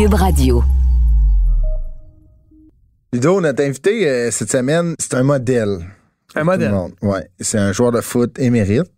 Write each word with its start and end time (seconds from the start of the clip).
Cube 0.00 0.14
Radio. 0.14 0.64
Ludo, 3.12 3.38
notre 3.42 3.62
invité 3.62 4.08
euh, 4.08 4.30
cette 4.30 4.50
semaine, 4.50 4.94
c'est 4.98 5.12
un 5.12 5.22
modèle. 5.22 5.84
Un 6.34 6.44
modèle. 6.44 6.72
Ouais, 7.02 7.28
c'est 7.38 7.58
un 7.58 7.70
joueur 7.74 7.92
de 7.92 8.00
foot 8.00 8.38
émérite. 8.38 8.90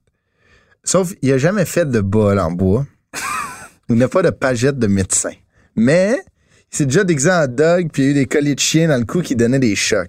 Sauf, 0.84 1.12
il 1.20 1.32
a 1.32 1.38
jamais 1.38 1.64
fait 1.64 1.90
de 1.90 2.00
bol 2.00 2.38
en 2.38 2.52
bois. 2.52 2.86
il 3.88 3.96
n'a 3.96 4.06
pas 4.06 4.22
de 4.22 4.30
pagette 4.30 4.78
de 4.78 4.86
médecin. 4.86 5.32
Mais, 5.74 6.20
il 6.72 6.76
s'est 6.76 6.86
déjà 6.86 7.02
déguisé 7.02 7.32
en 7.32 7.48
dog, 7.48 7.88
puis 7.92 8.02
il 8.02 8.04
y 8.04 8.08
a 8.08 8.10
eu 8.12 8.14
des 8.14 8.26
colliers 8.26 8.54
de 8.54 8.60
chien 8.60 8.86
dans 8.86 8.98
le 8.98 9.04
cou 9.04 9.22
qui 9.22 9.34
donnaient 9.34 9.58
des 9.58 9.74
chocs. 9.74 10.08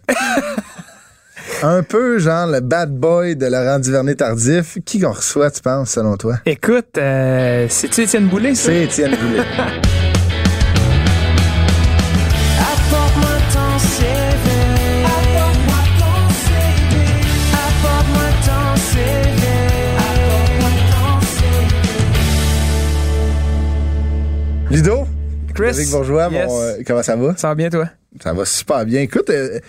un 1.64 1.82
peu 1.82 2.20
genre 2.20 2.46
le 2.46 2.60
bad 2.60 2.96
boy 2.96 3.36
de 3.36 3.48
Laurent 3.48 3.80
Duvernay 3.80 4.14
tardif. 4.14 4.78
Qui 4.86 5.00
qu'on 5.00 5.14
reçoit, 5.14 5.50
tu 5.50 5.62
penses, 5.62 5.90
selon 5.90 6.18
toi? 6.18 6.38
Écoute, 6.46 7.00
euh, 7.00 7.66
c'est-tu 7.68 8.02
Étienne 8.02 8.28
Boulay, 8.28 8.54
ça? 8.54 8.66
C'est 8.66 8.84
Étienne 8.84 9.16
Boulay. 9.16 9.44
Ludo? 24.74 25.06
Chris? 25.54 25.76
Eric 25.78 25.92
Bourgeois, 25.92 26.30
Yes. 26.32 26.50
euh, 26.52 26.78
comment 26.88 27.04
ça 27.04 27.16
va? 27.16 27.36
Ça 27.38 27.50
va 27.50 27.56
bien, 27.56 27.70
toi? 27.70 27.88
Ça 28.24 28.34
va 28.34 28.44
super 28.44 28.86
bien. 28.86 29.02
Écoute, 29.02 29.30
euh, 29.30 29.60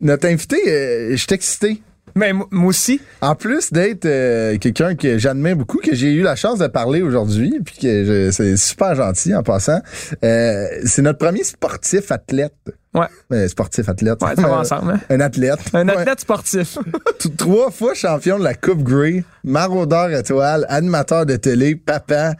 notre 0.00 0.26
invité, 0.28 0.56
euh, 0.66 1.10
je 1.10 1.16
suis 1.16 1.34
excité. 1.34 1.82
Mais 2.14 2.32
Ben, 2.32 2.40
m- 2.40 2.44
moi 2.50 2.68
aussi. 2.70 2.98
En 3.20 3.34
plus 3.34 3.70
d'être 3.70 4.06
euh, 4.06 4.56
quelqu'un 4.56 4.94
que 4.94 5.18
j'admire 5.18 5.56
beaucoup, 5.56 5.76
que 5.78 5.94
j'ai 5.94 6.12
eu 6.14 6.22
la 6.22 6.36
chance 6.36 6.58
de 6.58 6.66
parler 6.68 7.02
aujourd'hui, 7.02 7.60
puis 7.62 7.76
que 7.82 8.30
c'est 8.30 8.56
super 8.56 8.94
gentil 8.94 9.34
en 9.34 9.42
passant, 9.42 9.80
euh, 10.24 10.64
c'est 10.86 11.02
notre 11.02 11.18
premier 11.18 11.44
sportif 11.44 12.10
athlète. 12.10 12.54
Ouais. 12.94 13.06
Euh, 13.34 13.46
sportif 13.48 13.86
athlète. 13.90 14.22
Ouais, 14.22 14.34
ça 14.36 14.42
va 14.48 14.60
ensemble, 14.60 14.92
hein? 14.92 15.00
Un 15.10 15.20
athlète. 15.20 15.58
Un 15.74 15.86
Ouais. 15.86 15.96
athlète 15.98 16.20
sportif. 16.20 16.78
Trois 17.36 17.70
fois 17.70 17.92
champion 17.92 18.38
de 18.38 18.44
la 18.44 18.54
Coupe 18.54 18.82
Grey, 18.82 19.22
maraudeur 19.44 20.10
étoile, 20.12 20.64
animateur 20.70 21.26
de 21.26 21.36
télé, 21.36 21.76
papa. 21.76 22.32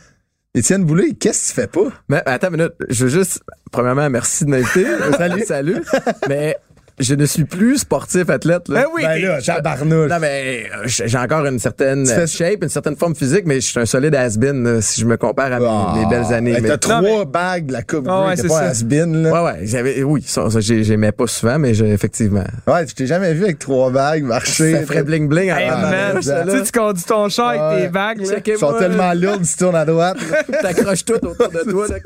Étienne 0.56 0.86
Boulay, 0.86 1.12
qu'est-ce 1.12 1.42
que 1.42 1.48
tu 1.48 1.60
fais 1.60 1.66
pas? 1.66 1.92
Mais 2.08 2.22
attends 2.24 2.48
une 2.48 2.56
minute, 2.56 2.72
je 2.88 3.04
veux 3.04 3.10
juste, 3.10 3.42
premièrement, 3.70 4.08
merci 4.08 4.46
de 4.46 4.50
m'inviter. 4.50 4.86
Salut. 5.18 5.44
Salut. 5.44 5.82
Mais 6.30 6.56
je 6.98 7.14
ne 7.14 7.26
suis 7.26 7.44
plus 7.44 7.78
sportif 7.78 8.30
athlète. 8.30 8.68
Là. 8.68 8.82
Ben 8.82 8.86
oui, 8.94 9.02
Ben 9.02 9.22
là, 9.22 9.42
tabarnouche. 9.42 10.08
Non, 10.10 10.16
mais 10.20 10.64
euh, 10.74 10.82
j'ai 10.86 11.18
encore 11.18 11.44
une 11.44 11.58
certaine 11.58 12.06
shape, 12.26 12.62
une 12.62 12.68
certaine 12.68 12.96
forme 12.96 13.14
physique, 13.14 13.42
mais 13.46 13.60
je 13.60 13.66
suis 13.66 13.78
un 13.80 13.84
solide 13.86 14.14
has-been 14.14 14.62
là, 14.64 14.80
si 14.80 15.00
je 15.00 15.06
me 15.06 15.16
compare 15.16 15.52
à 15.52 15.58
mes, 15.60 15.66
Ah, 15.68 15.94
mes 15.96 16.06
belles 16.06 16.32
années. 16.32 16.52
ben, 16.54 16.62
mais- 16.62 16.68
T'as 16.70 16.78
trois 16.78 17.02
mais- 17.02 17.24
bagues 17.26 17.66
de 17.66 17.72
la 17.74 17.82
Coupe 17.82 18.06
Ah 18.08 18.20
Grey, 18.20 18.28
ouais, 18.28 18.36
t'es 18.36 18.42
c'est 18.42 18.48
pas 18.48 18.54
ça. 18.60 18.66
has-been, 18.68 19.22
là. 19.24 19.32
Ouais, 19.32 19.50
ouais, 19.52 19.58
j'avais, 19.66 20.02
oui, 20.02 20.24
ça, 20.26 20.48
ça, 20.50 20.60
j'ai- 20.60 20.84
j'aimais 20.84 21.12
pas 21.12 21.26
souvent, 21.26 21.58
mais 21.58 21.74
j'ai- 21.74 21.92
effectivement. 21.92 22.44
Ouais, 22.66 22.86
je 22.88 22.94
t'ai 22.94 23.06
jamais 23.06 23.34
vu 23.34 23.44
avec 23.44 23.58
trois 23.58 23.90
bagues 23.90 24.24
marcher. 24.24 24.72
Ça 24.72 24.82
ferait 24.86 25.02
bling 25.02 25.28
bling. 25.28 25.50
Hey, 25.50 25.68
man, 25.70 26.16
tu 26.16 26.22
sais, 26.22 26.62
tu 26.64 26.72
conduis 26.72 27.04
ton 27.04 27.28
char 27.28 27.48
avec 27.50 27.84
tes 27.84 27.88
bagues, 27.90 28.20
là. 28.26 28.36
Ils 28.46 28.56
sont 28.56 28.72
tellement 28.78 29.12
lourds, 29.14 29.40
tu 29.42 29.56
tournes 29.58 29.76
à 29.76 29.84
droite. 29.84 30.16
T'accroches 30.62 31.04
tout 31.04 31.14
autour 31.14 31.48
de 31.50 31.70
toi. 31.70 31.86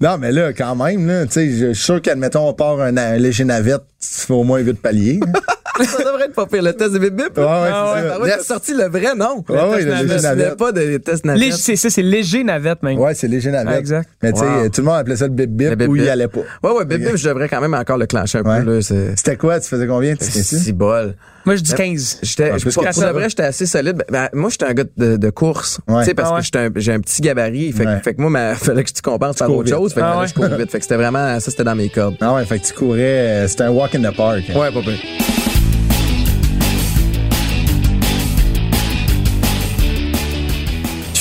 Non, 0.00 0.18
mais 0.18 0.30
là, 0.32 0.52
quand 0.52 0.74
même, 0.76 1.06
là, 1.06 1.24
tu 1.26 1.32
sais, 1.32 1.50
je 1.50 1.72
suis 1.72 1.84
sûr 1.84 2.02
qu'admettons, 2.02 2.48
on 2.48 2.52
part 2.52 2.80
un, 2.80 2.96
un 2.96 3.16
léger 3.16 3.44
navette, 3.56 3.82
tu 4.00 4.08
fais 4.26 4.32
au 4.34 4.42
moins 4.44 4.58
8 4.60 4.80
paliers. 4.80 5.20
ça 5.84 5.98
devrait 6.04 6.24
être 6.26 6.34
pas 6.34 6.46
pire. 6.46 6.62
Le 6.62 6.72
test 6.72 6.92
de 6.92 6.98
bip 6.98 7.14
bip. 7.14 7.36
Ouais, 7.36 7.42
ouais, 7.44 7.48
Ah 7.50 7.94
c'est 7.96 8.02
ouais, 8.02 8.08
ça. 8.08 8.14
Ah 8.16 8.20
ouais, 8.22 8.30
t'as 8.30 8.36
Yes. 8.38 8.46
sorti 8.46 8.74
le 8.74 8.84
vrai 8.88 9.14
nom. 9.14 9.44
Ouais, 9.48 9.54
ouais, 9.56 9.84
le 9.84 10.06
léger 10.06 10.56
pas 10.56 10.72
des 10.72 10.98
tests 11.00 11.24
navettes. 11.24 11.52
C'est 11.54 11.76
ça, 11.76 11.90
c'est 11.90 12.02
léger 12.02 12.44
navette, 12.44 12.82
même. 12.82 12.98
Ouais, 12.98 13.14
c'est 13.14 13.28
léger 13.28 13.50
navette. 13.50 13.72
Ah, 13.74 13.78
exact. 13.78 14.08
Mais 14.22 14.32
tu 14.32 14.40
sais, 14.40 14.70
tout 14.70 14.80
le 14.80 14.86
monde 14.86 14.96
appelait 14.96 15.16
ça 15.16 15.26
le 15.26 15.32
bip 15.34 15.50
bip, 15.50 15.70
Le 15.70 15.76
bip 15.76 15.88
ou 15.88 15.96
il 15.96 16.08
allait 16.08 16.28
pas. 16.28 16.40
Ouais, 16.62 16.70
ouais, 16.72 16.84
bip 16.84 17.00
bip, 17.02 17.16
je 17.16 17.28
devrais 17.28 17.48
quand 17.48 17.60
même 17.60 17.74
encore 17.74 17.98
le 17.98 18.06
clencher 18.06 18.38
un 18.38 18.42
Ouais. 18.42 18.62
peu. 18.64 18.80
C'était 18.80 19.36
quoi? 19.36 19.60
Tu 19.60 19.68
faisais 19.68 19.86
combien? 19.86 20.14
Tu 20.16 20.24
sais 20.24 20.42
si 20.42 20.72
bol. 20.72 21.14
Moi, 21.46 21.56
je 21.56 21.62
dis 21.62 21.72
15. 21.74 22.18
J'étais, 22.22 22.50
Ah, 22.52 22.58
je- 22.58 22.68
pour, 22.68 22.82
de 22.82 23.12
vrai, 23.12 23.28
j'étais 23.28 23.44
assez 23.44 23.66
solide. 23.66 23.96
Ben, 23.96 24.04
ben, 24.10 24.28
moi, 24.34 24.50
j'étais 24.50 24.64
un 24.66 24.74
gars 24.74 24.84
de, 24.96 25.16
de 25.16 25.30
course. 25.30 25.78
Ouais. 25.88 26.00
Tu 26.02 26.08
sais, 26.08 26.14
parce 26.14 26.28
Ah 26.30 26.34
ouais. 26.34 26.38
que 26.40 26.44
j'étais 26.44 26.58
un- 26.58 26.70
j'ai 26.76 26.92
un 26.92 27.00
petit 27.00 27.22
gabarit. 27.22 27.72
Fait, 27.72 27.84
que- 27.84 27.88
Ouais. 27.88 28.00
fait 28.02 28.14
que 28.14 28.20
moi, 28.20 28.30
ma, 28.30 28.54
fallait 28.56 28.82
que 28.84 28.92
tu 28.92 29.00
compenses 29.00 29.36
par 29.36 29.46
cours 29.48 29.58
autre 29.58 29.70
chose. 29.70 29.94
Fait 29.94 30.00
que 30.00 30.04
Ah 30.06 30.24
je 30.26 30.34
cours 30.34 30.44
vite. 30.46 30.70
Fait 30.70 30.78
que 30.78 30.84
c'était 30.84 30.96
vraiment, 30.96 31.38
ça, 31.40 31.50
c'était 31.50 31.64
dans 31.64 31.76
mes 31.76 31.88
cordes. 31.88 32.16
Ah 32.20 32.34
ouais, 32.34 32.44
fait 32.44 32.58
que 32.58 32.66
tu 32.66 32.72
courais, 32.74 33.00
euh, 33.00 33.48
c'était 33.48 33.62
un 33.64 33.70
walk 33.70 33.94
in 33.94 34.02
the 34.02 34.14
park. 34.16 34.42
Ouais, 34.54 34.72
pas 34.72 34.82
pire. 34.82 34.98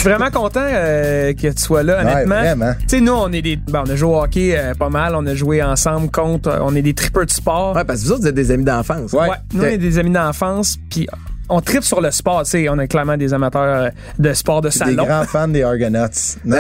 Suis 0.09 0.17
vraiment 0.17 0.31
content 0.31 0.61
euh, 0.63 1.33
que 1.33 1.47
tu 1.53 1.61
sois 1.61 1.83
là, 1.83 2.03
Ouais, 2.03 2.11
honnêtement. 2.11 2.39
vraiment. 2.39 2.73
Tu 2.81 2.85
sais, 2.87 3.01
nous, 3.01 3.13
on 3.13 3.31
est 3.31 3.41
des. 3.41 3.55
bon, 3.57 3.83
on 3.85 3.89
a 3.89 3.95
joué 3.95 4.09
au 4.09 4.21
hockey 4.21 4.53
euh, 4.57 4.73
pas 4.73 4.89
mal. 4.89 5.15
On 5.15 5.25
a 5.25 5.35
joué 5.35 5.61
ensemble 5.63 6.09
contre. 6.11 6.49
euh, 6.49 6.59
on 6.61 6.75
est 6.75 6.81
des 6.81 6.93
tripeurs 6.93 7.25
de 7.25 7.31
sport. 7.31 7.75
Ouais, 7.75 7.83
parce 7.83 8.01
que 8.01 8.05
vous 8.05 8.11
autres, 8.13 8.21
vous 8.21 8.27
êtes 8.27 8.35
des 8.35 8.51
amis 8.51 8.63
d'enfance. 8.65 9.13
Ouais. 9.13 9.27
Nous, 9.53 9.61
on 9.63 9.65
est 9.65 9.77
des 9.77 9.97
amis 9.99 10.11
d'enfance. 10.11 10.77
Puis 10.89 11.07
on 11.49 11.61
tripe 11.61 11.83
sur 11.83 12.01
le 12.01 12.11
sport. 12.11 12.43
Tu 12.43 12.49
sais, 12.51 12.69
on 12.69 12.79
est 12.79 12.87
clairement 12.87 13.17
des 13.17 13.33
amateurs 13.33 13.85
euh, 13.85 13.89
de 14.19 14.33
sport 14.33 14.61
de 14.61 14.69
Des 14.69 14.75
salon. 14.77 15.05
grands 15.05 15.23
fans 15.25 15.47
des 15.47 15.63
Argonauts. 15.63 16.05
Non. 16.45 16.57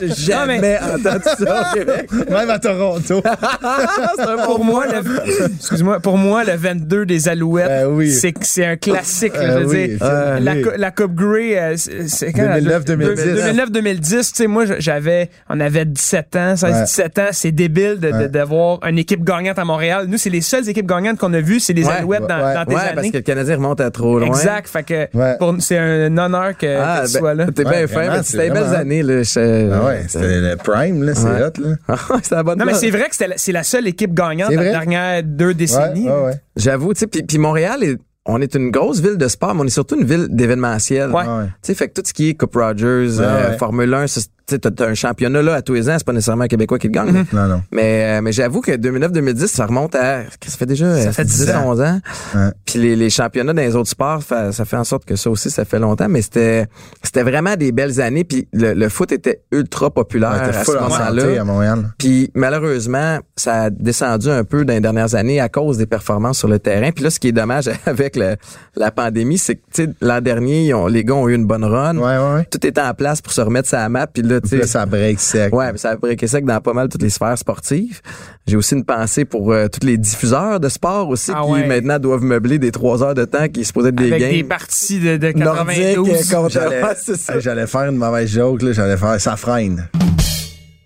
J'ai 0.00 0.14
jamais 0.32 0.78
entendu 0.78 1.24
ça? 1.38 1.70
Au 1.70 1.74
Québec. 1.74 2.08
Même 2.30 2.50
à 2.50 2.58
Toronto. 2.58 3.22
pour 4.44 4.64
moi, 4.64 4.84
le, 4.86 5.46
excuse-moi, 5.56 6.00
pour 6.00 6.16
moi, 6.18 6.44
le 6.44 6.54
22 6.56 7.06
des 7.06 7.28
Alouettes, 7.28 7.66
Ben 7.68 7.86
oui. 7.88 8.10
c'est 8.10 8.34
c'est 8.42 8.64
un 8.66 8.76
classique. 8.76 9.34
là, 9.34 9.40
Euh, 9.42 9.58
je 9.60 9.64
veux 9.64 9.70
oui, 9.70 9.88
dire. 9.88 9.98
c'est- 10.00 10.04
Euh, 10.06 10.40
la, 10.40 10.52
oui. 10.54 10.62
co- 10.62 10.70
la 10.76 10.90
Coupe 10.90 11.14
Grey, 11.14 11.58
euh, 11.58 11.74
c'est 11.76 12.32
quand 12.32 12.42
2009-2010. 12.42 13.54
2009-2010, 13.70 14.08
tu 14.32 14.36
sais, 14.36 14.46
moi, 14.46 14.64
j'avais, 14.78 15.30
on 15.48 15.60
avait 15.60 15.84
17 15.84 16.36
ans, 16.36 16.56
16, 16.56 16.72
Ouais. 16.74 16.82
17 16.84 17.18
ans. 17.18 17.28
C'est 17.32 17.52
débile 17.52 17.98
de- 18.00 18.10
de- 18.10 18.16
Ouais. 18.16 18.28
d'avoir 18.28 18.78
une 18.86 18.98
équipe 18.98 19.24
gagnante 19.24 19.58
à 19.58 19.64
Montréal. 19.64 20.06
Nous, 20.08 20.18
c'est 20.18 20.30
les 20.30 20.40
seules 20.40 20.68
équipes 20.68 20.86
gagnantes 20.86 21.18
qu'on 21.18 21.32
a 21.32 21.40
vues, 21.40 21.60
c'est 21.60 21.72
les 21.72 21.84
Ouais. 21.84 21.92
Alouettes 21.98 22.26
dans, 22.26 22.44
Ouais. 22.44 22.54
dans 22.54 22.64
tes 22.64 22.74
Ouais, 22.74 22.80
parce 22.86 22.98
années. 22.98 23.10
que 23.10 23.16
le 23.18 23.22
Canadien 23.22 23.56
remonte 23.56 23.69
à 23.74 23.90
trop 23.90 24.18
loin. 24.18 24.28
Exact. 24.28 24.68
Fait 24.68 24.82
que 24.82 25.16
Ouais. 25.16 25.36
pour 25.38 25.52
nous, 25.52 25.60
c'est 25.60 25.78
un 25.78 26.16
honneur 26.18 26.56
que, 26.56 26.66
Ah, 26.78 27.00
que 27.02 27.06
tu 27.06 27.12
ben, 27.14 27.18
sois 27.18 27.34
là. 27.34 27.46
T'es 27.54 27.64
Ouais, 27.66 27.70
bien 27.70 27.86
fin, 27.86 28.08
mais 28.10 28.16
c'est 28.18 28.22
c'était 28.32 28.42
les 28.44 28.50
belles 28.50 28.62
vraiment- 28.64 28.78
années, 28.78 29.02
là. 29.02 29.22
Je- 29.22 29.70
Ah 29.72 29.84
ouais, 29.86 30.04
c'était 30.08 30.40
le 30.40 30.56
prime, 30.56 31.02
là, 31.02 31.14
c'est 31.14 31.24
Ouais. 31.26 31.42
hot, 31.42 31.60
là. 31.62 31.74
Ah 31.88 31.94
ouais, 32.14 32.20
c'est 32.22 32.34
la 32.34 32.42
bonne 32.42 32.58
Non, 32.58 32.64
mais 32.64 32.74
c'est 32.74 32.90
vrai 32.90 33.04
que 33.08 33.12
c'était 33.14 33.28
la- 33.28 33.38
c'est 33.38 33.52
la 33.52 33.62
seule 33.62 33.86
équipe 33.86 34.14
gagnante 34.14 34.48
C'est 34.50 34.56
dans 34.56 34.62
les 34.62 34.68
vrai? 34.70 34.78
dernières 34.78 35.22
deux 35.22 35.54
décennies. 35.54 36.06
Ouais, 36.08 36.14
ouais, 36.14 36.24
ouais. 36.26 36.34
J'avoue, 36.56 36.92
tu 36.94 37.00
sais, 37.00 37.06
puis 37.06 37.22
puis 37.22 37.38
Montréal, 37.38 37.82
est- 37.84 37.98
on 38.26 38.40
est 38.40 38.54
une 38.54 38.70
grosse 38.70 39.00
ville 39.00 39.16
de 39.16 39.28
sport, 39.28 39.54
mais 39.54 39.62
on 39.62 39.66
est 39.66 39.70
surtout 39.70 39.98
une 39.98 40.06
ville 40.06 40.26
d'événementiel. 40.30 41.10
Ouais. 41.10 41.22
Ouais. 41.22 41.44
Tu 41.46 41.50
sais, 41.62 41.74
fait 41.74 41.88
que 41.88 41.94
tout 41.94 42.02
ce 42.06 42.12
qui 42.12 42.28
est 42.28 42.34
Coupe 42.34 42.54
Rogers, 42.54 43.18
euh, 43.18 43.50
ouais. 43.52 43.56
Formule 43.58 43.92
1, 43.94 44.06
ça, 44.06 44.20
tu 44.50 44.54
sais, 44.56 44.58
t'as 44.58 44.70
t'as 44.70 44.88
un 44.88 44.94
championnat 44.94 45.42
là 45.42 45.54
à 45.54 45.62
tous 45.62 45.74
les 45.74 45.88
ans, 45.88 45.94
c'est 45.96 46.04
pas 46.06 46.12
nécessairement 46.12 46.44
un 46.44 46.48
Québécois 46.48 46.78
qui 46.78 46.88
le 46.88 46.92
gagne. 46.92 47.10
Mhm. 47.12 47.24
Non, 47.32 47.46
non. 47.46 47.62
Mais, 47.72 48.18
euh, 48.18 48.20
mais 48.22 48.32
j'avoue 48.32 48.60
que 48.60 48.72
2009-2010, 48.72 49.46
ça 49.46 49.66
remonte 49.66 49.94
à, 49.94 50.22
ça 50.46 50.56
fait 50.58 50.66
déjà 50.66 50.94
Ça 51.00 51.08
euh, 51.08 51.12
fait 51.12 51.24
10 51.24 51.46
10 51.46 51.50
ans. 51.52 51.62
11 51.70 51.80
ans? 51.80 52.00
Ouais. 52.34 52.50
Puis 52.64 52.78
les, 52.78 52.96
les 52.96 53.10
championnats 53.10 53.52
dans 53.52 53.62
les 53.62 53.76
autres 53.76 53.90
sports, 53.90 54.22
fa- 54.22 54.52
ça 54.52 54.64
fait 54.64 54.76
en 54.76 54.84
sorte 54.84 55.04
que 55.04 55.16
ça 55.16 55.30
aussi, 55.30 55.50
ça 55.50 55.64
fait 55.64 55.78
longtemps. 55.78 56.08
Mais 56.08 56.22
c'était 56.22 56.66
c'était 57.02 57.22
vraiment 57.22 57.56
des 57.56 57.72
belles 57.72 58.00
années. 58.00 58.24
Puis 58.24 58.48
le, 58.52 58.74
le 58.74 58.88
foot 58.88 59.12
était 59.12 59.42
ultra 59.52 59.90
populaire 59.90 60.32
Ouais, 60.32 60.56
à 60.56 60.64
ce 60.64 60.72
moment-là. 60.72 61.40
à 61.40 61.44
Montréal. 61.44 61.90
Puis 61.98 62.30
malheureusement, 62.34 63.18
ça 63.36 63.62
a 63.64 63.70
descendu 63.70 64.28
un 64.30 64.44
peu 64.44 64.64
dans 64.64 64.74
les 64.74 64.80
dernières 64.80 65.14
années 65.14 65.40
à 65.40 65.48
cause 65.48 65.78
des 65.78 65.86
performances 65.86 66.38
sur 66.38 66.48
le 66.48 66.58
terrain. 66.58 66.90
Puis 66.92 67.04
là, 67.04 67.10
ce 67.10 67.18
qui 67.20 67.28
est 67.28 67.32
dommage 67.32 67.68
avec 67.86 68.16
le- 68.16 68.36
la 68.76 68.90
pandémie, 68.90 69.38
c'est 69.38 69.56
que 69.56 69.60
tu 69.72 69.84
sais, 69.84 69.90
l'an 70.00 70.20
dernier, 70.20 70.66
ils 70.66 70.74
ont- 70.74 70.86
les 70.86 71.04
gars 71.04 71.14
ont 71.14 71.28
eu 71.28 71.34
une 71.34 71.46
bonne 71.46 71.64
run. 71.64 71.96
Ouais, 71.96 72.16
ouais, 72.18 72.34
ouais. 72.34 72.44
Tout 72.50 72.66
était 72.66 72.80
en 72.80 72.94
place 72.94 73.20
pour 73.22 73.32
se 73.32 73.40
remettre 73.40 73.68
sa 73.68 73.88
map. 73.88 74.06
Puis 74.06 74.22
là, 74.22 74.39
tu 74.40 74.48
Puis 74.48 74.58
là, 74.58 74.66
sais, 74.66 74.72
ça 74.72 74.86
break 74.86 75.20
sec. 75.20 75.54
Ouais, 75.54 75.70
mais 75.72 75.78
ça 75.78 75.90
a 75.90 75.96
breaké 75.96 76.26
sec 76.26 76.44
dans 76.44 76.60
pas 76.60 76.72
mal 76.72 76.88
toutes 76.88 77.02
les 77.02 77.10
sphères 77.10 77.38
sportives. 77.38 78.00
J'ai 78.46 78.56
aussi 78.56 78.74
une 78.74 78.84
pensée 78.84 79.24
pour 79.24 79.52
euh, 79.52 79.68
tous 79.68 79.86
les 79.86 79.96
diffuseurs 79.96 80.60
de 80.60 80.68
sport 80.68 81.08
aussi 81.08 81.30
Ah 81.34 81.42
qui 81.44 81.52
ouais. 81.52 81.66
maintenant 81.66 81.98
doivent 81.98 82.22
meubler 82.24 82.58
des 82.58 82.72
trois 82.72 83.02
heures 83.02 83.14
de 83.14 83.24
temps 83.24 83.48
qui 83.48 83.64
se 83.64 83.72
posaient 83.72 83.92
des 83.92 84.08
Avec 84.08 84.20
games 84.20 84.30
des 84.32 84.44
parties 84.44 84.98
de, 85.00 85.16
de 85.16 85.32
nordiques 85.32 85.76
92. 85.94 86.30
contre 86.30 86.50
J'allais 86.50 86.82
j'allais 87.40 87.66
faire 87.66 87.82
une 87.90 87.96
mauvaise 87.96 88.30
joke, 88.30 88.62
là. 88.62 88.72
J'allais 88.72 88.96
faire 88.96 89.20
ça 89.20 89.36
freine. 89.36 89.88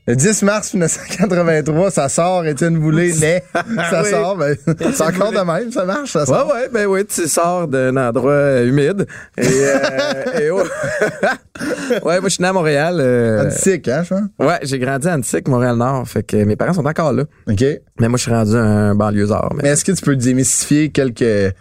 Le 0.07 0.17
10 0.17 0.43
mars 0.43 0.75
1983, 0.75 1.91
ça 1.91 2.11
sort, 2.11 2.45
Étienne 2.45 2.79
Boulay 2.79 3.13
naît. 3.21 3.43
ça 3.91 4.03
Oui. 4.03 4.11
sort, 4.11 4.37
ben, 4.37 4.55
c'est 4.67 5.01
encore 5.03 5.33
de 5.33 5.39
même, 5.41 5.73
ça 5.73 5.87
marche, 5.87 6.13
ça 6.13 6.21
Ouais, 6.21 6.27
sort. 6.27 6.49
ouais, 6.53 6.69
ben 6.71 6.85
oui, 6.87 7.07
tu 7.07 7.27
sors 7.27 7.67
d'un 7.67 7.97
endroit 7.97 8.61
humide. 8.61 9.07
Et, 9.39 9.47
euh, 9.47 10.41
et 10.43 10.51
oh. 10.51 10.63
ouais, 12.05 12.21
moi, 12.21 12.25
je 12.25 12.29
suis 12.35 12.43
né 12.43 12.49
à 12.49 12.53
Montréal. 12.53 12.99
euh, 13.01 13.47
Antique, 13.47 13.89
hein, 13.89 14.03
je 14.05 14.11
pense? 14.11 14.23
ouais, 14.41 14.59
j'ai 14.63 14.79
grandi 14.79 15.09
à 15.09 15.15
Antique, 15.15 15.49
Montréal-Nord. 15.49 16.07
Fait 16.07 16.23
que 16.23 16.37
mes 16.45 16.57
parents 16.57 16.75
sont 16.75 16.85
encore 16.85 17.15
là. 17.15 17.23
OK. 17.49 17.65
Mais 17.99 18.09
moi, 18.09 18.19
je 18.19 18.23
suis 18.25 18.31
rendu 18.33 18.55
un 18.57 18.95
banlieusard. 18.95 19.53
Mais 19.57 19.63
Mais, 19.63 19.69
est-ce 19.71 19.87
que 19.87 19.93
tu 19.93 20.03
peux 20.03 20.17
démystifier 20.17 20.91
quelques 20.91 21.23
euh, 21.23 21.53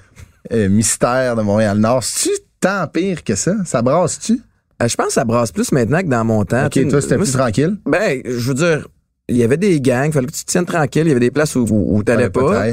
mystères 0.69 1.37
de 1.37 1.43
Montréal-Nord? 1.43 2.03
C'est-tu 2.03 2.35
tant 2.59 2.87
pire 2.87 3.23
que 3.23 3.35
ça? 3.35 3.53
Ça 3.63 3.81
brasse-tu? 3.81 4.41
Euh, 4.83 4.87
je 4.87 4.95
pense 4.95 5.07
que 5.07 5.13
ça 5.13 5.25
brasse 5.25 5.51
plus 5.51 5.71
maintenant 5.71 6.01
que 6.01 6.07
dans 6.07 6.25
mon 6.25 6.43
temps. 6.45 6.65
OK, 6.65 6.71
Tu 6.71 6.87
toi, 6.87 7.01
c'était 7.01 7.17
plus 7.17 7.31
tranquille? 7.31 7.77
Ben, 7.85 8.21
je 8.25 8.47
veux 8.47 8.53
dire, 8.53 8.87
il 9.29 9.37
y 9.37 9.43
avait 9.43 9.55
des 9.55 9.79
gangs, 9.79 10.11
fallait 10.11 10.27
que 10.27 10.33
tu 10.33 10.43
te 10.43 10.51
tiennes 10.51 10.65
tranquille, 10.65 11.03
il 11.05 11.07
y 11.07 11.11
avait 11.11 11.19
des 11.21 11.31
places 11.31 11.55
où, 11.55 11.65
où, 11.69 11.95
où 11.97 12.03
t'allais 12.03 12.29
pas. 12.29 12.65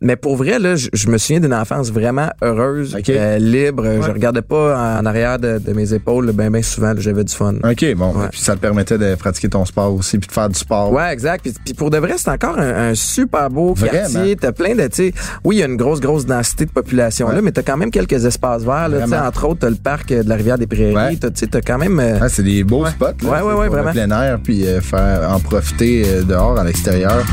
Mais 0.00 0.14
pour 0.14 0.36
vrai, 0.36 0.60
là, 0.60 0.76
je, 0.76 0.88
je 0.92 1.08
me 1.08 1.18
souviens 1.18 1.40
d'une 1.40 1.52
enfance 1.52 1.90
vraiment 1.90 2.28
heureuse, 2.42 2.94
OK. 2.94 3.08
euh, 3.10 3.38
libre. 3.38 3.84
Je 4.02 4.12
regardais 4.12 4.42
pas 4.42 4.76
en, 4.98 5.02
en 5.02 5.06
arrière 5.06 5.40
de, 5.40 5.58
de 5.58 5.72
mes 5.72 5.92
épaules, 5.94 6.30
ben, 6.30 6.48
ben 6.50 6.62
souvent, 6.62 6.92
j'avais 6.96 7.24
du 7.24 7.34
fun. 7.34 7.54
OK, 7.64 7.94
bon. 7.96 8.12
Ouais. 8.14 8.28
Puis 8.30 8.40
ça 8.40 8.54
te 8.54 8.60
permettait 8.60 8.98
de 8.98 9.16
pratiquer 9.16 9.48
ton 9.48 9.64
sport 9.64 9.92
aussi, 9.94 10.18
puis 10.18 10.28
de 10.28 10.32
faire 10.32 10.48
du 10.48 10.54
sport. 10.56 10.92
Ouais, 10.92 11.12
exact. 11.12 11.42
Puis, 11.42 11.52
puis 11.64 11.74
pour 11.74 11.90
de 11.90 11.98
vrai, 11.98 12.14
c'est 12.18 12.30
encore 12.30 12.56
un, 12.56 12.90
un 12.90 12.94
super 12.94 13.50
beau 13.50 13.74
Vraiment? 13.74 13.92
quartier. 13.92 14.36
T'as 14.36 14.52
plein 14.52 14.76
de, 14.76 14.82
tu 14.86 15.08
sais, 15.10 15.12
oui, 15.44 15.56
il 15.56 15.58
y 15.58 15.62
a 15.64 15.66
une 15.66 15.76
grosse, 15.76 15.98
grosse 15.98 16.24
densité 16.24 16.66
de 16.66 16.70
population 16.70 17.28
là, 17.30 17.42
mais 17.42 17.50
t'as 17.50 17.62
quand 17.62 17.76
même 17.76 17.90
quelques 17.90 18.24
espaces 18.24 18.62
verts. 18.62 18.88
Là, 18.90 19.26
entre 19.26 19.48
autres, 19.48 19.58
t'as 19.62 19.70
le 19.70 19.74
parc 19.76 20.12
euh, 20.12 20.22
de 20.22 20.28
la 20.28 20.36
rivière 20.36 20.56
des 20.58 20.68
Prairies. 20.68 21.18
T'as, 21.18 21.30
tu 21.30 21.40
sais, 21.40 21.46
t'as 21.48 21.62
quand 21.62 21.78
même. 21.78 21.98
euh, 21.98 22.18
Ah, 22.20 22.28
c'est 22.28 22.44
des 22.44 22.62
beaux 22.62 22.86
spots. 22.86 23.06
Là, 23.24 23.28
Ouais, 23.28 23.40
ouais, 23.42 23.54
ouais, 23.54 23.68
vraiment. 23.68 23.90
Le 23.92 24.06
plein 24.06 24.22
air, 24.22 24.38
puis 24.40 24.64
euh, 24.68 24.80
faire 24.80 25.28
en 25.32 25.40
profiter 25.40 25.95
euh, 26.04 26.22
dehors, 26.22 26.58
à 26.58 26.64
l'extérieur. 26.64 27.24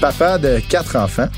Papa 0.00 0.38
de 0.38 0.60
quatre 0.68 0.96
enfants. 0.96 1.28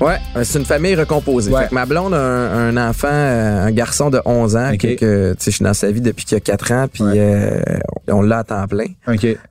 Ouais, 0.00 0.16
euh, 0.36 0.42
c'est 0.44 0.60
une 0.60 0.64
famille 0.64 0.94
recomposée. 0.94 1.50
Ouais. 1.52 1.62
Fait 1.62 1.68
que 1.70 1.74
ma 1.74 1.84
blonde 1.84 2.14
a 2.14 2.18
un, 2.20 2.76
un 2.76 2.88
enfant, 2.88 3.08
euh, 3.10 3.66
un 3.66 3.70
garçon 3.72 4.10
de 4.10 4.20
11 4.24 4.56
ans, 4.56 4.70
que, 4.78 5.34
je 5.40 5.50
suis 5.50 5.64
dans 5.64 5.74
sa 5.74 5.90
vie 5.90 6.00
depuis 6.00 6.24
qu'il 6.24 6.36
a 6.36 6.40
4 6.40 6.72
ans, 6.72 6.86
puis 6.92 7.02
Ouais. 7.02 7.14
euh, 7.16 7.60
on 8.08 8.22
l'a 8.22 8.38
à 8.38 8.44
temps 8.44 8.66
plein. 8.68 8.86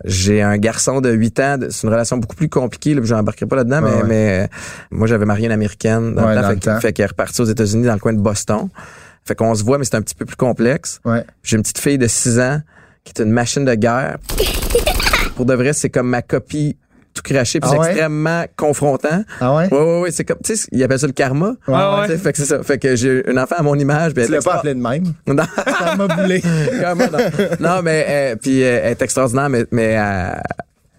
J'ai 0.05 0.41
un 0.41 0.57
garçon 0.57 1.01
de 1.01 1.11
8 1.11 1.39
ans, 1.41 1.57
c'est 1.69 1.83
une 1.83 1.89
relation 1.93 2.15
beaucoup 2.17 2.35
plus 2.37 2.47
compliquée, 2.47 2.93
là, 2.93 3.01
j'embarquerai 3.03 3.45
pas 3.45 3.57
là-dedans, 3.57 3.83
Ouais, 3.83 4.03
mais, 4.05 4.43
euh, 4.43 4.47
moi 4.91 5.05
j'avais 5.07 5.25
marié 5.25 5.47
une 5.47 5.51
américaine 5.51 6.15
dans 6.15 6.23
Ouais, 6.25 6.35
le 6.35 6.35
temps, 6.35 6.41
dans 6.41 6.47
fait, 6.47 6.53
le 6.53 6.59
qu'il- 6.61 6.71
temps. 6.71 6.79
fait 6.79 6.93
qu'elle 6.93 7.03
est 7.05 7.09
repartie 7.09 7.41
aux 7.41 7.45
États-Unis 7.45 7.85
dans 7.85 7.93
le 7.93 7.99
coin 7.99 8.13
de 8.13 8.19
Boston. 8.21 8.69
Fait 9.25 9.35
qu'on 9.35 9.53
se 9.53 9.63
voit, 9.65 9.77
mais 9.77 9.83
c'est 9.83 9.95
un 9.95 10.01
petit 10.01 10.15
peu 10.15 10.23
plus 10.23 10.37
complexe. 10.37 11.01
J'ai 11.43 11.57
une 11.57 11.61
petite 11.63 11.79
fille 11.79 11.97
de 11.97 12.07
6 12.07 12.39
ans 12.39 12.61
qui 13.13 13.21
est 13.21 13.25
une 13.25 13.31
machine 13.31 13.65
de 13.65 13.73
guerre. 13.75 14.17
Pour 15.35 15.45
de 15.45 15.53
vrai, 15.53 15.73
c'est 15.73 15.89
comme 15.89 16.07
ma 16.09 16.21
copie 16.21 16.77
tout 17.13 17.21
craché, 17.23 17.59
puis 17.59 17.67
Ah 17.71 17.73
c'est 17.75 17.79
ouais? 17.79 17.87
extrêmement 17.89 18.45
confrontant. 18.55 19.23
Ah 19.41 19.55
ouais? 19.55 19.67
Ouais, 19.71 19.79
ouais, 19.79 19.99
ouais, 20.01 20.11
c'est 20.11 20.23
comme, 20.23 20.37
tu 20.43 20.55
sais, 20.55 20.67
il 20.71 20.83
appelle 20.83 20.99
ça 20.99 21.07
le 21.07 21.13
karma. 21.13 21.53
Ouais, 21.67 21.73
ouais. 22.07 22.17
Fait 22.17 22.31
que 22.31 22.37
c'est 22.37 22.45
ça. 22.45 22.61
Fait 22.63 22.77
que 22.77 22.95
j'ai 22.95 23.23
un 23.27 23.37
enfant 23.37 23.55
à 23.57 23.63
mon 23.63 23.73
image. 23.75 24.13
elle 24.15 24.25
Tu 24.27 24.31
est 24.33 24.35
l'as 24.35 24.41
pas 24.43 24.55
appelé 24.55 24.75
de 24.75 24.79
même? 24.79 25.13
Non, 25.27 25.43
Ça 25.65 25.95
m'a 25.95 26.07
boulé. 26.07 26.41
Non. 26.81 27.07
Non, 27.59 27.81
mais, 27.83 28.05
euh, 28.07 28.35
puis 28.35 28.63
euh, 28.63 28.81
elle 28.83 28.91
est 28.91 29.01
extraordinaire, 29.01 29.49
mais, 29.49 29.65
mais 29.71 29.95
euh, 29.97 30.31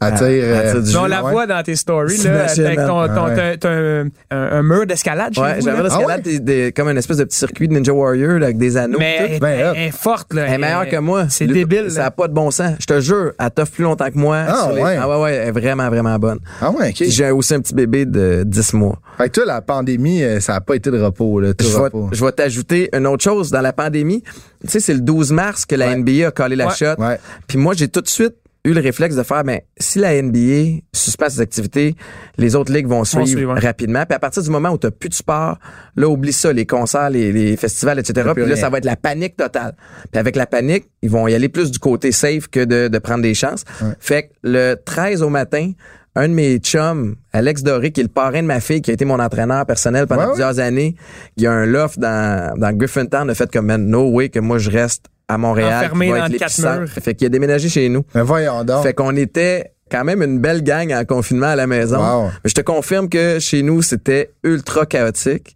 Attire, 0.00 0.26
Elle 0.26 0.44
euh, 0.44 0.72
tire 0.72 0.82
du 0.82 0.90
Mais 0.92 0.96
on 0.98 1.04
jus, 1.04 1.10
la 1.10 1.24
ouais. 1.24 1.30
voit 1.32 1.46
dans 1.46 1.62
tes 1.62 1.74
stories, 1.76 2.16
C'est 2.16 2.30
là, 2.32 2.46
avec 2.66 2.78
ton, 2.78 2.86
ton- 2.86 2.98
Ah 3.16 3.24
ouais. 3.28 3.34
t'as- 3.34 3.56
t'as 3.56 3.70
un, 3.70 4.04
un- 4.30 4.58
un 4.58 4.62
mur 4.62 4.86
d'escalade 4.86 5.36
ouais, 5.38 5.56
j'avais 5.60 5.82
l'escalade 5.82 6.22
Ah 6.24 6.28
ouais? 6.46 6.72
comme 6.72 6.88
une 6.88 6.98
espèce 6.98 7.16
de 7.16 7.24
petit 7.24 7.36
circuit 7.38 7.66
de 7.68 7.74
Ninja 7.74 7.92
Warrior 7.92 8.38
là, 8.38 8.46
avec 8.46 8.58
des 8.58 8.76
anneaux. 8.76 8.98
Mais 8.98 9.18
tout. 9.18 9.24
elle, 9.34 9.40
Ben, 9.40 9.72
elle- 9.74 9.82
est 9.88 9.90
forte, 9.90 10.34
là. 10.34 10.44
Elle 10.46 10.54
est 10.54 10.58
meilleure 10.58 10.88
que 10.88 10.96
moi. 10.98 11.26
C'est 11.28 11.46
débile. 11.46 11.90
Ça 11.90 11.98
là. 11.98 12.04
n'a 12.04 12.10
pas 12.12 12.28
de 12.28 12.32
bon 12.34 12.50
sens. 12.50 12.74
Je 12.78 12.86
te 12.86 13.00
jure, 13.00 13.32
elle 13.38 13.50
t'offre 13.50 13.72
plus 13.72 13.84
longtemps 13.84 14.08
que 14.10 14.18
moi. 14.18 14.44
Ah, 14.48 14.62
sur 14.66 14.72
les- 14.72 14.82
ouais. 14.82 14.96
Ah 15.00 15.08
ouais, 15.08 15.22
ouais, 15.24 15.34
elle 15.34 15.48
est 15.48 15.52
vraiment, 15.52 15.88
vraiment 15.88 16.16
bonne. 16.18 16.38
Ah 16.60 16.70
ouais, 16.70 16.90
OK. 16.90 16.94
Puis 16.94 17.10
j'ai 17.10 17.30
aussi 17.30 17.54
un 17.54 17.60
petit 17.60 17.74
bébé 17.74 18.04
de 18.06 18.44
10 18.46 18.72
mois. 18.74 18.98
Fait 19.16 19.28
que 19.28 19.34
toi, 19.34 19.44
la 19.46 19.62
pandémie, 19.62 20.22
euh, 20.22 20.38
ça 20.38 20.54
a 20.54 20.60
pas 20.60 20.76
été 20.76 20.90
de 20.92 21.00
repos, 21.02 21.40
là. 21.40 21.54
Tout 21.54 21.64
Je 21.66 21.76
vais, 21.76 21.88
je 22.12 22.24
vais 22.24 22.32
t'ajouter 22.32 22.88
une 22.96 23.06
autre 23.08 23.24
chose. 23.24 23.50
Dans 23.50 23.60
la 23.62 23.72
pandémie, 23.72 24.22
tu 24.22 24.68
sais, 24.68 24.80
c'est 24.80 24.94
le 24.94 25.00
12 25.00 25.32
mars 25.32 25.66
que 25.66 25.74
la 25.74 25.88
Ouais. 25.88 25.96
NBA 25.96 26.28
a 26.28 26.30
collé 26.30 26.54
la 26.54 26.68
Ouais. 26.68 26.74
shot. 26.74 26.94
Ouais. 26.98 27.18
Puis 27.48 27.58
moi, 27.58 27.74
j'ai 27.76 27.88
tout 27.88 28.00
de 28.00 28.08
suite 28.08 28.34
eu 28.64 28.72
le 28.72 28.81
réflexe 28.81 29.14
de 29.16 29.22
faire, 29.22 29.44
ben, 29.44 29.60
si 29.78 29.99
la 29.99 30.20
NBA 30.20 30.81
suspend 30.93 31.28
ses 31.28 31.40
activités, 31.40 31.94
les 32.37 32.55
autres 32.55 32.72
ligues 32.72 32.87
vont 32.87 33.05
suivre, 33.05 33.55
ouais. 33.55 33.60
rapidement. 33.60 34.05
Puis 34.05 34.14
à 34.14 34.19
partir 34.19 34.43
du 34.43 34.50
moment 34.50 34.70
où 34.70 34.78
tu 34.78 34.90
plus 34.90 35.08
de 35.08 35.14
sport, 35.14 35.58
là, 35.96 36.08
oublie 36.08 36.32
ça, 36.32 36.52
les 36.52 36.66
concerts, 36.66 37.10
les, 37.10 37.32
les 37.32 37.56
festivals, 37.56 37.99
etc. 37.99 38.31
Puis 38.34 38.46
là, 38.46 38.56
ça 38.56 38.69
va 38.69 38.78
être 38.78 38.84
la 38.84 38.96
panique 38.96 39.37
totale. 39.37 39.75
Puis 40.10 40.19
avec 40.19 40.37
la 40.37 40.46
panique, 40.46 40.88
ils 41.02 41.10
vont 41.10 41.28
y 41.28 41.34
aller 41.34 41.49
plus 41.49 41.70
du 41.70 41.78
côté 41.78 42.12
safe 42.12 42.49
que 42.49 42.64
de, 42.64 42.88
de 42.88 42.99
prendre 42.99 43.22
des 43.22 43.34
chances. 43.34 43.64
Fait 44.00 44.25
que 44.25 44.28
le 44.43 44.75
13 44.75 45.22
au 45.22 45.28
matin, 45.28 45.72
un 46.14 46.28
de 46.28 46.34
mes 46.34 46.58
chums, 46.58 47.14
Alex 47.32 47.62
Doré, 47.62 47.93
qui 47.93 48.00
est 48.00 48.05
le 48.05 48.08
parrain 48.08 48.43
de 48.43 48.46
ma 48.46 48.60
fille, 48.60 48.82
qui 48.82 48.90
a 48.90 48.94
été 48.94 49.05
mon 49.05 49.20
entraîneur 49.20 49.64
personnel 49.66 50.06
pendant 50.06 50.22
Ouais, 50.22 50.28
plusieurs 50.31 50.58
années, 50.58 50.96
il 51.37 51.44
y 51.44 51.46
a 51.46 51.52
un 51.52 51.64
loft 51.64 51.99
dans, 51.99 52.58
dans 52.58 52.72
Griffintown, 52.76 53.31
a 53.31 53.34
fait 53.34 53.50
comme, 53.52 53.66
man, 53.66 53.87
no 53.87 54.10
way 54.10 54.28
que 54.28 54.40
moi 54.40 54.58
je 54.58 54.69
reste 54.70 55.06
à 55.28 55.38
Montréal. 55.38 55.84
Enfermé 55.84 56.06
qui 56.06 56.12
va 56.12 56.28
dans 56.28 56.36
quatre 56.36 56.78
murs. 56.80 56.88
Fait 56.90 57.14
qu'il 57.14 57.26
a 57.26 57.30
déménagé 57.30 57.69
chez 57.69 57.88
nous. 57.88 58.04
Mais 58.14 58.22
voyons 58.22 58.64
donc. 58.64 58.82
Fait 58.82 58.94
qu'on 58.94 59.14
était 59.16 59.72
quand 59.90 60.04
même 60.04 60.22
une 60.22 60.38
belle 60.38 60.62
gang 60.62 60.92
en 60.92 61.04
confinement 61.04 61.46
à 61.48 61.56
la 61.56 61.66
maison. 61.66 61.98
Wow. 61.98 62.30
Mais 62.44 62.50
je 62.50 62.54
te 62.54 62.60
confirme 62.60 63.08
que 63.08 63.38
chez 63.38 63.62
nous, 63.62 63.82
c'était 63.82 64.32
ultra 64.42 64.86
chaotique. 64.86 65.54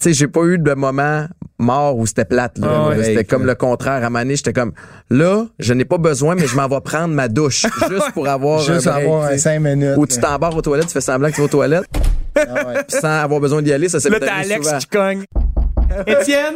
Tu 0.00 0.08
sais, 0.08 0.12
j'ai 0.14 0.26
pas 0.26 0.42
eu 0.44 0.58
de 0.58 0.74
moment 0.74 1.26
mort 1.58 1.96
où 1.96 2.06
c'était 2.06 2.24
plate. 2.24 2.58
là. 2.58 2.68
Ah 2.70 2.88
ouais. 2.88 3.04
C'était 3.04 3.24
comme 3.24 3.46
le 3.46 3.54
contraire. 3.54 4.04
À 4.04 4.10
Mané, 4.10 4.34
j'étais 4.34 4.52
comme, 4.52 4.72
là, 5.10 5.46
je 5.60 5.72
n'ai 5.74 5.84
pas 5.84 5.98
besoin, 5.98 6.34
mais 6.34 6.48
je 6.48 6.56
m'en 6.56 6.66
vais 6.66 6.80
prendre 6.80 7.14
ma 7.14 7.28
douche 7.28 7.66
juste 7.88 8.10
pour 8.12 8.26
avoir 8.28 8.60
Juste 8.60 8.88
un 8.88 8.92
break, 8.94 9.04
avoir 9.04 9.28
tu 9.28 9.34
un 9.34 9.36
sais. 9.38 9.42
5 9.54 9.60
minutes. 9.60 9.94
Ou 9.96 10.06
tu 10.06 10.18
t'embarres 10.18 10.56
aux 10.56 10.62
toilettes, 10.62 10.88
tu 10.88 10.92
fais 10.92 11.00
semblant 11.00 11.28
que 11.30 11.34
tu 11.36 11.40
vas 11.40 11.44
aux 11.44 11.48
toilettes, 11.48 11.84
Ah 12.36 12.40
ouais. 12.66 12.82
puis 12.88 12.98
sans 13.00 13.22
avoir 13.22 13.38
besoin 13.40 13.62
d'y 13.62 13.72
aller, 13.72 13.88
ça 13.88 14.00
c'est 14.00 14.10
Là, 14.10 14.18
t'as 14.18 14.34
Alex 14.34 14.72
qui 14.80 14.86
cogne. 14.86 15.22
Étienne, 16.06 16.54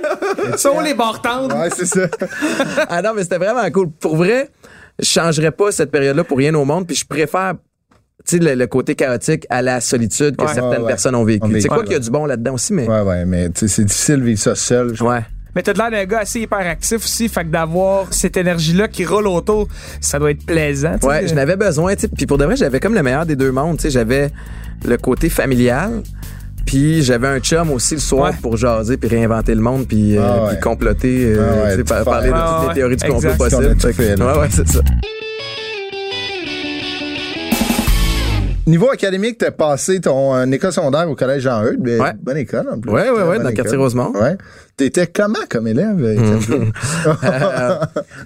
sont 0.57 0.81
les 0.81 0.95
barres 0.95 1.21
tendres? 1.23 1.57
Ouais, 1.57 1.69
c'est 1.75 1.87
ça. 1.87 2.07
ah 2.89 3.03
non, 3.03 3.11
mais 3.15 3.23
c'était 3.23 3.39
vraiment 3.39 3.69
cool. 3.71 3.91
Pour 3.91 4.17
vrai, 4.17 4.51
je 4.99 5.05
changerais 5.07 5.51
pas 5.51 5.73
cette 5.73 5.91
période-là 5.91 6.25
pour 6.25 6.39
rien 6.39 6.55
au 6.55 6.65
monde, 6.65 6.87
puis 6.87 6.97
je 6.97 7.07
préfère 7.07 7.55
tu 8.27 8.39
sais, 8.39 8.43
le, 8.43 8.55
le 8.55 8.67
côté 8.67 8.97
chaotique 8.97 9.47
à 9.51 9.63
la 9.63 9.81
solitude 9.81 10.37
que 10.37 10.45
Ouais. 10.45 10.53
certaines 10.55 10.83
Ouais, 10.83 10.89
personnes 10.89 11.15
ont 11.15 11.23
vécu. 11.25 11.47
Vécu, 11.49 11.69
quoi 11.69 11.85
qu'il 11.85 11.93
y 11.93 11.97
a 11.97 12.01
du 12.01 12.11
bon 12.11 12.27
là-dedans 12.27 12.55
aussi, 12.55 12.73
mais 12.73 12.89
Ouais, 12.89 13.03
ouais, 13.03 13.25
mais 13.25 13.49
c'est 13.55 13.85
difficile 13.85 14.17
de 14.17 14.25
vivre 14.25 14.41
ça 14.41 14.55
seul. 14.57 14.95
ouais. 15.01 15.21
Mais 15.55 15.63
t'as 15.63 15.73
de 15.73 15.79
l'air 15.79 15.91
d'un 15.91 16.05
gars 16.05 16.19
assez 16.21 16.41
hyperactif 16.41 16.99
aussi, 16.99 17.31
fait 17.31 17.43
que 17.45 17.49
d'avoir 17.49 18.13
cette 18.13 18.37
énergie-là 18.37 18.89
qui 18.89 19.07
roule 19.07 19.27
autour, 19.27 19.69
ça 20.03 20.19
doit 20.19 20.33
être 20.33 20.45
plaisant. 20.45 20.97
Ouais, 21.03 21.27
je 21.27 21.35
n'avais 21.35 21.57
besoin, 21.57 21.95
tu 21.95 22.03
sais. 22.03 22.09
Puis 22.09 22.27
pour 22.27 22.37
de 22.37 22.45
vrai, 22.45 22.57
j'avais 22.57 22.79
comme 22.79 22.93
le 22.95 23.03
meilleur 23.03 23.25
des 23.25 23.37
deux 23.37 23.53
mondes, 23.53 23.77
tu 23.79 23.85
sais. 23.85 23.91
J'avais 23.91 24.31
le 24.85 24.97
côté 24.99 25.31
familial, 25.31 26.03
puis 26.67 27.03
j'avais 27.03 27.29
un 27.29 27.39
chum 27.39 27.71
aussi 27.71 27.95
le 27.95 28.01
soir 28.01 28.31
Ouais. 28.33 28.37
pour 28.43 28.57
jaser, 28.57 28.97
puis 28.99 29.09
réinventer 29.09 29.55
le 29.55 29.61
monde, 29.63 29.87
puis, 29.87 30.19
Ah 30.19 30.43
ouais. 30.45 30.49
puis 30.51 30.61
comploter, 30.61 31.35
Ah 31.39 31.65
ouais, 31.77 31.85
par- 31.85 32.05
parler 32.05 32.29
de 32.29 32.35
Ah 32.37 32.57
toutes 32.59 32.69
ouais, 32.69 32.75
les 32.75 32.81
théories 32.81 32.97
du 32.97 33.05
complot 33.09 33.31
fait, 33.93 34.17
là. 34.17 34.27
ouais, 34.35 34.41
ouais, 34.41 34.49
c'est 34.51 34.69
ça. 34.69 34.81
Niveau 38.67 38.91
académique, 38.91 39.39
t'as 39.39 39.53
passé 39.53 40.01
ton 40.01 40.35
euh, 40.35 40.45
école 40.47 40.73
secondaire 40.73 41.09
au 41.09 41.15
collège 41.15 41.43
Jean-Eudes. 41.43 41.79
ben, 41.81 42.01
Ouais. 42.01 42.13
Bonne 42.21 42.37
école, 42.39 42.69
en 42.69 42.81
plus. 42.81 42.91
Ouais, 42.91 43.03
ouais, 43.11 43.23
ouais, 43.23 43.25
Bonne 43.37 43.43
dans 43.45 43.49
le 43.51 43.55
quartier. 43.55 43.77
Rosemont. 43.77 44.11
Ouais. 44.13 44.37
T'étais 44.77 45.07
comment 45.07 45.39
comme 45.49 45.69
élève, 45.69 45.95
Blum? 45.95 46.73
Euh, 47.25 47.77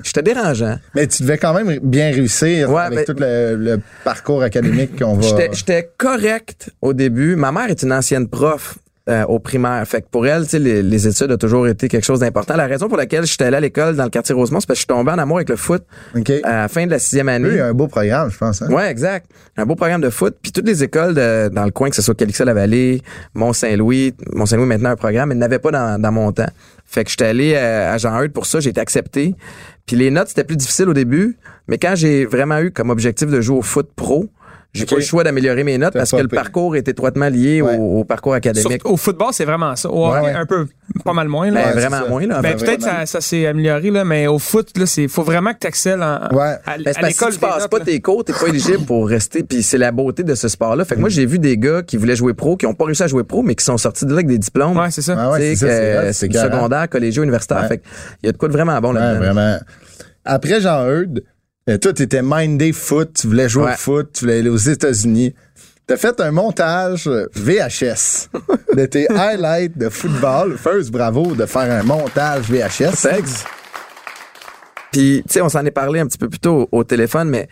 J'étais 0.02 0.22
dérangeant. 0.22 0.78
Mais 0.94 1.06
tu 1.06 1.22
devais 1.24 1.36
quand 1.36 1.52
même 1.52 1.78
bien 1.82 2.10
réussir 2.10 2.70
Ouais, 2.70 2.82
avec 2.82 2.98
mais- 3.00 3.04
tout 3.04 3.14
le, 3.18 3.54
le 3.56 3.80
parcours 4.02 4.42
académique 4.42 4.98
qu'on 4.98 5.14
va... 5.16 5.22
J'étais 5.52 5.90
correct 5.98 6.70
au 6.80 6.94
début. 6.94 7.36
Ma 7.36 7.52
mère 7.52 7.68
est 7.68 7.82
une 7.82 7.92
ancienne 7.92 8.26
prof. 8.28 8.78
euh, 9.08 9.24
au 9.24 9.38
primaire. 9.38 9.82
Fait 9.88 10.02
que 10.02 10.06
pour 10.10 10.26
elle, 10.26 10.42
tu 10.44 10.50
sais, 10.50 10.58
les, 10.58 10.82
les 10.82 11.08
études 11.08 11.32
ont 11.32 11.36
toujours 11.36 11.66
été 11.66 11.88
quelque 11.88 12.04
chose 12.04 12.20
d'important. 12.20 12.56
La 12.56 12.66
raison 12.66 12.88
pour 12.88 12.96
laquelle 12.98 13.24
j'étais 13.24 13.44
allé 13.44 13.56
à 13.56 13.60
l'école 13.60 13.96
dans 13.96 14.04
le 14.04 14.10
quartier 14.10 14.34
Rosemont, 14.34 14.60
c'est 14.60 14.66
parce 14.66 14.76
que 14.78 14.82
je 14.82 14.92
suis 14.92 14.98
tombé 14.98 15.10
en 15.10 15.18
amour 15.18 15.38
avec 15.38 15.48
le 15.48 15.56
foot 15.56 15.82
OK. 16.16 16.30
à 16.44 16.62
la 16.62 16.68
fin 16.68 16.84
de 16.86 16.90
la 16.90 16.98
sixième 16.98 17.28
année. 17.28 17.48
Il 17.50 17.56
y 17.56 17.60
a 17.60 17.66
un 17.66 17.72
beau 17.74 17.88
programme, 17.88 18.30
je 18.30 18.36
pense. 18.38 18.60
Hein? 18.62 18.68
Ouais, 18.70 18.90
exact. 18.90 19.30
Un 19.56 19.64
beau 19.66 19.74
programme 19.74 20.00
de 20.02 20.10
foot. 20.10 20.36
Puis 20.42 20.52
toutes 20.52 20.66
les 20.66 20.84
écoles 20.84 21.14
de- 21.14 21.48
dans 21.48 21.64
le 21.64 21.70
coin, 21.70 21.88
que 21.90 21.96
ce 21.96 22.02
soit 22.02 22.14
Calixa-la-Vallée, 22.14 23.02
Mont-Saint-Louis, 23.34 24.14
Mont-Saint-Louis 24.34 24.66
maintenant 24.66 24.90
un 24.90 24.96
programme, 24.96 25.30
mais 25.30 25.34
n'avait 25.34 25.58
pas 25.58 25.70
dans, 25.70 26.00
dans 26.00 26.12
mon 26.12 26.30
temps. 26.32 26.50
Fait 26.84 27.04
que 27.04 27.10
j'étais 27.10 27.24
allé 27.26 27.54
euh, 27.56 27.92
à 27.94 27.98
Jean-Eudes 27.98 28.32
pour 28.32 28.46
ça, 28.46 28.60
j'ai 28.60 28.70
été 28.70 28.80
accepté. 28.80 29.34
Puis 29.86 29.96
les 29.96 30.10
notes, 30.10 30.28
c'était 30.28 30.44
plus 30.44 30.56
difficile 30.56 30.88
au 30.88 30.92
début, 30.94 31.36
mais 31.68 31.78
quand 31.78 31.94
j'ai 31.96 32.26
vraiment 32.26 32.58
eu 32.60 32.70
comme 32.70 32.90
objectif 32.90 33.28
de 33.28 33.40
jouer 33.40 33.56
au 33.58 33.62
foot 33.62 33.88
pro, 33.96 34.28
j'ai 34.72 34.84
Ok. 34.84 34.88
pas 34.90 34.94
eu 34.96 34.98
le 35.00 35.04
choix 35.04 35.24
d'améliorer 35.24 35.64
mes 35.64 35.76
notes 35.78 35.94
parce 35.94 36.10
que 36.12 36.16
le 36.16 36.28
parcours 36.28 36.76
est 36.76 36.86
étroitement 36.86 37.28
lié 37.28 37.60
Ouais. 37.60 37.76
au, 37.76 38.00
au 38.00 38.04
parcours 38.04 38.34
académique. 38.34 38.82
Au 38.84 38.96
football, 38.96 39.28
c'est 39.32 39.44
vraiment 39.44 39.74
ça. 39.76 39.90
Au 39.90 40.10
Ouais, 40.12 40.18
hockey, 40.18 40.26
ouais. 40.26 40.34
un 40.34 40.46
peu, 40.46 40.66
pas 41.04 41.12
mal 41.12 41.28
moins. 41.28 41.48
Ben, 41.48 41.54
Là. 41.54 41.72
Vraiment 41.72 42.02
ça. 42.02 42.08
moins, 42.08 42.26
là. 42.26 42.40
Ben, 42.40 42.54
enfin, 42.54 42.64
peut-être 42.64 42.82
ça, 42.82 43.06
ça 43.06 43.20
s'est 43.20 43.46
amélioré, 43.46 43.90
là, 43.90 44.04
mais 44.04 44.26
au 44.28 44.38
foot, 44.38 44.70
là, 44.78 44.86
c'est, 44.86 45.08
faut 45.08 45.22
vraiment 45.24 45.52
que 45.52 45.58
tu 45.60 45.66
excelles 45.66 46.02
en, 46.02 46.28
Ouais. 46.34 46.56
à, 46.66 46.78
Ben, 46.78 46.92
à 46.96 47.08
l'école. 47.08 47.32
si 47.32 47.38
tu 47.38 47.44
passes 47.44 47.66
pas 47.68 47.80
tes 47.80 48.00
cours, 48.00 48.24
t'es 48.24 48.32
pas 48.32 48.46
éligible 48.48 48.84
pour 48.84 49.08
rester. 49.08 49.42
Puis 49.42 49.62
c'est 49.62 49.78
la 49.78 49.90
beauté 49.92 50.22
de 50.22 50.34
ce 50.34 50.46
sport-là. 50.48 50.84
Fait 50.84 50.94
que 50.94 51.00
moi, 51.00 51.08
j'ai 51.08 51.26
vu 51.26 51.38
des 51.40 51.58
gars 51.58 51.82
qui 51.82 51.96
voulaient 51.96 52.16
jouer 52.16 52.34
pro, 52.34 52.56
qui 52.56 52.66
ont 52.66 52.74
pas 52.74 52.84
réussi 52.84 53.02
à 53.02 53.06
jouer 53.08 53.24
pro, 53.24 53.42
mais 53.42 53.54
qui 53.56 53.64
sont 53.64 53.76
sortis 53.78 54.04
de 54.04 54.10
là 54.10 54.16
avec 54.16 54.28
des 54.28 54.38
diplômes. 54.38 54.76
Ouais, 54.76 54.90
c'est 54.90 55.02
ça. 55.02 55.16
Ah 55.18 55.36
c'est 55.38 56.30
secondaire, 56.32 56.88
collégien, 56.88 57.22
universitaire. 57.22 57.62
Ouais. 57.62 57.68
Fait 57.68 57.78
que 57.78 57.84
il 58.22 58.26
y 58.26 58.28
a 58.28 58.32
de 58.32 58.36
quoi 58.36 58.48
de 58.48 58.52
vraiment 58.52 58.78
bon 58.80 58.92
là-dedans. 58.92 59.18
vraiment. 59.18 59.58
après 60.24 60.60
Jean-Eudes, 60.60 61.22
euh, 61.70 61.78
toi, 61.78 61.92
t'étais 61.92 62.20
mindé 62.22 62.72
foot, 62.72 63.12
tu 63.20 63.26
voulais 63.28 63.48
jouer 63.48 63.64
Ouais. 63.64 63.72
au 63.74 63.76
foot, 63.76 64.10
tu 64.12 64.24
voulais 64.24 64.38
aller 64.40 64.50
aux 64.50 64.56
États-Unis. 64.56 65.34
T'as 65.86 65.96
fait 65.96 66.20
un 66.20 66.30
montage 66.30 67.08
VHS 67.34 68.28
de 68.76 68.86
tes 68.86 69.10
highlights 69.10 69.76
de 69.76 69.88
football. 69.88 70.56
First, 70.56 70.90
bravo 70.90 71.34
de 71.34 71.46
faire 71.46 71.70
un 71.70 71.82
montage 71.82 72.44
VHS. 72.50 72.94
Sexe. 72.94 73.44
Puis, 74.92 75.22
tu 75.26 75.32
sais, 75.34 75.40
on 75.40 75.48
s'en 75.48 75.64
est 75.64 75.70
parlé 75.70 76.00
un 76.00 76.06
petit 76.06 76.18
peu 76.18 76.28
plus 76.28 76.40
tôt 76.40 76.68
au, 76.72 76.78
au 76.78 76.84
téléphone, 76.84 77.28
mais 77.28 77.48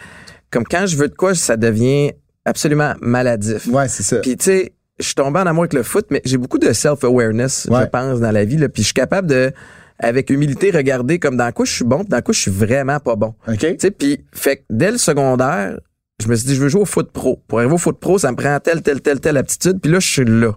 comme 0.50 0.64
quand 0.64 0.86
je 0.86 0.96
veux 0.96 1.08
de 1.08 1.14
quoi, 1.14 1.34
ça 1.34 1.56
devient 1.56 2.12
absolument 2.44 2.94
maladif. 3.00 3.66
Ouais, 3.68 3.88
c'est 3.88 4.02
ça. 4.02 4.16
Puis, 4.18 4.36
tu 4.36 4.44
sais, 4.44 4.72
je 4.98 5.04
suis 5.04 5.14
tombé 5.14 5.38
en 5.38 5.46
amour 5.46 5.62
avec 5.64 5.74
le 5.74 5.82
foot, 5.84 6.06
mais 6.10 6.20
j'ai 6.24 6.36
beaucoup 6.38 6.58
de 6.58 6.72
self-awareness, 6.72 7.68
Ouais. 7.70 7.82
je 7.82 7.86
pense, 7.86 8.20
dans 8.20 8.32
la 8.32 8.44
vie. 8.44 8.56
Là. 8.56 8.68
Puis, 8.68 8.82
je 8.82 8.86
suis 8.88 8.94
capable 8.94 9.28
de, 9.28 9.52
avec 9.98 10.30
humilité, 10.30 10.70
regarder 10.70 11.18
comme 11.18 11.36
dans 11.36 11.50
quoi 11.52 11.64
je 11.64 11.72
suis 11.72 11.84
bon, 11.84 12.00
puis 12.00 12.08
dans 12.08 12.22
quoi 12.22 12.32
je 12.32 12.40
suis 12.40 12.50
vraiment 12.50 13.00
pas 13.00 13.16
bon. 13.16 13.34
OK? 13.48 13.58
Tu 13.58 13.76
sais, 13.78 13.90
puis, 13.90 14.24
fait 14.32 14.58
que 14.58 14.62
dès 14.70 14.90
le 14.90 14.98
secondaire, 14.98 15.78
je 16.22 16.28
me 16.28 16.34
suis 16.34 16.48
dit, 16.48 16.54
je 16.54 16.60
veux 16.60 16.68
jouer 16.68 16.82
au 16.82 16.86
foot 16.86 17.10
pro. 17.12 17.42
Pour 17.46 17.60
arriver 17.60 17.74
au 17.74 17.78
foot 17.78 17.98
pro, 17.98 18.18
ça 18.18 18.30
me 18.30 18.36
prend 18.36 18.58
telle, 18.60 18.82
telle, 18.82 19.00
telle, 19.00 19.20
telle 19.20 19.36
aptitude. 19.36 19.80
Puis 19.80 19.90
là, 19.90 20.00
je 20.00 20.08
suis 20.08 20.24
là. 20.24 20.52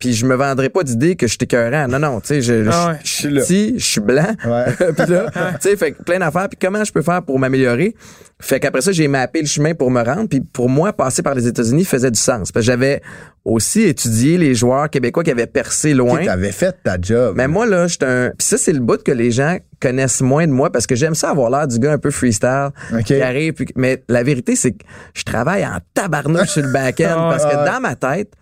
Puis 0.00 0.14
je 0.14 0.24
me 0.24 0.34
vendrai 0.34 0.70
pas 0.70 0.82
d'idée 0.82 1.14
que 1.14 1.26
je 1.26 1.32
suis 1.32 1.38
écœurant. 1.42 1.86
Non, 1.86 1.98
non, 1.98 2.20
tu 2.20 2.28
sais, 2.28 2.40
je, 2.40 2.66
Ah 2.72 2.88
ouais. 2.92 2.98
je, 3.04 3.08
je 3.08 3.12
suis 3.12 3.28
petit, 3.34 3.74
je 3.76 3.84
suis 3.84 4.00
blanc. 4.00 4.34
Ouais. 4.46 4.64
puis 4.96 5.06
là, 5.12 5.30
tu 5.60 5.68
sais, 5.68 5.76
fait 5.76 5.92
que 5.92 6.02
plein 6.02 6.18
d'affaires. 6.18 6.48
Puis 6.48 6.58
comment 6.58 6.82
je 6.82 6.90
peux 6.90 7.02
faire 7.02 7.22
pour 7.22 7.38
m'améliorer? 7.38 7.94
Fait 8.40 8.58
qu'après 8.58 8.80
ça, 8.80 8.92
j'ai 8.92 9.06
mappé 9.08 9.42
le 9.42 9.46
chemin 9.46 9.74
pour 9.74 9.90
me 9.90 10.02
rendre. 10.02 10.26
Puis 10.26 10.40
pour 10.40 10.70
moi, 10.70 10.94
passer 10.94 11.22
par 11.22 11.34
les 11.34 11.46
États-Unis 11.46 11.84
faisait 11.84 12.10
du 12.10 12.18
sens. 12.18 12.50
Parce 12.50 12.64
que 12.64 12.72
j'avais 12.72 13.02
aussi 13.44 13.82
étudié 13.82 14.38
les 14.38 14.54
joueurs 14.54 14.88
québécois 14.88 15.22
qui 15.22 15.30
avaient 15.30 15.46
percé 15.46 15.92
loin. 15.92 16.18
Ok, 16.18 16.24
T'avais 16.24 16.52
fait 16.52 16.74
ta 16.82 16.96
job. 16.98 17.34
Mais 17.36 17.46
moi, 17.46 17.66
là, 17.66 17.86
j'étais 17.86 18.06
un. 18.06 18.30
Puis 18.38 18.46
ça, 18.46 18.56
c'est 18.56 18.72
le 18.72 18.80
bout 18.80 19.02
que 19.02 19.12
les 19.12 19.30
gens 19.30 19.58
connaissent 19.82 20.22
moins 20.22 20.46
de 20.46 20.52
moi 20.52 20.72
parce 20.72 20.86
que 20.86 20.94
j'aime 20.94 21.14
ça 21.14 21.28
avoir 21.28 21.50
l'air 21.50 21.68
du 21.68 21.78
gars 21.78 21.92
un 21.92 21.98
peu 21.98 22.10
freestyle 22.10 22.70
OK. 22.94 23.02
qui 23.04 23.20
arrive. 23.20 23.52
Puis... 23.52 23.66
Mais 23.76 24.02
la 24.08 24.22
vérité, 24.22 24.56
c'est 24.56 24.72
que 24.72 24.84
je 25.12 25.24
travaille 25.24 25.66
en 25.66 25.76
tabarnouche 25.92 26.48
sur 26.48 26.62
le 26.62 26.72
back-end 26.72 27.16
Ah 27.18 27.28
parce 27.30 27.44
que 27.44 27.54
Ah 27.54 27.70
dans 27.74 27.80
ma 27.80 27.94
tête, 27.96 28.32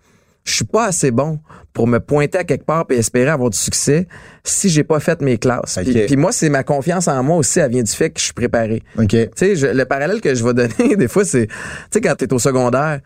je 0.45 0.53
suis 0.53 0.65
pas 0.65 0.85
assez 0.87 1.11
bon 1.11 1.39
pour 1.73 1.87
me 1.87 1.99
pointer 1.99 2.39
à 2.39 2.43
quelque 2.43 2.65
part 2.65 2.85
et 2.89 2.95
espérer 2.95 3.29
avoir 3.29 3.49
du 3.49 3.57
succès 3.57 4.07
si 4.43 4.69
j'ai 4.69 4.83
pas 4.83 4.99
fait 4.99 5.21
mes 5.21 5.37
classes. 5.37 5.77
Puis, 5.83 5.91
OK. 6.01 6.05
puis 6.07 6.15
moi, 6.17 6.31
c'est 6.31 6.49
ma 6.49 6.63
confiance 6.63 7.07
en 7.07 7.21
moi 7.23 7.37
aussi, 7.37 7.59
elle 7.59 7.71
vient 7.71 7.83
du 7.83 7.91
fait 7.91 8.09
que 8.09 8.19
je 8.19 8.25
suis 8.25 8.33
préparé. 8.33 8.81
OK. 8.97 9.07
Tu 9.09 9.27
sais, 9.35 9.73
le 9.73 9.85
parallèle 9.85 10.21
que 10.21 10.33
je 10.33 10.43
vais 10.43 10.53
donner, 10.53 10.95
des 10.97 11.07
fois, 11.07 11.23
c'est, 11.25 11.47
tu 11.47 11.53
sais, 11.91 12.01
quand 12.01 12.15
t'es 12.15 12.31
au 12.33 12.39
secondaire, 12.39 12.99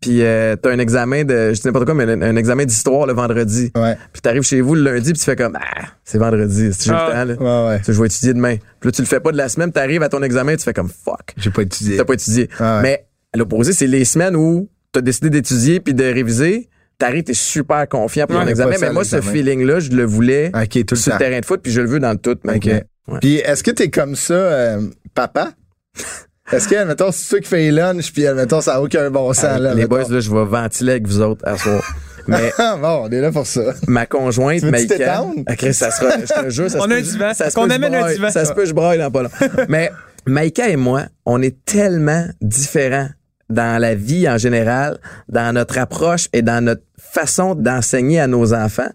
puis 0.00 0.22
euh, 0.22 0.54
t'as 0.56 0.70
un 0.70 0.78
examen 0.78 1.24
de, 1.24 1.52
je 1.52 1.60
dis 1.60 1.66
n'importe 1.66 1.84
quoi, 1.86 1.94
mais 1.94 2.04
un, 2.04 2.22
un 2.22 2.36
examen 2.36 2.64
d'histoire 2.64 3.04
le 3.06 3.12
vendredi. 3.12 3.72
Ouais. 3.76 3.96
Puis 4.12 4.22
t'arrives 4.22 4.42
chez 4.42 4.60
vous 4.60 4.74
le 4.76 4.82
lundi, 4.82 5.10
puis 5.12 5.18
tu 5.18 5.24
fais 5.24 5.34
comme, 5.36 5.58
ah, 5.60 5.86
c'est 6.04 6.18
vendredi, 6.18 6.70
c'est 6.72 6.90
Ah. 6.92 7.24
le 7.26 7.36
temps, 7.36 7.42
là. 7.44 7.66
Ouais, 7.66 7.74
ouais. 7.74 7.80
Tu 7.84 7.92
je 7.92 8.00
vais 8.00 8.06
étudier 8.06 8.32
demain. 8.32 8.56
Puis 8.80 8.88
là, 8.88 8.92
tu 8.92 9.02
le 9.02 9.08
fais 9.08 9.18
pas 9.20 9.32
de 9.32 9.36
la 9.36 9.48
semaine, 9.48 9.72
t'arrives 9.72 10.02
à 10.04 10.08
ton 10.08 10.22
examen, 10.22 10.56
tu 10.56 10.62
fais 10.62 10.72
comme, 10.72 10.88
fuck, 10.88 11.34
J'ai 11.36 11.50
pas 11.50 11.62
étudié. 11.62 11.96
t'as 11.96 12.04
pas 12.04 12.14
étudié. 12.14 12.48
Ah 12.60 12.76
ouais. 12.76 12.82
Mais 12.82 13.06
à 13.34 13.38
l'opposé, 13.38 13.72
c'est 13.72 13.88
les 13.88 14.04
semaines 14.04 14.36
où 14.36 14.68
t'as 14.92 15.00
décidé 15.00 15.30
d'étudier 15.30 15.80
puis 15.80 15.94
de 15.94 16.04
réviser. 16.04 16.68
T'arrives, 16.98 17.22
t'es 17.24 17.34
super 17.34 17.88
confiant 17.88 18.26
pour 18.26 18.36
Ouais, 18.36 18.42
ton 18.44 18.48
examen. 18.50 18.74
Mais 18.80 18.90
moi, 18.90 19.04
ce 19.04 19.20
feeling-là, 19.20 19.78
je 19.80 19.90
le 19.90 20.04
voulais 20.04 20.50
OK, 20.54 20.84
tout 20.84 20.94
le 20.94 20.96
sur 20.96 21.12
le 21.12 21.18
terrain 21.18 21.38
de 21.40 21.44
foot, 21.44 21.60
puis 21.62 21.70
je 21.72 21.80
le 21.80 21.86
veux 21.88 22.00
dans 22.00 22.10
le 22.12 22.18
tout. 22.18 22.30
OK. 22.32 22.44
maintenant. 22.44 22.80
Ouais. 23.06 23.18
Puis 23.20 23.36
est-ce 23.36 23.62
que 23.62 23.70
t'es 23.70 23.88
comme 23.88 24.16
ça, 24.16 24.34
euh, 24.34 24.80
papa? 25.14 25.52
Est-ce 26.52 26.66
que, 26.66 26.74
admettons, 26.76 27.12
c'est 27.12 27.28
toi 27.28 27.40
qui 27.40 27.46
fais 27.48 27.56
les 27.58 27.70
lunchs, 27.70 28.10
puis 28.10 28.26
admettons, 28.26 28.62
ça 28.62 28.72
n'a 28.74 28.80
aucun 28.82 29.10
bon 29.10 29.32
sens, 29.34 29.60
là. 29.60 29.74
Les 29.74 29.86
boys, 29.86 30.08
là, 30.08 30.18
je 30.18 30.30
vais 30.30 30.44
ventiler 30.46 30.92
avec 30.92 31.06
vous 31.06 31.20
autres 31.20 31.46
à 31.46 31.58
soir. 31.58 31.82
Mais 32.26 32.50
Ah, 32.58 32.76
bon, 32.80 33.02
on 33.04 33.10
est 33.10 33.20
là 33.20 33.30
pour 33.30 33.46
ça. 33.46 33.74
ma 33.86 34.06
conjointe, 34.06 34.62
Maïka. 34.62 34.96
t'étendre? 34.96 35.34
Ah, 35.46 35.72
ça 35.72 35.90
sera, 35.90 36.10
je 36.18 36.42
te 36.44 36.48
jure, 36.50 36.70
ça 36.70 36.78
On 36.80 36.82
se 36.82 36.84
a 36.86 36.88
peut- 36.88 36.94
un 36.96 37.00
divan. 37.02 37.34
ça 37.34 37.50
se 37.50 37.54
Qu'on 37.54 37.68
amène 37.70 37.94
un 37.94 38.10
divan. 38.12 38.30
Ça 38.30 38.44
se 38.46 38.52
peut, 38.54 38.64
je 38.64 38.72
braille 38.72 38.98
dans 38.98 39.10
pas 39.10 39.24
long. 39.24 39.30
Mais 39.68 39.90
Maïka 40.26 40.68
et 40.70 40.76
moi, 40.76 41.04
on 41.26 41.42
est 41.42 41.54
tellement 41.66 42.26
différents 42.40 43.08
dans 43.50 43.80
la 43.80 43.94
vie 43.94 44.28
en 44.28 44.38
général, 44.38 44.98
dans 45.28 45.54
notre 45.54 45.78
approche 45.78 46.28
et 46.32 46.42
dans 46.42 46.62
notre 46.64 46.82
façon 46.98 47.54
d'enseigner 47.54 48.20
à 48.20 48.26
nos 48.26 48.52
enfants. 48.54 48.90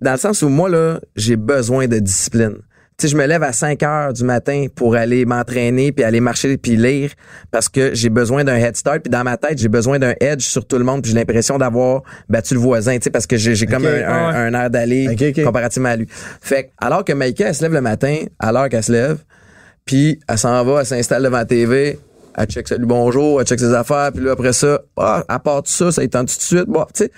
Dans 0.00 0.12
le 0.12 0.18
sens 0.18 0.42
où 0.42 0.48
moi, 0.48 0.68
là, 0.68 0.98
j'ai 1.14 1.36
besoin 1.36 1.86
de 1.86 1.98
discipline. 1.98 2.56
Tu 2.98 3.06
sais, 3.06 3.12
je 3.12 3.16
me 3.16 3.24
lève 3.26 3.42
à 3.42 3.52
5 3.52 3.82
heures 3.84 4.12
du 4.12 4.22
matin 4.22 4.66
pour 4.74 4.96
aller 4.96 5.24
m'entraîner 5.24 5.92
puis 5.92 6.04
aller 6.04 6.20
marcher 6.20 6.56
puis 6.58 6.76
lire 6.76 7.10
parce 7.50 7.68
que 7.68 7.94
j'ai 7.94 8.10
besoin 8.10 8.44
d'un 8.44 8.56
head 8.56 8.76
start 8.76 9.00
puis 9.02 9.10
dans 9.10 9.24
ma 9.24 9.36
tête, 9.36 9.58
j'ai 9.58 9.68
besoin 9.68 9.98
d'un 9.98 10.12
edge 10.20 10.42
sur 10.42 10.66
tout 10.66 10.76
le 10.76 10.84
monde 10.84 11.02
puis 11.02 11.10
j'ai 11.12 11.16
l'impression 11.18 11.56
d'avoir 11.56 12.02
battu 12.28 12.54
le 12.54 12.60
voisin, 12.60 12.96
tu 12.98 13.04
sais, 13.04 13.10
parce 13.10 13.26
que 13.26 13.36
j'ai 13.36 13.66
comme 13.66 13.86
un, 13.86 13.88
un- 13.88 13.92
Ouais. 14.30 14.36
un 14.36 14.54
air 14.54 14.70
d'aller 14.70 15.08
Ok, 15.08 15.22
ok. 15.38 15.44
comparativement 15.44 15.88
à 15.88 15.96
lui. 15.96 16.06
Fait 16.40 16.64
que, 16.64 16.68
alors 16.78 17.04
que 17.04 17.12
Maïka, 17.12 17.48
elle 17.48 17.54
se 17.54 17.62
lève 17.62 17.72
le 17.72 17.80
matin, 17.80 18.16
à 18.38 18.52
l'heure 18.52 18.68
qu'elle 18.68 18.82
se 18.84 18.92
lève, 18.92 19.18
puis 19.86 20.20
elle 20.28 20.38
s'en 20.38 20.62
va, 20.64 20.80
elle 20.80 20.86
s'installe 20.86 21.22
devant 21.22 21.38
la 21.38 21.44
TV, 21.46 21.98
elle 22.36 22.46
check 22.46 22.68
salut 22.68 22.86
bonjour, 22.86 23.40
elle 23.40 23.46
check 23.46 23.58
ses 23.60 23.74
affaires, 23.74 24.10
puis 24.12 24.24
là 24.24 24.32
après 24.32 24.52
ça, 24.52 24.80
ah, 24.96 25.24
à 25.28 25.38
part 25.38 25.62
tout 25.62 25.70
ça, 25.72 25.92
ça 25.92 26.02
étend 26.02 26.20
tout 26.20 26.36
de 26.36 26.40
suite. 26.42 26.66
Bon, 26.66 26.84
tu 26.94 27.04
sais, 27.04 27.12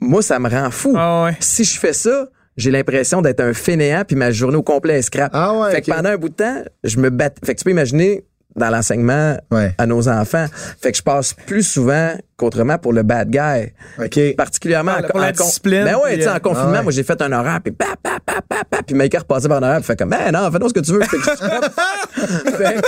moi 0.00 0.22
ça 0.22 0.38
me 0.38 0.48
rend 0.48 0.70
fou. 0.70 0.94
Ah 0.96 1.24
ouais. 1.24 1.36
Si 1.40 1.64
je 1.64 1.78
fais 1.78 1.92
ça, 1.92 2.28
j'ai 2.56 2.70
l'impression 2.70 3.20
d'être 3.22 3.40
un 3.40 3.52
fainéant 3.52 4.02
puis 4.06 4.16
ma 4.16 4.30
journée 4.30 4.56
au 4.56 4.62
complet 4.62 4.98
est 4.98 5.02
scrap. 5.02 5.30
Ah 5.34 5.52
ouais, 5.54 5.70
Fait 5.72 5.82
que 5.82 5.90
pendant 5.90 6.10
un 6.10 6.16
bout 6.16 6.30
de 6.30 6.34
temps, 6.34 6.62
je 6.84 6.98
me 6.98 7.10
bats. 7.10 7.30
Fait 7.44 7.54
que 7.54 7.58
tu 7.58 7.64
peux 7.64 7.70
imaginer 7.70 8.24
dans 8.54 8.70
l'enseignement 8.70 9.36
Ouais. 9.50 9.74
à 9.76 9.84
nos 9.84 10.08
enfants. 10.08 10.46
Fait 10.80 10.90
que 10.90 10.96
je 10.96 11.02
passe 11.02 11.34
plus 11.34 11.62
souvent 11.62 12.12
qu'autrement 12.38 12.78
pour 12.78 12.94
le 12.94 13.02
bad 13.02 13.28
guy. 13.28 13.72
OK. 14.02 14.34
Particulièrement 14.34 14.94
Pour 15.10 15.18
la- 15.20 15.26
en- 15.26 15.26
la 15.26 15.28
en 15.28 15.44
discipline, 15.44 15.84
Ben 15.84 15.96
ouais, 15.96 16.16
tu 16.16 16.22
sais, 16.22 16.28
euh, 16.28 16.34
en 16.36 16.40
confinement, 16.40 16.70
ah 16.72 16.76
ouais. 16.78 16.82
moi 16.84 16.92
j'ai 16.92 17.02
fait 17.02 17.20
un 17.20 17.32
horaire 17.32 17.60
puis 17.62 17.72
pa 17.74 17.88
pa 18.02 18.18
pa 18.24 18.40
pa 18.48 18.64
pa 18.64 18.82
puis 18.82 18.94
Maïka 18.94 19.18
repassait 19.18 19.48
par 19.48 19.58
un 19.58 19.62
horaire 19.62 19.76
puis 19.80 19.84
fait 19.88 19.96
comme 19.98 20.08
ben 20.08 20.32
non, 20.32 20.50
fais 20.50 20.58
donc 20.58 20.70
ce 20.70 20.74
que 20.74 20.80
tu 20.80 20.92
veux. 20.92 21.00
Fait 21.06 21.18
que, 21.18 22.50
fait, 22.56 22.80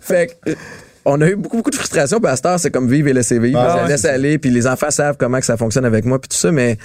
fait 0.00 0.38
que, 0.44 0.50
on 1.04 1.20
a 1.20 1.28
eu 1.28 1.36
beaucoup 1.36 1.56
beaucoup 1.58 1.70
de 1.70 1.76
frustration 1.76 2.20
puis 2.20 2.30
à 2.30 2.36
cette 2.36 2.46
heure, 2.46 2.60
c'est 2.60 2.70
comme 2.70 2.88
vivre 2.88 3.08
et 3.08 3.12
laisser 3.12 3.38
vivre. 3.38 3.58
Ah 3.58 3.76
je 3.78 3.82
ouais, 3.82 3.88
laisse 3.88 4.04
aller 4.04 4.38
puis 4.38 4.50
les 4.50 4.66
enfants 4.66 4.90
savent 4.90 5.16
comment 5.18 5.38
que 5.38 5.46
ça 5.46 5.56
fonctionne 5.56 5.84
avec 5.84 6.04
moi 6.04 6.20
puis 6.20 6.28
tout 6.28 6.36
ça 6.36 6.50
mais 6.50 6.78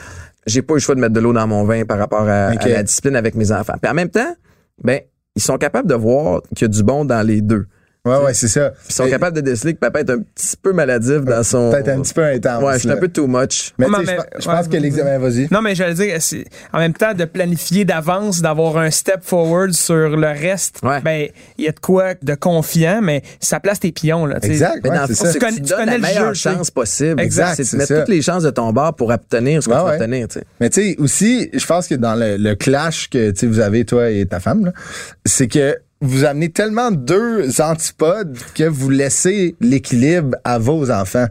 j'ai 0.46 0.62
pas 0.62 0.74
eu 0.74 0.78
le 0.78 0.82
choix 0.82 0.96
de 0.96 1.00
mettre 1.00 1.14
de 1.14 1.20
l'eau 1.20 1.34
dans 1.34 1.48
mon 1.48 1.64
vin 1.64 1.86
par 1.86 1.98
rapport 1.98 2.28
à 2.28 2.54
la 2.54 2.84
discipline 2.84 3.16
avec 3.16 3.36
mes 3.36 3.52
enfants. 3.52 3.76
Puis 3.82 3.92
en 3.92 3.94
même 3.94 4.10
temps, 4.10 4.36
ben 4.84 5.02
ils 5.36 5.42
sont 5.42 5.58
capables 5.58 5.88
de 5.88 5.96
voir 5.96 6.42
qu'il 6.56 6.64
y 6.64 6.66
a 6.66 6.68
du 6.68 6.84
bon 6.84 7.06
dans 7.06 7.26
les 7.26 7.42
deux. 7.42 7.68
Ouais, 8.06 8.16
ouais, 8.24 8.34
c'est 8.34 8.48
ça. 8.48 8.70
Puis 8.70 8.86
ils 8.90 8.94
sont 8.96 9.10
capables 9.10 9.36
de 9.36 9.42
déceler 9.42 9.74
que 9.74 9.80
papa 9.80 10.00
est 10.00 10.10
un 10.10 10.20
petit 10.20 10.56
peu 10.62 10.72
maladif 10.72 11.20
dans 11.26 11.44
son 11.44 11.70
Peut-être 11.70 11.90
un 11.90 12.02
petit 12.02 12.14
peu 12.14 12.24
intense. 12.24 12.64
Ouais, 12.64 12.74
je 12.76 12.80
suis 12.80 12.90
un 12.92 12.96
peu 12.96 13.10
too 13.10 13.28
much. 13.28 13.74
Mais, 13.78 13.88
je, 13.88 13.92
pense- 13.92 14.00
je 14.40 14.48
ouais, 14.50 14.56
que 14.64 14.70
vas-y. 14.72 14.80
l'examen, 14.80 15.18
vas-y. 15.20 15.48
Non, 15.52 15.62
mais 15.62 15.76
j'allais 15.76 15.96
dire, 15.96 16.16
c'est- 16.22 16.46
en 16.72 16.80
même 16.80 16.94
temps, 16.94 17.14
de 17.14 17.26
planifier 17.26 17.84
d'avance, 17.84 18.42
d'avoir 18.42 18.78
un 18.78 18.90
step 18.90 19.20
forward 19.24 19.74
sur 19.74 20.16
le 20.16 20.28
reste, 20.28 20.80
Ouais. 20.82 21.02
ben, 21.02 21.28
il 21.58 21.66
y 21.66 21.68
a 21.68 21.74
de 21.74 21.80
quoi 21.80 22.14
de 22.22 22.36
confiant, 22.36 23.02
mais 23.04 23.22
ça 23.42 23.60
place 23.60 23.82
tes 23.82 23.92
pions, 23.92 24.26
là, 24.26 24.40
tu 24.40 24.48
sais. 24.48 24.54
Exact. 24.54 24.80
Mais 24.84 24.90
dans 24.96 25.06
le 25.06 25.14
fond, 25.14 25.26
Tu 25.34 25.40
connais- 25.40 25.56
tu 25.56 25.62
donnes 25.64 25.80
connais 25.80 25.92
la 25.92 25.98
le 25.98 26.02
meilleure 26.02 26.34
jeu, 26.34 26.52
chance 26.52 26.72
possible. 26.72 27.20
Exact, 27.22 27.56
C'est 27.56 27.66
c'est 27.66 27.76
de 27.76 27.82
mettre 27.82 27.94
ça. 27.96 28.00
toutes 28.00 28.10
les 28.16 28.22
chances 28.22 28.44
de 28.44 28.50
ton 28.50 28.72
bord 28.72 28.96
pour 28.96 29.10
obtenir 29.10 29.62
ce 29.62 29.68
que 29.68 29.74
Ouais, 29.74 29.80
tu 29.82 29.86
vas 29.86 29.94
obtenir. 29.96 30.28
tu 30.30 30.40
sais. 30.40 30.46
Mais 30.62 30.70
tu 30.70 30.82
sais, 30.82 30.96
aussi, 31.00 31.50
je 31.54 31.66
pense 31.66 31.88
que 31.90 31.96
dans 31.96 32.16
le, 32.16 32.38
le 32.38 32.56
clash 32.56 33.10
que 33.10 33.32
tu 33.32 33.46
vous 33.46 33.60
avez, 33.60 33.84
toi 33.84 34.10
et 34.10 34.26
ta 34.26 34.40
femme, 34.40 34.66
là, 34.68 34.72
c'est 35.26 35.48
que 35.50 35.76
vous 36.02 36.24
amenez 36.26 36.50
tellement 36.50 36.92
deux 36.92 37.60
antipodes 37.62 38.38
que 38.56 38.64
vous 38.64 38.90
laissez 38.90 39.56
l'équilibre 39.60 40.38
à 40.44 40.58
vos 40.60 40.92
enfants. 40.92 41.28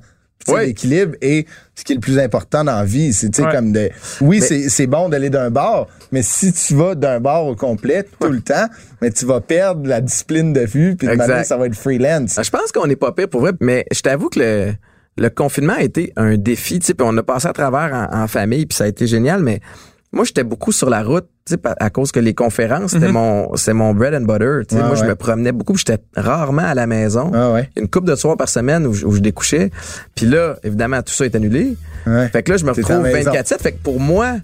Oui. 0.46 0.66
L'équilibre 0.66 1.14
est 1.20 1.46
ce 1.74 1.84
qui 1.84 1.92
est 1.92 1.96
le 1.96 2.00
plus 2.00 2.18
important 2.18 2.64
dans 2.64 2.76
la 2.76 2.84
vie. 2.84 3.12
C'est 3.12 3.28
tu 3.30 3.42
sais, 3.42 3.46
Ouais. 3.46 3.52
comme 3.54 3.70
de. 3.72 3.90
Oui, 4.22 4.40
c'est 4.40 4.86
bon 4.86 5.10
d'aller 5.10 5.28
d'un 5.28 5.50
bord, 5.50 5.88
mais 6.10 6.22
si 6.22 6.52
tu 6.54 6.74
vas 6.74 6.94
d'un 6.94 7.20
bord 7.20 7.46
au 7.46 7.54
complet 7.54 8.04
tout 8.18 8.28
le 8.28 8.40
temps, 8.40 8.66
mais 9.02 9.10
tu 9.10 9.26
vas 9.26 9.42
perdre 9.42 9.86
la 9.86 10.00
discipline 10.00 10.54
de 10.54 10.60
vue, 10.60 10.96
puis 10.96 11.06
de 11.06 11.14
manière, 11.14 11.44
ça 11.44 11.56
va 11.58 11.66
être 11.66 11.74
freelance. 11.76 12.38
Ah, 12.38 12.42
Je 12.42 12.50
pense 12.50 12.72
qu'on 12.72 12.86
n'est 12.86 12.96
pas 12.96 13.12
pire 13.12 13.28
pour 13.28 13.42
vrai, 13.42 13.52
mais 13.60 13.84
je 13.92 14.00
t'avoue 14.00 14.30
que 14.30 14.38
le, 14.38 14.72
le 15.18 15.28
confinement 15.28 15.74
a 15.74 15.82
été 15.82 16.14
un 16.16 16.38
défi, 16.38 16.78
tu 16.78 16.86
sais, 16.86 16.94
puis 16.94 17.06
on 17.06 17.16
a 17.18 17.22
passé 17.22 17.46
à 17.48 17.52
travers 17.52 18.08
en, 18.10 18.22
en 18.22 18.26
famille, 18.26 18.64
puis 18.64 18.76
ça 18.76 18.84
a 18.84 18.88
été 18.88 19.06
génial, 19.06 19.42
mais 19.42 19.60
moi, 20.12 20.24
j'étais 20.24 20.44
beaucoup 20.44 20.72
sur 20.72 20.88
la 20.88 21.02
route, 21.02 21.26
tu 21.44 21.50
sais, 21.52 21.56
pa- 21.58 21.76
à 21.78 21.90
cause 21.90 22.12
que 22.12 22.20
les 22.20 22.34
conférences, 22.34 22.92
c'était 22.92 23.12
mon, 23.12 23.54
c'est 23.56 23.74
mon 23.74 23.92
bread 23.94 24.14
and 24.14 24.22
butter, 24.26 24.66
tu 24.66 24.74
sais. 24.74 24.80
Ouais, 24.80 24.86
moi, 24.86 24.96
je 24.96 25.04
me 25.04 25.14
promenais 25.14 25.52
beaucoup, 25.52 25.76
j'étais 25.76 25.98
rarement 26.16 26.62
à 26.62 26.74
la 26.74 26.86
maison. 26.86 27.30
Ah 27.34 27.52
ouais. 27.52 27.68
Une 27.76 27.88
couple 27.88 28.08
de 28.08 28.14
soirs 28.14 28.36
par 28.36 28.48
semaine 28.48 28.86
où 28.86 28.94
je, 28.94 29.04
où 29.04 29.12
je 29.12 29.20
découchais. 29.20 29.70
Puis 30.14 30.26
là, 30.26 30.56
évidemment, 30.64 31.02
tout 31.02 31.12
ça 31.12 31.24
est 31.26 31.34
annulé. 31.36 31.76
Ouais. 32.06 32.28
Fait 32.28 32.42
que 32.42 32.52
là, 32.52 32.56
je 32.56 32.64
me 32.64 32.70
retrouve 32.70 33.02
la 33.02 33.12
maison. 33.12 33.32
24-7. 33.32 33.58
Fait 33.60 33.72
que 33.72 33.82
pour 33.82 34.00
moi, 34.00 34.36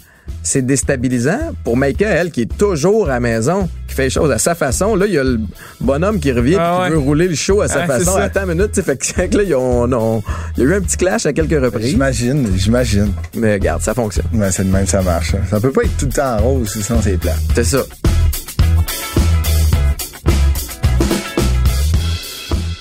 c'est 0.43 0.63
déstabilisant. 0.65 1.53
Pour 1.65 1.77
Maïka, 1.77 2.09
elle, 2.09 2.31
qui 2.31 2.43
est 2.43 2.57
toujours 2.59 3.07
à 3.09 3.15
la 3.15 3.21
maison, 3.21 3.69
qui 3.89 3.95
fait 3.95 4.05
les 4.05 4.11
choses 4.11 4.31
à 4.31 4.39
sa 4.39 4.55
façon, 4.55 4.95
là, 4.97 5.07
il 5.07 5.15
y 5.15 5.19
a 5.19 5.25
le 5.25 5.39
bonhomme 5.81 6.21
qui 6.21 6.33
revient 6.33 6.57
Ah 6.59 6.75
puis 6.75 6.83
ouais. 6.83 6.89
qui 6.89 6.93
veut 6.95 6.99
rouler 7.09 7.29
le 7.29 7.35
show 7.35 7.61
à 7.63 7.69
sa 7.69 7.83
Ah, 7.83 7.87
façon. 7.87 8.13
c'est 8.13 8.19
ça. 8.19 8.23
Attends 8.25 8.43
une 8.51 8.57
minute, 8.59 8.81
fait 8.83 8.97
que, 9.31 9.37
là, 9.39 9.43
ils 9.43 9.55
ont- 9.55 9.91
on- 9.93 10.23
il 10.57 10.63
y 10.63 10.67
a 10.67 10.71
eu 10.71 10.75
un 10.75 10.81
petit 10.81 10.97
clash 10.97 11.27
à 11.27 11.33
quelques 11.33 11.63
reprises. 11.63 11.89
J'imagine, 11.91 12.49
j'imagine. 12.57 13.13
Mais 13.37 13.55
regarde, 13.55 13.83
ça 13.83 13.95
fonctionne. 13.95 14.27
C'est 14.51 14.65
de 14.65 14.71
même, 14.73 14.87
ça 14.87 15.03
marche. 15.03 15.35
Ça 15.51 15.61
peut 15.61 15.73
pas 15.73 15.83
être 15.83 15.97
tout 15.97 16.07
le 16.07 16.13
temps 16.13 16.37
en 16.37 16.43
rose, 16.43 16.79
sinon 16.83 17.01
c'est 17.03 17.17
plat. 17.19 17.35
C'est 17.55 17.65
ça. 17.65 17.79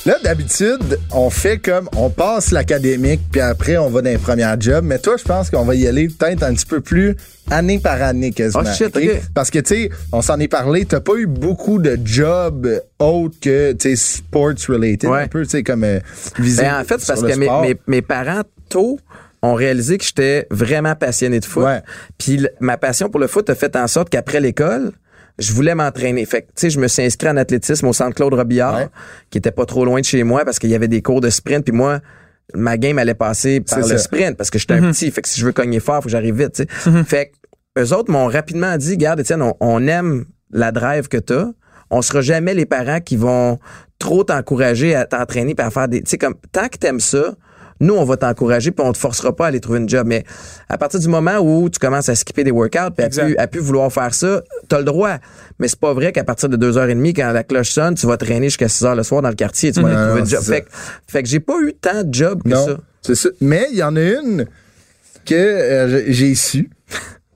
Là, 0.05 0.17
d'habitude, 0.21 0.99
on 1.13 1.29
fait 1.29 1.59
comme 1.59 1.87
on 1.95 2.09
passe 2.09 2.51
l'académique, 2.51 3.21
puis 3.31 3.39
après 3.39 3.77
on 3.77 3.89
va 3.89 4.01
dans 4.01 4.09
les 4.09 4.17
premiers 4.17 4.53
jobs. 4.59 4.83
Mais 4.83 4.99
toi, 4.99 5.15
je 5.17 5.23
pense 5.23 5.49
qu'on 5.49 5.63
va 5.63 5.75
y 5.75 5.87
aller 5.87 6.09
peut-être 6.09 6.43
un 6.43 6.53
petit 6.53 6.65
peu 6.65 6.81
plus 6.81 7.15
année 7.49 7.79
par 7.79 8.01
année 8.01 8.31
quasiment. 8.31 8.63
Oh, 8.65 8.73
shit. 8.75 8.93
Parce 9.33 9.49
que, 9.49 9.59
tu 9.59 9.75
sais, 9.75 9.89
on 10.11 10.21
s'en 10.21 10.39
est 10.41 10.49
parlé, 10.49 10.83
t'as 10.83 10.99
pas 10.99 11.15
eu 11.15 11.25
beaucoup 11.25 11.79
de 11.79 11.97
jobs 12.03 12.67
autres 12.99 13.35
que, 13.41 13.71
tu 13.71 13.95
sais, 13.95 13.95
sports 13.95 14.51
related, 14.67 15.09
Ouais. 15.09 15.21
un 15.23 15.27
peu, 15.27 15.43
tu 15.43 15.51
sais, 15.51 15.63
comme 15.63 15.85
euh, 15.85 15.99
Ben, 16.37 16.81
en 16.81 16.83
fait, 16.83 16.99
sur 16.99 17.07
parce 17.07 17.21
le 17.21 17.29
que 17.29 17.35
mes, 17.37 17.45
sport. 17.45 17.61
mes, 17.61 17.75
mes 17.87 18.01
parents, 18.01 18.41
tôt, 18.67 18.99
ont 19.41 19.53
réalisé 19.53 19.97
que 19.97 20.03
j'étais 20.03 20.47
vraiment 20.51 20.95
passionné 20.95 21.39
de 21.39 21.45
foot. 21.45 21.63
Ouais. 21.63 21.81
Puis 22.17 22.45
ma 22.59 22.77
passion 22.77 23.09
pour 23.09 23.19
le 23.21 23.27
foot 23.27 23.49
a 23.49 23.55
fait 23.55 23.75
en 23.77 23.87
sorte 23.87 24.09
qu'après 24.09 24.39
l'école, 24.41 24.91
je 25.39 25.51
voulais 25.53 25.75
m'entraîner. 25.75 26.25
Fait 26.25 26.41
que, 26.43 26.47
tu 26.47 26.53
sais, 26.55 26.69
je 26.69 26.79
me 26.79 26.87
suis 26.87 27.03
inscrit 27.03 27.29
en 27.29 27.37
athlétisme 27.37 27.87
au 27.87 27.93
centre 27.93 28.15
Claude 28.15 28.33
Robillard, 28.33 28.75
Ouais. 28.77 28.87
qui 29.29 29.37
était 29.37 29.51
pas 29.51 29.65
trop 29.65 29.83
loin 29.85 29.99
de 29.99 30.05
chez 30.05 30.23
moi 30.23 30.45
parce 30.45 30.59
qu'il 30.59 30.69
y 30.69 30.75
avait 30.75 30.87
des 30.87 31.01
cours 31.01 31.21
de 31.21 31.29
sprint. 31.29 31.63
Puis 31.65 31.73
moi, 31.75 31.99
ma 32.53 32.77
game 32.77 32.97
allait 32.99 33.13
passer 33.15 33.61
par 33.61 33.79
le 33.79 33.85
ça. 33.85 33.97
sprint 33.97 34.37
parce 34.37 34.49
que 34.49 34.59
j'étais 34.59 34.73
un 34.75 34.91
petit. 34.91 35.09
Fait 35.11 35.21
que 35.21 35.27
si 35.29 35.39
je 35.39 35.45
veux 35.45 35.51
cogner 35.53 35.79
fort, 35.79 35.97
faut 35.97 36.03
que 36.03 36.09
j'arrive 36.09 36.37
vite, 36.39 36.53
tu 36.53 36.63
sais. 36.63 37.03
Fait 37.05 37.31
que 37.75 37.81
eux 37.81 37.93
autres 37.93 38.11
m'ont 38.11 38.27
rapidement 38.27 38.77
dit, 38.77 38.97
garde, 38.97 39.19
Étienne, 39.19 39.41
on, 39.41 39.55
on 39.59 39.87
aime 39.87 40.25
la 40.51 40.71
drive 40.71 41.07
que 41.07 41.17
t'as. 41.17 41.45
On 41.89 42.01
sera 42.01 42.21
jamais 42.21 42.53
les 42.53 42.65
parents 42.65 42.99
qui 43.01 43.15
vont 43.17 43.59
trop 43.99 44.23
t'encourager 44.23 44.95
à 44.95 45.05
t'entraîner 45.05 45.55
puis 45.55 45.65
à 45.65 45.69
faire 45.71 45.87
des, 45.87 46.01
tu 46.03 46.09
sais, 46.11 46.17
comme, 46.17 46.35
tant 46.51 46.67
que 46.67 46.77
t'aimes 46.77 46.99
ça, 46.99 47.35
nous, 47.79 47.93
on 47.95 48.05
va 48.05 48.17
t'encourager 48.17 48.71
puis 48.71 48.85
on 48.85 48.91
te 48.93 48.97
forcera 48.97 49.35
pas 49.35 49.45
à 49.45 49.47
aller 49.49 49.59
trouver 49.59 49.79
une 49.79 49.89
job. 49.89 50.05
Mais 50.07 50.23
à 50.69 50.77
partir 50.77 50.99
du 50.99 51.07
moment 51.07 51.37
où 51.39 51.69
tu 51.69 51.79
commences 51.79 52.09
à 52.09 52.15
skipper 52.15 52.43
des 52.43 52.51
workouts 52.51 52.91
puis 52.95 53.05
à 53.05 53.09
plus, 53.09 53.37
à 53.37 53.47
plus 53.47 53.59
vouloir 53.59 53.91
faire 53.91 54.13
ça, 54.13 54.41
t'as 54.67 54.77
le 54.79 54.83
droit. 54.85 55.17
Mais 55.59 55.67
c'est 55.67 55.79
pas 55.79 55.93
vrai 55.93 56.11
qu'à 56.11 56.23
partir 56.23 56.49
de 56.49 56.57
2h30, 56.57 57.13
quand 57.15 57.31
la 57.31 57.43
cloche 57.43 57.71
sonne, 57.71 57.95
tu 57.95 58.07
vas 58.07 58.17
traîner 58.17 58.47
jusqu'à 58.47 58.67
6h 58.67 58.95
le 58.95 59.03
soir 59.03 59.21
dans 59.21 59.29
le 59.29 59.35
quartier 59.35 59.69
et 59.69 59.71
tu 59.71 59.81
vas 59.81 59.87
aller 59.87 59.95
Non, 59.97 60.03
trouver 60.05 60.19
non, 60.21 60.25
une 60.25 60.31
job. 60.31 60.43
Fait, 60.43 60.61
que- 60.61 60.69
fait 61.07 61.23
que 61.23 61.29
j'ai 61.29 61.39
pas 61.39 61.59
eu 61.61 61.73
tant 61.73 62.03
de 62.03 62.13
jobs 62.13 62.41
que 62.43 62.49
Non, 62.49 62.65
ça. 62.65 62.77
c'est 63.01 63.15
ça. 63.15 63.29
Mais 63.41 63.67
il 63.71 63.77
y 63.77 63.83
en 63.83 63.95
a 63.95 64.01
une 64.01 64.45
que 65.25 65.33
euh, 65.35 66.03
j'ai 66.07 66.35
su. 66.35 66.69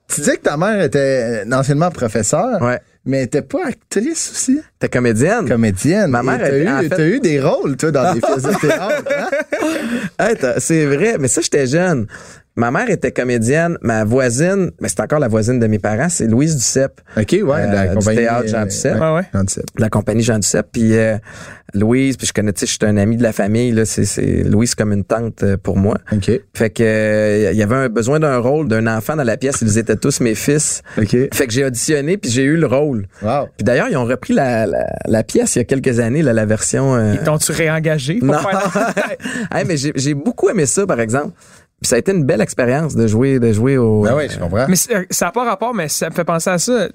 Tu 0.10 0.22
disais 0.22 0.38
que 0.38 0.44
ta 0.44 0.56
mère 0.56 0.82
était 0.82 1.44
euh, 1.46 1.52
anciennement 1.52 1.92
professeure, 1.92 2.62
Ouais. 2.62 2.80
Mais 3.08 3.24
était 3.24 3.42
pas 3.42 3.68
actrice 3.68 4.32
aussi, 4.32 4.60
T'es 4.80 4.90
comédienne. 4.90 5.48
comédienne. 5.48 6.12
Ma 6.12 6.22
mère 6.22 6.38
t'as 6.40 6.58
eu, 6.58 6.68
en 6.70 6.90
fait- 6.90 7.08
eu 7.08 7.20
des 7.20 7.40
rôles, 7.42 7.78
toi, 7.78 7.92
dans 7.92 8.14
des 8.14 8.20
théâtre. 8.60 9.04
hein? 9.20 9.30
Hey, 10.20 10.36
c'est 10.60 10.86
vrai, 10.86 11.18
mais 11.20 11.28
ça, 11.28 11.42
j'étais 11.42 11.66
jeune. 11.68 12.08
Ma 12.58 12.72
mère 12.72 12.90
était 12.90 13.12
comédienne. 13.12 13.78
Ma 13.82 14.04
voisine, 14.04 14.72
mais 14.82 14.90
c'est 14.90 15.00
encore 15.00 15.20
la 15.20 15.28
voisine 15.30 15.60
de 15.60 15.68
mes 15.68 15.80
parents, 15.80 16.10
c'est 16.10 16.26
Louise 16.28 16.56
Duceppe. 16.56 17.00
OK, 17.16 17.32
ouais, 17.32 17.42
Euh, 17.44 17.72
la 17.72 17.88
du 17.88 17.96
compagnie. 17.96 18.18
théâtre 18.18 18.48
Jean 18.48 18.62
euh, 18.62 18.66
Duceppe. 18.66 19.00
Ouais, 19.00 19.14
ouais. 19.16 19.22
Jean 19.34 19.44
Duceppe. 19.44 19.66
la 19.78 19.90
compagnie 19.90 20.24
Jean 20.24 20.40
Duceppe. 20.40 20.68
Puis 20.72 20.98
euh, 20.98 21.18
Louise, 21.74 22.18
puis 22.18 22.26
je 22.28 22.34
connais, 22.34 22.54
tu 22.54 22.62
sais, 22.62 22.66
je 22.66 22.72
suis 22.72 22.80
un 22.84 22.98
ami 22.98 23.16
de 23.18 23.24
la 23.24 23.32
famille. 23.32 23.72
Là, 23.72 23.86
c'est, 23.86 24.06
c'est 24.06 24.44
Louise 24.44 24.74
comme 24.74 24.92
une 24.92 25.04
tante 25.04 25.44
euh, 25.44 25.58
pour 25.58 25.78
moi. 25.78 25.98
OK. 26.12 26.32
Fait 26.56 26.70
que 26.70 26.82
euh, 26.84 27.52
il 27.52 27.58
y 27.58 27.62
avait 27.64 27.76
un 27.76 27.90
besoin 27.90 28.20
d'un 28.20 28.38
rôle 28.40 28.68
d'un 28.68 28.88
enfant 28.88 29.16
dans 29.16 29.24
la 29.24 29.38
pièce. 29.38 29.58
Ils 29.62 29.78
étaient 29.78 29.96
tous 29.96 30.20
mes 30.20 30.34
fils. 30.34 30.82
OK. 30.98 31.16
Fait 31.34 31.46
que 31.48 31.54
j'ai 31.54 31.64
auditionné 31.66 32.18
puis 32.18 32.32
j'ai 32.32 32.44
eu 32.44 32.58
le 32.58 32.66
rôle. 32.68 33.06
Wow. 33.22 33.50
Puis 33.58 33.64
d'ailleurs, 33.66 33.88
ils 33.92 33.98
ont 33.98 34.06
repris 34.06 34.34
la, 34.34 34.66
la, 34.66 34.86
la 35.06 35.24
pièce 35.24 35.56
il 35.56 35.60
y 35.60 35.62
a 35.62 35.66
quelques 35.66 36.00
années, 36.00 36.24
là, 36.24 36.34
la 36.34 36.46
version. 36.46 36.96
euh, 36.96 37.14
Ils 37.14 37.24
t'ont-tu 37.24 37.52
réengagé 37.52 38.16
pour 38.16 38.30
non. 38.30 38.40
faire 38.40 38.94
Hey, 39.54 39.66
mais 39.68 39.78
j'ai, 39.78 39.92
j'ai 39.96 40.14
beaucoup 40.16 40.50
aimé 40.50 40.66
ça, 40.66 40.88
par 40.88 41.00
exemple. 41.00 41.34
Puis 41.82 41.90
ça 41.90 41.96
a 41.96 42.00
été 42.00 42.12
une 42.12 42.24
belle 42.26 42.42
expérience 42.42 42.96
de 42.96 43.06
jouer, 43.08 43.40
de 43.40 43.54
jouer 43.54 43.78
au. 43.78 44.02
Ben 44.02 44.16
oui, 44.16 44.28
je 44.30 44.40
comprends. 44.40 44.66
Mais 44.68 44.76
c'est- 44.76 44.96
euh, 44.96 45.04
ça 45.12 45.26
n'a 45.28 45.32
pas 45.32 45.46
rapport, 45.46 45.74
mais 45.76 45.88
ça 45.90 46.10
me 46.10 46.16
fait 46.16 46.24
penser 46.24 46.50
à 46.50 46.58
ça. 46.58 46.88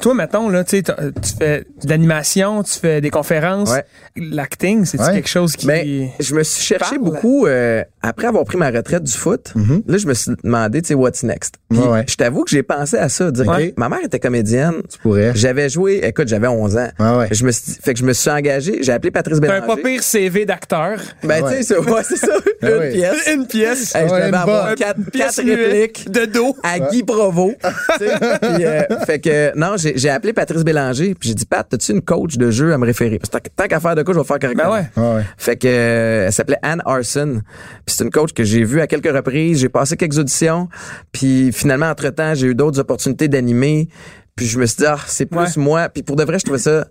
Toi, 0.00 0.12
mettons, 0.14 0.48
là, 0.48 0.64
tu 0.64 0.76
sais, 0.78 0.82
t'as- 0.82 0.96
tu 1.12 1.34
fais 1.38 1.64
de 1.84 1.88
l'animation, 1.88 2.62
tu 2.64 2.78
fais 2.80 3.00
des 3.00 3.10
conférences. 3.10 3.70
Ouais. 3.70 3.84
L'acting, 4.16 4.84
c'est 4.84 5.00
Ouais. 5.00 5.12
quelque 5.14 5.28
chose 5.28 5.56
qui. 5.56 5.66
Mais 5.66 6.10
je 6.20 6.34
me 6.36 6.44
suis 6.44 6.62
cherché 6.62 6.96
Parle? 6.96 7.04
beaucoup 7.04 7.46
euh, 7.46 7.82
après 8.00 8.28
avoir 8.28 8.44
pris 8.44 8.56
ma 8.56 8.70
retraite 8.70 9.02
du 9.02 9.10
foot. 9.12 9.52
Là, 9.88 9.98
je 9.98 10.06
me 10.06 10.14
suis 10.14 10.30
demandé, 10.44 10.82
tu 10.82 10.88
sais, 10.88 10.94
what's 10.94 11.24
next? 11.24 11.56
Puis, 11.68 11.80
Ouais, 11.80 11.88
ouais. 11.88 12.04
je 12.08 12.14
t'avoue 12.14 12.44
que 12.44 12.50
j'ai 12.50 12.62
pensé 12.62 12.96
à 12.96 13.08
ça, 13.08 13.32
dire 13.32 13.44
que 13.44 13.72
ma 13.76 13.88
mère 13.88 13.98
était 14.04 14.20
comédienne. 14.20 14.74
Tu 14.88 14.98
pourrais. 15.00 15.32
J'avais 15.34 15.68
joué, 15.68 16.00
écoute, 16.04 16.28
j'avais 16.28 16.46
11 16.46 16.76
ans. 16.76 16.88
Ouais, 17.00 17.16
ouais. 17.18 17.28
Je 17.32 17.44
me 17.44 17.50
suis, 17.50 17.72
fait 17.82 17.92
que 17.94 17.98
je 17.98 18.04
me 18.04 18.12
suis 18.12 18.30
engagé, 18.30 18.78
j'ai 18.82 18.92
appelé 18.92 19.10
Patrice 19.10 19.40
T'as 19.40 19.48
un 19.52 19.60
Bélanger. 19.60 19.82
pas 19.82 19.88
pire 19.88 20.02
CV 20.04 20.44
d'acteur. 20.46 20.98
Ben, 21.24 21.42
tu 21.42 21.48
sais, 21.64 21.74
c'est 22.04 22.16
ça. 22.16 22.26
Ah 22.62 22.68
une 22.70 22.78
ouais. 22.78 22.90
pièce. 22.92 23.28
Une 23.34 23.46
pièce. 23.48 23.94
Hey, 23.96 24.08
je 24.08 24.12
Ouais, 24.14 24.26
devais 24.26 24.36
avoir 24.36 24.74
quatre, 24.76 25.00
Pièce 25.10 25.36
quatre 25.36 25.44
muette 25.44 25.58
répliques 25.72 26.10
de 26.12 26.24
dos. 26.26 26.56
à 26.62 26.78
Guy 26.78 27.02
Provo. 27.02 27.52
Tu 27.98 28.04
sais, 28.06 28.14
puis, 28.40 28.64
euh, 28.64 28.82
fait 29.06 29.18
que 29.18 29.56
non, 29.58 29.76
j'ai 29.76 29.94
j'ai 29.96 30.08
appelé 30.10 30.32
Patrice 30.32 30.62
Bélanger, 30.62 31.14
puis 31.18 31.30
j'ai 31.30 31.34
dit 31.34 31.46
Pat, 31.46 31.66
as-tu 31.74 31.92
une 31.92 32.00
coach 32.02 32.36
de 32.36 32.50
jeu 32.52 32.72
à 32.72 32.78
me 32.78 32.86
référer? 32.86 33.18
Parce 33.18 33.42
que 33.42 33.48
tant 33.54 33.66
qu'à 33.66 33.80
faire 33.80 33.94
de 33.96 34.03
quoi, 34.04 34.14
je 34.14 34.18
vais 34.20 34.24
faire 34.24 34.38
correctement. 34.38 34.70
Ben 34.70 34.74
ouais. 34.80 34.90
Ah 34.96 35.14
ouais. 35.16 35.22
Fait 35.36 35.56
que 35.56 35.66
euh, 35.68 36.26
elle 36.26 36.32
s'appelait 36.32 36.58
Anne 36.62 36.82
Arson. 36.84 37.40
Puis 37.86 37.96
c'est 37.96 38.04
une 38.04 38.10
coach 38.10 38.32
que 38.32 38.44
j'ai 38.44 38.64
vue 38.64 38.80
à 38.80 38.86
quelques 38.86 39.12
reprises, 39.14 39.58
j'ai 39.60 39.68
passé 39.68 39.96
quelques 39.96 40.18
auditions, 40.18 40.68
puis 41.12 41.52
finalement 41.52 41.86
entre-temps, 41.86 42.34
j'ai 42.34 42.48
eu 42.48 42.54
d'autres 42.54 42.78
opportunités 42.80 43.28
d'animer, 43.28 43.88
puis 44.36 44.46
je 44.46 44.58
me 44.58 44.66
suis 44.66 44.76
dit 44.78 44.86
ah, 44.86 44.98
c'est 45.06 45.26
plus 45.26 45.38
Ouais. 45.38 45.46
moi, 45.56 45.88
puis 45.88 46.02
pour 46.02 46.16
de 46.16 46.24
vrai, 46.24 46.38
je 46.38 46.44
trouvais 46.44 46.58
ça 46.58 46.86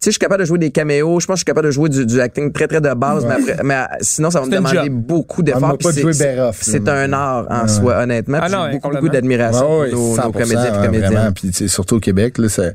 tu 0.00 0.06
sais, 0.06 0.10
je 0.10 0.14
suis 0.14 0.18
capable 0.18 0.40
de 0.40 0.46
jouer 0.48 0.58
des 0.58 0.72
caméos. 0.72 1.20
Je 1.20 1.26
pense 1.28 1.34
que 1.34 1.36
je 1.36 1.40
suis 1.42 1.44
capable 1.44 1.68
de 1.68 1.70
jouer 1.70 1.88
du, 1.88 2.04
du 2.04 2.20
acting 2.20 2.50
très, 2.50 2.66
très 2.66 2.80
de 2.80 2.92
base. 2.92 3.24
Mais, 3.24 3.34
après, 3.34 3.62
mais 3.62 3.74
euh, 3.76 3.84
sinon, 4.00 4.32
ça 4.32 4.40
va 4.40 4.46
me 4.46 4.50
demander 4.50 4.74
job. 4.78 4.88
beaucoup 4.90 5.44
d'efforts. 5.44 5.78
pas 5.78 5.92
c'est- 5.92 6.88
un 6.88 7.12
art 7.12 7.46
en 7.48 7.62
Ouais. 7.62 7.68
soi, 7.68 7.98
honnêtement. 8.02 8.38
Ah 8.42 8.48
non, 8.48 8.68
beaucoup, 8.72 8.88
beaucoup 8.90 9.08
d'admiration 9.08 9.78
Ouais, 9.78 9.82
ouais, 9.82 9.90
pour 9.90 10.00
nos, 10.00 10.08
nos 10.16 10.16
100%, 10.16 10.32
comédiens 10.32 10.64
et 10.74 10.76
ouais, 10.76 10.86
comédiennes. 10.86 11.12
Vraiment. 11.12 11.30
Puis, 11.32 11.68
surtout 11.68 11.94
au 11.94 12.00
Québec, 12.00 12.38
là, 12.38 12.48
c'est- 12.48 12.74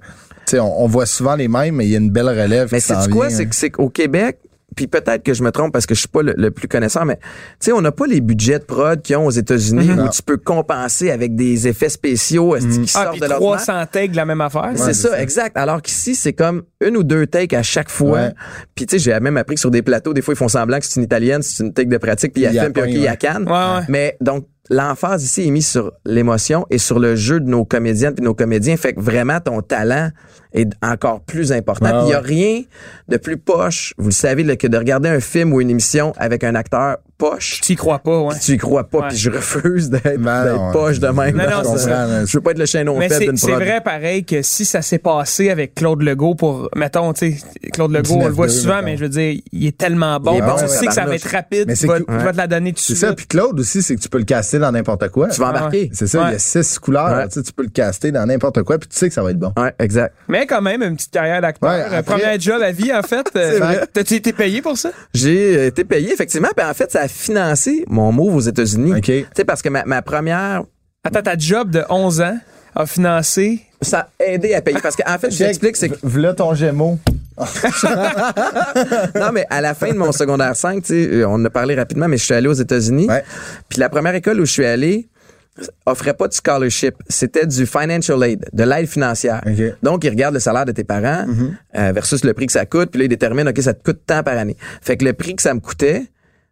on, 0.53 0.83
on 0.83 0.87
voit 0.87 1.05
souvent 1.05 1.35
les 1.35 1.47
mêmes, 1.47 1.75
mais 1.75 1.85
il 1.85 1.91
y 1.91 1.95
a 1.95 1.99
une 1.99 2.11
belle 2.11 2.29
relève. 2.29 2.69
Mais 2.71 2.79
c'est 2.79 3.09
quoi? 3.09 3.29
C'est 3.29 3.43
hein. 3.43 3.45
que 3.45 3.55
c'est 3.55 3.69
qu'au 3.69 3.89
Québec, 3.89 4.39
puis 4.75 4.87
peut-être 4.87 5.23
que 5.23 5.33
je 5.33 5.43
me 5.43 5.51
trompe 5.51 5.73
parce 5.73 5.85
que 5.85 5.95
je 5.95 6.01
suis 6.01 6.07
pas 6.07 6.21
le, 6.21 6.33
le 6.37 6.51
plus 6.51 6.67
connaissant, 6.67 7.03
mais 7.03 7.15
tu 7.15 7.21
sais, 7.61 7.71
on 7.71 7.81
n'a 7.81 7.91
pas 7.91 8.05
les 8.05 8.21
budgets 8.21 8.59
de 8.59 8.63
prod 8.63 9.01
qu'ils 9.01 9.15
ont 9.15 9.25
aux 9.25 9.31
États-Unis 9.31 9.91
où 9.91 10.09
tu 10.09 10.21
peux 10.21 10.37
compenser 10.37 11.09
avec 11.09 11.35
des 11.35 11.67
effets 11.67 11.89
spéciaux 11.89 12.55
est-ce 12.55 12.67
qui 12.67 12.91
Ah, 12.93 13.03
sortent 13.03 13.11
puis 13.11 13.21
de 13.21 13.25
l'ordinaire? 13.25 13.63
300 13.63 13.85
takes 13.91 14.11
de 14.11 14.17
la 14.17 14.25
même 14.25 14.41
affaire. 14.41 14.71
C'est 14.75 14.93
ça, 14.93 15.19
exact. 15.19 15.57
Alors 15.57 15.81
qu'ici, 15.81 16.13
c'est 16.15 16.33
comme 16.33 16.63
une 16.79 16.95
ou 16.95 17.03
deux 17.03 17.25
takes 17.25 17.53
à 17.53 17.63
chaque 17.63 17.89
fois. 17.89 18.19
Ouais. 18.19 18.33
Puis 18.75 18.85
tu 18.85 18.99
sais, 18.99 19.11
j'ai 19.11 19.19
même 19.19 19.37
appris 19.37 19.55
que 19.55 19.61
sur 19.61 19.71
des 19.71 19.81
plateaux, 19.81 20.13
des 20.13 20.21
fois, 20.21 20.33
ils 20.33 20.37
font 20.37 20.47
semblant 20.47 20.79
que 20.79 20.85
c'est 20.85 20.99
une 20.99 21.05
italienne, 21.05 21.41
c'est 21.41 21.63
une 21.63 21.73
take 21.73 21.89
de 21.89 21.97
pratique, 21.97 22.33
puis 22.33 22.43
il 22.43 22.53
y 22.53 22.59
a 22.59 22.63
film, 22.63 22.73
puis 22.73 22.91
il 22.93 23.01
y 23.01 23.07
a 23.07 23.15
canne. 23.15 23.47
Ouais, 23.47 23.51
ouais. 23.51 23.85
Mais 23.89 24.17
donc, 24.21 24.45
l'emphase 24.69 25.23
ici 25.23 25.47
est 25.47 25.51
mise 25.51 25.67
sur 25.67 25.93
l'émotion 26.05 26.65
et 26.69 26.77
sur 26.77 26.99
le 26.99 27.15
jeu 27.15 27.39
de 27.39 27.49
nos 27.49 27.65
comédiennes 27.65 28.13
de 28.13 28.21
nos 28.21 28.33
comédiens. 28.33 28.77
Fait 28.77 28.93
que 28.93 28.99
vraiment, 28.99 29.39
ton 29.39 29.61
talent 29.61 30.09
est 30.53 30.69
encore 30.81 31.21
plus 31.21 31.51
important. 31.51 31.89
Ah 31.91 32.03
il 32.05 32.09
y 32.09 32.13
a 32.13 32.19
rien 32.19 32.63
de 33.07 33.17
plus 33.17 33.37
poche, 33.37 33.93
vous 33.97 34.09
le 34.09 34.13
savez, 34.13 34.57
que 34.57 34.67
de 34.67 34.77
regarder 34.77 35.09
un 35.09 35.19
film 35.19 35.53
ou 35.53 35.61
une 35.61 35.69
émission 35.69 36.13
avec 36.17 36.43
un 36.43 36.55
acteur 36.55 36.97
poche. 37.17 37.61
Tu 37.61 37.73
y 37.73 37.75
crois 37.75 37.99
pas, 37.99 38.19
ouais. 38.21 38.35
Tu 38.39 38.53
y 38.53 38.57
crois 38.57 38.83
pas, 38.83 39.07
puis 39.09 39.17
je 39.17 39.29
refuse 39.29 39.89
d'être 39.89 40.17
Ben 40.19 40.69
poche 40.71 40.99
de 40.99 41.07
même. 41.07 41.35
Non, 41.35 41.63
non, 41.63 41.77
ça. 41.77 42.25
Je 42.25 42.31
veux 42.37 42.41
pas 42.41 42.51
être 42.51 42.59
le 42.59 42.65
chaînon 42.65 42.97
Mais 42.97 43.09
c'est 43.09 43.19
d'une 43.25 43.37
c'est 43.37 43.51
vrai, 43.51 43.81
pareil, 43.81 44.23
que 44.23 44.41
si 44.41 44.65
ça 44.65 44.81
s'est 44.81 44.97
passé 44.99 45.49
avec 45.49 45.75
Claude 45.75 46.01
Legault 46.01 46.35
pour, 46.35 46.69
mettons, 46.75 47.13
tu 47.13 47.37
sais, 47.37 47.69
Claude 47.73 47.91
Legault, 47.91 48.15
on 48.21 48.25
le 48.27 48.31
voit 48.33 48.47
19-2, 48.47 48.49
souvent, 48.49 48.73
mettons. 48.75 48.85
mais 48.85 48.97
je 48.97 49.03
veux 49.03 49.09
dire, 49.09 49.41
il 49.51 49.65
est 49.67 49.77
tellement 49.77 50.19
bon. 50.19 50.33
Il 50.33 50.37
est 50.37 50.41
bon, 50.41 50.55
tu 50.57 50.67
sais 50.67 50.85
que 50.85 50.93
ça 50.93 51.05
va 51.05 51.15
être 51.15 51.27
rapide, 51.29 51.65
Mais 51.67 51.73
tu 51.73 51.79
c'est 51.81 51.87
vas, 51.87 51.99
que- 51.99 52.05
tu 52.05 52.23
vas 52.25 52.31
te 52.31 52.37
la 52.37 52.47
donner 52.47 52.71
tout 52.71 52.75
de 52.75 52.79
C'est 52.79 52.95
suite. 52.95 53.07
ça. 53.07 53.13
Puis 53.13 53.25
Claude 53.27 53.59
aussi, 53.59 53.81
c'est 53.81 53.95
que 53.95 54.01
tu 54.01 54.09
peux 54.09 54.17
le 54.19 54.23
caster 54.25 54.59
dans 54.59 54.71
n'importe 54.71 55.09
quoi. 55.09 55.29
Tu 55.29 55.39
vas 55.39 55.49
embarquer. 55.49 55.89
C'est 55.93 56.07
ça, 56.07 56.25
il 56.29 56.33
y 56.33 56.35
a 56.35 56.39
six 56.39 56.77
couleurs. 56.79 57.27
Tu, 57.27 57.33
sais, 57.35 57.43
tu 57.43 57.53
peux 57.53 57.63
le 57.63 57.69
caster 57.69 58.11
dans 58.11 58.25
n'importe 58.25 58.63
quoi, 58.63 58.77
puis 58.77 58.89
tu 58.89 58.95
sais 58.97 59.07
que 59.07 59.13
ça 59.13 59.23
va 59.23 59.31
être 59.31 59.39
bon. 59.39 59.53
Ouais, 59.57 59.73
exact. 59.79 60.13
Mais 60.27 60.45
quand 60.45 60.61
même, 60.61 60.81
une 60.83 60.95
petite 60.95 61.11
carrière 61.11 61.41
d'acteur. 61.41 61.69
Après- 61.69 62.03
premier 62.03 62.39
job 62.39 62.61
à 62.61 62.71
vie, 62.71 62.93
en 62.93 63.01
fait. 63.01 63.27
euh, 63.35 63.57
vrai. 63.59 63.81
T'as-tu 63.91 64.15
été 64.15 64.33
payé 64.33 64.61
pour 64.61 64.77
ça? 64.77 64.91
J'ai 65.13 65.67
été 65.67 65.83
payé, 65.83 66.13
effectivement. 66.13 66.49
Puis 66.55 66.65
en 66.65 66.73
fait, 66.73 66.91
ça 66.91 67.06
a 67.07 67.09
financé 67.09 67.83
mon 67.87 68.11
move 68.11 68.35
aux 68.35 68.41
États-Unis. 68.41 68.93
OK. 68.93 69.01
Tu 69.03 69.25
sais, 69.35 69.45
parce 69.45 69.61
que 69.61 69.69
ma, 69.69 69.83
ma 69.85 70.01
première, 70.01 70.63
Attends, 71.03 71.21
ta 71.21 71.37
job 71.37 71.71
de 71.71 71.83
11 71.89 72.21
ans 72.21 72.37
a 72.75 72.85
financé. 72.85 73.61
ça 73.81 74.09
a 74.19 74.23
aidé 74.25 74.53
à 74.53 74.61
payer. 74.61 74.79
Parce 74.81 74.95
qu'en 74.95 75.17
fait, 75.17 75.31
je 75.31 75.37
t'explique, 75.37 75.77
c'est 75.77 75.89
que, 75.89 75.95
V'là 76.03 76.33
ton 76.33 76.53
Gémeaux. 76.53 76.99
non, 79.15 79.31
mais 79.31 79.45
à 79.49 79.61
la 79.61 79.73
fin 79.73 79.91
de 79.91 79.97
mon 79.97 80.11
secondaire 80.11 80.55
5, 80.55 80.83
tu 80.83 81.05
sais, 81.05 81.25
on 81.25 81.35
en 81.35 81.45
a 81.45 81.49
parlé 81.49 81.75
rapidement, 81.75 82.07
mais 82.07 82.17
je 82.17 82.25
suis 82.25 82.33
allé 82.33 82.47
aux 82.47 82.53
États-Unis. 82.53 83.07
Ouais. 83.07 83.23
Puis 83.69 83.79
la 83.79 83.89
première 83.89 84.15
école 84.15 84.39
où 84.41 84.45
je 84.45 84.51
suis 84.51 84.65
allé 84.65 85.07
offrait 85.85 86.13
pas 86.13 86.27
de 86.27 86.33
scholarship. 86.33 86.95
C'était 87.07 87.45
du 87.45 87.65
financial 87.65 88.23
aid, 88.23 88.45
de 88.53 88.63
l'aide 88.63 88.87
financière. 88.87 89.41
Mm-hmm. 89.45 89.75
Donc, 89.83 90.03
ils 90.03 90.09
regardent 90.09 90.35
le 90.35 90.39
salaire 90.39 90.65
de 90.65 90.71
tes 90.71 90.83
parents 90.83 91.25
euh, 91.75 91.91
versus 91.93 92.23
le 92.23 92.33
prix 92.33 92.47
que 92.47 92.51
ça 92.51 92.65
coûte. 92.65 92.91
Puis 92.91 92.99
là, 92.99 93.05
ils 93.05 93.09
déterminent, 93.09 93.49
OK, 93.49 93.59
ça 93.61 93.73
te 93.73 93.83
coûte 93.83 94.01
tant 94.05 94.23
par 94.23 94.37
année. 94.37 94.57
Fait 94.81 94.97
que 94.97 95.05
le 95.05 95.13
prix 95.13 95.35
que 95.35 95.41
ça 95.41 95.53
me 95.53 95.59
coûtait, 95.59 96.03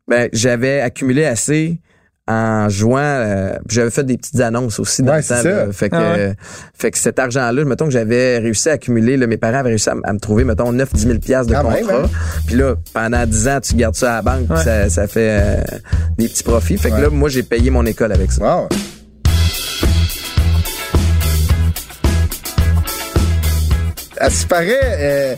ben, 0.07 0.29
j'avais 0.33 0.81
accumulé 0.81 1.25
assez 1.25 1.79
en 2.27 2.69
jouant. 2.69 2.97
euh, 2.99 3.55
j'avais 3.69 3.91
fait 3.91 4.03
des 4.03 4.17
petites 4.17 4.39
annonces 4.39 4.79
aussi 4.79 5.03
dans 5.03 5.11
Ouais, 5.11 5.17
le 5.17 5.23
c'est 5.23 5.35
temps. 5.35 5.41
ça. 5.43 5.65
là. 5.65 5.71
Fait 5.71 5.89
que, 5.89 5.95
Ah 5.95 5.99
ouais. 6.13 6.19
euh, 6.19 6.33
fait 6.73 6.89
que 6.91 6.97
cet 6.97 7.19
argent-là, 7.19 7.65
mettons 7.65 7.85
que 7.85 7.91
j'avais 7.91 8.39
réussi 8.39 8.69
à 8.69 8.73
accumuler, 8.73 9.15
là, 9.17 9.27
mes 9.27 9.37
parents 9.37 9.57
avaient 9.59 9.69
réussi 9.69 9.89
à, 9.89 9.95
me 10.13 10.19
trouver, 10.19 10.43
mettons, 10.43 10.71
9-10 10.73 10.97
000 11.07 11.19
piastres 11.19 11.51
de 11.51 11.55
Quand 11.55 11.63
contrat. 11.71 12.03
hein? 12.05 12.09
Puis 12.47 12.55
là, 12.55 12.75
pendant 12.93 13.25
10 13.25 13.47
ans, 13.47 13.59
tu 13.61 13.75
gardes 13.75 13.95
ça 13.95 14.13
à 14.13 14.15
la 14.17 14.21
banque, 14.23 14.49
Ouais. 14.49 14.63
ça, 14.63 14.89
ça 14.89 15.07
fait 15.07 15.39
euh, 15.41 15.77
des 16.17 16.27
petits 16.27 16.43
profits. 16.43 16.77
Fait 16.77 16.89
que 16.89 16.95
là, 17.01 17.09
moi, 17.11 17.29
j'ai 17.29 17.43
payé 17.43 17.69
mon 17.69 17.85
école 17.85 18.11
avec 18.11 18.31
ça. 18.31 18.43
Wow. 18.43 18.69
À 24.17 24.29
ce 24.29 24.41
qui 24.41 24.47
paraît, 24.47 24.79
euh, 24.83 25.35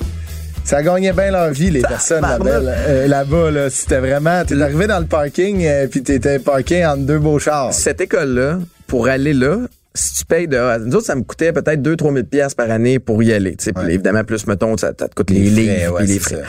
ça 0.67 0.83
gagnait 0.83 1.13
bien 1.13 1.31
leur 1.31 1.51
vie, 1.51 1.71
les 1.71 1.81
personnes 1.81 2.21
là-bas. 2.21 2.59
là, 2.59 2.71
euh, 2.71 3.07
là-bas, 3.07 3.51
là. 3.51 3.69
C'était 3.69 3.99
vraiment. 3.99 4.43
T'es 4.45 4.61
arrivé 4.61 4.85
dans 4.87 4.99
le 4.99 5.05
parking, 5.05 5.65
euh, 5.65 5.87
puis 5.87 6.03
t'étais 6.03 6.39
parké 6.39 6.85
entre 6.85 7.03
deux 7.03 7.19
beaux 7.19 7.39
chars. 7.39 7.73
Cette 7.73 8.01
école-là, 8.01 8.59
pour 8.85 9.07
aller 9.07 9.33
là, 9.33 9.57
si 9.95 10.13
tu 10.19 10.25
payes 10.25 10.47
de, 10.47 10.85
nous 10.85 10.95
autres, 10.95 11.05
ça 11.07 11.15
me 11.15 11.23
coûtait 11.23 11.51
peut-être 11.53 11.81
2-3 11.81 12.13
000 12.13 12.25
pièces 12.25 12.53
par 12.53 12.69
année 12.69 12.99
pour 12.99 13.23
y 13.23 13.33
aller. 13.33 13.55
tu 13.55 13.65
sais. 13.65 13.73
Puis 13.73 13.83
Ouais. 13.85 13.93
évidemment, 13.93 14.23
plus, 14.23 14.45
mettons, 14.45 14.77
ça, 14.77 14.91
ça 14.99 15.07
te 15.07 15.15
coûte 15.15 15.29
les, 15.31 15.39
Les 15.49 15.49
frais, 15.65 15.77
livres 15.79 15.93
ouais, 15.95 16.03
et 16.03 16.07
les 16.07 16.13
c'est 16.13 16.19
frais. 16.19 16.43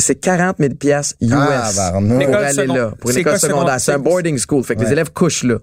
C'est 0.00 0.14
40 0.14 0.56
000 0.60 0.74
pièces 0.74 1.16
US 1.20 1.32
Ah, 1.32 1.70
pour 1.92 2.36
aller 2.36 2.66
là, 2.68 2.92
pour 3.00 3.10
une 3.10 3.16
école 3.18 3.34
école 3.34 3.38
secondaire? 3.40 3.80
C'est 3.80 3.92
un 3.92 3.98
boarding 3.98 4.38
school. 4.38 4.62
Fait 4.62 4.76
que 4.76 4.82
les 4.82 4.92
élèves 4.92 5.10
couchent 5.12 5.42
là. 5.42 5.56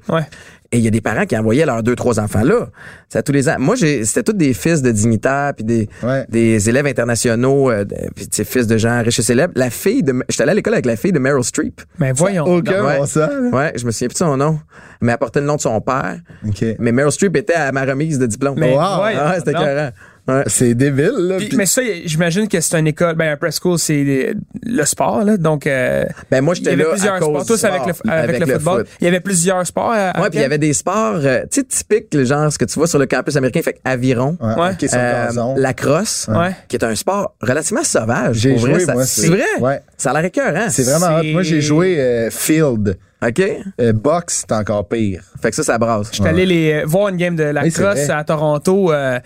Ouais. 0.76 0.78
Et 0.78 0.80
il 0.80 0.84
y 0.84 0.88
a 0.88 0.92
des 0.92 1.02
parents 1.02 1.26
qui 1.26 1.38
envoyaient 1.38 1.66
leurs 1.66 1.84
deux, 1.84 1.96
trois 1.96 2.20
enfants 2.20 2.44
là. 2.44 2.68
C'est 3.10 3.20
à 3.20 3.24
tous 3.24 3.32
les 3.32 3.48
ans. 3.50 3.56
Moi, 3.60 3.76
j'ai, 3.76 4.04
c'était 4.06 4.24
tous 4.24 4.34
des 4.38 4.54
fils 4.54 4.82
de 4.82 4.92
dignitaires 4.92 5.54
puis 5.56 5.64
des, 5.66 5.90
Ouais. 6.04 6.26
des 6.30 6.70
élèves 6.70 6.86
internationaux, 6.86 7.70
euh, 7.72 7.84
de- 7.86 7.96
puis 8.16 8.28
tu 8.28 8.36
sais, 8.38 8.44
fils 8.44 8.68
de 8.68 8.78
gens 8.78 9.02
riches 9.04 9.20
et 9.20 9.24
célèbres. 9.24 9.54
La 9.56 9.70
fille 9.70 10.04
de, 10.04 10.14
j'étais 10.30 10.44
allé 10.44 10.52
à 10.52 10.56
l'école 10.56 10.74
avec 10.74 10.86
la 10.86 10.96
fille 10.96 11.12
de 11.12 11.20
Meryl 11.20 11.44
Streep. 11.44 11.82
Mais 12.00 12.12
voyons. 12.12 12.46
Aucun 12.46 12.84
Ouais. 12.86 12.98
bon 13.00 13.06
sens, 13.06 13.18
là. 13.18 13.30
Ouais, 13.52 13.74
je 13.76 13.86
me 13.86 13.92
souviens 13.92 14.08
plus 14.10 14.14
de 14.16 14.18
son 14.20 14.38
nom. 14.38 14.60
Mais 15.02 15.12
elle 15.12 15.18
portait 15.18 15.40
le 15.42 15.46
nom 15.46 15.56
de 15.56 15.62
son 15.62 15.80
père. 15.82 16.18
OK. 16.48 16.64
Mais 16.80 16.92
Meryl 16.92 17.12
Streep 17.12 17.36
était 17.38 17.54
à 17.54 17.72
ma 17.72 17.84
remise 17.86 18.20
de 18.20 18.26
diplôme. 18.26 18.56
Mais 18.58 18.72
Wow. 18.74 18.80
voyons 18.98 19.20
Ah, 19.22 19.30
ouais, 19.32 19.40
c'était 19.40 19.54
donc. 19.54 19.94
Ouais. 20.28 20.44
C'est 20.48 20.74
débile, 20.74 21.12
là. 21.18 21.38
Puis- 21.38 21.52
mais 21.56 21.66
ça, 21.68 21.82
j'imagine 22.06 22.48
que 22.48 22.60
c'est 22.60 22.80
une 22.80 22.88
école, 22.88 23.16
ben 23.16 23.34
un 23.34 23.38
prep 23.38 23.54
school, 23.54 23.78
c'est 23.78 24.34
le, 24.64 24.86
sport, 24.86 25.24
là. 25.24 25.38
Donc, 25.38 25.68
euh, 25.68 26.04
Ben, 26.32 26.42
moi, 26.42 26.56
il 26.56 26.62
y 26.62 26.64
j'étais 26.64 26.74
avait 26.74 26.84
là 26.84 26.90
plusieurs 26.90 27.14
à 27.14 27.20
cause 27.20 27.44
sports. 27.44 27.46
Tous 27.46 27.64
avec, 27.64 27.82
le, 27.86 28.10
avec, 28.12 28.30
avec 28.30 28.40
le 28.40 28.46
le 28.48 28.54
football. 28.54 28.80
foot. 28.86 28.88
Il 29.02 29.06
y 29.06 29.08
avait 29.08 29.20
plusieurs 29.20 29.68
sports. 29.68 29.92
À, 29.92 30.10
à 30.10 30.22
Ouais, 30.22 30.30
puis 30.30 30.40
il 30.40 30.42
y 30.42 30.46
avait 30.46 30.58
des 30.58 30.74
sports, 30.74 31.18
euh, 31.24 31.42
tu 31.52 31.60
sais, 31.62 31.64
typiques, 31.64 32.14
le 32.14 32.26
genre, 32.26 32.52
ce 32.52 32.58
que 32.58 32.66
tu 32.66 32.74
vois 32.80 32.88
sur 32.88 32.98
le 32.98 33.06
campus 33.06 33.36
américain, 33.36 33.62
fait 33.62 33.74
que 33.74 33.80
aviron, 33.86 34.36
Ouais, 34.42 34.48
Ouais. 34.56 34.70
hockey 34.72 34.88
sur 34.88 34.98
euh, 35.00 35.54
la 35.58 35.74
crosse, 35.74 36.28
Ouais. 36.30 36.56
qui 36.70 36.76
est 36.78 36.84
un 36.84 36.96
sport 36.96 37.36
relativement 37.42 37.84
sauvage. 37.84 38.38
J'ai 38.38 38.56
vrai, 38.56 38.80
joué, 38.80 38.94
moi, 38.94 39.06
C'est 39.06 39.28
vrai? 39.28 39.44
Ouais. 39.60 39.80
Ça 39.98 40.10
a 40.10 40.14
l'air 40.14 40.26
écœurant. 40.26 40.70
C'est 40.70 40.84
vraiment 40.84 41.20
hot. 41.20 41.24
Moi, 41.24 41.44
j'ai 41.44 41.62
joué 41.62 42.00
euh, 42.00 42.30
field. 42.32 42.98
OK? 43.26 43.42
Euh, 43.82 43.94
box, 43.94 44.44
c'est 44.48 44.52
encore 44.56 44.88
pire. 44.88 45.22
Fait 45.42 45.50
que 45.50 45.56
ça, 45.56 45.64
ça 45.64 45.78
brasse. 45.78 46.10
J'étais 46.12 46.30
allé 46.30 46.46
les, 46.46 46.74
euh, 46.74 46.84
voir 46.86 47.08
une 47.10 47.18
game 47.18 47.36
de 47.36 47.44
la 47.44 47.62
crosse 47.70 47.78
vrai. 47.80 48.10
à 48.12 48.24
Toronto. 48.24 48.92
euh, 48.92 49.20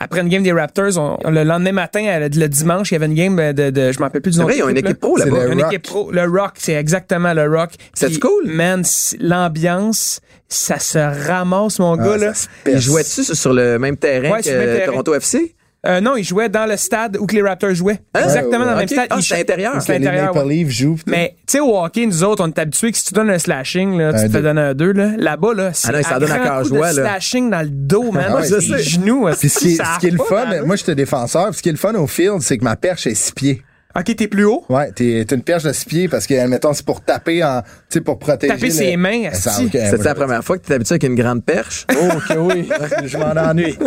après 0.00 0.20
une 0.22 0.28
game 0.28 0.42
des 0.42 0.52
Raptors, 0.52 0.96
on- 0.98 1.30
le 1.30 1.44
lendemain 1.44 1.72
matin, 1.72 2.04
euh, 2.06 2.28
le 2.32 2.48
dimanche, 2.48 2.90
il 2.90 2.94
y 2.94 2.96
avait 2.96 3.06
une 3.06 3.14
game 3.14 3.52
de, 3.52 3.70
de 3.70 3.92
je 3.92 3.98
m'en 3.98 4.06
rappelle 4.06 4.22
plus 4.22 4.30
du 4.30 4.36
C'est 4.36 4.40
nom. 4.42 4.48
vrai, 4.48 4.56
ils 4.58 4.62
ont 4.64 4.68
une 4.68 4.76
équipe 4.78 4.98
pro 4.98 5.16
C'est 5.18 5.26
là-bas. 5.26 5.44
le 5.46 5.52
Une 5.52 5.62
Rock. 5.62 5.72
équipe 5.72 5.86
pro, 5.86 6.10
le 6.10 6.22
Rock, 6.24 6.52
c'est 6.56 6.72
exactement 6.72 7.32
le 7.34 7.46
Rock. 7.48 7.70
Puis, 8.00 8.18
cool? 8.18 8.46
Man, 8.46 8.82
l'ambiance, 9.20 10.20
ça 10.48 10.78
se 10.78 10.98
ramasse, 10.98 11.78
mon 11.78 11.94
Ah, 12.00 12.04
gars, 12.04 12.16
là. 12.16 12.32
Ils 12.66 12.80
jouaient-tu 12.80 13.24
sur 13.24 13.52
le 13.52 13.78
même 13.78 13.96
terrain 13.96 14.30
Ouais, 14.30 14.38
que 14.38 14.44
sur 14.46 14.54
le 14.54 14.58
même 14.58 14.76
terrain. 14.76 14.92
Toronto 14.92 15.14
FC? 15.14 15.54
Euh, 15.86 16.00
non, 16.02 16.14
il 16.16 16.24
jouait 16.24 16.50
dans 16.50 16.66
le 16.66 16.76
stade 16.76 17.16
où 17.18 17.26
que 17.26 17.34
les 17.34 17.40
Raptors 17.42 17.74
jouaient. 17.74 18.00
Hein? 18.14 18.20
Exactement 18.24 18.66
dans 18.66 18.72
le 18.72 18.76
même 18.76 18.88
stade. 18.88 19.06
Ah, 19.08 19.16
c'est 19.16 19.22
cha- 19.22 19.36
intérieur. 19.36 19.72
C'est 19.80 19.86
Que 19.94 19.98
les 19.98 20.06
intérieur, 20.06 20.34
Maple 20.34 20.46
ouais. 20.46 20.54
Leafs 20.56 20.70
jouent. 20.70 20.94
pis 20.96 21.04
tout. 21.04 21.10
Mais, 21.10 21.34
tu 21.46 21.52
sais, 21.52 21.60
au 21.60 21.74
hockey, 21.78 22.04
nous 22.06 22.22
autres, 22.22 22.44
on 22.44 22.48
est 22.48 22.58
habitués 22.58 22.92
que 22.92 22.98
si 22.98 23.04
tu 23.04 23.14
donnes 23.14 23.30
un 23.30 23.38
slashing, 23.38 23.96
là, 23.96 24.12
tu 24.12 24.18
Un 24.18 24.22
te 24.28 24.32
deux. 24.32 24.42
donner 24.42 24.60
un 24.60 24.74
2, 24.74 24.92
là. 24.92 25.10
Là-bas, 25.16 25.54
là, 25.54 25.70
c'est 25.72 25.88
Ah 25.88 25.92
non, 25.92 25.98
à 26.16 26.20
donne 26.20 26.28
coup 26.28 26.68
de 26.92 26.98
là. 27.00 27.02
slashing 27.10 27.50
dans 27.50 27.62
le 27.62 27.70
dos, 27.70 28.12
man. 28.12 28.24
Ah 28.28 28.34
ouais, 28.36 28.42
genoux. 28.82 29.28
Puis 29.38 29.48
ce 29.48 29.58
qui, 29.58 29.72
est- 29.72 29.76
ça 29.76 29.84
ce 29.94 30.00
qui 30.00 30.08
est 30.08 30.10
le 30.10 30.18
fun, 30.18 30.44
moi 30.66 30.76
j'étais 30.76 30.94
défenseur, 30.94 31.54
ce 31.54 31.62
qui 31.62 31.70
est 31.70 31.72
le 31.72 31.78
fun 31.78 31.94
au 31.94 32.06
field, 32.06 32.40
c'est 32.42 32.58
que 32.58 32.64
ma 32.64 32.76
perche 32.76 33.06
est 33.06 33.14
6 33.14 33.32
pieds. 33.32 33.62
OK, 33.96 34.14
t'es 34.16 34.28
plus 34.28 34.44
haut? 34.44 34.64
Ouais, 34.68 34.92
t'es 34.92 35.22
une 35.22 35.42
perche 35.42 35.64
de 35.64 35.72
6 35.72 35.84
pieds 35.86 36.08
parce 36.08 36.26
que, 36.26 36.34
admettons, 36.34 36.72
c'est 36.72 36.84
pour 36.86 37.00
taper 37.00 37.42
en, 37.42 37.62
tu 37.62 37.68
sais, 37.94 38.00
pour 38.00 38.18
protéger. 38.20 38.52
Taper 38.54 38.66
le- 38.68 38.72
ses 38.72 38.96
mains, 38.96 39.30
Ça, 39.32 39.50
asti. 39.50 39.64
ok, 39.64 39.70
C'était 39.72 39.96
ouais, 39.96 40.04
la 40.04 40.14
première 40.14 40.44
fois 40.44 40.56
que 40.58 40.62
tu 40.62 40.66
étais 40.66 40.74
habitué 40.74 40.92
avec 40.94 41.02
une 41.04 41.16
grande 41.16 41.44
perche? 41.44 41.86
Oh, 41.92 42.18
que 42.28 42.38
oui. 42.38 42.68
Je 43.06 43.16
m'en 43.18 43.30
ennuie. 43.36 43.76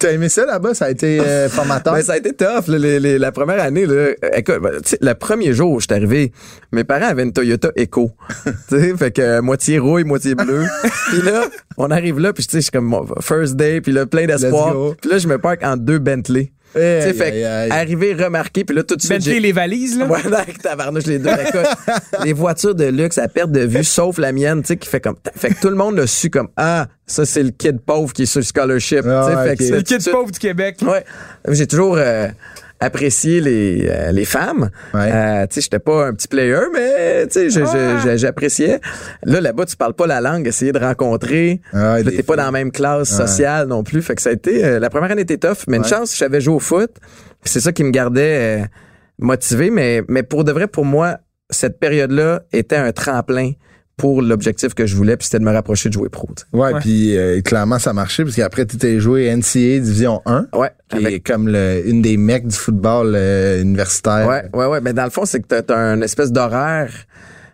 T'as 0.00 0.10
aimé 0.12 0.28
ça 0.28 0.44
là-bas? 0.44 0.74
Ça 0.74 0.86
a 0.86 0.90
été 0.90 1.20
euh, 1.20 1.48
formateur? 1.48 1.94
Ben, 1.94 2.02
ça 2.02 2.14
a 2.14 2.16
été 2.18 2.32
tough, 2.32 2.66
là, 2.68 2.76
les- 2.76 2.98
les- 3.00 3.18
la 3.18 3.30
première 3.32 3.60
année. 3.62 3.86
Là, 3.86 4.08
écoute, 4.34 4.58
ben, 4.60 4.72
tu 4.82 4.90
sais, 4.90 4.98
le 5.00 5.14
premier 5.14 5.52
jour 5.52 5.70
où 5.70 5.80
je 5.80 5.86
suis 5.86 5.94
arrivé, 5.94 6.32
mes 6.72 6.82
parents 6.84 7.06
avaient 7.06 7.22
une 7.22 7.32
Toyota 7.32 7.70
Echo. 7.76 8.10
tu 8.68 8.78
sais, 8.80 8.96
fait 8.96 9.12
que 9.12 9.22
euh, 9.22 9.42
moitié 9.42 9.78
rouille, 9.78 10.02
moitié 10.04 10.34
bleu. 10.34 10.64
puis 11.10 11.22
là, 11.22 11.44
on 11.78 11.90
arrive 11.92 12.18
là, 12.18 12.32
puis 12.32 12.44
tu 12.44 12.50
sais, 12.50 12.58
je 12.58 12.62
suis 12.62 12.70
comme 12.72 12.94
first 13.22 13.54
day, 13.54 13.80
puis 13.80 13.92
là, 13.92 14.06
plein 14.06 14.26
d'espoir. 14.26 14.74
Puis 15.00 15.08
là, 15.10 15.18
je 15.18 15.28
me 15.28 15.38
parque 15.38 15.62
en 15.64 15.76
deux 15.76 16.00
Bentley. 16.00 16.52
Tu 16.74 16.80
sais, 16.80 17.12
fait 17.14 17.44
arrivé, 17.70 18.12
remarqué, 18.14 18.64
puis 18.64 18.76
là, 18.76 18.82
tout 18.82 18.96
de 18.96 19.02
suite, 19.02 19.22
j'ai- 19.22 19.40
les 19.40 19.52
valises, 19.52 19.98
là. 19.98 20.06
Ouais, 20.06 20.20
avec 20.26 20.58
tabarnouche 20.62 21.04
les 21.06 21.18
deux. 21.18 21.30
Écoute, 21.30 21.66
les 22.22 22.32
voitures 22.34 22.74
de 22.74 22.84
luxe 22.84 23.16
à 23.18 23.28
perte 23.28 23.50
de 23.50 23.60
vue, 23.60 23.82
sauf 23.84 24.18
la 24.18 24.32
mienne, 24.32 24.60
tu 24.60 24.68
sais, 24.68 24.76
qui 24.76 24.88
fait 24.88 25.00
comme, 25.00 25.16
fait 25.34 25.50
que 25.50 25.60
tout 25.60 25.70
le 25.70 25.76
monde 25.76 25.96
l'a 25.96 26.06
su 26.06 26.28
comme, 26.28 26.48
ah, 26.56 26.86
ça, 27.06 27.24
c'est 27.24 27.42
le 27.42 27.50
kid 27.50 27.80
pauvre 27.80 28.12
qui 28.12 28.22
est 28.22 28.26
sur 28.26 28.40
le 28.40 28.44
scholarship. 28.44 29.00
Ah, 29.06 29.24
tu 29.26 29.30
sais, 29.32 29.36
ouais, 29.38 29.48
fait 29.48 29.56
que 29.56 29.64
c'est 29.64 29.70
Le 29.70 29.82
kid 29.82 30.10
pauvre 30.10 30.30
du 30.30 30.38
Québec. 30.38 30.76
Ouais. 30.82 31.04
J'ai 31.48 31.66
toujours 31.66 31.96
euh, 31.98 32.28
apprécié 32.80 33.40
les, 33.40 33.88
euh, 33.90 34.12
les 34.12 34.24
femmes. 34.24 34.70
Ouais. 34.94 35.10
Euh, 35.12 35.46
tu 35.46 35.54
sais, 35.54 35.60
j'étais 35.62 35.78
pas 35.78 36.08
un 36.08 36.12
petit 36.14 36.28
player, 36.28 36.58
mais 36.74 37.26
tu 37.26 37.32
sais, 37.32 37.50
je- 37.50 38.16
j'appréciais. 38.16 38.80
Là, 39.24 39.40
là-bas, 39.40 39.64
tu 39.66 39.76
parles 39.76 39.94
pas 39.94 40.06
la 40.06 40.20
langue, 40.20 40.46
essayer 40.46 40.72
de 40.72 40.78
rencontrer. 40.78 41.60
Ah 41.72 41.96
t'es 42.04 42.22
pas 42.22 42.36
dans 42.36 42.44
la 42.44 42.50
même 42.52 42.70
classe 42.72 43.08
sociale 43.16 43.68
non 43.68 43.82
plus. 43.82 44.02
Fait 44.02 44.14
que 44.14 44.22
ça 44.22 44.30
a 44.30 44.32
été, 44.32 44.64
euh, 44.64 44.78
la 44.78 44.90
première 44.90 45.10
année 45.10 45.22
était 45.22 45.38
tough, 45.38 45.64
mais 45.68 45.78
une 45.78 45.84
chance, 45.84 46.16
j'avais 46.16 46.40
joué 46.40 46.54
au 46.54 46.60
foot. 46.60 46.90
C'est 47.44 47.60
ça 47.60 47.72
qui 47.72 47.82
me 47.84 47.90
gardait 47.90 48.60
euh, 48.62 48.64
motivé, 49.18 49.70
mais, 49.70 50.02
mais 50.08 50.22
pour 50.22 50.44
de 50.44 50.52
vrai, 50.52 50.66
pour 50.66 50.84
moi, 50.84 51.18
cette 51.50 51.78
période-là 51.78 52.42
était 52.52 52.76
un 52.76 52.92
tremplin 52.92 53.52
pour 53.96 54.20
l'objectif 54.20 54.74
que 54.74 54.84
je 54.86 54.94
voulais, 54.94 55.16
puis 55.16 55.24
c'était 55.26 55.38
de 55.38 55.44
me 55.44 55.52
rapprocher 55.52 55.88
de 55.88 55.94
jouer 55.94 56.10
pro. 56.10 56.28
Ouais, 56.52 56.72
puis 56.80 57.16
euh, 57.16 57.40
clairement, 57.40 57.78
ça 57.78 57.92
marchait 57.94 58.24
parce 58.24 58.36
qu'après, 58.36 58.66
tu 58.66 58.76
t'es 58.76 59.00
joué 59.00 59.34
NCAA 59.34 59.78
Division 59.80 60.20
1. 60.26 60.48
Ouais, 60.52 60.70
Qui 60.90 60.96
avec- 60.98 61.14
est 61.14 61.20
comme 61.20 61.48
le, 61.48 61.82
une 61.86 62.02
des 62.02 62.18
mecs 62.18 62.46
du 62.46 62.54
football 62.56 63.14
euh, 63.16 63.62
universitaire. 63.62 64.26
Ouais, 64.28 64.44
ouais, 64.52 64.66
ouais. 64.66 64.80
Mais 64.82 64.92
dans 64.92 65.04
le 65.04 65.10
fond, 65.10 65.24
c'est 65.24 65.40
que 65.40 65.46
t'as, 65.46 65.62
t'as 65.62 65.78
un 65.78 66.02
espèce 66.02 66.30
d'horaire. 66.30 66.92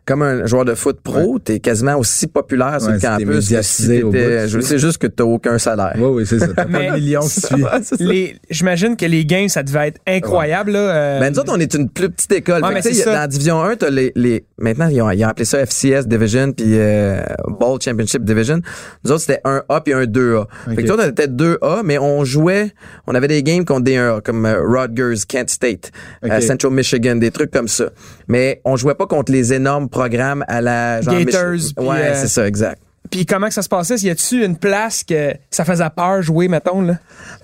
Comme 0.04 0.22
un 0.22 0.46
joueur 0.46 0.64
de 0.64 0.74
foot 0.74 0.98
pro, 1.00 1.38
t'es 1.38 1.60
quasiment 1.60 1.96
aussi 1.96 2.26
populaire 2.26 2.80
sur 2.80 2.88
Ouais, 2.88 2.94
le 2.94 3.00
c'est 3.00 3.06
campus. 3.06 3.48
t'es 3.48 3.54
que 3.54 3.62
si 3.62 4.00
bout, 4.02 4.12
je 4.12 4.58
tu 4.58 4.62
sais. 4.66 4.78
juste 4.78 4.98
que 4.98 5.06
t'as 5.06 5.22
aucun 5.22 5.58
salaire. 5.58 5.92
Oui, 5.96 6.06
oui, 6.12 6.26
c'est 6.26 6.40
ça. 6.40 6.48
T'as 6.48 6.64
pas 6.64 6.68
Mais- 6.68 6.90
de 6.90 6.94
millions 6.96 7.20
qui 7.20 8.34
j'imagine 8.50 8.96
que 8.96 9.06
les 9.06 9.24
games, 9.24 9.48
ça 9.48 9.62
devait 9.62 9.88
être 9.88 10.00
incroyable, 10.06 10.72
là. 10.72 10.78
euh, 10.78 11.20
Ben, 11.20 11.32
nous 11.32 11.38
autres, 11.38 11.52
on 11.54 11.60
est 11.60 11.72
une 11.74 11.88
plus 11.88 12.10
petite 12.10 12.32
école. 12.32 12.62
Fait 12.82 12.90
que, 12.90 13.04
dans 13.04 13.12
la 13.12 13.26
Division 13.28 13.62
1, 13.62 13.76
t'as 13.76 13.90
les, 13.90 14.12
les, 14.16 14.44
maintenant, 14.58 14.88
ils 14.88 15.00
ont, 15.02 15.10
ils 15.10 15.24
ont 15.24 15.28
appelé 15.28 15.44
ça 15.44 15.64
FCS 15.64 16.06
Division 16.06 16.52
puis 16.52 16.66
euh, 16.70 17.22
Ball 17.60 17.78
Championship 17.80 18.24
Division. 18.24 18.60
Nous 19.04 19.12
autres, 19.12 19.20
c'était 19.22 19.40
un 19.44 19.62
A 19.68 19.80
puis 19.82 19.92
un 19.94 20.04
2A. 20.04 20.46
Fait 20.74 20.82
que 20.82 20.90
autres, 20.90 21.04
on 21.06 21.10
était 21.10 21.28
2A, 21.28 21.82
mais 21.84 21.98
on 21.98 22.24
jouait, 22.24 22.72
on 23.06 23.14
avait 23.14 23.28
des 23.28 23.42
games 23.44 23.64
contre 23.64 23.82
des 23.84 23.96
1A, 23.96 24.20
comme 24.22 24.46
euh, 24.46 24.60
Rutgers, 24.64 25.22
Kent 25.28 25.50
State, 25.50 25.92
euh. 26.24 26.40
Central 26.40 26.72
Michigan, 26.72 27.16
des 27.16 27.30
trucs 27.30 27.52
comme 27.52 27.68
ça. 27.68 27.90
Mais 28.32 28.62
on 28.64 28.76
jouait 28.76 28.94
pas 28.94 29.06
contre 29.06 29.30
les 29.30 29.52
énormes 29.52 29.88
programmes 29.90 30.42
à 30.48 30.62
la 30.62 31.02
genre 31.02 31.14
Gators, 31.18 31.52
Mich- 31.52 31.74
Ouais, 31.78 31.96
euh, 31.98 32.14
c'est 32.14 32.28
ça, 32.28 32.46
exact. 32.48 32.80
Puis 33.10 33.26
comment 33.26 33.48
que 33.48 33.52
ça 33.52 33.60
se 33.60 33.68
passait? 33.68 33.96
Y 33.96 34.08
a-tu 34.08 34.42
une 34.42 34.56
place 34.56 35.04
que 35.04 35.34
ça 35.50 35.66
faisait 35.66 35.84
peur 35.94 36.22
jouer, 36.22 36.48
mettons, 36.48 36.80
là? 36.80 36.94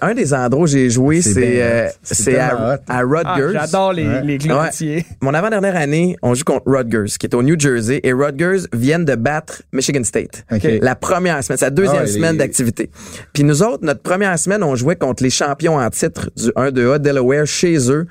Un 0.00 0.14
des 0.14 0.32
endroits 0.32 0.62
où 0.62 0.66
j'ai 0.66 0.88
joué, 0.88 1.20
C'est 1.20 1.34
c'est 1.34 1.40
bien 1.40 1.60
euh, 1.60 1.86
hot. 1.88 1.92
C'est 2.02 2.14
c'est 2.14 2.38
à, 2.38 2.48
à 2.56 2.78
Ah, 2.88 3.02
Rutgers. 3.02 3.52
j'adore 3.52 3.92
les, 3.92 4.06
Ouais. 4.06 4.22
les 4.22 4.38
glaciers. 4.38 5.04
Mon 5.20 5.34
avant-dernière 5.34 5.76
année, 5.76 6.16
on 6.22 6.32
joue 6.32 6.44
contre 6.44 6.62
Rutgers, 6.66 7.12
qui 7.18 7.26
est 7.26 7.34
au 7.34 7.42
New 7.42 7.58
Jersey, 7.60 8.00
et 8.02 8.12
Rutgers 8.14 8.66
viennent 8.72 9.04
de 9.04 9.14
battre 9.14 9.60
Michigan 9.74 10.04
State. 10.04 10.44
OK. 10.50 10.66
La 10.80 10.94
première 10.94 11.44
semaine, 11.44 11.58
c'est 11.58 11.66
la 11.66 11.70
deuxième 11.70 11.98
Ah, 12.00 12.04
les- 12.04 12.12
semaine 12.12 12.38
d'activité. 12.38 12.88
Puis 13.34 13.44
nous 13.44 13.62
autres, 13.62 13.84
notre 13.84 14.00
première 14.00 14.38
semaine, 14.38 14.62
on 14.62 14.74
jouait 14.74 14.96
contre 14.96 15.22
les 15.22 15.30
champions 15.30 15.76
en 15.76 15.90
titre 15.90 16.30
du 16.34 16.50
1-2A 16.56 16.98
Delaware 16.98 17.46
chez 17.46 17.90
eux. 17.90 18.06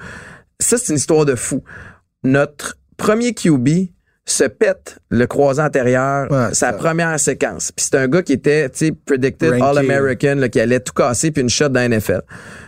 Ça, 0.60 0.78
c'est 0.78 0.90
une 0.94 0.98
histoire 0.98 1.26
de 1.26 1.34
fou. 1.34 1.64
Notre 2.28 2.78
premier 2.98 3.34
QB 3.34 3.70
se 4.26 4.44
pète 4.44 4.98
le 5.10 5.26
croisé 5.26 5.62
antérieur, 5.62 6.30
Ouais, 6.30 6.48
sa 6.54 6.72
ça. 6.72 6.74
première 6.74 7.18
séquence. 7.20 7.72
Puis 7.72 7.86
c'est 7.90 7.96
un 7.98 8.08
gars 8.10 8.22
qui 8.22 8.34
était, 8.34 8.70
tu 8.70 8.88
sais, 8.88 8.92
predicted. 9.06 9.54
All-American, 9.62 10.50
qui 10.52 10.60
allait 10.60 10.82
tout 10.82 10.92
casser 10.94 11.32
puis 11.32 11.42
une 11.42 11.50
shot 11.50 11.70
dans 11.70 11.80
la 11.80 11.88
NFL. 11.88 12.22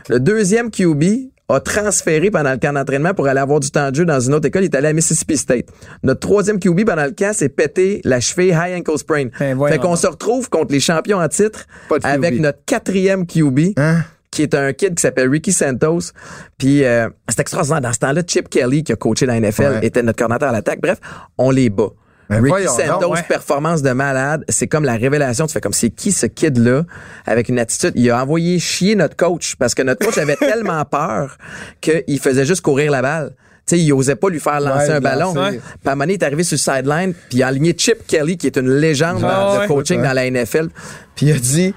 Le 0.07 0.19
deuxième 0.21 0.71
QB 0.71 1.03
a 1.49 1.59
transféré 1.59 2.31
pendant 2.31 2.51
le 2.51 2.57
camp 2.59 2.71
d'entraînement 2.71 3.13
pour 3.13 3.27
aller 3.27 3.39
avoir 3.41 3.59
du 3.59 3.71
temps 3.71 3.89
de 3.91 3.95
jeu 3.95 4.05
dans 4.05 4.19
une 4.21 4.35
autre 4.35 4.47
école. 4.47 4.61
Il 4.61 4.65
est 4.65 4.75
allé 4.75 4.87
à 4.87 4.93
Mississippi 4.93 5.35
State. 5.35 5.65
Notre 6.03 6.19
troisième 6.21 6.59
QB 6.59 6.85
pendant 6.85 7.03
le 7.05 7.11
camp 7.11 7.33
s'est 7.33 7.49
pété 7.49 7.99
la 8.05 8.19
cheville 8.21 8.51
high 8.51 8.77
ankle 8.77 8.97
sprain. 8.97 9.25
Ben, 9.39 9.57
fait 9.67 9.79
qu'on 9.79 9.95
se 9.97 10.07
retrouve 10.07 10.49
contre 10.49 10.71
les 10.71 10.79
champions 10.79 11.17
en 11.17 11.27
titre 11.27 11.65
avec 12.03 12.39
notre 12.39 12.59
quatrième 12.65 13.25
QB 13.25 13.59
Hein? 13.77 14.03
Qui 14.39 14.43
est 14.43 14.55
un 14.55 14.71
kid 14.71 14.95
qui 14.95 15.01
s'appelle 15.01 15.29
Ricky 15.29 15.51
Santos. 15.51 16.11
Puis 16.57 16.85
euh, 16.85 17.09
c'est 17.27 17.41
extraordinaire. 17.41 17.81
Dans 17.81 17.91
ce 17.91 17.99
temps-là, 17.99 18.21
Chip 18.25 18.47
Kelly, 18.47 18.85
qui 18.85 18.93
a 18.93 18.95
coaché 18.95 19.25
dans 19.25 19.33
la 19.33 19.39
NFL, 19.41 19.63
Ouais. 19.63 19.85
était 19.85 20.01
notre 20.01 20.17
coordinateur 20.17 20.47
à 20.47 20.51
l'attaque. 20.53 20.79
Bref, 20.81 20.97
on 21.37 21.51
les 21.51 21.69
bat. 21.69 21.89
Ben 22.29 22.41
Ricky 22.41 22.67
Santos, 22.67 23.01
donc, 23.01 23.15
ouais. 23.15 23.23
performance 23.27 23.81
de 23.81 23.91
malade. 23.91 24.45
C'est 24.47 24.67
comme 24.67 24.85
la 24.85 24.93
révélation. 24.95 25.45
Tu 25.47 25.51
fais 25.51 25.59
comme, 25.59 25.73
c'est 25.73 25.89
qui 25.89 26.13
ce 26.13 26.25
kid-là? 26.25 26.83
Avec 27.25 27.49
une 27.49 27.59
attitude. 27.59 27.91
Il 27.95 28.09
a 28.11 28.21
envoyé 28.23 28.59
chier 28.59 28.95
notre 28.95 29.17
coach 29.17 29.55
parce 29.57 29.75
que 29.75 29.81
notre 29.81 30.05
coach 30.05 30.17
avait 30.17 30.35
tellement 30.39 30.85
peur 30.85 31.37
qu'il 31.81 32.19
faisait 32.21 32.45
juste 32.45 32.61
courir 32.61 32.91
la 32.91 33.01
balle. 33.01 33.31
Tu 33.67 33.75
sais, 33.75 33.79
il 33.81 33.91
osait 33.91 34.15
pas 34.15 34.29
lui 34.29 34.39
faire 34.39 34.61
lancer 34.61 34.87
Ouais, 34.87 34.93
un 34.95 35.01
ballon. 35.01 35.33
Puis 35.33 35.41
à 35.41 35.47
un 35.47 35.95
moment 35.95 36.03
donné, 36.03 36.13
il 36.13 36.21
est 36.21 36.25
arrivé 36.25 36.43
sur 36.43 36.55
le 36.55 36.59
sideline, 36.59 37.13
puis 37.13 37.39
il 37.39 37.43
a 37.43 37.47
aligné 37.47 37.75
Chip 37.77 38.07
Kelly, 38.07 38.37
qui 38.37 38.47
est 38.47 38.55
une 38.57 38.69
légende 38.69 39.21
Ah 39.23 39.55
de 39.55 39.59
ouais. 39.61 39.67
coaching 39.67 40.01
dans 40.01 40.13
la 40.13 40.29
NFL. 40.31 40.69
Puis 41.15 41.25
il 41.27 41.33
a 41.33 41.39
dit, 41.39 41.73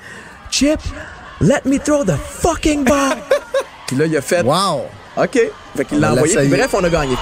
Chip, 0.51 0.79
let 1.43 1.65
me 1.65 1.79
throw 1.79 2.05
the 2.05 2.17
fucking 2.17 2.85
ball. 2.85 3.17
puis 3.87 3.97
là, 3.97 4.07
il 4.07 4.17
a 4.17 4.21
fait, 4.23 4.43
Wow! 4.43 4.83
OK. 5.17 5.39
Fait 5.77 5.85
qu'il 5.85 6.01
l'a 6.01 6.13
envoyé. 6.13 6.37
Puis 6.37 6.49
bref, 6.49 6.75
on 6.75 6.85
a 6.85 6.89
gagné. 6.89 7.17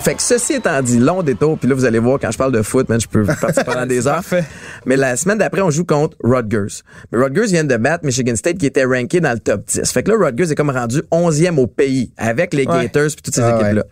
Fait 0.00 0.14
que 0.14 0.22
ceci 0.22 0.54
étant 0.54 0.80
dit, 0.80 0.98
long 0.98 1.22
détour, 1.22 1.58
puis 1.58 1.68
là, 1.68 1.74
vous 1.74 1.84
allez 1.84 1.98
voir, 1.98 2.18
quand 2.20 2.30
je 2.30 2.38
parle 2.38 2.52
de 2.52 2.62
foot, 2.62 2.88
man, 2.88 2.98
je 3.00 3.06
peux 3.08 3.24
partir 3.24 3.64
pendant 3.64 3.84
des 3.86 4.06
heures. 4.06 4.14
Parfait. 4.16 4.44
Mais 4.86 4.96
la 4.96 5.16
semaine 5.16 5.38
d'après, 5.38 5.60
on 5.60 5.70
joue 5.70 5.84
contre 5.84 6.16
Rutgers. 6.22 6.82
Mais 7.12 7.18
Rutgers 7.18 7.46
vient 7.46 7.64
de 7.64 7.76
battre 7.76 8.06
Michigan 8.06 8.34
State, 8.36 8.58
qui 8.58 8.66
était 8.66 8.84
ranké 8.84 9.20
dans 9.20 9.32
le 9.32 9.38
top 9.40 9.66
10. 9.66 9.90
Fait 9.92 10.02
que 10.02 10.10
là, 10.12 10.16
Rutgers 10.26 10.52
est 10.52 10.54
comme 10.54 10.70
rendu 10.70 11.02
11e 11.10 11.58
au 11.58 11.66
pays, 11.66 12.10
avec 12.16 12.54
les 12.54 12.64
Ouais. 12.66 12.84
Gators 12.84 13.08
puis 13.12 13.22
toutes 13.22 13.34
ces 13.34 13.42
Ah 13.42 13.58
ouais. 13.58 13.82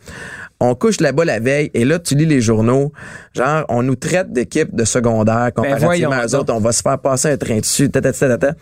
On 0.58 0.74
couche 0.74 1.00
là-bas 1.00 1.26
la 1.26 1.38
veille, 1.38 1.70
et 1.74 1.84
là, 1.84 1.98
tu 1.98 2.14
lis 2.14 2.24
les 2.24 2.40
journaux, 2.40 2.90
genre, 3.34 3.66
on 3.68 3.82
nous 3.82 3.94
traite 3.94 4.32
d'équipes 4.32 4.74
de 4.74 4.84
secondaire 4.86 5.50
comparativement 5.54 6.12
à 6.12 6.24
eux 6.24 6.28
donc. 6.30 6.40
autres. 6.40 6.54
On 6.54 6.60
va 6.60 6.72
se 6.72 6.80
faire 6.80 6.98
passer 6.98 7.28
un 7.32 7.36
train 7.36 7.58
dessus, 7.58 7.90
ta, 7.90 8.00
ta, 8.00 8.10
ta, 8.12 8.28
ta, 8.28 8.38
ta. 8.38 8.52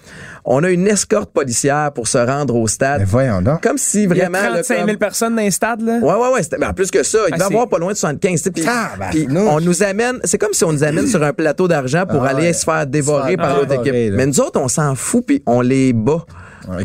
On 0.45 0.65
a 0.65 0.71
une 0.71 0.89
escorte 0.89 1.31
policière 1.33 1.93
pour 1.93 2.09
se 2.09 2.19
rendre 2.19 2.57
au 2.57 2.67
stade. 2.67 3.05
Voyons 3.07 3.43
donc. 3.43 3.63
Comme 3.63 3.79
si 3.79 4.03
Il 4.05 4.09
y 4.17 4.21
a 4.21 4.29
vraiment... 4.29 4.41
là, 4.43 4.63
35 4.65 4.75
000 4.75 4.87
comme- 4.89 4.97
personnes 4.97 5.37
dans 5.37 5.43
les 5.43 5.51
stades, 5.53 5.83
là. 5.83 5.99
Ouais, 6.03 6.15
ouais, 6.15 6.33
ouais. 6.35 6.43
c'était- 6.43 6.59
ben, 6.59 6.71
en 6.71 6.75
plus 6.75 6.91
que 6.91 7.05
ça, 7.05 7.19
il 7.29 7.35
Ah, 7.35 7.37
y 7.39 7.43
avoir 7.43 7.69
pas 7.69 7.79
loin 7.79 7.93
de 7.93 7.97
75. 7.97 8.33
tu 8.33 8.45
sais, 8.45 8.51
Puis, 8.51 8.63
Tabarnouche. 8.65 9.11
puis 9.11 9.29
on 9.39 9.61
nous 9.61 9.83
amène, 9.85 10.19
c'est 10.25 10.39
comme 10.39 10.53
si 10.53 10.65
on 10.65 10.73
nous 10.73 10.83
amène 10.83 11.07
sur 11.07 11.23
un 11.23 11.33
plateau 11.33 11.69
d'argent 11.69 12.07
pour 12.07 12.25
Ah 12.25 12.31
aller 12.31 12.49
ouais. 12.49 12.53
se 12.55 12.65
faire 12.65 12.89
dévorer 12.89 13.23
Se 13.33 13.37
faire 13.37 13.47
par 13.47 13.57
l'autre 13.57 13.73
équipe. 13.75 13.93
là. 13.95 14.17
Mais 14.17 14.27
nous 14.27 14.41
autres, 14.41 14.61
on 14.61 14.67
s'en 14.69 14.97
fout 14.97 15.25
puis 15.25 15.43
on 15.47 15.61
les 15.61 15.93
bat. 15.93 16.25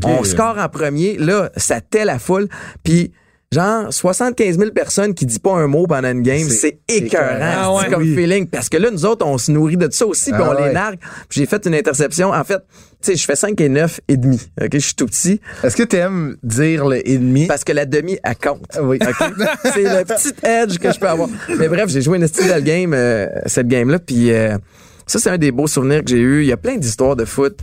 On 0.06 0.24
score 0.24 0.58
en 0.60 0.70
premier. 0.70 1.18
Là, 1.18 1.50
ça 1.58 1.82
tait 1.82 2.06
la 2.06 2.20
foule. 2.20 2.48
Puis 2.84 3.12
genre 3.52 3.92
75 3.92 4.60
000 4.60 4.72
personnes 4.72 5.16
qui 5.16 5.26
disent 5.26 5.40
pas 5.40 5.54
un 5.54 5.66
mot 5.66 5.88
pendant 5.88 6.12
une 6.12 6.22
game, 6.22 6.48
C'est 6.48 6.80
c'est 6.88 6.96
écœurant 7.06 7.40
Ah 7.42 7.74
ouais. 7.74 7.82
c'est 7.86 7.92
comme 7.92 8.04
Oui. 8.04 8.16
feeling. 8.16 8.46
Parce 8.48 8.70
que 8.70 8.78
là, 8.78 8.92
nous 8.92 9.06
autres, 9.06 9.26
on 9.26 9.40
se 9.40 9.52
nourrit 9.52 9.76
de 9.78 9.90
ça 9.92 10.06
aussi 10.06 10.32
puis 10.32 10.40
Ah 10.44 10.50
on 10.52 10.54
les 10.54 10.64
ouais. 10.68 10.74
nargue. 10.74 11.00
Puis 11.28 11.40
j'ai 11.40 11.46
fait 11.48 11.66
une 11.66 11.74
interception. 11.74 12.30
En 12.32 12.44
fait, 12.44 12.60
tu 13.02 13.12
sais, 13.12 13.16
je 13.16 13.26
fais 13.26 13.36
5 13.36 13.60
et 13.62 13.70
9 13.70 14.02
et 14.08 14.18
demi. 14.18 14.40
OK, 14.62 14.70
je 14.74 14.78
suis 14.78 14.94
tout 14.94 15.08
petit. 15.08 15.42
Est-ce 15.64 15.76
que 15.76 15.82
tu 15.82 15.96
aimes 15.96 16.38
dire 16.44 16.86
le 16.88 17.08
ennemi? 17.10 17.48
Parce 17.48 17.64
que 17.64 17.72
la 17.72 17.86
demi, 17.88 18.20
elle 18.24 18.36
compte. 18.36 18.66
Ah 18.76 18.84
oui. 18.84 19.00
OK? 19.02 19.16
c'est 19.74 19.84
le 19.84 20.04
petit 20.06 20.34
edge 20.44 20.78
que 20.78 20.92
je 20.94 21.00
peux 21.00 21.08
avoir. 21.10 21.30
Mais 21.58 21.68
bref, 21.70 21.90
j'ai 21.90 22.02
joué 22.04 22.20
une 22.20 22.28
style 22.28 22.54
de 22.54 22.60
game, 22.60 22.94
euh, 22.94 23.28
cette 23.48 23.68
game-là. 23.68 23.98
Puis 23.98 24.32
euh, 24.32 24.58
ça, 25.08 25.18
c'est 25.18 25.30
un 25.32 25.40
des 25.40 25.52
beaux 25.52 25.66
souvenirs 25.66 26.04
que 26.04 26.10
j'ai 26.12 26.20
eu. 26.20 26.42
Il 26.44 26.48
y 26.48 26.52
a 26.54 26.58
plein 26.58 26.78
d'histoires 26.78 27.16
de 27.16 27.26
foot. 27.26 27.58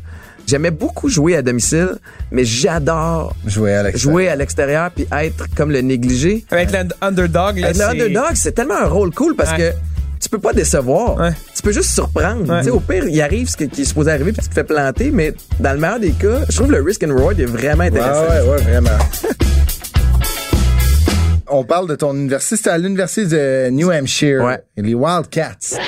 J'aimais 0.46 0.70
beaucoup 0.70 1.08
jouer 1.08 1.36
à 1.36 1.42
domicile, 1.42 1.96
mais 2.30 2.44
j'adore 2.44 3.34
Jouer 3.46 3.74
à 3.74 3.82
l'extérieur. 3.82 4.12
jouer 4.14 4.28
à 4.28 4.36
l'extérieur 4.36 4.90
puis 4.94 5.06
être 5.10 5.46
comme 5.56 5.72
le 5.72 5.80
négligé. 5.80 6.44
Avec 6.50 6.70
l'underdog, 6.70 7.58
là. 7.58 7.68
Le 7.70 7.74
c'est- 7.74 7.82
underdog, 7.82 8.30
c'est 8.34 8.52
tellement 8.52 8.76
un 8.80 8.86
rôle 8.86 9.10
cool 9.12 9.34
parce 9.34 9.50
Ouais. 9.52 9.58
que 9.58 9.72
tu 10.20 10.28
peux 10.28 10.38
pas 10.38 10.52
décevoir. 10.52 11.16
Ouais. 11.18 11.30
Tu 11.54 11.62
peux 11.62 11.72
juste 11.72 11.90
surprendre. 11.90 12.48
Ouais. 12.48 12.58
Tu 12.60 12.66
sais, 12.66 12.70
au 12.70 12.78
pire, 12.80 13.08
il 13.08 13.20
arrive 13.20 13.48
ce 13.48 13.56
qui 13.56 13.64
est 13.64 13.84
supposé 13.84 14.12
arriver 14.12 14.32
puis 14.32 14.42
tu 14.42 14.48
te 14.48 14.54
fais 14.54 14.62
planter, 14.64 15.10
mais 15.10 15.34
dans 15.58 15.72
le 15.72 15.78
meilleur 15.80 15.98
des 15.98 16.12
cas, 16.12 16.38
je 16.48 16.54
trouve 16.56 16.70
le 16.70 16.80
risk 16.80 17.02
and 17.02 17.08
reward 17.14 17.40
est 17.40 17.44
vraiment 17.44 17.82
Ouais, 17.82 17.88
intéressant. 17.88 18.22
ouais, 18.30 18.48
ouais, 18.50 18.62
vraiment. 18.62 18.90
On 21.48 21.64
parle 21.64 21.88
de 21.88 21.94
ton 21.94 22.12
université. 22.14 22.56
C'était 22.56 22.70
à 22.70 22.78
l'université 22.78 23.26
de 23.26 23.70
New 23.70 23.90
Hampshire. 23.90 24.42
Ouais. 24.42 24.60
Les 24.76 24.94
Wildcats. 24.94 25.78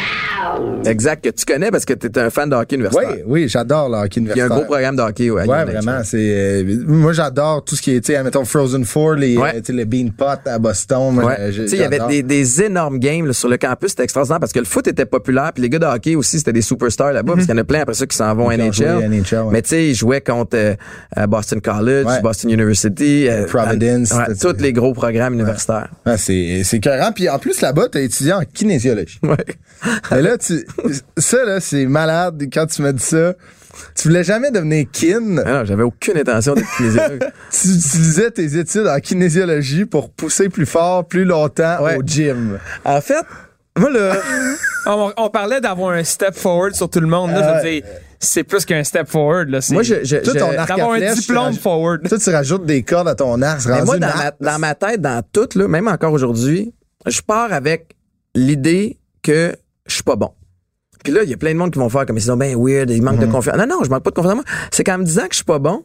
Exact, 0.84 1.24
que 1.24 1.30
tu 1.30 1.44
connais 1.44 1.70
parce 1.70 1.84
que 1.84 1.94
tu 1.94 2.06
es 2.06 2.18
un 2.18 2.30
fan 2.30 2.48
de 2.50 2.54
hockey 2.54 2.76
Oui, 2.76 2.82
universitaire. 2.82 3.24
oui, 3.26 3.48
j'adore 3.48 3.88
le 3.88 3.96
hockey 3.96 4.20
Il 4.20 4.26
y 4.26 4.28
a 4.28 4.32
un 4.32 4.34
universitaire. 4.34 4.56
gros 4.56 4.64
programme 4.66 4.96
de 4.96 5.02
hockey 5.02 5.30
ouais, 5.30 5.44
vraiment. 5.46 6.00
C'est 6.04 6.16
euh, 6.18 6.84
moi 6.86 7.12
j'adore 7.12 7.64
tout 7.64 7.76
ce 7.76 7.82
qui 7.82 7.94
est, 7.94 8.00
tu 8.00 8.12
sais, 8.12 8.22
mettons 8.22 8.44
Frozen 8.44 8.84
Four, 8.84 9.14
les, 9.14 9.36
Ouais. 9.36 9.56
euh, 9.56 9.60
tu 9.64 9.72
le 9.72 9.84
Bean 9.84 10.08
Pot 10.16 10.46
à 10.46 10.58
Boston. 10.58 11.18
Ouais. 11.18 11.34
euh, 11.38 11.52
Tu 11.52 11.68
sais, 11.68 11.76
il 11.76 11.80
y 11.80 11.84
avait 11.84 12.00
des, 12.08 12.22
des 12.22 12.62
énormes 12.62 12.98
games 12.98 13.26
là, 13.26 13.32
sur 13.32 13.48
le 13.48 13.56
campus, 13.56 13.90
c'était 13.90 14.04
extraordinaire 14.04 14.40
parce 14.40 14.52
que 14.52 14.58
le 14.58 14.64
foot 14.64 14.86
était 14.86 15.06
populaire, 15.06 15.52
puis 15.52 15.62
les 15.62 15.68
gars 15.70 15.78
de 15.78 15.86
hockey 15.86 16.14
aussi, 16.14 16.38
c'était 16.38 16.52
des 16.52 16.62
superstars 16.62 17.12
là-bas, 17.12 17.34
parce 17.34 17.46
qu'il 17.46 17.54
y 17.54 17.58
en 17.58 17.60
a 17.60 17.64
plein 17.64 17.80
après 17.80 17.94
ça 17.94 18.06
qui 18.06 18.16
s'en 18.16 18.34
vont 18.34 18.48
à 18.48 18.56
NHL. 18.56 19.08
NHL, 19.10 19.34
ouais. 19.42 19.52
Mais 19.52 19.62
tu 19.62 19.68
sais, 19.70 19.88
ils 19.88 19.94
jouaient 19.94 20.20
contre 20.20 20.56
euh, 20.56 21.26
Boston 21.26 21.60
College, 21.60 22.06
Ouais. 22.06 22.20
Boston 22.22 22.50
University, 22.50 23.28
euh, 23.28 23.46
Providence, 23.46 24.12
tous 24.40 24.56
les 24.60 24.72
gros 24.72 24.92
programmes 24.92 25.34
universitaires. 25.34 25.88
C'est 26.16 26.62
c'est 26.64 26.76
écœurant. 26.78 27.12
Puis 27.12 27.28
en 27.28 27.38
plus 27.38 27.60
là-bas, 27.60 27.86
t'as 27.90 28.00
étudié 28.00 28.32
en 28.32 28.42
kinésiologie. 28.42 29.18
Ouais. 29.22 29.36
Là, 30.28 30.38
tu, 30.38 30.66
ça 31.16 31.44
là, 31.44 31.60
c'est 31.60 31.86
malade 31.86 32.42
quand 32.52 32.66
tu 32.66 32.82
m'as 32.82 32.92
dit 32.92 33.02
ça. 33.02 33.34
Tu 33.94 34.08
voulais 34.08 34.24
jamais 34.24 34.50
devenir 34.50 34.86
kin. 34.92 35.36
Ah 35.44 35.52
non, 35.52 35.64
j'avais 35.64 35.82
aucune 35.84 36.18
intention 36.18 36.54
d'être 36.54 36.66
kinésiologue. 36.76 37.24
Tu 37.50 37.68
utilisais 37.68 38.30
tes 38.30 38.58
études 38.58 38.86
en 38.88 38.98
kinésiologie 38.98 39.84
pour 39.84 40.10
pousser 40.10 40.48
plus 40.48 40.66
fort, 40.66 41.06
plus 41.06 41.24
longtemps 41.24 41.82
Ouais. 41.82 41.96
au 41.96 42.02
gym. 42.02 42.58
en 42.84 43.00
fait, 43.00 43.24
moi 43.78 43.90
là, 43.90 44.16
On, 44.86 45.12
on 45.16 45.30
parlait 45.30 45.60
d'avoir 45.60 45.90
un 45.92 46.02
step 46.04 46.34
forward 46.34 46.74
sur 46.74 46.88
tout 46.90 47.00
le 47.00 47.06
monde. 47.06 47.30
Là, 47.30 47.60
je 47.62 47.68
veux 47.68 47.70
dire, 47.74 47.82
c'est 48.18 48.42
plus 48.42 48.64
qu'un 48.64 48.82
step 48.82 49.06
forward. 49.06 49.48
Là. 49.50 49.60
C'est 49.60 49.74
moi 49.74 49.82
je, 49.82 50.02
je, 50.02 50.16
Tout 50.16 50.32
ton 50.32 50.56
arc 50.56 50.68
d'avoir 50.68 50.92
un 50.92 51.12
diplôme 51.14 51.54
forward. 51.54 52.08
Toi, 52.08 52.18
tu 52.18 52.30
rajoutes 52.30 52.64
des 52.66 52.82
cordes 52.82 53.08
à 53.08 53.14
ton 53.14 53.40
arc. 53.42 53.60
c'est 53.60 53.68
Mais 53.70 53.84
moi, 53.84 53.98
dans 53.98 54.08
ma, 54.08 54.32
dans 54.40 54.58
ma 54.58 54.74
tête, 54.74 55.00
dans 55.00 55.22
tout, 55.32 55.48
là, 55.54 55.68
même 55.68 55.86
encore 55.88 56.12
aujourd'hui, 56.12 56.72
je 57.06 57.20
pars 57.20 57.52
avec 57.52 57.94
l'idée 58.34 58.98
que 59.22 59.54
je 59.88 59.94
suis 59.94 60.02
pas 60.04 60.16
bon. 60.16 60.30
Puis 61.04 61.12
là, 61.12 61.22
il 61.22 61.30
y 61.30 61.34
a 61.34 61.36
plein 61.36 61.52
de 61.52 61.58
monde 61.58 61.72
qui 61.72 61.78
vont 61.78 61.88
faire 61.88 62.06
comme 62.06 62.16
ils 62.16 62.22
sont 62.22 62.36
bien 62.36 62.54
weird, 62.56 62.90
ils 62.90 63.02
manquent 63.02 63.20
de 63.20 63.26
confiance. 63.26 63.56
Non, 63.56 63.66
non, 63.66 63.84
je 63.84 63.90
manque 63.90 64.02
pas 64.02 64.10
de 64.10 64.14
confiance 64.16 64.32
en 64.32 64.36
moi. 64.36 64.44
C'est 64.70 64.84
qu'en 64.84 64.98
me 64.98 65.04
disant 65.04 65.22
que 65.22 65.28
je 65.32 65.36
suis 65.36 65.44
pas 65.44 65.58
bon, 65.58 65.84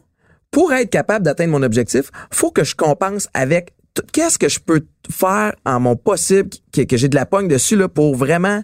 pour 0.50 0.72
être 0.72 0.90
capable 0.90 1.24
d'atteindre 1.24 1.52
mon 1.52 1.62
objectif, 1.62 2.10
faut 2.30 2.50
que 2.50 2.64
je 2.64 2.74
compense 2.74 3.28
avec 3.34 3.72
tout- 3.94 4.02
qu'est-ce 4.12 4.38
que 4.38 4.48
je 4.48 4.58
peux 4.60 4.82
faire 5.10 5.54
en 5.64 5.78
mon 5.80 5.94
possible, 5.96 6.50
que, 6.72 6.82
que 6.82 6.96
j'ai 6.96 7.08
de 7.08 7.14
la 7.14 7.26
pogne 7.26 7.46
dessus 7.48 7.76
là, 7.76 7.88
pour 7.88 8.16
vraiment, 8.16 8.62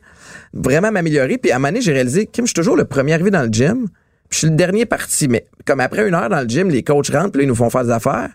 vraiment 0.53 0.91
m'améliorer. 0.93 1.39
Puis 1.39 1.51
à 1.53 1.57
un 1.57 1.59
moment 1.59 1.69
donné, 1.69 1.81
j'ai 1.83 1.93
réalisé 1.93 2.27
que 2.27 2.33
je 2.43 2.47
suis 2.47 2.55
toujours 2.55 2.77
le 2.77 2.85
premier 2.85 3.15
arrivé 3.15 3.31
dans 3.31 3.43
le 3.43 3.49
gym, 3.53 3.87
puis 4.29 4.33
je 4.33 4.39
suis 4.39 4.49
le 4.49 4.55
dernier 4.57 4.87
parti. 4.87 5.29
Mais 5.29 5.47
comme 5.65 5.81
après 5.81 6.07
une 6.09 6.15
heure 6.15 6.29
dans 6.29 6.41
le 6.41 6.49
gym, 6.49 6.69
les 6.69 6.83
coachs 6.83 7.09
rentrent, 7.11 7.31
puis 7.33 7.39
là, 7.41 7.45
ils 7.45 7.49
nous 7.49 7.55
font 7.55 7.71
faire 7.71 7.85
des 7.85 7.91
affaires. 7.91 8.31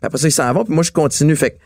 Puis 0.00 0.06
après 0.06 0.18
ça, 0.18 0.26
ils 0.28 0.32
s'en 0.32 0.52
vont, 0.52 0.64
puis 0.64 0.74
moi, 0.74 0.82
je 0.82 0.92
continue. 0.92 1.36
Fait 1.36 1.50
que 1.52 1.56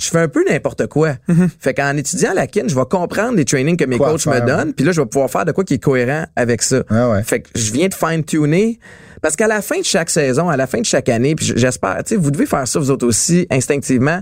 je 0.00 0.08
fais 0.08 0.18
un 0.18 0.28
peu 0.28 0.44
n'importe 0.48 0.86
quoi. 0.86 1.16
Fait 1.60 1.74
qu'en 1.74 1.96
étudiant 1.96 2.32
la 2.34 2.46
kin, 2.46 2.64
je 2.66 2.74
vais 2.74 2.84
comprendre 2.88 3.36
les 3.36 3.44
trainings 3.44 3.76
que 3.76 3.84
mes 3.84 3.98
Quoi 3.98 4.10
coachs 4.10 4.22
faire, 4.22 4.34
me 4.34 4.46
donnent, 4.46 4.72
puis 4.72 4.84
là, 4.84 4.92
je 4.92 5.00
vais 5.00 5.06
pouvoir 5.06 5.30
faire 5.30 5.44
de 5.44 5.52
quoi 5.52 5.64
qui 5.64 5.74
est 5.74 5.82
cohérent 5.82 6.26
avec 6.36 6.62
ça. 6.62 6.82
Ah 6.90 7.10
ouais. 7.10 7.22
Fait 7.22 7.40
que 7.40 7.48
je 7.54 7.72
viens 7.72 7.88
de 7.88 7.94
fine-tuner. 7.94 8.78
Parce 9.20 9.36
qu'à 9.36 9.46
la 9.46 9.62
fin 9.62 9.78
de 9.78 9.84
chaque 9.84 10.10
saison, 10.10 10.48
à 10.48 10.56
la 10.56 10.66
fin 10.66 10.80
de 10.80 10.84
chaque 10.84 11.08
année, 11.08 11.36
puis 11.36 11.52
j'espère, 11.54 11.98
tu 11.98 12.14
sais, 12.14 12.16
vous 12.16 12.32
devez 12.32 12.44
faire 12.44 12.66
ça 12.66 12.80
vous 12.80 12.90
autres 12.90 13.06
aussi, 13.06 13.46
instinctivement. 13.50 14.20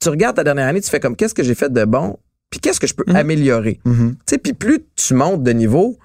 Tu 0.00 0.10
regardes 0.10 0.36
ta 0.36 0.44
dernière 0.44 0.66
année, 0.66 0.82
tu 0.82 0.90
fais 0.90 1.00
comme 1.00 1.16
qu'est-ce 1.16 1.32
que 1.32 1.42
j'ai 1.42 1.54
fait 1.54 1.72
de 1.72 1.84
bon, 1.86 2.18
puis 2.50 2.60
qu'est-ce 2.60 2.78
que 2.78 2.86
je 2.86 2.92
peux 2.92 3.04
améliorer? 3.14 3.80
Mm-hmm. 3.86 4.10
Tu 4.10 4.16
sais, 4.26 4.38
puis 4.38 4.52
plus 4.52 4.80
tu 4.96 5.14
montes 5.14 5.42
de 5.42 5.50
niveau, 5.52 5.96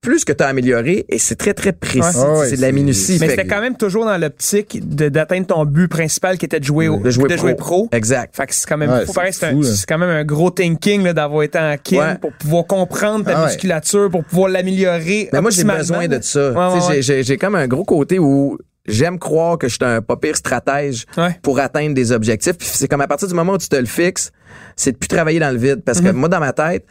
plus 0.00 0.24
que 0.24 0.32
tu 0.32 0.42
as 0.42 0.46
amélioré, 0.46 1.04
et 1.10 1.18
c'est 1.18 1.34
très, 1.36 1.52
très 1.52 1.72
précis. 1.72 2.00
Ouais. 2.00 2.06
Ah 2.16 2.38
ouais, 2.38 2.46
c'est 2.48 2.56
de 2.56 2.60
la 2.62 2.68
c'est- 2.68 2.72
minutie. 2.72 3.18
Mais 3.20 3.28
c'était 3.28 3.46
quand 3.46 3.60
même 3.60 3.76
toujours 3.76 4.06
dans 4.06 4.16
l'optique 4.16 4.80
de- 4.82 5.10
d'atteindre 5.10 5.46
ton 5.46 5.64
but 5.66 5.88
principal 5.88 6.38
qui 6.38 6.46
était 6.46 6.58
de 6.58 6.64
jouer, 6.64 6.88
au, 6.88 6.98
de 7.00 7.10
jouer, 7.10 7.28
de 7.28 7.34
pro. 7.34 7.40
jouer 7.42 7.54
pro. 7.54 7.88
Exact. 7.92 8.34
Fait 8.34 8.46
que 8.46 8.54
c'est 8.54 8.66
quand 8.66 8.78
même 8.78 8.90
Ouais, 8.90 9.04
c'est 9.06 9.32
c'est 9.32 9.46
un- 9.46 9.50
fou, 9.52 9.62
là. 9.62 9.68
c'est 9.68 9.86
quand 9.86 9.98
même 9.98 10.08
un 10.08 10.24
gros 10.24 10.50
thinking 10.50 11.02
là, 11.04 11.12
d'avoir 11.12 11.42
été 11.42 11.58
en 11.58 11.76
kin 11.82 11.98
Ouais. 11.98 12.18
pour 12.18 12.32
pouvoir 12.32 12.66
comprendre 12.66 13.26
ta 13.26 13.36
Ah 13.36 13.40
ouais. 13.42 13.46
musculature, 13.48 14.10
pour 14.10 14.24
pouvoir 14.24 14.48
l'améliorer. 14.48 15.28
Mais 15.34 15.40
moi, 15.42 15.50
j'ai 15.50 15.64
besoin 15.64 16.08
de 16.08 16.18
ça. 16.22 16.52
J'ai- 16.80 16.86
ouais. 16.94 17.02
J'ai 17.02 17.22
j'ai 17.22 17.36
comme 17.36 17.54
un 17.54 17.68
gros 17.68 17.84
côté 17.84 18.18
où 18.18 18.56
j'aime 18.86 19.18
croire 19.18 19.58
que 19.58 19.68
je 19.68 19.74
suis 19.74 19.84
un 19.84 20.00
pas 20.00 20.16
pire 20.16 20.34
stratège 20.36 21.04
Ouais. 21.18 21.38
pour 21.42 21.58
atteindre 21.60 21.94
des 21.94 22.10
objectifs. 22.12 22.56
Puis 22.56 22.68
c'est 22.72 22.88
comme 22.88 23.02
à 23.02 23.06
partir 23.06 23.28
du 23.28 23.34
moment 23.34 23.52
où 23.52 23.58
tu 23.58 23.68
te 23.68 23.76
le 23.76 23.84
fixes, 23.84 24.32
c'est 24.76 24.92
de 24.92 24.96
plus 24.96 25.08
travailler 25.08 25.40
dans 25.40 25.50
le 25.50 25.58
vide. 25.58 25.82
Parce 25.84 26.00
Mhm. 26.00 26.06
que 26.06 26.12
moi, 26.12 26.28
dans 26.30 26.40
ma 26.40 26.54
tête, 26.54 26.86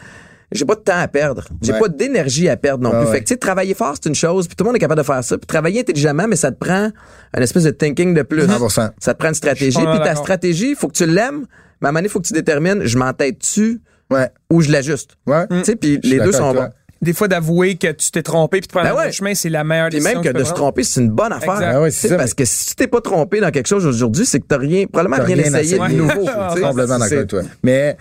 j'ai 0.52 0.66
pas 0.66 0.76
de 0.76 0.80
temps 0.82 0.98
à 1.00 1.08
perdre. 1.08 1.46
J'ai 1.62 1.74
Ouais. 1.74 1.80
pas 1.80 1.88
d'énergie 1.90 2.50
à 2.50 2.58
perdre 2.58 2.84
non 2.84 2.92
Ah 2.94 2.98
plus. 3.00 3.06
ouais. 3.08 3.12
Fait 3.14 3.20
que, 3.20 3.26
tu 3.26 3.34
sais, 3.34 3.38
travailler 3.38 3.74
fort, 3.74 3.96
c'est 4.02 4.10
une 4.10 4.16
chose, 4.16 4.48
puis 4.48 4.56
tout 4.56 4.64
le 4.64 4.70
monde 4.70 4.76
est 4.76 4.80
capable 4.80 5.02
de 5.02 5.06
faire 5.06 5.24
ça. 5.24 5.38
Puis 5.38 5.46
travailler 5.48 5.82
intelligemment, 5.82 6.28
mais 6.28 6.36
ça 6.36 6.52
te 6.52 6.58
prend 6.58 6.90
un 7.34 7.42
espèce 7.42 7.64
de 7.64 7.72
thinking 7.72 8.14
de 8.14 8.22
plus. 8.24 8.44
100%. 8.48 8.90
Ça 9.00 9.14
te 9.14 9.20
prend 9.20 9.30
une 9.30 9.36
stratégie. 9.36 9.78
Puis 9.78 10.00
ta 10.04 10.16
stratégie, 10.16 10.72
il 10.72 10.76
faut 10.76 10.88
que 10.88 10.94
tu 10.98 11.06
l'aimes, 11.06 11.46
mais 11.82 11.88
à 11.88 11.90
un 11.90 11.92
moment 11.92 12.00
donné, 12.00 12.08
il 12.08 12.12
faut 12.12 12.20
que 12.20 12.28
tu 12.28 12.34
détermines, 12.34 12.82
je 12.84 12.98
m'entête-tu 12.98 13.82
Ouais. 14.12 14.30
ou 14.50 14.62
je 14.62 14.72
l'ajuste? 14.72 15.12
Ouais. 15.28 15.46
Tu 15.50 15.64
sais, 15.66 15.76
puis 15.76 16.00
les 16.04 16.20
deux 16.20 16.32
sont 16.32 16.54
bons. 16.54 16.70
Des 17.02 17.14
fois, 17.14 17.30
d'avouer 17.30 17.78
que 17.78 17.94
tu 17.94 18.12
t'es 18.12 18.22
trompé 18.24 18.60
puis 18.60 18.68
de 18.68 18.72
prendre 18.74 18.90
Ben 18.90 18.94
ouais. 18.94 19.06
autre 19.06 19.14
chemin, 19.14 19.34
c'est 19.34 19.48
la 19.48 19.64
meilleure 19.64 19.88
Puis 19.88 20.00
décision 20.00 20.22
même 20.22 20.34
que 20.34 20.38
de 20.38 20.44
se 20.44 20.52
tromper, 20.52 20.84
c'est 20.84 21.00
une 21.00 21.12
bonne 21.12 21.32
affaire. 21.32 21.80
Ouais, 21.82 21.92
ça. 21.92 22.18
Parce 22.18 22.34
que 22.34 22.44
si 22.44 22.66
tu 22.72 22.76
t'es 22.76 22.88
pas 22.88 23.00
trompé 23.00 23.40
dans 23.40 23.52
quelque 23.52 23.68
chose 23.70 23.86
aujourd'hui, 23.86 24.26
c'est 24.26 24.42
que 24.42 24.46
t'as 24.46 24.58
rien, 24.58 24.86
probablement 24.86 25.24
rien, 25.24 25.38
rien 25.38 25.54
essayé 25.60 25.80
de 25.80 25.94
nouveau. 25.94 26.26
Complètement 26.62 27.00
d'accord 27.00 27.26
toi. 27.28 27.42
Mais, 27.64 27.96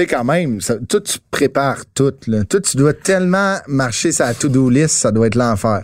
sais, 0.00 0.06
quand 0.06 0.24
même, 0.24 0.60
ça, 0.60 0.76
toi, 0.88 1.00
tu 1.00 1.18
prépares 1.30 1.84
tout, 1.94 2.14
là. 2.26 2.44
Toi, 2.44 2.60
tu 2.60 2.76
dois 2.76 2.92
tellement 2.94 3.56
marcher 3.68 4.10
sa 4.12 4.32
to-do 4.34 4.70
list, 4.70 4.96
ça 4.96 5.10
doit 5.12 5.26
être 5.26 5.34
l'enfer. 5.34 5.82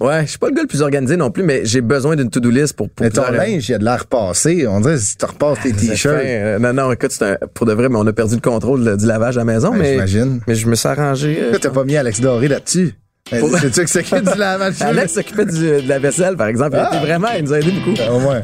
Ouais, 0.00 0.22
je 0.22 0.30
suis 0.30 0.38
pas 0.38 0.46
le 0.48 0.54
gars 0.54 0.62
le 0.62 0.68
plus 0.68 0.80
organisé 0.80 1.16
non 1.16 1.32
plus, 1.32 1.42
mais 1.42 1.62
j'ai 1.64 1.80
besoin 1.80 2.14
d'une 2.14 2.30
to-do 2.30 2.50
list 2.50 2.74
pour, 2.74 2.88
pour 2.88 3.02
Mais 3.04 3.10
ton 3.10 3.22
pouvoir- 3.24 3.44
linge, 3.44 3.68
il 3.68 3.72
y 3.72 3.74
a 3.74 3.78
de 3.78 3.84
l'air 3.84 4.06
passé. 4.06 4.64
On 4.68 4.80
dirait 4.80 4.96
si 4.98 5.16
tu 5.16 5.24
repasses 5.24 5.58
tes 5.60 5.72
fait, 5.72 5.88
t-shirts. 5.88 6.20
euh, 6.24 6.58
non, 6.60 6.72
non, 6.72 6.92
écoute, 6.92 7.10
c'est 7.10 7.24
un- 7.32 7.38
pour 7.52 7.66
de 7.66 7.72
vrai, 7.72 7.88
mais 7.88 7.96
on 7.98 8.06
a 8.06 8.12
perdu 8.12 8.36
le 8.36 8.40
contrôle 8.40 8.84
de- 8.84 8.94
du 8.94 9.06
lavage 9.06 9.36
à 9.36 9.40
la 9.40 9.44
maison. 9.44 9.72
Ouais, 9.72 9.78
mais, 9.78 9.92
j'imagine. 9.94 10.40
mais 10.46 10.54
je 10.54 10.68
me 10.68 10.76
suis 10.76 10.86
arrangé. 10.88 11.38
euh, 11.42 11.58
t'as 11.60 11.70
pas 11.70 11.82
mis 11.82 11.96
Alex 11.96 12.20
Doré 12.20 12.46
là-dessus? 12.46 12.94
Pour- 13.40 13.50
c'est 13.58 14.04
qui 14.04 14.14
du 14.22 14.38
lavage? 14.38 14.74
Alex 14.82 15.14
s'occupait 15.14 15.46
de 15.46 15.88
la 15.88 15.98
vaisselle, 15.98 16.36
par 16.36 16.46
exemple. 16.46 16.76
Il 16.76 16.86
Ah. 16.86 16.90
était 16.94 17.04
vraiment, 17.04 17.28
il 17.36 17.42
nous 17.44 17.52
a 17.52 17.58
aidé 17.58 17.72
beaucoup. 17.72 18.00
Au 18.08 18.20
moins. 18.20 18.42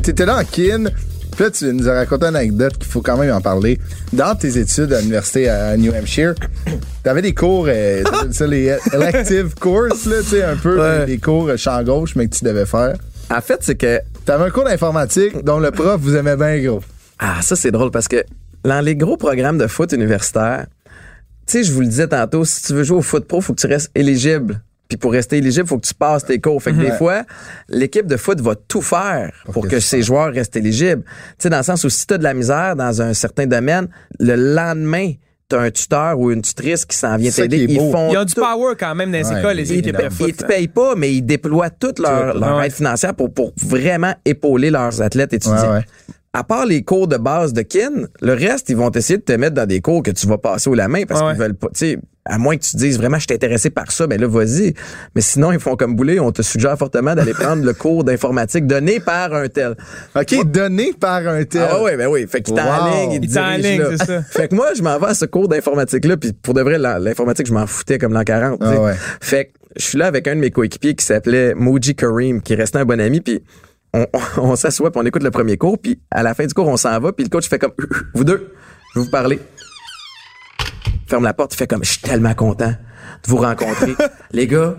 T'étais 0.00 0.24
là 0.26 0.38
en 0.38 0.44
kin. 0.44 0.84
Puis 1.34 1.44
là, 1.44 1.50
tu 1.50 1.72
nous 1.72 1.88
as 1.88 1.94
raconté 1.94 2.26
une 2.26 2.36
anecdote 2.36 2.78
qu'il 2.78 2.86
faut 2.90 3.02
quand 3.02 3.16
même 3.16 3.32
en 3.34 3.40
parler. 3.40 3.78
Dans 4.12 4.34
tes 4.36 4.56
études 4.58 4.92
à 4.92 5.00
l'université 5.00 5.48
à 5.48 5.76
New 5.76 5.92
Hampshire, 5.92 6.34
t'avais 7.02 7.22
des 7.22 7.34
cours, 7.34 7.66
euh, 7.68 8.02
ça, 8.30 8.46
les 8.46 8.76
elective 8.92 9.54
courses, 9.60 10.06
là, 10.06 10.16
tu 10.22 10.28
sais, 10.28 10.42
un 10.44 10.56
peu, 10.56 10.80
Ouais. 10.80 11.06
des 11.06 11.18
cours 11.18 11.50
champ 11.56 11.82
gauche, 11.82 12.14
mais 12.16 12.28
que 12.28 12.36
tu 12.36 12.44
devais 12.44 12.66
faire. 12.66 12.94
En 13.30 13.40
fait, 13.40 13.58
c'est 13.62 13.74
que 13.74 14.00
T'avais 14.24 14.44
un 14.44 14.50
cours 14.50 14.64
d'informatique 14.64 15.44
dont 15.44 15.58
le 15.58 15.70
prof 15.70 16.00
vous 16.00 16.16
aimait 16.16 16.36
bien 16.36 16.58
gros. 16.60 16.80
Ah, 17.18 17.42
ça, 17.42 17.56
c'est 17.56 17.70
drôle 17.70 17.90
parce 17.90 18.08
que 18.08 18.24
dans 18.64 18.80
les 18.80 18.96
gros 18.96 19.18
programmes 19.18 19.58
de 19.58 19.66
foot 19.66 19.92
universitaire, 19.92 20.66
tu 21.46 21.58
sais, 21.58 21.62
je 21.64 21.72
vous 21.72 21.80
le 21.82 21.86
disais 21.88 22.08
tantôt, 22.08 22.46
si 22.46 22.62
tu 22.62 22.72
veux 22.72 22.84
jouer 22.84 22.96
au 22.96 23.02
foot 23.02 23.26
pro, 23.26 23.42
faut 23.42 23.52
que 23.52 23.60
tu 23.60 23.66
restes 23.66 23.90
éligible. 23.94 24.62
Puis 24.88 24.98
pour 24.98 25.12
rester 25.12 25.38
éligible, 25.38 25.66
faut 25.66 25.78
que 25.78 25.86
tu 25.86 25.94
passes 25.94 26.24
tes 26.26 26.40
cours. 26.40 26.62
Fait 26.62 26.72
que 26.72 26.76
des 26.80 26.92
fois, 26.92 27.22
l'équipe 27.68 28.06
de 28.06 28.16
foot 28.16 28.40
va 28.40 28.54
tout 28.54 28.82
faire 28.82 29.32
pour, 29.52 29.62
que 29.64 29.68
que, 29.70 29.74
tu 29.76 29.80
ses 29.80 30.02
joueurs 30.02 30.32
restent 30.32 30.56
éligibles. 30.56 31.02
Tu 31.04 31.10
sais, 31.38 31.50
dans 31.50 31.56
le 31.58 31.62
sens 31.62 31.84
où 31.84 31.88
si 31.88 32.06
t'as 32.06 32.18
de 32.18 32.22
la 32.22 32.34
misère 32.34 32.76
dans 32.76 33.00
un 33.00 33.14
certain 33.14 33.46
domaine, 33.46 33.88
le 34.20 34.34
lendemain, 34.36 35.12
t'as 35.48 35.60
un 35.60 35.70
tuteur 35.70 36.18
ou 36.18 36.30
une 36.30 36.42
tutrice 36.42 36.84
qui 36.84 36.96
s'en 36.96 37.16
vient 37.16 37.30
t'aider. 37.30 37.66
Ils 37.68 37.76
font 37.78 38.10
Ils 38.12 38.18
ont 38.18 38.24
du 38.24 38.34
power 38.34 38.74
quand 38.78 38.94
même 38.94 39.10
dans 39.10 39.18
les 39.18 39.26
Ouais, 39.30 39.38
écoles, 39.40 39.56
les 39.56 39.72
ils- 39.72 39.78
équipes 39.78 39.96
de 40.02 40.10
foot. 40.10 40.28
Ils 40.28 40.36
te 40.36 40.44
payent 40.44 40.68
pas, 40.68 40.94
mais 40.96 41.14
ils 41.14 41.22
déploient 41.22 41.70
toute 41.70 41.98
leur, 41.98 42.34
Tout. 42.34 42.40
leur 42.40 42.56
Ouais. 42.58 42.66
aide 42.66 42.72
financière 42.72 43.14
pour, 43.14 43.32
pour 43.32 43.52
vraiment 43.56 44.14
épauler 44.24 44.70
leurs 44.70 45.00
athlètes 45.00 45.32
étudiants. 45.32 45.62
Ouais, 45.72 45.78
ouais. 45.78 45.84
À 46.34 46.44
part 46.44 46.66
les 46.66 46.82
cours 46.82 47.06
de 47.08 47.16
base 47.16 47.52
de 47.52 47.62
kin, 47.62 48.06
le 48.20 48.32
reste, 48.32 48.68
ils 48.68 48.76
vont 48.76 48.90
essayer 48.90 49.18
de 49.18 49.22
te 49.22 49.32
mettre 49.32 49.54
dans 49.54 49.66
des 49.66 49.80
cours 49.80 50.02
que 50.02 50.10
tu 50.10 50.26
vas 50.26 50.36
passer 50.38 50.68
au 50.68 50.74
la 50.74 50.88
main 50.88 51.04
parce 51.06 51.20
Ouais, 51.22 51.28
qu'ils 51.32 51.38
veulent 51.40 51.54
pas. 51.54 51.68
Tu 51.68 51.78
sais, 51.78 51.98
à 52.26 52.38
moins 52.38 52.56
que 52.56 52.62
tu 52.62 52.70
te 52.72 52.76
dises 52.78 52.96
vraiment, 52.98 53.18
je 53.18 53.24
suis 53.28 53.34
intéressé 53.34 53.68
par 53.70 53.90
ça, 53.92 54.06
ben 54.06 54.20
là, 54.20 54.26
vas-y. 54.26 54.74
Mais 55.14 55.20
sinon, 55.20 55.52
ils 55.52 55.60
font 55.60 55.76
comme 55.76 55.94
bouler. 55.94 56.20
On 56.20 56.32
te 56.32 56.42
suggère 56.42 56.76
fortement 56.78 57.14
d'aller 57.14 57.34
prendre 57.34 57.64
le 57.64 57.72
cours 57.74 58.02
d'informatique 58.04 58.66
donné 58.66 58.98
par 59.00 59.34
un 59.34 59.48
tel. 59.48 59.76
OK, 60.16 60.50
donné 60.50 60.92
par 60.98 61.26
un 61.28 61.44
tel. 61.44 61.66
Ah 61.70 61.82
ouais, 61.82 61.96
ben 61.96 62.06
oui. 62.08 62.26
Fait 62.26 62.40
qu'il 62.40 62.54
Wow. 62.54 62.60
t'enligne, 62.60 63.12
il 63.12 63.20
te 63.20 63.24
Il 63.26 63.30
dirige 63.60 63.78
là. 63.78 63.86
c'est 63.98 64.04
ça. 64.06 64.22
Fait 64.22 64.48
que 64.48 64.54
moi, 64.54 64.68
je 64.76 64.82
m'en 64.82 64.98
vais 64.98 65.06
à 65.08 65.14
ce 65.14 65.26
cours 65.26 65.48
d'informatique-là, 65.48 66.16
puis 66.16 66.32
pour 66.32 66.54
de 66.54 66.62
vrai, 66.62 66.78
l'informatique, 66.78 67.46
je 67.46 67.52
m'en 67.52 67.66
foutais 67.66 67.98
comme 67.98 68.12
l'an 68.14 68.24
40. 68.24 68.58
tu 68.60 68.66
sais. 68.66 68.72
Ah 68.76 68.80
ouais. 68.82 68.94
Fait 69.20 69.44
que 69.46 69.50
je 69.76 69.84
suis 69.84 69.98
là 69.98 70.06
avec 70.06 70.26
un 70.28 70.36
de 70.36 70.40
mes 70.40 70.50
coéquipiers 70.50 70.94
qui 70.94 71.04
s'appelait 71.04 71.54
Moji 71.54 71.94
Kareem, 71.94 72.40
qui 72.40 72.54
restait 72.54 72.78
un 72.78 72.84
bon 72.84 73.00
ami, 73.00 73.20
puis 73.20 73.42
on, 73.92 74.06
on 74.38 74.56
s'assoit, 74.56 74.90
puis 74.90 75.00
on 75.02 75.06
écoute 75.06 75.22
le 75.22 75.30
premier 75.30 75.56
cours, 75.58 75.78
puis 75.78 76.00
à 76.10 76.22
la 76.22 76.32
fin 76.34 76.46
du 76.46 76.54
cours, 76.54 76.68
on 76.68 76.76
s'en 76.76 76.98
va, 77.00 77.12
puis 77.12 77.24
le 77.24 77.28
coach 77.30 77.48
fait 77.48 77.58
comme, 77.58 77.72
vous 78.14 78.24
deux, 78.24 78.52
je 78.94 79.00
vais 79.00 79.04
vous 79.04 79.10
parler. 79.10 79.40
Ferme 81.06 81.24
la 81.24 81.34
porte, 81.34 81.54
il 81.54 81.56
fait 81.56 81.66
comme, 81.66 81.84
je 81.84 81.90
suis 81.90 82.00
tellement 82.00 82.34
content 82.34 82.70
de 82.70 83.28
vous 83.28 83.36
rencontrer. 83.36 83.94
Les 84.32 84.46
gars, 84.46 84.76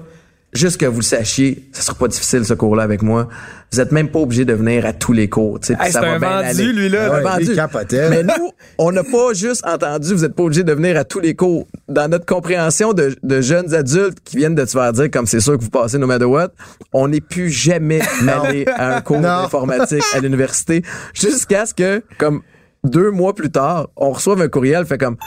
juste 0.55 0.77
que 0.77 0.85
vous 0.85 0.99
le 0.99 1.03
sachiez, 1.03 1.69
ça 1.71 1.81
sera 1.81 1.97
pas 1.97 2.07
difficile 2.07 2.45
ce 2.45 2.53
cours-là 2.53 2.83
avec 2.83 3.01
moi. 3.01 3.27
Vous 3.71 3.81
êtes 3.81 3.91
même 3.91 4.09
pas 4.09 4.19
obligé 4.19 4.45
de 4.45 4.53
venir 4.53 4.85
à 4.85 4.93
tous 4.93 5.11
les 5.11 5.27
cours. 5.27 5.59
Hey, 5.79 5.91
ça 5.91 6.01
va 6.01 6.13
un 6.13 6.19
bien 6.19 6.41
vendu, 6.41 6.47
aller. 6.47 6.73
lui, 6.73 6.89
là. 6.89 7.13
Un 7.13 7.21
vendu. 7.21 7.51
Mais 7.91 8.23
nous, 8.23 8.51
on 8.77 8.91
n'a 8.91 9.03
pas 9.03 9.33
juste 9.33 9.65
entendu, 9.67 10.13
vous 10.13 10.21
n'êtes 10.21 10.35
pas 10.35 10.43
obligé 10.43 10.63
de 10.63 10.73
venir 10.73 10.97
à 10.97 11.03
tous 11.03 11.19
les 11.19 11.35
cours. 11.35 11.67
Dans 11.89 12.09
notre 12.09 12.25
compréhension 12.25 12.93
de, 12.93 13.15
de 13.21 13.41
jeunes 13.41 13.73
adultes 13.73 14.19
qui 14.23 14.37
viennent 14.37 14.55
de 14.55 14.63
te 14.63 14.71
faire 14.71 14.93
dire, 14.93 15.11
comme 15.11 15.25
c'est 15.25 15.41
sûr 15.41 15.57
que 15.57 15.63
vous 15.63 15.69
passez 15.69 15.97
no 15.97 16.07
matter 16.07 16.25
what, 16.25 16.49
on 16.93 17.09
n'est 17.09 17.21
plus 17.21 17.49
jamais 17.49 17.99
allé 18.27 18.65
à 18.75 18.95
un 18.95 19.01
cours 19.01 19.19
d'informatique 19.19 20.03
à 20.13 20.19
l'université 20.19 20.83
jusqu'à 21.13 21.65
ce 21.65 21.73
que, 21.73 22.01
comme 22.17 22.41
deux 22.83 23.11
mois 23.11 23.33
plus 23.33 23.51
tard, 23.51 23.89
on 23.97 24.11
reçoive 24.11 24.41
un 24.41 24.47
courriel, 24.47 24.85
fait 24.85 24.97
comme, 24.97 25.17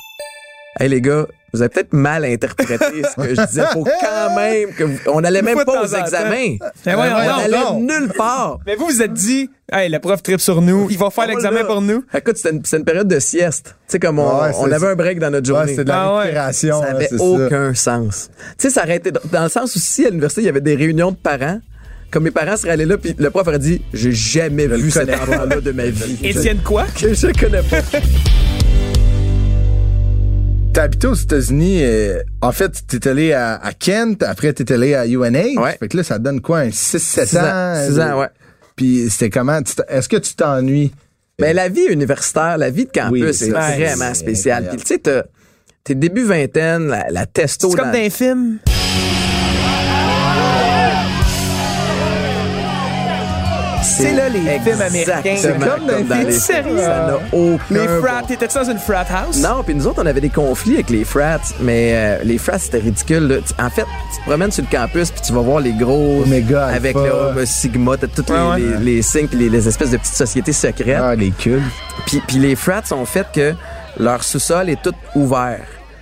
hey 0.78 0.88
les 0.88 1.00
gars, 1.00 1.26
vous 1.52 1.62
avez 1.62 1.68
peut-être 1.70 1.92
mal 1.94 2.24
interprété 2.26 3.02
ce 3.02 3.20
que 3.22 3.34
je 3.34 3.46
disais. 3.46 3.64
Faut 3.72 3.84
quand 3.84 4.36
même 4.36 4.70
que 4.74 4.84
vous- 4.84 4.98
on 5.06 5.24
allait 5.24 5.38
Une 5.40 5.46
même 5.46 5.64
pas 5.64 5.82
aux 5.82 5.86
examens. 5.86 6.56
Mais 6.86 6.94
voyons 6.94 7.14
on 7.16 7.24
donc. 7.24 7.40
allait 7.44 7.58
donc. 7.58 7.82
nulle 7.90 8.12
part. 8.16 8.58
Mais 8.66 8.76
vous, 8.76 8.84
vous 8.86 9.00
êtes 9.02 9.14
dit, 9.14 9.48
hey, 9.72 9.88
le 9.90 9.98
prof 9.98 10.22
tripe 10.22 10.40
sur 10.40 10.60
nous, 10.60 10.88
il 10.90 10.98
va 10.98 11.08
faire 11.10 11.26
l'examen 11.26 11.64
pour 11.64 11.80
nous. 11.80 12.04
Écoute, 12.14 12.36
c'était 12.36 12.50
une, 12.76 12.84
période 12.84 13.08
de 13.08 13.18
sieste. 13.18 13.76
Tu 13.88 13.92
sais, 13.92 13.98
comme 13.98 14.18
on, 14.18 14.40
Ouais, 14.42 14.72
avait 14.74 14.88
un 14.88 14.94
break 14.94 15.18
dans 15.20 15.30
notre 15.30 15.50
Ouais, 15.50 15.56
journée. 15.58 15.74
c'est 15.74 15.84
de 15.84 15.88
la 15.88 16.02
Ah 16.02 16.16
ouais. 16.18 16.52
ça 16.52 16.66
là, 16.68 16.76
avait 16.90 17.08
c'est 17.08 17.16
ça. 17.18 17.24
aucun 17.24 17.74
sens. 17.74 18.30
Tu 18.58 18.68
sais, 18.68 18.70
ça 18.70 18.82
aurait 18.84 18.96
été 18.96 19.10
dans 19.10 19.42
le 19.44 19.48
sens 19.48 19.74
où 19.74 19.78
si 19.78 20.04
à 20.04 20.08
l'université, 20.10 20.42
il 20.42 20.46
y 20.46 20.50
avait 20.50 20.60
des 20.60 20.74
réunions 20.74 21.12
de 21.12 21.16
parents, 21.16 21.60
comme 22.10 22.24
mes 22.24 22.30
parents 22.30 22.56
seraient 22.58 22.72
allés 22.72 22.84
là, 22.86 22.98
puis 22.98 23.14
le 23.18 23.30
prof 23.30 23.46
aurait 23.48 23.58
dit 23.58 23.80
J'ai 23.94 24.12
jamais 24.12 24.66
vu 24.66 24.90
cet 24.90 25.08
enfant-là 25.08 25.60
de 25.62 25.72
ma 25.72 25.86
vie. 25.86 26.18
Étienne 26.22 26.58
quoi? 26.62 26.84
que 26.94 27.14
je 27.14 27.26
connais 27.38 27.62
pas. 27.62 27.78
T'as 30.72 30.82
habité 30.84 31.06
aux 31.08 31.14
États-Unis. 31.14 31.80
euh, 31.82 32.22
en 32.40 32.52
fait, 32.52 32.70
t'es 32.86 33.08
allé 33.08 33.32
à, 33.32 33.56
à 33.56 33.72
Kent, 33.72 34.22
après 34.22 34.52
t'es 34.52 34.70
allé 34.72 34.94
à 34.94 35.06
UNH. 35.06 35.58
Ouais. 35.58 35.76
Fait 35.78 35.88
que 35.88 35.96
là, 35.96 36.02
ça 36.04 36.18
donne 36.18 36.40
quoi, 36.40 36.60
un 36.60 36.68
6-7 36.68 36.98
Six 36.98 37.36
ans, 37.36 37.40
ans? 37.40 37.74
six 37.88 37.98
euh, 37.98 38.02
ans, 38.12 38.20
ouais. 38.20 38.28
Puis 38.76 39.08
c'était 39.10 39.30
comment? 39.30 39.58
Est-ce 39.88 40.08
que 40.08 40.18
tu 40.18 40.34
t'ennuies? 40.34 40.92
Mais 41.40 41.52
la 41.52 41.68
vie 41.68 41.84
universitaire, 41.90 42.58
la 42.58 42.70
vie 42.70 42.84
de 42.84 42.90
campus, 42.92 43.22
Oui, 43.24 43.34
c'est 43.34 43.50
vraiment 43.50 44.14
spécial. 44.14 44.68
Puis 44.70 44.78
tu 44.78 44.86
sais, 44.86 44.98
t'as- 44.98 45.24
t'es 45.84 45.94
début 45.94 46.24
vingtaine, 46.24 46.86
la, 46.88 47.06
la 47.10 47.26
testo. 47.26 47.70
C'est 47.70 47.76
comme 47.76 47.86
dans- 47.86 47.92
dans 47.98 47.98
un 48.06 48.10
film. 48.10 48.58
C'est 53.82 54.12
là 54.12 54.28
les 54.28 54.40
films 54.60 54.80
américains. 54.80 55.36
C'est 55.36 55.58
comme 55.58 55.86
dans 56.08 56.26
les. 56.26 56.32
Sérieux? 56.32 56.78
Ça 56.78 57.06
n'a 57.06 57.18
aucun 57.32 57.62
Les 57.70 57.86
bon 57.86 58.02
frats, 58.02 58.22
t'étais-tu 58.26 58.54
dans 58.58 58.70
une 58.70 58.78
frat 58.78 59.04
house? 59.10 59.38
Non, 59.38 59.62
puis 59.64 59.74
nous 59.74 59.86
autres, 59.86 60.00
on 60.02 60.06
avait 60.06 60.20
des 60.20 60.28
conflits 60.28 60.74
avec 60.74 60.90
les 60.90 61.04
frats, 61.04 61.38
mais 61.60 61.92
euh, 61.94 62.18
les 62.24 62.38
frats, 62.38 62.58
c'était 62.58 62.78
ridicule. 62.78 63.26
là. 63.28 63.36
En 63.58 63.70
fait, 63.70 63.82
tu 64.14 64.20
te 64.20 64.24
promènes 64.26 64.50
sur 64.52 64.64
le 64.70 64.76
campus, 64.76 65.10
puis 65.10 65.20
tu 65.20 65.32
vas 65.32 65.40
voir 65.40 65.60
les 65.60 65.72
gros... 65.72 66.22
Oméga, 66.22 66.66
Avec 66.66 66.94
le 66.94 67.00
euh, 67.00 67.46
Sigma, 67.46 67.96
t'as 67.96 68.06
toutes 68.08 68.30
Ouais, 68.30 68.36
les, 68.36 68.64
ouais. 68.66 68.78
les- 68.80 68.94
les 68.96 69.02
signes, 69.02 69.26
puis 69.26 69.38
les, 69.38 69.48
les 69.48 69.66
espèces 69.68 69.90
de 69.90 69.96
petites 69.96 70.14
sociétés 70.14 70.52
secrètes. 70.52 71.00
Ah, 71.02 71.14
les 71.14 71.30
cultes. 71.30 71.62
Puis, 72.06 72.22
puis 72.26 72.36
les 72.38 72.56
frats 72.56 72.82
ont 72.92 73.04
fait 73.06 73.26
que 73.32 73.54
leur 73.98 74.22
sous-sol 74.22 74.68
est 74.70 74.82
tout 74.82 74.94
ouvert. 75.14 75.60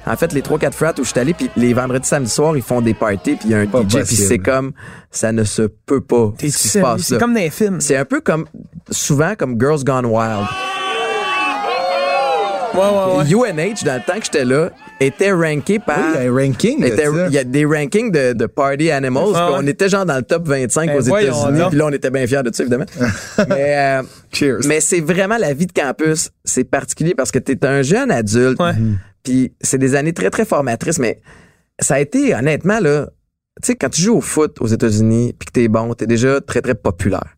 En 0.08 0.16
fait, 0.16 0.32
les 0.32 0.40
3-4 0.40 0.72
frats 0.72 0.94
où 0.98 1.04
je 1.04 1.10
suis 1.10 1.18
allé, 1.18 1.34
puis 1.34 1.50
les 1.56 1.74
vendredis, 1.74 2.06
samedi 2.06 2.30
soir, 2.30 2.56
ils 2.56 2.62
font 2.62 2.80
des 2.80 2.94
parties, 2.94 3.34
puis 3.34 3.46
il 3.46 3.50
y 3.50 3.54
a 3.54 3.58
un 3.58 3.66
Pas 3.66 3.82
DJ, 3.82 4.04
puis 4.04 4.16
c'est 4.16 4.38
comme... 4.38 4.72
Ça 5.10 5.32
ne 5.32 5.42
se 5.44 5.62
peut 5.62 6.00
pas, 6.00 6.32
ce 6.38 6.44
qui 6.44 6.50
se 6.50 6.78
passe 6.78 7.02
C'est 7.02 7.18
comme 7.18 7.34
dans 7.34 7.40
les 7.40 7.50
films. 7.50 7.80
C'est 7.80 7.96
un 7.96 8.04
peu 8.04 8.20
comme... 8.20 8.46
Souvent 8.90 9.34
comme 9.36 9.58
Girls 9.60 9.82
Gone 9.82 10.06
Wild. 10.06 10.46
Ouais, 12.74 12.82
ouais, 12.82 13.34
ouais. 13.34 13.52
UNH, 13.52 13.84
dans 13.84 13.94
le 13.94 14.00
temps 14.00 14.18
que 14.18 14.24
j'étais 14.26 14.44
là, 14.44 14.70
était 15.00 15.32
ranké 15.32 15.78
par... 15.78 15.98
Oui, 15.98 16.04
il 16.14 16.24
y 16.24 16.26
a 16.26 16.30
un 16.30 16.34
ranking. 16.34 16.84
Il 17.28 17.32
y 17.34 17.38
a 17.38 17.44
des 17.44 17.64
rankings 17.64 18.12
de, 18.12 18.32
de 18.34 18.46
Party 18.46 18.90
Animals. 18.90 19.32
Ah. 19.34 19.50
On 19.54 19.66
était 19.66 19.88
genre 19.88 20.04
dans 20.04 20.16
le 20.16 20.22
top 20.22 20.46
25 20.46 20.86
Ben 20.86 20.96
aux 20.96 21.00
États-Unis. 21.00 21.62
Puis 21.70 21.78
là, 21.78 21.86
on 21.86 21.92
était 21.92 22.10
bien 22.10 22.26
fiers 22.26 22.42
de 22.42 22.54
ça, 22.54 22.62
évidemment. 22.62 22.84
mais 23.48 23.76
euh, 23.76 24.02
Cheers. 24.30 24.58
mais 24.66 24.80
c'est 24.80 25.00
vraiment 25.00 25.38
la 25.38 25.54
vie 25.54 25.66
de 25.66 25.72
campus. 25.72 26.30
C'est 26.44 26.64
particulier 26.64 27.14
parce 27.14 27.30
que 27.30 27.38
tu 27.38 27.52
es 27.52 27.66
un 27.66 27.82
jeune 27.82 28.10
adulte. 28.10 28.60
Puis 29.26 29.52
c'est 29.60 29.78
des 29.78 29.94
années 29.96 30.12
très, 30.14 30.30
très 30.30 30.44
formatrices. 30.44 30.98
Mais 31.00 31.20
ça 31.80 31.96
a 31.96 31.98
été, 32.00 32.34
honnêtement, 32.34 32.78
là... 32.80 33.08
Tu 33.62 33.68
sais, 33.68 33.74
quand 33.76 33.88
tu 33.88 34.02
joues 34.02 34.16
au 34.18 34.20
foot 34.20 34.56
aux 34.60 34.66
États-Unis 34.66 35.34
puis 35.38 35.46
que 35.46 35.52
t'es 35.52 35.68
bon, 35.68 35.92
t'es 35.94 36.06
déjà 36.06 36.40
très, 36.40 36.60
très 36.62 36.74
populaire. 36.74 37.36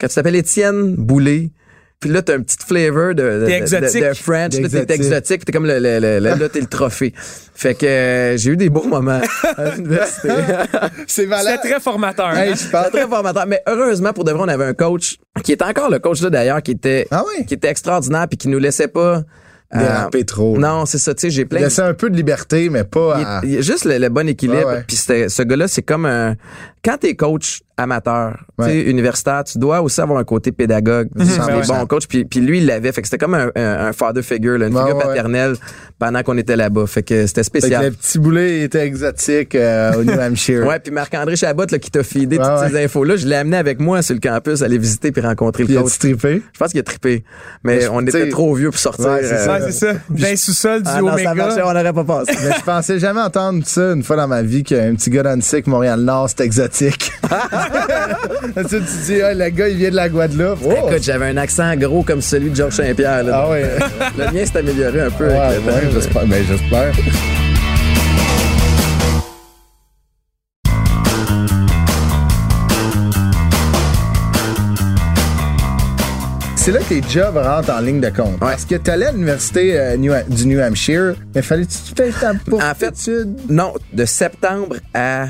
Quand 0.00 0.06
tu 0.08 0.14
t'appelles 0.14 0.36
Étienne 0.36 0.94
Boulay... 0.96 1.50
Puis 2.00 2.10
là, 2.12 2.20
t'as 2.20 2.34
un 2.34 2.40
petit 2.42 2.56
flavor 2.66 3.14
de, 3.14 3.22
de, 3.22 3.46
T'es 3.46 3.52
de- 3.60 3.62
exotique. 3.62 4.02
de 4.04 4.12
French. 4.14 4.58
Là, 4.58 4.84
t'es 4.84 4.94
exotique. 4.94 5.38
puis 5.38 5.44
T'es 5.46 5.52
comme 5.52 5.64
le, 5.64 5.78
le, 5.78 6.00
le- 6.00 6.18
le- 6.18 6.34
là, 6.38 6.48
t'es 6.50 6.60
le 6.60 6.66
trophée. 6.66 7.14
Fait 7.16 7.74
que 7.74 7.86
euh, 7.86 8.36
j'ai 8.36 8.50
eu 8.50 8.56
des 8.58 8.68
beaux 8.68 8.82
moments 8.84 9.22
à 9.56 9.70
l'université. 9.70 10.28
C'est 11.06 11.24
malade. 11.24 11.54
C'était 11.62 11.74
très 11.74 11.80
formateur. 11.80 12.36
Hey, 12.36 12.50
hein? 12.52 12.54
je 12.56 12.68
parle. 12.68 12.86
C'était 12.86 12.98
très 12.98 13.08
formateur. 13.08 13.46
Mais 13.46 13.62
heureusement, 13.66 14.12
pour 14.12 14.24
de 14.24 14.32
vrai, 14.32 14.42
on 14.44 14.48
avait 14.48 14.64
un 14.66 14.74
coach 14.74 15.16
qui 15.42 15.52
était 15.52 15.64
encore 15.64 15.88
le 15.88 15.98
coach 15.98 16.20
là 16.20 16.28
d'ailleurs, 16.28 16.60
qui 16.62 16.72
était, 16.72 17.06
Ah 17.10 17.22
oui? 17.26 17.46
qui 17.46 17.54
était 17.54 17.68
extraordinaire 17.68 18.26
puis 18.28 18.36
qui 18.36 18.48
nous 18.48 18.58
laissait 18.58 18.88
pas. 18.88 19.22
Euh, 19.74 19.78
Déraper 19.78 20.24
trop. 20.24 20.56
Non, 20.58 20.86
c'est 20.86 20.98
ça. 20.98 21.14
Tu 21.14 21.22
sais, 21.22 21.30
j'ai 21.30 21.44
plein. 21.44 21.60
de- 21.60 21.64
Laisser 21.64 21.82
un 21.82 21.94
peu 21.94 22.10
de 22.10 22.16
liberté, 22.16 22.68
mais 22.70 22.84
pas 22.84 23.16
à... 23.16 23.40
il 23.44 23.62
juste 23.62 23.84
le, 23.84 23.98
le 23.98 24.08
bon 24.08 24.28
équilibre. 24.28 24.58
Ouais, 24.66 24.74
ouais. 24.76 24.84
Puis 24.86 24.96
c'était- 24.96 25.28
ce 25.28 25.42
gars-là, 25.42 25.68
c'est 25.68 25.82
comme 25.82 26.06
un. 26.06 26.36
Quand 26.84 26.98
t'es 26.98 27.14
coach 27.14 27.60
amateur, 27.76 28.36
tu 28.58 28.64
sais, 28.66 28.70
Ouais. 28.70 28.82
universitaire, 28.82 29.42
tu 29.42 29.58
dois 29.58 29.80
aussi 29.82 30.00
avoir 30.00 30.20
un 30.20 30.24
côté 30.24 30.52
pédagogue. 30.52 31.08
Tu 31.18 31.24
sens 31.26 31.46
Ben 31.48 31.60
des 31.60 31.68
ouais. 31.70 31.76
bons 31.78 31.86
coachs. 31.86 32.06
Puis, 32.06 32.24
puis 32.24 32.38
lui, 32.40 32.58
il 32.58 32.66
l'avait. 32.66 32.92
Fait 32.92 33.02
que 33.02 33.08
c'était 33.08 33.18
comme 33.18 33.34
un, 33.34 33.50
un, 33.56 33.86
un 33.88 33.92
father 33.92 34.22
figure, 34.22 34.58
là, 34.58 34.68
une 34.68 34.74
Ouais, 34.76 34.82
figure 34.82 34.96
ouais, 34.98 35.04
paternelle 35.06 35.56
pendant 35.98 36.22
qu'on 36.22 36.38
était 36.38 36.54
là-bas. 36.54 36.86
Fait 36.86 37.02
que 37.02 37.26
c'était 37.26 37.42
Fait 37.42 37.50
que 37.50 37.58
spécial. 37.58 37.84
le 37.86 37.90
petit 37.90 38.18
boulet 38.20 38.60
était 38.62 38.86
exotique 38.86 39.56
euh, 39.56 39.94
au 39.98 40.04
New 40.04 40.12
Hampshire. 40.20 40.64
Ouais, 40.68 40.78
puis 40.78 40.92
Marc-André 40.92 41.34
Chabot 41.34 41.64
là, 41.68 41.78
qui 41.80 41.90
t'a 41.90 42.00
Ouais, 42.00 42.04
toutes 42.04 42.38
ouais. 42.40 42.68
ces 42.70 42.84
infos-là, 42.84 43.16
je 43.16 43.26
l'ai 43.26 43.34
amené 43.36 43.56
avec 43.56 43.80
moi 43.80 44.02
sur 44.02 44.14
le 44.14 44.20
campus, 44.20 44.62
aller 44.62 44.78
visiter 44.78 45.10
puis 45.10 45.20
rencontrer 45.20 45.64
Puis 45.64 45.72
le 45.74 45.78
il 45.80 45.82
a 45.82 45.82
coach. 45.84 45.98
trippé? 45.98 46.42
Je 46.52 46.58
pense 46.58 46.70
qu'il 46.70 46.80
a 46.80 46.84
trippé. 46.84 47.24
Mais 47.64 47.78
Mais 47.78 47.88
on 47.88 48.00
tu 48.02 48.08
était 48.10 48.28
trop 48.28 48.54
vieux 48.54 48.70
pour 48.70 48.78
sortir. 48.78 49.06
Ouais, 49.06 49.20
c'est 49.22 49.72
ça. 49.72 49.94
Dans 50.10 50.30
le 50.30 50.36
sous-sol 50.36 50.82
du 50.82 50.88
Ah 50.92 51.00
non, 51.00 51.16
ça 51.16 51.34
marchait, 51.34 51.60
Omega. 51.62 51.66
on 51.66 51.72
n'aurait 51.74 51.92
pas 51.92 52.04
passé. 52.04 52.32
Mais 52.44 52.54
je 52.56 52.62
pensais 52.64 52.98
jamais 53.00 53.20
entendre 53.20 53.62
ça 53.66 53.92
une 53.94 54.02
fois 54.04 54.14
dans 54.16 54.28
ma 54.28 54.42
vie 54.42 54.62
qu'un 54.62 54.94
petit 54.94 55.10
gars 55.10 55.24
d'Annecy, 55.24 55.62
Montréal-Nord, 55.66 56.28
c'est 56.30 56.40
exotique. 56.44 56.73
Tu 56.76 56.90
sais, 56.90 56.92
tu 58.68 58.78
dis, 59.06 59.22
ah, 59.22 59.32
le 59.34 59.48
gars, 59.50 59.68
il 59.68 59.76
vient 59.76 59.90
de 59.90 59.96
la 59.96 60.08
Guadeloupe. 60.08 60.58
Oh! 60.64 60.72
Écoute, 60.72 61.02
j'avais 61.02 61.26
un 61.26 61.36
accent 61.36 61.74
gros 61.76 62.02
comme 62.02 62.20
celui 62.20 62.50
de 62.50 62.56
Georges 62.56 62.74
Saint-Pierre. 62.74 63.24
Ah 63.32 63.48
ouais. 63.48 63.64
Le 64.18 64.32
mien 64.32 64.44
s'est 64.44 64.58
amélioré 64.58 65.02
un 65.02 65.10
peu 65.10 65.28
Ouais, 65.28 65.38
avec 65.38 65.60
le 65.64 65.70
temps. 65.72 65.76
ouais, 65.78 65.90
j'espère. 65.92 66.26
Ben, 66.26 66.44
j'espère. 66.48 66.92
C'est 76.56 76.72
là 76.72 76.78
que 76.80 76.94
les 76.94 77.02
jobs 77.06 77.36
rentrent 77.36 77.70
en 77.74 77.80
ligne 77.80 78.00
de 78.00 78.08
compte. 78.08 78.38
Parce 78.40 78.64
que 78.64 78.76
tu 78.76 78.90
allais 78.90 79.06
à 79.06 79.12
l'université 79.12 79.78
euh, 79.78 79.96
New- 79.98 80.14
du 80.28 80.46
New 80.46 80.60
Hampshire, 80.60 81.14
mais 81.34 81.42
fallait 81.42 81.66
que 81.66 81.70
tu 81.70 81.94
fasses 81.94 82.20
ta 82.20 82.30
En 82.70 82.74
fait, 82.74 83.10
non, 83.50 83.74
de 83.92 84.04
septembre 84.06 84.76
à 84.94 85.26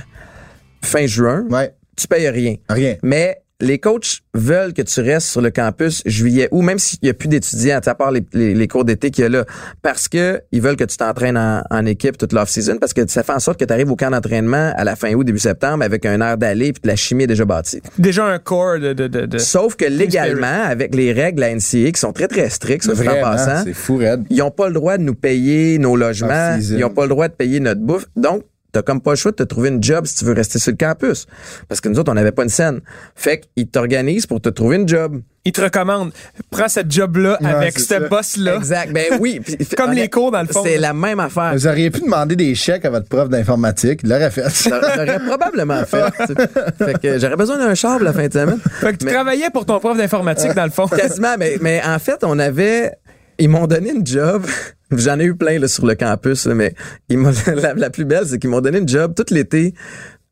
fin 0.85 1.07
juin, 1.07 1.45
Ouais, 1.51 1.74
tu 1.97 2.07
payes 2.07 2.28
rien. 2.28 2.55
rien. 2.68 2.97
Mais 3.03 3.41
les 3.61 3.78
coachs 3.78 4.18
veulent 4.35 4.74
que 4.74 4.82
tu 4.82 5.01
restes 5.01 5.28
sur 5.28 5.41
le 5.41 5.49
campus 5.51 6.03
juillet 6.05 6.49
ou 6.51 6.61
même 6.61 6.78
s'il 6.80 6.99
n'y 7.05 7.09
a 7.09 7.14
plus 7.14 7.28
d'étudiants, 7.28 7.78
à 7.87 7.95
part 7.95 8.11
les, 8.11 8.22
les, 8.32 8.53
les 8.53 8.68
cours 8.68 8.85
d'été 8.85 9.12
qu'il 9.12 9.22
y 9.22 9.26
a 9.26 9.30
là, 9.30 9.45
parce 9.80 10.09
que 10.09 10.43
ils 10.51 10.61
veulent 10.61 10.76
que 10.76 10.85
tu 10.85 10.97
t'entraînes 10.97 11.39
en, 11.39 11.62
en 11.70 11.87
équipe 11.87 12.18
toute 12.18 12.32
l'off-season, 12.32 12.78
parce 12.78 12.93
que 12.93 13.07
ça 13.09 13.22
fait 13.22 13.32
en 13.32 13.39
sorte 13.39 13.59
que 13.61 13.64
tu 13.64 13.72
arrives 13.72 13.91
au 13.91 13.97
camp 13.97 14.11
d'entraînement 14.11 14.72
à 14.76 14.82
la 14.85 14.97
fin 14.97 15.14
août, 15.14 15.22
début 15.24 15.39
septembre 15.39 15.85
avec 15.85 16.05
un 16.05 16.20
air 16.20 16.37
d'aller 16.37 16.72
puis 16.72 16.82
la 16.85 16.97
chimie 16.97 17.24
est 17.24 17.28
déjà 17.28 17.45
bâtie. 17.45 17.80
Déjà 17.97 18.26
un 18.26 18.39
corps 18.41 18.80
de. 18.80 18.93
de, 18.93 19.07
de, 19.07 19.24
de- 19.26 19.39
Sauf 19.39 19.76
que 19.76 19.85
légalement, 19.85 20.64
avec 20.64 20.95
les 20.95 21.12
règles 21.12 21.37
de 21.37 21.41
la 21.43 21.55
NCA 21.55 21.93
qui 21.93 22.01
sont 22.01 22.12
très 22.12 22.28
très 22.28 22.51
strictes, 22.51 22.85
dit 22.85 22.91
en 22.91 22.95
Vraiment, 22.95 23.22
passant, 23.30 23.62
c'est 23.64 23.72
fou, 23.72 23.99
Red. 23.99 24.24
ils 24.30 24.43
ont 24.43 24.51
pas 24.51 24.66
le 24.66 24.74
droit 24.74 24.99
de 24.99 25.05
nous 25.05 25.14
payer 25.14 25.78
nos 25.78 25.95
logements, 25.97 26.55
Off-season. 26.57 26.76
ils 26.76 26.85
ont 26.85 26.91
pas 26.91 27.03
le 27.05 27.09
droit 27.11 27.28
de 27.28 27.35
payer 27.35 27.61
notre 27.61 27.80
bouffe. 27.80 28.07
Donc, 28.16 28.43
t'as 28.75 28.83
comme 28.83 29.01
pas 29.01 29.12
le 29.12 29.16
choix 29.16 29.31
de 29.31 29.37
te 29.37 29.43
trouver 29.45 29.68
une 29.68 29.83
job 29.83 30.05
si 30.07 30.16
tu 30.16 30.25
veux 30.25 30.35
rester 30.35 30.59
sur 30.59 30.72
le 30.72 30.77
campus. 30.77 31.27
Parce 31.68 31.81
que 31.81 31.89
nous 31.89 31.99
autres, 31.99 32.11
on 32.11 32.14
n'avait 32.14 32.33
pas 32.33 32.43
une 32.43 32.49
scène. 32.49 32.81
Fait 33.14 33.41
qu'ils 33.57 33.68
t'organisent 33.68 34.27
pour 34.27 34.41
te 34.41 34.49
trouver 34.49 34.77
une 34.77 34.89
job. 34.89 35.22
Il 35.47 35.53
te 35.53 35.61
recommande, 35.61 36.11
prends 36.51 36.68
cette 36.68 36.91
job-là 36.91 37.37
Ouais, 37.41 37.51
avec 37.51 37.79
ce 37.79 38.09
boss-là. 38.09 38.57
Exact. 38.57 38.93
Ben 38.93 39.18
oui. 39.20 39.41
Comme 39.77 39.93
les 39.93 40.09
cours, 40.09 40.31
dans 40.31 40.41
le 40.41 40.49
fond. 40.49 40.62
C'est 40.64 40.79
la 40.79 40.95
même 40.95 41.20
affaire. 41.20 41.53
Vous 41.53 41.66
auriez 41.66 41.91
pu 41.91 42.01
demander 42.01 42.35
des 42.35 42.55
chèques 42.55 42.85
à 42.87 42.91
votre 42.91 43.09
prof 43.09 43.29
d'informatique. 43.29 44.01
Il 44.05 44.09
l'aurait 44.09 44.31
fait. 44.31 44.45
J'aurais 44.68 45.20
probablement 45.20 45.85
fait. 45.85 46.05
Fait 46.79 46.99
que 47.01 47.18
j'aurais 47.18 47.37
besoin 47.37 47.59
d'un 47.59 47.75
char 47.75 47.97
pour 47.99 48.05
la 48.07 48.12
fin 48.14 48.27
de 48.27 48.33
semaine. 48.33 48.59
Fait 48.81 48.93
que 48.93 48.97
tu 48.99 49.05
Mais- 49.05 49.12
travaillais 49.12 49.51
pour 49.51 49.66
ton 49.66 49.79
prof 49.81 49.97
d'informatique, 49.99 50.53
dans 50.57 50.64
le 50.64 50.70
fond. 50.70 50.87
Quasiment, 50.89 51.35
mais, 51.39 51.59
mais 51.61 51.83
en 51.85 51.99
fait, 51.99 52.25
on 52.25 52.39
avait. 52.39 52.93
Ils 53.39 53.49
m'ont 53.49 53.66
donné 53.66 53.91
une 53.91 54.07
job. 54.07 54.45
J'en 54.93 55.18
ai 55.18 55.24
eu 55.24 55.35
plein 55.35 55.59
là, 55.59 55.66
sur 55.66 55.87
le 55.87 55.95
campus, 55.95 56.47
là, 56.47 56.55
mais 56.55 56.74
ils 57.09 57.18
la, 57.57 57.74
la 57.74 57.91
plus 57.91 58.05
belle, 58.05 58.26
c'est 58.26 58.39
qu'ils 58.39 58.51
m'ont 58.51 58.61
donné 58.61 58.78
une 58.78 58.89
job 58.89 59.14
tout 59.16 59.24
l'été 59.35 59.74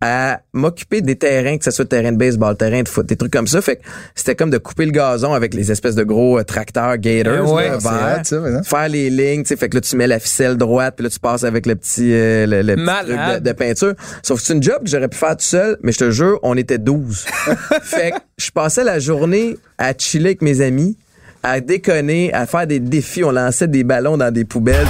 à 0.04 0.40
m'occuper 0.52 1.00
des 1.00 1.14
terrains, 1.14 1.56
que 1.58 1.64
ce 1.64 1.70
soit 1.70 1.84
terrain 1.84 2.10
de 2.10 2.16
baseball, 2.16 2.56
terrain 2.56 2.82
de 2.82 2.88
foot, 2.88 3.06
des 3.06 3.14
trucs 3.14 3.32
comme 3.32 3.46
ça. 3.46 3.62
Fait 3.62 3.76
que 3.76 3.82
c'était 4.16 4.34
comme 4.34 4.50
de 4.50 4.58
couper 4.58 4.84
le 4.84 4.90
gazon 4.90 5.32
avec 5.32 5.54
les 5.54 5.70
espèces 5.70 5.94
de 5.94 6.02
gros 6.02 6.40
euh, 6.40 6.42
tracteurs 6.42 6.98
Gators 6.98 7.46
Eh 7.48 7.52
ouais, 7.52 7.68
là, 7.68 8.24
ça, 8.24 8.62
faire 8.64 8.88
les 8.88 9.10
lignes, 9.10 9.44
fait 9.44 9.68
que 9.68 9.76
là 9.76 9.80
tu 9.80 9.94
mets 9.94 10.08
la 10.08 10.18
ficelle 10.18 10.56
droite, 10.56 10.94
puis 10.96 11.04
là 11.04 11.10
tu 11.10 11.20
passes 11.20 11.44
avec 11.44 11.66
le 11.66 11.76
petit 11.76 12.12
euh, 12.12 12.46
le, 12.46 12.62
le 12.62 12.74
petit 12.74 12.82
Malade. 12.84 13.06
truc 13.06 13.44
de, 13.44 13.48
de 13.48 13.52
peinture. 13.52 13.94
Sauf 14.24 14.40
que 14.40 14.46
c'est 14.46 14.54
une 14.54 14.62
job 14.62 14.82
que 14.82 14.90
j'aurais 14.90 15.06
pu 15.08 15.18
faire 15.18 15.36
tout 15.36 15.44
seul, 15.44 15.78
mais 15.84 15.92
je 15.92 15.98
te 15.98 16.10
jure, 16.10 16.40
on 16.42 16.56
était 16.56 16.78
12. 16.78 17.24
fait 17.82 18.10
que 18.10 18.16
je 18.38 18.50
passais 18.50 18.82
la 18.82 18.98
journée 18.98 19.56
à 19.78 19.92
chiller 19.96 20.26
avec 20.30 20.42
mes 20.42 20.62
amis, 20.62 20.96
à 21.42 21.60
déconner, 21.60 22.32
à 22.32 22.46
faire 22.46 22.66
des 22.66 22.80
défis, 22.80 23.24
on 23.24 23.32
lançait 23.32 23.68
des 23.68 23.84
ballons 23.84 24.16
dans 24.16 24.30
des 24.32 24.44
poubelles, 24.44 24.86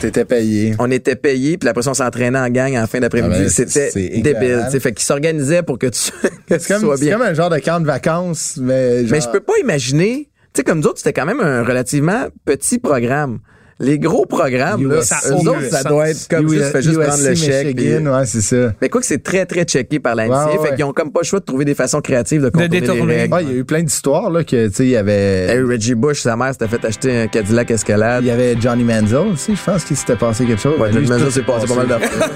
T'étais 0.00 0.24
payé. 0.24 0.74
on 0.78 0.90
était 0.92 1.16
payés, 1.16 1.58
puis 1.58 1.68
après 1.68 1.82
ça 1.82 1.90
on 1.90 1.94
s'entraînait 1.94 2.38
en 2.38 2.48
gang 2.50 2.76
en 2.76 2.86
fin 2.86 3.00
d'après-midi, 3.00 3.34
Ah 3.36 3.42
ben, 3.42 3.48
c'est- 3.48 3.68
c'était 3.68 3.90
c'est 3.90 4.20
débile, 4.20 4.64
fait 4.80 4.92
qu'ils 4.92 5.04
s'organisaient 5.04 5.62
pour 5.62 5.78
que 5.78 5.86
tu, 5.88 6.10
que 6.48 6.54
tu 6.54 6.60
C'est 6.60 6.68
comme, 6.68 6.82
sois 6.82 6.96
c'est 6.96 7.06
bien. 7.06 7.18
comme 7.18 7.26
un 7.26 7.34
genre 7.34 7.50
de 7.50 7.58
camp 7.58 7.80
de 7.80 7.86
vacances, 7.86 8.58
mais 8.60 9.00
genre... 9.06 9.10
Mais 9.10 9.20
je 9.20 9.28
peux 9.28 9.40
pas 9.40 9.54
imaginer, 9.60 10.28
tu 10.54 10.58
sais, 10.60 10.64
comme 10.64 10.80
d'autres, 10.80 10.98
c'était 10.98 11.12
quand 11.12 11.26
même 11.26 11.40
un 11.40 11.64
relativement 11.64 12.26
petit 12.44 12.78
programme. 12.78 13.40
Les 13.80 13.98
gros 14.00 14.26
programmes, 14.26 14.88
là, 14.90 15.02
Ça 15.02 15.18
eux 15.28 15.34
autres, 15.34 15.62
ça 15.70 15.84
doit 15.84 16.08
être 16.10 16.26
comme 16.28 16.48
juste, 16.48 16.64
fais 16.72 16.82
juste 16.82 16.98
prendre 17.00 17.22
le 17.28 17.34
chèque. 17.36 17.76
puis- 17.76 17.96
ouais, 17.96 18.26
c'est 18.26 18.40
ça. 18.40 18.72
Mais 18.82 18.88
quoi 18.88 19.00
que 19.00 19.06
c'est 19.06 19.22
très, 19.22 19.46
très 19.46 19.62
checké 19.62 20.00
par 20.00 20.16
l'ANSI. 20.16 20.30
Ouais, 20.30 20.58
ouais. 20.60 20.68
Fait 20.70 20.74
qu'ils 20.74 20.84
ont 20.84 20.92
comme 20.92 21.12
pas 21.12 21.20
le 21.20 21.26
choix 21.26 21.38
de 21.38 21.44
trouver 21.44 21.64
des 21.64 21.76
façons 21.76 22.00
créatives 22.00 22.42
de 22.42 22.48
contourner 22.50 22.80
détourner. 22.80 23.06
les 23.14 23.20
règles. 23.22 23.34
Ouais, 23.34 23.42
il 23.44 23.48
y 23.50 23.52
a 23.52 23.56
eu 23.56 23.64
plein 23.64 23.82
d'histoires, 23.84 24.30
là, 24.30 24.42
que, 24.42 24.66
tu 24.66 24.74
sais, 24.74 24.84
il 24.84 24.90
y 24.90 24.96
avait... 24.96 25.46
Hey, 25.46 25.62
Reggie 25.62 25.94
Bush, 25.94 26.22
sa 26.22 26.34
mère 26.36 26.52
s'était 26.52 26.66
fait 26.66 26.84
acheter 26.84 27.16
un 27.20 27.26
Cadillac 27.28 27.70
Escalade. 27.70 28.24
Il 28.24 28.26
y 28.26 28.30
avait 28.32 28.56
Johnny 28.60 28.82
Manziel 28.82 29.28
aussi, 29.32 29.54
je 29.54 29.62
pense 29.62 29.84
qu'il 29.84 29.96
s'était 29.96 30.16
passé 30.16 30.44
quelque 30.44 30.60
chose. 30.60 30.78
Ouais, 30.80 30.92
Johnny 30.92 31.06
Manziel 31.06 31.30
s'est 31.30 31.42
passé 31.42 31.66
pas 31.68 31.74
mal 31.76 31.86
d'affaires. 31.86 32.28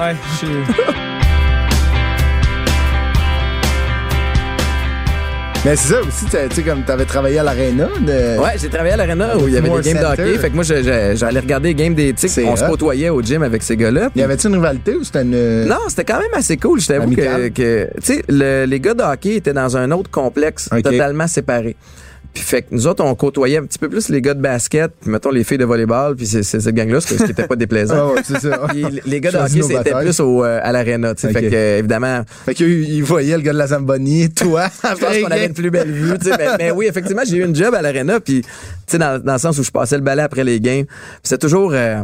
Ouais, 0.00 0.16
je- 0.42 0.48
Mais 5.68 5.76
c'est 5.76 5.92
ça 5.92 6.00
aussi, 6.00 6.24
tu 6.24 6.54
sais, 6.56 6.62
comme 6.62 6.82
t'avais 6.82 7.04
travaillé 7.04 7.38
à 7.40 7.42
l'Arena. 7.42 7.88
De... 8.00 8.38
Ouais, 8.40 8.52
j'ai 8.56 8.70
travaillé 8.70 8.94
à 8.94 8.96
l'Arena 8.96 9.36
où 9.36 9.46
il 9.48 9.52
y 9.52 9.58
avait 9.58 9.68
des 9.68 9.74
games 9.82 9.98
de 9.98 10.02
Center. 10.02 10.22
hockey. 10.22 10.38
Fait 10.38 10.48
que 10.48 10.54
moi, 10.54 10.64
j'allais 10.64 11.40
regarder 11.40 11.68
les 11.68 11.74
games 11.74 11.94
des 11.94 12.14
tics. 12.14 12.30
On 12.46 12.56
se 12.56 12.64
côtoyait 12.64 13.10
au 13.10 13.20
gym 13.20 13.42
avec 13.42 13.62
ces 13.62 13.76
gars-là. 13.76 14.08
Y 14.16 14.22
avait-tu 14.22 14.46
une 14.46 14.54
rivalité 14.54 14.94
ou 14.94 15.04
c'était 15.04 15.22
une. 15.22 15.64
Non, 15.66 15.76
c'était 15.88 16.06
quand 16.06 16.20
même 16.20 16.32
assez 16.32 16.56
cool. 16.56 16.80
Je 16.80 16.86
t'avoue 16.86 17.10
que, 17.14 17.48
tu 17.50 18.00
sais, 18.02 18.22
le- 18.30 18.64
les 18.64 18.80
gars 18.80 18.94
de 18.94 19.02
hockey 19.02 19.34
étaient 19.36 19.52
dans 19.52 19.76
un 19.76 19.90
autre 19.90 20.10
complexe 20.10 20.70
totalement 20.82 21.26
séparé. 21.26 21.76
Puis 22.38 22.46
fait 22.46 22.62
que 22.62 22.68
nous 22.70 22.86
autres, 22.86 23.02
on 23.04 23.12
côtoyait 23.16 23.56
un 23.56 23.64
petit 23.64 23.80
peu 23.80 23.88
plus 23.88 24.08
les 24.10 24.22
gars 24.22 24.32
de 24.32 24.40
basket, 24.40 24.92
puis 25.00 25.10
mettons 25.10 25.32
les 25.32 25.42
filles 25.42 25.58
de 25.58 25.64
volleyball, 25.64 26.14
puis 26.14 26.24
c'est 26.24 26.44
cette 26.44 26.72
gang-là, 26.72 27.00
ce 27.00 27.14
qui 27.14 27.30
était 27.30 27.48
pas 27.48 27.56
déplaisant. 27.56 27.96
Ah 27.98 28.12
ouais, 28.12 28.20
c'est 28.22 28.38
ça. 28.38 28.60
Puis 28.68 28.84
les 29.06 29.20
gars 29.20 29.32
de 29.32 29.38
hockey, 29.38 29.62
c'était 29.62 29.92
plus 29.92 30.20
au, 30.20 30.44
euh, 30.44 30.60
à 30.62 30.70
l'aréna, 30.70 31.16
tu 31.16 31.22
sais. 31.22 31.28
Ok. 31.28 31.32
Fait 31.32 31.50
que, 31.50 31.78
évidemment, 31.78 32.22
Fait 32.44 32.54
qu'il 32.54 33.02
voyait 33.02 33.36
le 33.36 33.42
gars 33.42 33.52
de 33.52 33.58
la 33.58 33.66
Zamboni, 33.66 34.30
toi. 34.34 34.68
je 34.84 34.88
pense 35.00 35.18
qu'on 35.18 35.30
avait 35.30 35.46
une 35.46 35.52
plus 35.52 35.70
belle 35.70 35.90
vue, 35.90 36.16
tu 36.18 36.26
sais. 36.26 36.36
Mais, 36.38 36.46
mais 36.58 36.70
oui, 36.70 36.86
effectivement, 36.86 37.22
j'ai 37.26 37.38
eu 37.38 37.44
une 37.44 37.56
job 37.56 37.74
à 37.74 37.82
l'aréna, 37.82 38.20
puis, 38.20 38.42
tu 38.42 38.48
sais, 38.86 38.98
dans, 38.98 39.20
dans 39.20 39.32
le 39.32 39.38
sens 39.40 39.58
où 39.58 39.64
je 39.64 39.70
passais 39.72 39.96
le 39.96 40.02
balai 40.02 40.22
après 40.22 40.44
les 40.44 40.60
games. 40.60 40.84
C'est 41.24 41.38
toujours... 41.38 41.72
euh, 41.72 42.02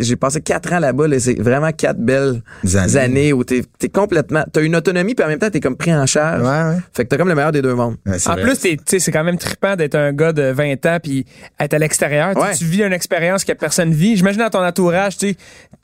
j'ai 0.00 0.16
passé 0.16 0.40
quatre 0.40 0.72
ans 0.72 0.78
là-bas, 0.78 1.06
là, 1.08 1.20
c'est 1.20 1.34
vraiment 1.40 1.70
quatre 1.72 1.98
belles 2.00 2.42
Années. 2.74 2.96
années, 2.96 3.32
où 3.32 3.44
t'es 3.44 3.62
es 3.82 3.88
complètement... 3.88 4.44
T'as 4.52 4.62
une 4.62 4.74
autonomie, 4.76 5.14
puis 5.14 5.24
en 5.24 5.28
même 5.28 5.38
temps, 5.38 5.50
t'es 5.50 5.60
comme 5.60 5.76
pris 5.76 5.94
en 5.94 6.06
charge. 6.06 6.42
Ouais, 6.42 6.74
ouais. 6.74 6.80
Fait 6.92 7.04
que 7.04 7.08
t'as 7.10 7.16
comme 7.16 7.28
le 7.28 7.34
meilleur 7.34 7.52
des 7.52 7.62
deux 7.62 7.74
mondes. 7.74 7.96
Ouais, 8.06 8.16
En 8.26 8.32
vrai. 8.32 8.42
plus, 8.42 8.58
t'es- 8.58 8.76
tu 8.76 8.82
sais, 8.86 8.98
c'est 8.98 9.12
quand 9.12 9.24
même 9.24 9.38
trippant 9.38 9.76
d'être 9.76 9.94
un 9.94 10.12
gars 10.12 10.32
de 10.32 10.50
20 10.50 10.86
ans 10.86 10.98
puis 11.02 11.24
être 11.58 11.74
à 11.74 11.78
l'extérieur. 11.78 12.34
Tu 12.34 12.40
sais, 12.40 12.46
Ouais. 12.48 12.54
Tu 12.56 12.64
vis 12.64 12.82
une 12.82 12.92
expérience 12.92 13.44
que 13.44 13.52
personne 13.52 13.92
vit. 13.92 14.16
J'imagine 14.16 14.40
dans 14.40 14.50
ton 14.50 14.64
entourage, 14.64 15.16
tu 15.18 15.28
sais, 15.28 15.34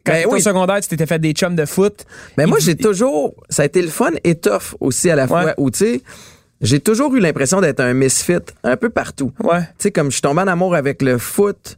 quand 0.04 0.12
Ben 0.12 0.14
t'étais 0.22 0.26
oui. 0.32 0.38
au 0.38 0.42
secondaire, 0.42 0.80
tu 0.80 0.88
t'étais 0.88 1.06
fait 1.06 1.18
des 1.18 1.32
chums 1.32 1.54
de 1.56 1.64
foot. 1.66 2.04
Mais 2.38 2.46
moi, 2.46 2.58
Il- 2.60 2.64
j'ai 2.64 2.76
toujours... 2.76 3.34
Ça 3.48 3.62
a 3.62 3.66
été 3.66 3.82
le 3.82 3.88
fun 3.88 4.10
et 4.24 4.34
tough 4.36 4.74
aussi 4.80 5.10
à 5.10 5.16
la 5.16 5.26
fois, 5.26 5.44
Ouais. 5.44 5.54
où, 5.56 5.70
tu 5.70 5.78
sais, 5.78 6.00
j'ai 6.62 6.80
toujours 6.80 7.14
eu 7.14 7.20
l'impression 7.20 7.60
d'être 7.60 7.80
un 7.80 7.92
misfit 7.92 8.38
un 8.64 8.76
peu 8.76 8.88
partout. 8.88 9.32
Ouais. 9.44 9.60
tu 9.60 9.66
sais, 9.78 9.90
comme 9.90 10.06
je 10.08 10.14
suis 10.14 10.22
tombé 10.22 10.40
en 10.42 10.46
amour 10.46 10.74
avec 10.74 11.02
le 11.02 11.18
foot, 11.18 11.76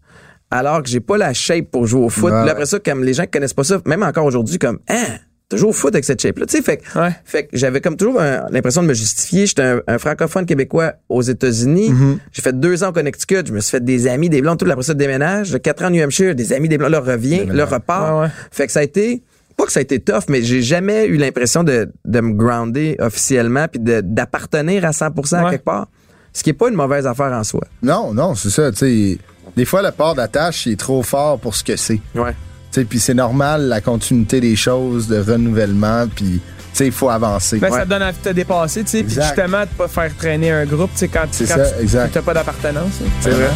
alors 0.51 0.83
que 0.83 0.89
j'ai 0.89 1.01
pas 1.01 1.17
la 1.19 1.33
shape 1.35 1.67
pour 1.71 1.87
jouer 1.87 2.03
au 2.05 2.09
foot. 2.09 2.33
Ouais. 2.33 2.41
Puis 2.43 2.51
après 2.51 2.67
ça, 2.67 2.79
comme 2.79 3.05
les 3.05 3.15
gens 3.15 3.25
qui 3.25 3.31
connaissent 3.31 3.55
pas 3.55 3.65
ça, 3.65 3.81
même 3.87 4.03
encore 4.03 4.25
aujourd'hui, 4.25 4.59
comme, 4.59 4.79
hein, 4.89 5.05
t'as 5.49 5.57
joué 5.57 5.69
au 5.69 5.73
foot 5.73 5.95
avec 5.95 6.05
cette 6.05 6.21
shape-là. 6.21 6.47
Tu 6.47 6.57
sais, 6.57 6.63
fait, 6.63 6.79
que- 6.79 6.99
Ouais. 6.99 7.11
fait 7.25 7.45
que 7.45 7.49
j'avais 7.57 7.81
comme 7.81 7.97
toujours 7.97 8.21
l'impression 8.51 8.83
de 8.83 8.87
me 8.89 8.95
justifier. 8.95 9.47
J'étais 9.47 9.63
un, 9.63 9.81
un 9.87 9.99
francophone 9.99 10.45
québécois 10.47 10.95
aux 11.09 11.23
États-Unis. 11.23 11.91
Mm-hmm. 11.91 12.19
J'ai 12.33 12.43
fait 12.43 12.59
deux 12.61 12.85
ans 12.85 12.89
au 12.89 12.93
Connecticut. 12.93 13.43
Je 13.47 13.53
me 13.53 13.61
suis 13.61 13.71
fait 13.71 13.85
des 13.85 14.07
amis, 14.09 14.29
des 14.29 14.41
blancs, 14.43 14.59
tout 14.59 14.67
après 14.71 14.83
ça, 14.85 14.95
déménage. 14.95 15.49
J'ai 15.49 15.61
quatre 15.61 15.83
ans 15.83 15.87
à 15.87 15.91
New 15.91 16.03
Hampshire, 16.05 16.35
des 16.35 16.53
amis, 16.53 16.69
des 16.69 16.77
blancs, 16.79 16.91
là, 16.91 17.01
revient, 17.01 17.47
là, 17.47 17.65
repart. 17.65 18.21
Ouais. 18.23 18.29
Fait 18.51 18.67
que 18.67 18.73
ça 18.73 18.81
a 18.81 18.83
été, 18.83 19.23
pas 19.57 19.65
que 19.65 19.73
ça 19.73 19.81
a 19.81 19.83
été 19.83 19.99
tough, 20.01 20.25
mais 20.29 20.43
j'ai 20.43 20.61
jamais 20.63 21.07
eu 21.07 21.17
l'impression 21.17 21.65
de, 21.65 21.91
de 22.05 22.21
me 22.21 22.33
grounder 22.35 22.97
officiellement 23.01 23.67
puis 23.69 23.81
d'appartenir 23.83 24.85
à 24.85 24.91
100% 24.91 25.47
à 25.47 25.51
quelque 25.51 25.65
part. 25.65 25.89
Ce 26.33 26.43
qui 26.43 26.51
est 26.51 26.55
pas 26.55 26.69
une 26.69 26.75
mauvaise 26.77 27.07
affaire 27.07 27.33
en 27.33 27.43
soi. 27.43 27.63
Non, 27.83 28.13
non, 28.13 28.35
c'est 28.35 28.51
ça, 28.51 28.71
tu 28.71 28.77
sais. 28.79 29.19
Des 29.59 29.65
fois, 29.65 29.83
le 29.83 29.91
port 29.91 30.15
d'attache, 30.15 30.69
est 30.69 30.79
trop 30.79 31.03
fort 31.03 31.37
pour 31.41 31.57
ce 31.57 31.65
que 31.65 31.75
c'est. 31.75 32.01
Ouais. 32.15 32.31
Tu 32.71 32.81
sais, 32.81 32.85
puis 32.85 33.01
c'est 33.01 33.13
normal, 33.13 33.63
la 33.67 33.81
continuité 33.81 34.41
des 34.41 34.55
choses, 34.55 35.09
de 35.09 35.19
renouvellement, 35.19 36.07
puis, 36.15 36.41
tu 36.41 36.41
sais, 36.75 36.87
il 36.87 36.93
faut 36.93 37.11
avancer. 37.11 37.59
Ben, 37.59 37.69
Ouais. 37.73 37.79
Ça 37.79 37.85
te 37.85 37.91
donne 37.91 38.05
envie 38.05 38.17
de 38.23 38.29
te 38.31 38.33
dépasser, 38.35 38.85
tu 38.85 38.91
sais, 38.91 38.99
puis 39.03 39.15
Exact. 39.15 39.35
justement 39.35 39.63
de 39.63 39.69
pas 39.77 39.89
faire 39.89 40.17
traîner 40.17 40.53
un 40.53 40.65
groupe, 40.65 40.91
tu 40.93 40.99
sais, 40.99 41.09
quand, 41.09 41.23
quand 41.23 41.45
ça, 41.45 41.71
tu 41.81 41.97
n'as 41.97 42.23
pas 42.23 42.35
d'appartenance. 42.35 42.93
hein. 43.05 43.09
C'est 43.21 43.31
vrai. 43.31 43.51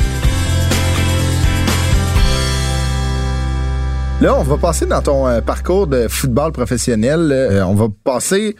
Là, 4.21 4.37
on 4.39 4.43
va 4.43 4.57
passer 4.57 4.87
dans 4.87 5.03
ton 5.03 5.29
euh, 5.29 5.41
parcours 5.41 5.87
de 5.87 6.09
football 6.09 6.51
professionnel. 6.51 7.31
Euh, 7.33 7.65
on 7.65 7.75
va 7.75 7.87
passer 8.03 8.57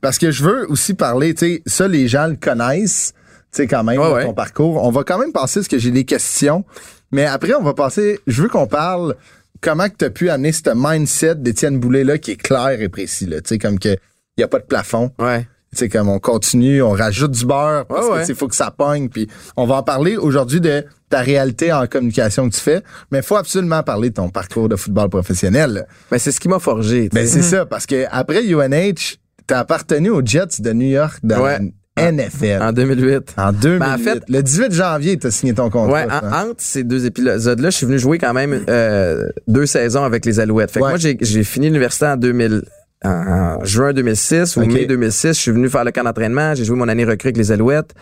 parce 0.00 0.16
que 0.18 0.30
je 0.30 0.42
veux 0.44 0.70
aussi 0.70 0.94
parler, 0.94 1.34
tu 1.34 1.46
sais, 1.46 1.62
ça 1.66 1.88
les 1.88 2.08
gens 2.08 2.26
le 2.26 2.36
connaissent, 2.36 3.12
sais 3.56 3.66
quand 3.66 3.84
même 3.84 3.98
Ouais, 4.00 4.08
de 4.08 4.14
ouais. 4.14 4.24
ton 4.24 4.34
parcours. 4.34 4.82
On 4.84 4.90
va 4.90 5.02
quand 5.04 5.18
même 5.18 5.32
passer 5.32 5.60
parce 5.60 5.68
que 5.68 5.78
j'ai 5.78 5.90
des 5.90 6.04
questions, 6.04 6.64
mais 7.12 7.24
après 7.26 7.54
on 7.54 7.62
va 7.62 7.74
passer, 7.74 8.18
je 8.26 8.42
veux 8.42 8.48
qu'on 8.48 8.66
parle 8.66 9.14
comment 9.60 9.88
que 9.88 9.96
tu 9.98 10.04
as 10.04 10.10
pu 10.10 10.28
amener 10.30 10.52
ce 10.52 10.60
mindset 10.74 11.36
d'Étienne 11.36 11.78
Boulay 11.78 12.04
là 12.04 12.18
qui 12.18 12.32
est 12.32 12.36
clair 12.36 12.80
et 12.80 12.88
précis 12.88 13.26
là, 13.26 13.40
tu 13.40 13.48
sais 13.50 13.58
comme 13.58 13.78
que 13.78 13.96
il 14.36 14.40
y 14.40 14.44
a 14.44 14.48
pas 14.48 14.58
de 14.58 14.64
plafond. 14.66 15.10
Ouais. 15.18 15.46
Tu 15.72 15.78
sais, 15.80 15.88
comme 15.88 16.08
on 16.08 16.18
continue, 16.20 16.80
on 16.80 16.92
rajoute 16.92 17.32
du 17.32 17.44
beurre 17.44 17.84
parce 17.86 18.06
Ouais, 18.06 18.22
que 18.22 18.28
ouais. 18.28 18.34
faut 18.34 18.48
que 18.48 18.54
ça 18.54 18.70
pogne. 18.70 19.08
Puis 19.08 19.28
on 19.56 19.66
va 19.66 19.76
en 19.76 19.82
parler 19.82 20.16
aujourd'hui 20.16 20.60
de 20.60 20.84
ta 21.10 21.20
réalité 21.20 21.72
en 21.72 21.86
communication 21.86 22.48
que 22.48 22.54
tu 22.54 22.60
fais, 22.60 22.82
mais 23.10 23.18
il 23.18 23.24
faut 23.24 23.36
absolument 23.36 23.82
parler 23.82 24.10
de 24.10 24.14
ton 24.14 24.28
parcours 24.30 24.68
de 24.68 24.76
football 24.76 25.08
professionnel. 25.10 25.86
Mais 26.12 26.18
c'est 26.18 26.32
ce 26.32 26.40
qui 26.40 26.48
m'a 26.48 26.58
forgé. 26.60 27.08
tu 27.08 27.14
Ben 27.14 27.26
c'est 27.26 27.42
ça, 27.42 27.66
parce 27.66 27.84
que 27.86 28.04
après 28.10 28.44
UNH, 28.46 29.16
t'as 29.46 29.58
appartenu 29.60 30.10
aux 30.10 30.24
Jets 30.24 30.60
de 30.60 30.72
New 30.72 30.88
York 30.88 31.18
dans 31.22 31.42
Ouais. 31.42 31.58
NFL. 31.96 32.62
en 32.62 32.72
2008. 32.72 33.34
En 33.36 33.52
2008. 33.52 33.78
Ben, 33.78 33.94
en 33.94 33.98
fait- 33.98 34.22
le 34.28 34.42
18 34.42 34.72
janvier, 34.72 35.16
t'as 35.18 35.30
signé 35.30 35.54
ton 35.54 35.70
contrat. 35.70 35.92
Ouais, 35.92 36.06
en- 36.10 36.48
entre 36.50 36.54
ces 36.60 36.84
deux 36.84 37.06
épisodes-là, 37.06 37.70
je 37.70 37.76
suis 37.76 37.86
venu 37.86 37.98
jouer 37.98 38.18
quand 38.18 38.32
même 38.34 38.64
euh, 38.68 39.28
deux 39.48 39.66
saisons 39.66 40.04
avec 40.04 40.24
les 40.26 40.38
Alouettes. 40.40 40.70
Fait 40.70 40.80
que 40.80 40.84
Ouais. 40.84 40.90
moi, 40.98 40.98
j'ai 41.20 41.44
fini 41.44 41.66
l'université 41.66 42.06
en 42.06 42.16
2000, 42.16 42.62
en, 43.04 43.10
en 43.10 43.64
juin 43.64 43.92
2006 43.92 44.56
ou 44.56 44.64
mai 44.66 44.86
2006. 44.86 45.28
Je 45.28 45.32
suis 45.40 45.50
venu 45.52 45.68
faire 45.68 45.84
le 45.84 45.90
camp 45.92 46.04
d'entraînement. 46.04 46.54
J'ai 46.54 46.64
joué 46.64 46.76
mon 46.76 46.88
année 46.88 47.04
recrue 47.04 47.28
avec 47.28 47.36
les 47.36 47.52
Alouettes. 47.52 47.92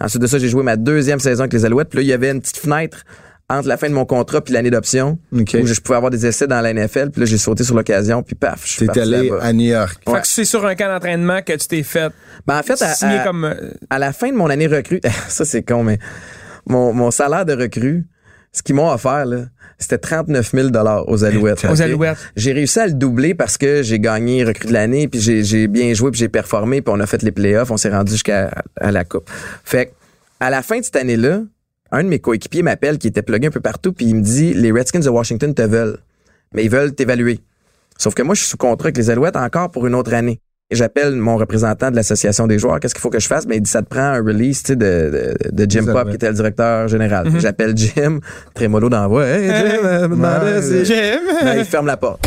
Ensuite 0.00 0.22
de 0.22 0.26
ça, 0.26 0.38
j'ai 0.38 0.48
joué 0.48 0.62
ma 0.62 0.76
deuxième 0.76 1.20
saison 1.20 1.40
avec 1.40 1.52
les 1.52 1.64
Alouettes. 1.64 1.88
Puis 1.88 1.98
là, 1.98 2.02
il 2.02 2.08
y 2.08 2.12
avait 2.12 2.30
une 2.30 2.40
petite 2.40 2.58
fenêtre 2.58 3.04
entre 3.50 3.66
la 3.68 3.76
fin 3.78 3.88
de 3.88 3.94
mon 3.94 4.04
contrat 4.04 4.42
puis 4.42 4.52
l'année 4.52 4.70
d'option, 4.70 5.18
OK. 5.32 5.56
où 5.62 5.66
je 5.66 5.80
pouvais 5.80 5.96
avoir 5.96 6.10
des 6.10 6.26
essais 6.26 6.46
dans 6.46 6.60
la 6.60 6.72
NFL, 6.74 7.10
puis 7.10 7.20
là, 7.20 7.26
j'ai 7.26 7.38
sauté 7.38 7.64
sur 7.64 7.74
l'occasion, 7.74 8.22
puis 8.22 8.34
paf, 8.34 8.62
je 8.66 8.72
suis 8.72 8.86
parti 8.86 9.00
allé 9.00 9.30
à 9.40 9.52
New 9.52 9.66
York. 9.70 10.00
Fait 10.06 10.20
que 10.20 10.26
c'est 10.26 10.44
sur 10.44 10.66
un 10.66 10.74
camp 10.74 10.88
d'entraînement 10.88 11.40
que 11.42 11.54
tu 11.54 11.66
t'es 11.66 11.82
fait 11.82 12.12
Ben, 12.46 12.58
en 12.58 12.62
fait, 12.62 12.80
à, 12.82 12.94
signer 12.94 13.18
à- 13.20 13.24
comme. 13.24 13.44
euh, 13.44 13.54
à 13.88 13.98
la 13.98 14.12
fin 14.12 14.28
de 14.30 14.36
mon 14.36 14.50
année 14.50 14.66
recrue, 14.66 15.00
ça 15.28 15.44
c'est 15.44 15.62
con, 15.62 15.82
mais 15.82 15.98
mon, 16.66 16.92
mon 16.92 17.10
salaire 17.10 17.46
de 17.46 17.54
recrue, 17.54 18.06
ce 18.52 18.62
qu'ils 18.62 18.74
m'ont 18.74 18.90
offert, 18.90 19.24
là, 19.24 19.44
c'était 19.78 19.98
39 19.98 20.50
000 20.52 20.68
aux 21.06 21.24
Alouettes. 21.24 21.64
Aux? 21.64 21.80
Alouettes. 21.80 22.18
J'ai 22.36 22.52
réussi 22.52 22.80
à 22.80 22.86
le 22.88 22.94
doubler 22.94 23.34
parce 23.34 23.56
que 23.56 23.82
j'ai 23.82 24.00
gagné 24.00 24.44
recrue 24.44 24.68
de 24.68 24.72
l'année, 24.72 25.08
puis 25.08 25.20
j'ai, 25.20 25.44
j'ai 25.44 25.68
bien 25.68 25.94
joué, 25.94 26.10
puis 26.10 26.18
j'ai 26.18 26.28
performé, 26.28 26.82
puis 26.82 26.92
on 26.94 27.00
a 27.00 27.06
fait 27.06 27.22
les 27.22 27.30
playoffs, 27.30 27.70
on 27.70 27.76
s'est 27.76 27.90
rendu 27.90 28.12
jusqu'à 28.12 28.50
à 28.80 28.90
la 28.90 29.04
coupe. 29.04 29.30
Fait 29.64 29.86
que, 29.86 29.90
à 30.40 30.50
la 30.50 30.62
fin 30.62 30.80
de 30.80 30.84
cette 30.84 30.96
année-là, 30.96 31.42
un 31.92 32.02
de 32.04 32.08
mes 32.08 32.18
coéquipiers 32.18 32.62
m'appelle, 32.62 32.98
qui 32.98 33.08
était 33.08 33.22
plugué 33.22 33.46
un 33.48 33.50
peu 33.50 33.60
partout, 33.60 33.92
puis 33.92 34.06
il 34.06 34.16
me 34.16 34.22
dit, 34.22 34.54
les 34.54 34.70
Redskins 34.72 35.00
de 35.00 35.08
Washington 35.08 35.54
te 35.54 35.62
veulent, 35.62 35.98
mais 36.54 36.64
ils 36.64 36.70
veulent 36.70 36.94
t'évaluer. 36.94 37.40
Sauf 37.98 38.14
que 38.14 38.22
moi, 38.22 38.34
je 38.34 38.40
suis 38.42 38.50
sous 38.50 38.56
contrat 38.56 38.86
avec 38.86 38.96
les 38.96 39.10
Alouettes 39.10 39.36
encore 39.36 39.70
pour 39.70 39.86
une 39.86 39.94
autre 39.94 40.12
année. 40.14 40.40
Et 40.70 40.76
J'appelle 40.76 41.14
mon 41.16 41.36
représentant 41.38 41.90
de 41.90 41.96
l'association 41.96 42.46
des 42.46 42.58
joueurs. 42.58 42.78
Qu'est-ce 42.78 42.94
qu'il 42.94 43.00
faut 43.00 43.08
que 43.08 43.18
je 43.18 43.26
fasse? 43.26 43.46
Ben, 43.46 43.54
il 43.54 43.62
dit, 43.62 43.70
ça 43.70 43.80
te 43.82 43.88
prend 43.88 44.02
un 44.02 44.18
release, 44.22 44.62
tu 44.62 44.66
sais, 44.72 44.76
de, 44.76 45.34
de, 45.50 45.50
de 45.64 45.70
Jim 45.70 45.86
Pop, 45.86 46.08
qui 46.10 46.14
était 46.16 46.28
le 46.28 46.34
directeur 46.34 46.88
général. 46.88 47.32
Que 47.32 47.38
J'appelle 47.38 47.74
Jim, 47.76 48.20
trémolo 48.54 48.90
voix. 49.08 49.24
Hey, 49.26 49.48
Jim, 49.48 50.62
si- 50.62 50.84
Jim! 50.84 51.20
Non, 51.44 51.52
il 51.56 51.64
ferme 51.64 51.86
la 51.86 51.96
porte. 51.96 52.20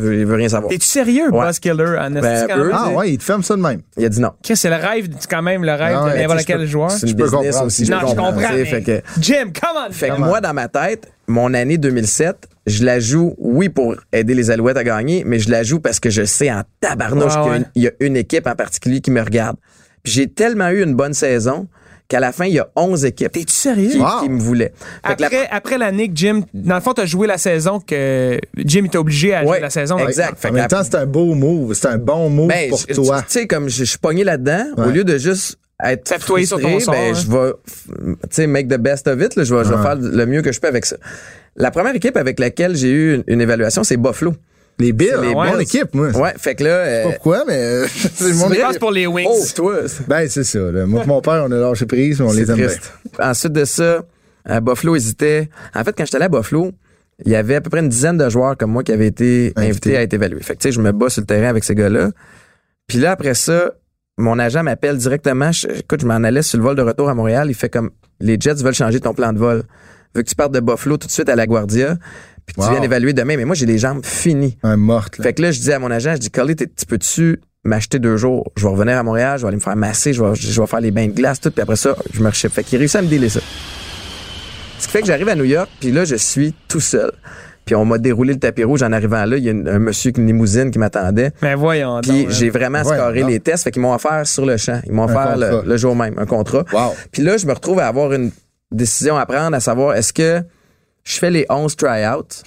Il 0.00 0.06
veut, 0.06 0.18
il 0.20 0.24
veut 0.26 0.34
rien 0.36 0.48
savoir. 0.48 0.70
T'es-tu 0.70 0.86
sérieux, 0.86 1.30
Ouais. 1.30 1.46
Buzz 1.46 1.58
Killer, 1.58 1.96
Ben? 2.10 2.46
Ah 2.72 2.90
ouais, 2.90 3.10
il 3.12 3.18
te 3.18 3.22
ferme 3.24 3.42
ça 3.42 3.54
de 3.56 3.60
même. 3.60 3.82
Il 3.98 4.04
a 4.04 4.08
dit 4.08 4.20
non. 4.20 4.30
C'est 4.42 4.70
le 4.70 4.76
rêve, 4.76 5.08
c'est 5.18 5.28
quand 5.30 5.42
même 5.42 5.62
le 5.64 5.72
rêve 5.72 5.96
Ah 5.98 6.04
ouais, 6.06 6.12
de 6.14 6.18
n'importe 6.22 6.44
quel 6.46 6.66
joueur. 6.66 6.90
C'est 6.90 7.06
une 7.08 7.12
business 7.14 7.30
comprendre. 7.32 7.66
aussi. 7.66 7.90
Non, 7.90 7.98
je 8.00 8.06
comprends. 8.06 8.32
tu 8.36 8.42
sais, 8.42 8.52
mais- 8.54 8.64
fait 8.64 8.82
que- 8.82 9.02
Jim, 9.20 9.52
come 9.58 9.76
on! 9.88 9.92
Fait 9.92 10.08
que 10.08 10.18
moi, 10.18 10.40
dans 10.40 10.54
ma 10.54 10.68
tête, 10.68 11.08
mon 11.26 11.52
année 11.54 11.76
2007, 11.78 12.48
je 12.66 12.84
la 12.84 13.00
joue, 13.00 13.34
oui, 13.38 13.68
pour 13.68 13.96
aider 14.12 14.34
les 14.34 14.50
Alouettes 14.50 14.76
à 14.76 14.84
gagner, 14.84 15.22
mais 15.26 15.38
je 15.38 15.50
la 15.50 15.62
joue 15.62 15.80
parce 15.80 16.00
que 16.00 16.10
je 16.10 16.24
sais 16.24 16.50
en 16.50 16.62
tabarnouche 16.80 17.34
Ouais, 17.36 17.42
qu'il 17.74 17.82
y 17.82 17.86
ouais. 17.86 17.94
y, 18.00 18.04
a 18.04 18.06
une 18.06 18.16
équipe 18.16 18.46
en 18.46 18.54
particulier 18.54 19.00
qui 19.00 19.10
me 19.10 19.20
regarde. 19.20 19.56
Puis 20.02 20.12
j'ai 20.14 20.26
tellement 20.28 20.68
eu 20.70 20.82
une 20.82 20.94
bonne 20.94 21.14
saison 21.14 21.66
qu'à 22.10 22.20
la 22.20 22.32
fin, 22.32 22.44
il 22.44 22.52
y 22.54 22.58
a 22.58 22.68
11 22.76 23.04
équipes 23.06 23.32
T'es-tu 23.32 23.54
sérieux? 23.54 23.88
qui, 23.90 23.98
Wow. 23.98 24.20
qui 24.22 24.28
me 24.28 24.38
voulaient. 24.40 24.72
Fait 25.06 25.14
que 25.16 25.20
la- 25.22 25.26
Après, 25.28 25.48
après 25.50 25.78
l'année 25.78 26.08
que 26.08 26.14
Jim, 26.16 26.42
dans 26.52 26.74
le 26.74 26.80
fond, 26.82 26.92
t'as 26.92 27.06
joué 27.06 27.26
la 27.26 27.38
saison 27.38 27.80
que 27.80 28.38
Jim 28.58 28.84
était 28.84 28.98
obligé 28.98 29.32
à 29.32 29.44
jouer 29.44 29.60
la 29.60 29.70
saison. 29.70 29.96
exact. 29.98 30.38
Fait 30.38 30.48
en 30.48 30.50
que 30.50 30.54
même 30.56 30.62
la- 30.64 30.68
temps, 30.68 30.82
c'est 30.84 30.96
un 30.96 31.06
beau 31.06 31.34
move. 31.34 31.72
C'est 31.74 31.86
un 31.86 31.96
bon 31.98 32.28
move 32.28 32.48
Ben, 32.48 32.68
pour 32.68 32.80
je- 32.86 32.92
toi. 32.94 33.20
Tu 33.22 33.26
sais, 33.28 33.46
comme 33.46 33.68
je, 33.68 33.84
suis 33.84 33.98
pogné 33.98 34.24
là-dedans, 34.24 34.64
au 34.76 34.90
lieu 34.90 35.04
de 35.04 35.16
juste 35.16 35.56
être 35.82 36.04
T'apitoyer 36.04 36.44
sur 36.44 36.60
ton 36.60 36.68
frustré, 36.68 36.84
sort, 36.84 36.94
ben, 36.94 37.14
hein. 37.14 37.18
je 37.18 37.30
vais, 37.30 38.14
tu 38.24 38.26
sais, 38.32 38.46
make 38.46 38.68
the 38.68 38.76
best 38.78 39.06
of 39.08 39.18
it. 39.22 39.34
là. 39.36 39.44
je 39.44 39.54
vais, 39.54 39.64
je 39.64 39.70
vais 39.70 39.76
Ouais. 39.76 39.82
faire 39.82 39.96
le 39.96 40.26
mieux 40.26 40.42
que 40.42 40.52
je 40.52 40.60
peux 40.60 40.68
avec 40.68 40.84
ça. 40.84 40.96
La 41.56 41.70
première 41.70 41.94
équipe 41.94 42.16
avec 42.16 42.38
laquelle 42.38 42.74
j'ai 42.76 42.90
eu 42.90 43.14
une, 43.14 43.24
une 43.28 43.40
évaluation, 43.40 43.82
c'est 43.84 43.96
Buffalo. 43.96 44.34
Les 44.80 44.92
Bills, 44.92 45.14
les 45.22 45.34
Bills. 45.34 45.60
équipe, 45.60 45.94
moi. 45.94 46.08
Ouais, 46.16 46.32
fait 46.38 46.54
que 46.56 46.64
là, 46.64 46.70
euh, 46.70 47.02
pourquoi, 47.04 47.44
mais 47.46 47.54
euh, 47.56 47.86
c'est 48.14 48.32
mon 48.34 48.50
équipe. 48.52 48.78
pour 48.80 48.90
les 48.90 49.06
Wings. 49.06 49.26
oh, 49.30 49.44
toi, 49.54 49.76
Ben, 50.08 50.28
c'est 50.28 50.44
ça. 50.44 50.58
Là. 50.58 50.86
Moi 50.86 51.04
mon 51.06 51.20
père, 51.20 51.44
on 51.46 51.52
a 51.52 51.56
lâché 51.56 51.86
prise, 51.86 52.20
mais 52.20 52.26
on 52.26 52.32
les 52.32 52.50
aime 52.50 52.56
bien. 52.56 52.66
triste. 52.66 52.92
Ensuite 53.18 53.52
de 53.52 53.64
ça, 53.64 54.02
à 54.44 54.60
Buffalo 54.60 54.96
hésitait. 54.96 55.48
En 55.74 55.84
fait, 55.84 55.92
quand 55.96 56.04
j'étais 56.04 56.16
allé 56.16 56.24
à 56.26 56.28
Buffalo, 56.28 56.72
il 57.24 57.32
y 57.32 57.36
avait 57.36 57.56
à 57.56 57.60
peu 57.60 57.68
près 57.70 57.80
une 57.80 57.88
dizaine 57.90 58.16
de 58.16 58.28
joueurs 58.30 58.56
comme 58.56 58.70
moi 58.72 58.82
qui 58.82 58.92
avaient 58.92 59.06
été 59.08 59.52
Invités. 59.56 59.96
à 59.96 60.02
être 60.02 60.14
évalués. 60.14 60.40
Fait 60.42 60.54
que, 60.54 60.60
tu 60.62 60.68
sais, 60.68 60.72
je 60.72 60.80
me 60.80 60.90
bats 60.92 61.10
sur 61.10 61.20
le 61.20 61.26
terrain 61.26 61.48
avec 61.48 61.62
ces 61.64 61.74
gars-là. 61.74 62.10
Puis 62.86 62.98
là, 62.98 63.12
après 63.12 63.34
ça, 63.34 63.72
mon 64.16 64.38
agent 64.38 64.62
m'appelle 64.62 64.96
directement. 64.96 65.52
Je- 65.52 65.68
écoute, 65.68 66.00
je 66.00 66.06
m'en 66.06 66.14
allais 66.24 66.42
sur 66.42 66.56
le 66.58 66.64
vol 66.64 66.76
de 66.76 66.82
retour 66.82 67.08
à 67.10 67.14
Montréal. 67.14 67.48
Il 67.50 67.54
fait 67.54 67.68
comme, 67.68 67.90
les 68.20 68.36
Jets 68.40 68.54
veulent 68.54 68.74
changer 68.74 69.00
ton 69.00 69.12
plan 69.12 69.32
de 69.34 69.38
vol. 69.38 69.62
Veux 70.14 70.22
que 70.22 70.28
tu 70.28 70.34
partes 70.34 70.52
de 70.52 70.60
Buffalo 70.60 70.96
tout 70.96 71.06
de 71.06 71.12
suite 71.12 71.28
à 71.28 71.36
LaGuardia, 71.36 71.96
puis 72.52 72.56
que 72.56 72.60
Wow. 72.60 72.66
tu 72.68 72.72
viennes 72.74 72.84
évaluer 72.84 73.12
demain. 73.12 73.36
Mais 73.36 73.44
moi, 73.44 73.54
j'ai 73.54 73.66
les 73.66 73.78
jambes 73.78 74.04
finies. 74.04 74.56
Un 74.62 74.76
morte, 74.76 75.18
là. 75.18 75.24
Fait 75.24 75.32
que 75.34 75.42
là, 75.42 75.50
je 75.52 75.60
dis 75.60 75.72
à 75.72 75.78
mon 75.78 75.90
agent, 75.90 76.12
je 76.14 76.18
dis, 76.18 76.30
Collie, 76.30 76.56
t'es- 76.56 76.66
tu 76.66 76.86
peux-tu 76.86 77.40
m'acheter 77.64 77.98
deux 77.98 78.16
jours? 78.16 78.50
Je 78.56 78.62
vais 78.64 78.70
revenir 78.70 78.96
à 78.98 79.02
Montréal, 79.02 79.38
je 79.38 79.42
vais 79.42 79.48
aller 79.48 79.56
me 79.56 79.62
faire 79.62 79.76
masser, 79.76 80.12
je 80.12 80.22
vais, 80.22 80.34
je 80.34 80.60
vais 80.60 80.66
faire 80.66 80.80
les 80.80 80.90
bains 80.90 81.06
de 81.06 81.12
glace, 81.12 81.40
tout, 81.40 81.50
puis 81.50 81.62
après 81.62 81.76
ça, 81.76 81.94
je 82.12 82.20
me 82.22 82.28
rechiffe. 82.28 82.52
Fait 82.52 82.64
qu'il 82.64 82.78
réussit 82.78 82.96
à 82.96 83.02
me 83.02 83.06
dealer 83.08 83.28
ça. 83.28 83.40
Ce 84.78 84.86
qui 84.86 84.92
fait 84.92 85.00
que 85.02 85.06
j'arrive 85.06 85.28
à 85.28 85.34
New 85.34 85.44
York, 85.44 85.68
puis 85.78 85.92
là, 85.92 86.04
je 86.04 86.16
suis 86.16 86.54
tout 86.68 86.80
seul. 86.80 87.12
Puis 87.66 87.74
on 87.74 87.84
m'a 87.84 87.98
déroulé 87.98 88.32
le 88.32 88.38
tapis 88.40 88.64
rouge 88.64 88.82
en 88.82 88.90
arrivant 88.92 89.24
là. 89.26 89.36
Il 89.36 89.44
y 89.44 89.48
a 89.48 89.52
une- 89.52 89.68
un 89.68 89.78
monsieur 89.78 90.08
avec 90.08 90.18
une 90.18 90.26
limousine 90.26 90.70
qui 90.70 90.78
m'attendait. 90.78 91.30
Mais 91.42 91.54
voyons 91.54 92.00
Puis 92.00 92.22
donc, 92.24 92.30
j'ai 92.30 92.48
vraiment 92.50 92.82
Ouais, 92.82 92.96
scoré 92.96 93.20
non. 93.20 93.28
les 93.28 93.38
tests. 93.38 93.64
Fait 93.64 93.70
qu'ils 93.70 93.82
m'ont 93.82 93.94
offert 93.94 94.26
sur 94.26 94.46
le 94.46 94.56
champ. 94.56 94.80
Ils 94.86 94.92
m'ont 94.92 95.04
offert 95.04 95.36
le, 95.36 95.62
le 95.68 95.76
jour 95.76 95.94
même 95.94 96.14
un 96.18 96.24
contrat. 96.26 96.64
Wow. 96.72 96.94
Puis 97.12 97.22
là, 97.22 97.36
je 97.36 97.46
me 97.46 97.52
retrouve 97.52 97.78
à 97.78 97.86
avoir 97.86 98.12
une 98.14 98.30
décision 98.72 99.16
à 99.18 99.26
prendre, 99.26 99.54
à 99.54 99.60
savoir 99.60 99.94
est-ce 99.94 100.12
que 100.12 100.42
je 101.04 101.18
fais 101.18 101.30
les 101.30 101.46
11 101.48 101.76
tryouts, 101.76 102.42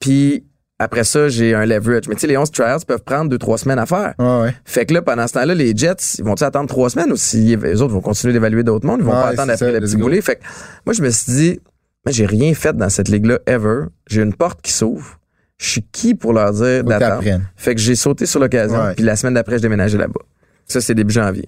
puis 0.00 0.44
après 0.78 1.02
ça, 1.04 1.28
j'ai 1.28 1.54
un 1.54 1.66
leverage. 1.66 2.04
Mais 2.08 2.14
tu 2.14 2.20
sais, 2.20 2.26
les 2.28 2.36
11 2.36 2.50
tryouts 2.52 2.78
peuvent 2.86 3.02
prendre 3.02 3.28
deux, 3.30 3.38
trois 3.38 3.58
semaines 3.58 3.78
à 3.80 3.86
faire. 3.86 4.14
Ouais, 4.18 4.40
ouais. 4.42 4.54
Fait 4.64 4.86
que 4.86 4.94
là, 4.94 5.02
pendant 5.02 5.26
ce 5.26 5.32
temps-là, 5.34 5.54
les 5.54 5.76
Jets, 5.76 6.16
ils 6.18 6.24
vont-ils 6.24 6.44
attendre 6.44 6.68
trois 6.68 6.88
semaines 6.90 7.10
ou 7.12 7.16
si 7.16 7.56
les 7.56 7.82
autres 7.82 7.92
vont 7.94 8.00
continuer 8.00 8.32
d'évaluer 8.32 8.62
d'autres 8.62 8.86
mondes? 8.86 9.00
Ils 9.00 9.04
vont 9.06 9.10
Ouais, 9.12 9.22
pas 9.22 9.28
attendre 9.30 9.52
après 9.52 9.72
le 9.72 9.80
petit 9.80 9.96
boulet. 9.96 10.20
Fait 10.20 10.36
que 10.36 10.42
moi, 10.86 10.92
je 10.92 11.02
me 11.02 11.10
suis 11.10 11.32
dit, 11.32 11.60
j'ai 12.06 12.26
rien 12.26 12.54
fait 12.54 12.76
dans 12.76 12.88
cette 12.88 13.08
ligue-là 13.08 13.40
ever. 13.46 13.86
J'ai 14.06 14.22
une 14.22 14.34
porte 14.34 14.62
qui 14.62 14.72
s'ouvre. 14.72 15.18
Je 15.60 15.68
suis 15.68 15.82
qui 15.82 16.14
pour 16.14 16.32
leur 16.32 16.52
dire 16.52 16.84
d'attendre? 16.84 17.24
Fait 17.56 17.74
que 17.74 17.80
j'ai 17.80 17.96
sauté 17.96 18.24
sur 18.26 18.38
l'occasion. 18.38 18.92
Puis 18.94 19.04
la 19.04 19.16
semaine 19.16 19.34
d'après, 19.34 19.56
je 19.58 19.62
déménageais 19.62 19.98
là-bas. 19.98 20.20
Ça, 20.66 20.80
c'est 20.80 20.94
début 20.94 21.12
janvier. 21.14 21.44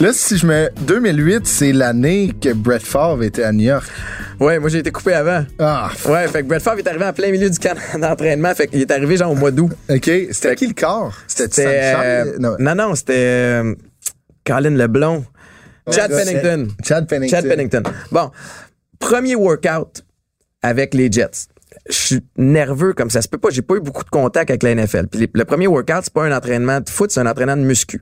Là, 0.00 0.12
si 0.12 0.38
je 0.38 0.46
mets 0.46 0.70
2008, 0.82 1.44
c'est 1.46 1.72
l'année 1.72 2.32
que 2.40 2.52
Brett 2.52 2.82
Favre 2.82 3.24
était 3.24 3.42
à 3.42 3.50
New 3.52 3.64
York. 3.64 3.84
Ouais, 4.38 4.60
moi, 4.60 4.68
j'ai 4.68 4.78
été 4.78 4.92
coupé 4.92 5.12
avant. 5.12 5.44
Ah, 5.58 5.90
Ouais, 6.08 6.28
fait 6.28 6.42
que 6.42 6.46
Brett 6.46 6.62
Favre 6.62 6.78
est 6.78 6.86
arrivé 6.86 7.04
en 7.04 7.12
plein 7.12 7.32
milieu 7.32 7.50
du 7.50 7.58
camp 7.58 7.76
d'entraînement. 8.00 8.54
Fait 8.54 8.68
qu'il 8.68 8.80
est 8.80 8.90
arrivé 8.92 9.16
genre 9.16 9.32
au 9.32 9.34
mois 9.34 9.50
d'août. 9.50 9.72
OK. 9.90 10.04
C'était 10.30 10.54
qui 10.54 10.68
le 10.68 10.74
corps? 10.74 11.12
C'était 11.26 11.64
euh? 11.96 12.36
Non. 12.38 12.54
non, 12.60 12.74
non, 12.76 12.94
c'était 12.94 13.14
euh, 13.16 13.74
Colin 14.46 14.70
Leblond. 14.70 15.24
Chad 15.90 16.10
Pennington. 16.12 16.68
Chad 16.86 17.08
Pennington. 17.08 17.36
Chad 17.36 17.48
Pennington. 17.48 17.82
Bon, 18.12 18.30
premier 19.00 19.34
workout 19.34 20.04
avec 20.62 20.94
les 20.94 21.10
Jets. 21.10 21.48
Je 21.90 21.94
suis 21.96 22.20
nerveux 22.36 22.92
comme 22.92 23.10
ça 23.10 23.20
se 23.20 23.28
peut 23.28 23.38
pas. 23.38 23.48
J'ai 23.50 23.62
pas 23.62 23.74
eu 23.74 23.80
beaucoup 23.80 24.04
de 24.04 24.10
contact 24.10 24.50
avec 24.50 24.62
la 24.62 24.74
NFL. 24.76 25.08
Puis 25.08 25.20
les- 25.22 25.30
le 25.32 25.44
premier 25.44 25.66
workout, 25.66 26.02
c'est 26.04 26.12
pas 26.12 26.24
un 26.24 26.36
entraînement 26.36 26.80
de 26.80 26.88
foot, 26.88 27.10
c'est 27.10 27.20
un 27.20 27.26
entraînement 27.26 27.56
de 27.56 27.62
muscu. 27.62 28.00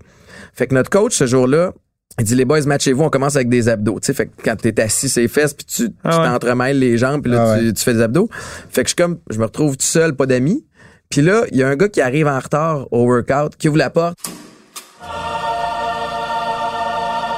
Fait 0.52 0.66
que 0.66 0.74
notre 0.74 0.90
coach, 0.90 1.14
ce 1.14 1.26
jour-là, 1.26 1.72
il 2.18 2.24
dit, 2.24 2.34
les 2.34 2.44
boys, 2.46 2.62
matchez-vous, 2.64 3.02
on 3.04 3.10
commence 3.10 3.36
avec 3.36 3.48
des 3.50 3.68
abdos. 3.68 4.00
Tu 4.00 4.06
sais, 4.06 4.14
fait 4.14 4.26
que 4.26 4.30
quand 4.44 4.56
t'es 4.56 4.80
assis 4.80 5.08
sur 5.08 5.20
les 5.20 5.28
fesses, 5.28 5.52
puis 5.54 5.66
tu 5.66 5.88
tu 5.90 5.94
Ah 6.04 6.22
ouais. 6.22 6.26
t'entremêles 6.28 6.78
les 6.78 6.96
jambes, 6.96 7.22
puis 7.22 7.30
là, 7.30 7.52
Ah 7.54 7.58
tu, 7.58 7.66
ouais. 7.66 7.72
tu 7.74 7.82
fais 7.84 7.92
des 7.94 8.00
abdos. 8.02 8.28
Fait 8.70 8.82
que 8.82 8.88
je 8.88 8.94
suis 8.94 8.96
comme, 8.96 9.18
je 9.30 9.38
me 9.38 9.44
retrouve 9.44 9.76
tout 9.76 9.84
seul, 9.84 10.14
pas 10.14 10.24
d'amis. 10.26 10.64
Puis 11.10 11.20
là, 11.22 11.42
il 11.52 11.58
y 11.58 11.62
a 11.62 11.68
un 11.68 11.76
gars 11.76 11.88
qui 11.88 12.00
arrive 12.00 12.26
en 12.26 12.38
retard 12.38 12.86
au 12.90 13.04
workout, 13.04 13.56
qui 13.56 13.68
ouvre 13.68 13.76
la 13.78 13.90
porte. 13.90 14.16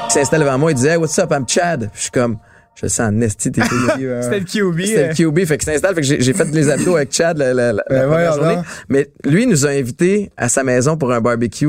Il 0.08 0.12
s'installe 0.12 0.40
devant 0.40 0.58
moi, 0.58 0.70
il 0.70 0.74
dit, 0.74 0.86
hey, 0.86 0.96
what's 0.96 1.18
up, 1.18 1.30
I'm 1.32 1.44
Chad. 1.46 1.90
Je 1.94 2.00
suis 2.02 2.10
comme, 2.10 2.38
je 2.76 2.86
le 2.86 2.88
sens 2.88 3.08
en 3.12 3.20
esti, 3.20 3.52
t'es 3.52 3.60
C'était 4.22 4.38
le 4.40 4.44
QB. 4.44 4.80
c'était 4.86 5.08
le 5.08 5.14
QB, 5.14 5.38
fait 5.44 5.58
qu'il 5.58 5.70
s'installe. 5.72 5.94
Fait 5.94 6.00
que 6.00 6.06
j'ai 6.06 6.20
j'ai 6.20 6.32
fait 6.32 6.44
les 6.52 6.70
abdos 6.70 6.96
avec 6.96 7.12
Chad 7.12 7.36
la, 7.36 7.52
la- 7.52 7.72
la- 7.72 7.84
la 7.90 8.00
Ben 8.00 8.08
première 8.08 8.32
journée. 8.34 8.58
Mais 8.88 9.10
lui, 9.24 9.42
il 9.42 9.48
nous 9.48 9.66
a 9.66 9.70
invités 9.70 10.30
à 10.36 10.48
sa 10.48 10.64
maison 10.64 10.96
pour 10.96 11.12
un 11.12 11.20
barbecue. 11.20 11.68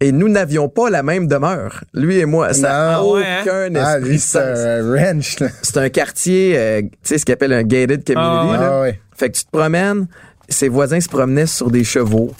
Et 0.00 0.12
nous 0.12 0.28
n'avions 0.28 0.68
pas 0.68 0.90
la 0.90 1.02
même 1.02 1.26
demeure. 1.26 1.82
Lui 1.94 2.18
et 2.18 2.26
moi. 2.26 2.52
Ça 2.52 2.68
n'a 2.68 2.96
Non. 2.98 3.14
Ouais, 3.14 3.24
hein? 3.26 3.38
aucun 3.42 3.74
Ah, 3.76 3.98
esprit 3.98 4.12
de 4.16 4.18
c'est 4.18 4.38
un 4.38 4.94
ranch, 4.94 5.40
là. 5.40 5.48
C'est 5.62 5.76
un 5.78 5.88
quartier, 5.88 6.54
euh, 6.58 6.82
tu 6.82 6.88
sais, 7.02 7.18
ce 7.18 7.24
qu'on 7.24 7.32
appelle 7.32 7.52
un 7.54 7.62
gated 7.62 8.04
community. 8.04 8.14
Ah, 8.16 8.56
là. 8.60 8.70
Ah, 8.72 8.80
ouais. 8.82 9.00
Fait 9.16 9.30
que 9.30 9.38
tu 9.38 9.44
te 9.46 9.50
promènes, 9.50 10.06
ses 10.50 10.68
voisins 10.68 11.00
se 11.00 11.08
promenaient 11.08 11.46
sur 11.46 11.70
des 11.70 11.82
chevaux. 11.84 12.30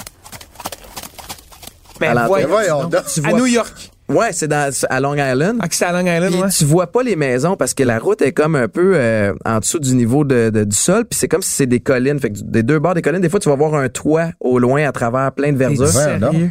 Mais 2.01 2.09
à 2.09 2.15
l'entrée. 2.15 2.45
voyons. 2.45 2.91
Tu 2.91 3.21
À 3.25 3.31
vois- 3.31 3.39
New 3.39 3.47
York. 3.47 3.91
Ouais, 4.09 4.33
c'est 4.33 4.47
dans, 4.49 4.71
à 4.89 5.01
Long 5.01 5.15
Island. 5.15 5.59
Ah, 5.61 5.69
que 5.69 5.75
c'est 5.75 5.85
à 5.85 5.93
Long 5.93 6.07
Island, 6.07 6.33
Puis 6.33 6.41
ouais. 6.43 6.49
tu 6.51 6.65
vois 6.65 6.87
pas 6.87 7.03
les 7.03 7.17
maisons 7.17 7.57
parce 7.57 7.75
que 7.75 7.83
la 7.83 7.99
route 7.99 8.23
est 8.23 8.33
comme 8.33 8.55
un 8.55 8.69
peu 8.69 8.93
euh, 8.95 9.33
en 9.45 9.59
dessous 9.59 9.81
du 9.81 9.95
niveau 9.97 10.25
de, 10.25 10.51
de- 10.51 10.65
du 10.65 10.77
sol. 10.77 11.05
Puis 11.07 11.19
c'est 11.19 11.29
comme 11.29 11.43
si 11.43 11.51
c'est 11.51 11.67
des 11.67 11.81
collines. 11.81 12.21
Fait 12.21 12.31
que 12.31 12.39
des 12.43 12.63
deux 12.63 12.79
bords 12.79 12.95
des 12.95 13.03
collines, 13.03 13.21
des 13.21 13.29
fois, 13.29 13.41
tu 13.41 13.49
vas 13.49 13.57
voir 13.57 13.75
un 13.75 13.89
toit 13.89 14.31
au 14.41 14.59
loin 14.59 14.87
à 14.87 14.93
travers 14.93 15.33
plein 15.33 15.53
de 15.53 15.59
verdure. 15.59 15.89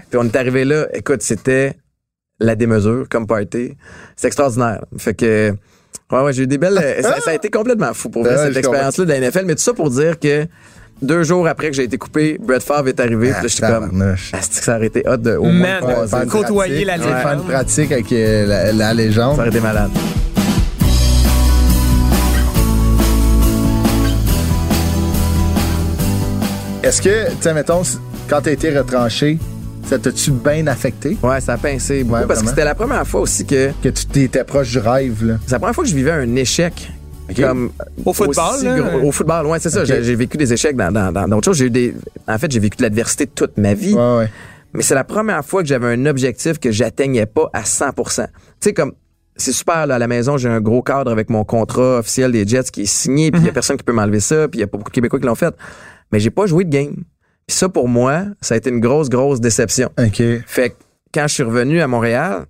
Puis 0.09 0.19
on 0.19 0.23
est 0.25 0.35
arrivé 0.35 0.65
là, 0.65 0.87
écoute, 0.93 1.21
c'était 1.21 1.73
la 2.39 2.55
démesure 2.55 3.07
comme 3.09 3.25
party. 3.27 3.73
C'est 4.17 4.27
extraordinaire. 4.27 4.83
Fait 4.97 5.13
que, 5.13 5.53
ouais, 6.11 6.21
ouais, 6.21 6.33
j'ai 6.33 6.43
eu 6.43 6.47
des 6.47 6.57
belles. 6.57 6.77
euh, 6.77 7.01
ça, 7.01 7.21
ça 7.21 7.31
a 7.31 7.33
été 7.35 7.49
complètement 7.49 7.93
fou 7.93 8.09
pour 8.09 8.23
vrai, 8.23 8.35
Ouais, 8.35 8.43
cette 8.43 8.53
je 8.53 8.59
expérience-là 8.59 9.05
de 9.05 9.09
la 9.11 9.19
NFL. 9.21 9.45
Mais 9.45 9.55
tout 9.55 9.61
ça 9.61 9.73
pour 9.73 9.89
dire 9.89 10.19
que 10.19 10.45
deux 11.01 11.23
jours 11.23 11.47
après 11.47 11.69
que 11.69 11.75
j'ai 11.75 11.83
été 11.83 11.97
coupé, 11.97 12.37
Brett 12.41 12.63
Favre 12.63 12.87
est 12.87 12.99
arrivé. 12.99 13.31
Ah, 13.31 13.39
puis 13.41 13.43
là, 13.43 13.47
j'étais 13.49 13.67
comme, 13.67 14.15
c'est 14.41 14.59
que 14.59 14.65
ça 14.65 14.75
aurait 14.77 14.87
été 14.87 15.03
hot 15.07 15.17
de 15.17 15.35
au 15.35 15.43
moins 15.45 15.79
Man, 15.81 16.23
une 16.23 16.29
côtoyer 16.29 16.85
la 16.85 16.93
pratique, 16.93 17.07
légende. 17.09 17.21
Faire 17.21 17.33
une 17.33 17.43
pratique 17.43 17.91
avec 17.91 18.11
euh, 18.11 18.45
la, 18.47 18.71
la 18.73 18.93
légende. 18.93 19.35
Ça 19.35 19.41
aurait 19.41 19.49
été 19.49 19.59
malade. 19.59 19.91
Est-ce 26.83 27.01
que, 27.01 27.29
tu 27.31 27.35
sais, 27.41 27.53
mettons, 27.53 27.81
quand 28.29 28.41
t'as 28.41 28.51
été 28.51 28.75
retranché, 28.77 29.39
Ça 29.87 29.97
t'a-tu 29.99 30.31
bien 30.31 30.65
affecté? 30.67 31.17
Ouais, 31.21 31.39
ça 31.41 31.53
a 31.53 31.57
pincé 31.57 32.03
beaucoup 32.03 32.21
Ouais, 32.21 32.27
parce 32.27 32.41
que 32.41 32.47
c'était 32.49 32.63
la 32.63 32.73
première 32.75 33.05
fois 33.05 33.21
aussi 33.21 33.45
que 33.45 33.71
Que 33.83 33.89
tu 33.89 34.05
t'étais 34.05 34.43
proche 34.43 34.71
du 34.71 34.79
rêve, 34.79 35.23
là. 35.25 35.33
c'est 35.45 35.51
la 35.53 35.59
première 35.59 35.75
fois 35.75 35.83
que 35.83 35.89
je 35.89 35.95
vivais 35.95 36.11
un 36.11 36.35
échec. 36.35 36.91
Comme 37.35 37.71
Au 38.05 38.13
football, 38.13 38.55
aussi 38.55 38.65
là? 38.65 38.79
gros- 38.79 39.07
au 39.07 39.11
football, 39.11 39.45
ouais, 39.47 39.59
c'est 39.59 39.69
ça. 39.69 39.83
J'ai 39.85 40.15
vécu 40.15 40.37
des 40.37 40.53
échecs 40.53 40.75
dans 40.75 40.91
dans- 40.91 41.11
dans 41.11 41.27
d'autres 41.27 41.45
choses. 41.45 41.57
J'ai 41.57 41.65
eu 41.65 41.69
des, 41.71 41.93
en 42.27 42.37
fait, 42.37 42.51
j'ai 42.51 42.59
vécu 42.59 42.77
de 42.77 42.83
l'adversité 42.83 43.25
toute 43.27 43.57
ma 43.57 43.73
vie. 43.73 43.93
Ouais, 43.95 44.17
ouais. 44.17 44.29
Mais 44.73 44.81
c'est 44.83 44.95
la 44.95 45.03
première 45.05 45.43
fois 45.43 45.61
que 45.63 45.67
j'avais 45.69 45.87
un 45.87 46.05
objectif 46.05 46.59
que 46.59 46.69
j'atteignais 46.71 47.25
pas 47.25 47.49
à 47.53 47.63
100%. 47.63 48.25
Tu 48.27 48.31
sais, 48.59 48.73
comme, 48.73 48.91
c'est 49.37 49.53
super, 49.53 49.87
là, 49.87 49.95
à 49.95 49.99
la 49.99 50.07
maison, 50.07 50.37
j'ai 50.37 50.49
un 50.49 50.59
gros 50.61 50.81
cadre 50.81 51.11
avec 51.11 51.29
mon 51.29 51.43
contrat 51.45 51.99
officiel 51.99 52.31
des 52.33 52.45
Jets 52.45 52.63
qui 52.71 52.81
est 52.81 52.85
signé, 52.85 53.31
puis 53.31 53.41
il 53.41 53.45
y 53.45 53.49
a 53.49 53.53
personne 53.53 53.77
qui 53.77 53.83
peut 53.83 53.93
m'enlever 53.93 54.19
ça, 54.19 54.47
puis 54.49 54.59
il 54.59 54.61
y 54.61 54.63
a 54.63 54.67
pas 54.67 54.77
beaucoup 54.77 54.91
de 54.91 54.95
Québécois 54.95 55.19
qui 55.19 55.25
l'ont 55.25 55.35
fait. 55.35 55.53
Mais 56.11 56.19
j'ai 56.19 56.29
pas 56.29 56.45
joué 56.45 56.65
de 56.65 56.69
game. 56.69 56.93
Puis 57.47 57.55
ça, 57.57 57.69
pour 57.69 57.87
moi, 57.87 58.23
ça 58.41 58.55
a 58.55 58.57
été 58.57 58.69
une 58.69 58.79
grosse, 58.81 59.07
grosse 59.09 59.39
déception. 59.39 59.89
OK. 59.97 60.21
Fait 60.45 60.71
que 60.71 60.75
quand 61.13 61.27
je 61.27 61.33
suis 61.35 61.43
revenu 61.43 61.79
à 61.81 61.87
Montréal, 61.87 62.45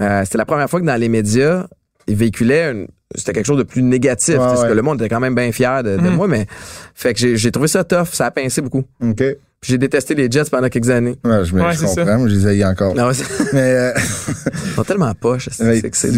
euh, 0.00 0.22
c'était 0.24 0.38
la 0.38 0.44
première 0.46 0.70
fois 0.70 0.80
que 0.80 0.86
dans 0.86 0.96
les 1.00 1.08
médias, 1.08 1.66
ils 2.06 2.14
véhiculaient 2.16 2.70
une- 2.72 2.86
c'était 3.14 3.32
quelque 3.32 3.46
chose 3.46 3.58
de 3.58 3.62
plus 3.62 3.82
négatif. 3.82 4.34
Ouais, 4.34 4.40
parce 4.40 4.64
que 4.64 4.72
le 4.72 4.82
monde 4.82 5.00
était 5.00 5.08
quand 5.08 5.20
même 5.20 5.34
bien 5.34 5.50
fier 5.52 5.82
de, 5.82 5.96
de 5.96 6.00
Mhm. 6.02 6.14
moi, 6.16 6.28
mais 6.28 6.46
fait 6.94 7.14
que 7.14 7.36
j'ai, 7.36 7.50
trouvé 7.50 7.68
ça 7.68 7.84
tough, 7.84 8.08
ça 8.12 8.26
a 8.26 8.30
pincé 8.30 8.60
beaucoup. 8.60 8.84
OK. 9.02 9.22
J'ai 9.66 9.78
détesté 9.78 10.14
les 10.14 10.30
Jets 10.30 10.44
pendant 10.50 10.68
quelques 10.68 10.90
années. 10.90 11.16
je, 11.24 11.54
me, 11.54 11.62
Ouais, 11.62 11.72
je 11.72 11.78
ça. 11.78 11.86
comprends, 11.86 12.18
mais 12.18 12.28
je 12.30 12.34
les 12.36 12.46
haïs 12.48 12.64
encore. 12.66 12.94
Non, 12.94 13.10
c'est- 13.14 13.24
Mais, 13.54 13.60
euh, 13.62 13.92
ils 13.96 14.72
sont 14.74 14.84
tellement 14.84 15.14
poches. 15.14 15.48
c'est 15.50 15.90
que 15.90 15.96
c'est- 15.96 16.12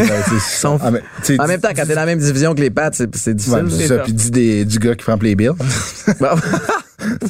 sont- 0.58 0.80
Ah, 0.82 0.90
mais, 0.90 1.00
En 1.38 1.46
même 1.46 1.60
temps, 1.60 1.68
quand 1.68 1.84
t'es 1.86 1.94
dans 1.94 2.00
la 2.00 2.06
même 2.06 2.18
division 2.18 2.56
que 2.56 2.60
les 2.60 2.70
Pats, 2.70 2.90
c'est, 2.92 3.08
difficile. 3.08 3.36
c'est 3.70 3.86
ça. 3.86 3.98
Puis 3.98 4.12
dis 4.14 4.30
des, 4.32 4.64
du 4.64 4.80
gars 4.80 4.96
qui 4.96 5.04
prend 5.04 5.16
les 5.22 5.36
bills. 5.36 5.52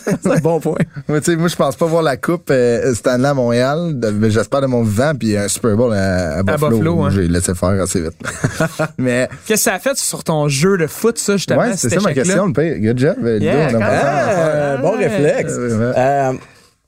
C'est 0.04 0.26
un 0.26 0.38
bon 0.38 0.60
point. 0.60 0.76
Ouais, 1.08 1.20
tu 1.20 1.32
sais, 1.32 1.36
moi, 1.36 1.48
je 1.48 1.56
pense 1.56 1.74
pas 1.76 1.86
voir 1.86 2.02
la 2.02 2.16
coupe 2.16 2.50
euh, 2.50 2.94
Stanley 2.94 3.28
à 3.28 3.34
Montréal. 3.34 3.94
J'espère 4.28 4.60
de 4.60 4.66
mon 4.66 4.82
vivant, 4.82 5.12
puis 5.18 5.36
un 5.36 5.48
Super 5.48 5.76
Bowl 5.76 5.92
à, 5.92 6.38
à 6.38 6.42
Buffalo. 6.42 6.70
Buffalo, 6.76 7.02
hein. 7.02 7.10
J'ai 7.10 7.28
laissé 7.28 7.54
faire 7.54 7.82
assez 7.82 8.00
vite. 8.02 8.14
mais 8.98 9.28
Qu'est-ce 9.46 9.64
que 9.64 9.70
ça 9.70 9.74
a 9.74 9.78
fait 9.78 9.96
sur 9.96 10.22
ton 10.24 10.48
jeu 10.48 10.76
de 10.78 10.86
foot, 10.86 11.18
ça, 11.18 11.36
justement? 11.36 11.60
ouais, 11.60 11.76
c'est 11.76 11.88
ça 11.90 12.00
ma 12.00 12.14
question. 12.14 12.46
Le 12.46 12.52
pire. 12.52 12.78
Good 12.80 12.98
job. 12.98 13.16
euh, 13.24 13.38
Yeah, 13.40 13.66
Ludo, 13.66 13.78
on 13.78 13.80
a 13.80 13.84
quand 13.84 13.90
pensé 13.90 14.06
à 14.06 14.14
même. 14.14 14.26
l'affaire. 14.26 14.54
Euh, 14.54 14.76
bon 14.78 14.96
Ouais. 14.96 15.06
réflexe. 15.08 15.52
Ouais. 15.56 15.92
Euh, 15.96 16.32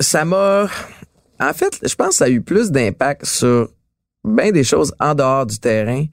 ça 0.00 0.24
m'a. 0.24 0.66
En 1.40 1.52
fait, 1.52 1.78
je 1.84 1.94
pense 1.94 2.08
que 2.10 2.14
ça 2.14 2.24
a 2.24 2.28
eu 2.28 2.40
plus 2.40 2.70
d'impact 2.70 3.24
sur 3.24 3.68
bien 4.24 4.50
des 4.52 4.64
choses 4.64 4.92
en 5.00 5.14
dehors 5.14 5.46
du 5.46 5.58
terrain 5.58 6.04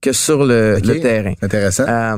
que 0.00 0.12
sur 0.12 0.44
le, 0.44 0.78
terrain. 1.00 1.34
Intéressant. 1.42 1.84
Euh, 1.88 2.16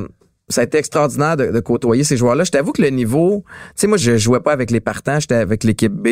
ça 0.51 0.61
a 0.61 0.63
été 0.65 0.77
extraordinaire 0.77 1.37
de, 1.37 1.47
de 1.47 1.59
côtoyer 1.59 2.03
ces 2.03 2.17
joueurs-là. 2.17 2.43
Je 2.43 2.51
t'avoue 2.51 2.71
que 2.71 2.81
le 2.81 2.89
niveau, 2.89 3.43
tu 3.47 3.71
sais, 3.75 3.87
moi, 3.87 3.97
je 3.97 4.17
jouais 4.17 4.39
pas 4.39 4.51
avec 4.53 4.69
les 4.69 4.79
partants, 4.79 5.19
j'étais 5.19 5.35
avec 5.35 5.63
l'équipe 5.63 5.93
B. 5.93 6.07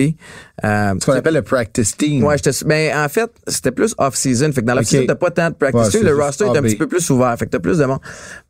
Euh, 0.63 0.93
ce 0.99 1.05
qu'on 1.05 1.11
appelle 1.13 1.35
le 1.35 1.41
practice 1.41 1.95
team. 1.95 2.23
Ouais, 2.23 2.37
j'étais, 2.37 2.51
ben, 2.65 2.97
en 2.97 3.07
fait, 3.09 3.29
c'était 3.47 3.71
plus 3.71 3.93
off-season. 3.97 4.51
Fait 4.51 4.61
que 4.61 4.65
dans 4.65 4.73
Ok. 4.73 4.79
l'off-season, 4.79 5.05
t'as 5.07 5.15
pas 5.15 5.31
tant 5.31 5.49
de 5.49 5.55
practice. 5.55 5.81
Ouais, 5.85 5.89
team. 5.91 6.03
le 6.03 6.15
roster 6.15 6.45
est 6.45 6.57
un 6.57 6.61
petit 6.61 6.75
peu 6.77 6.87
plus 6.87 7.09
ouvert. 7.09 7.35
Fait 7.37 7.45
que 7.45 7.51
t'as 7.51 7.59
plus 7.59 7.77
de 7.77 7.85
monde. 7.85 7.99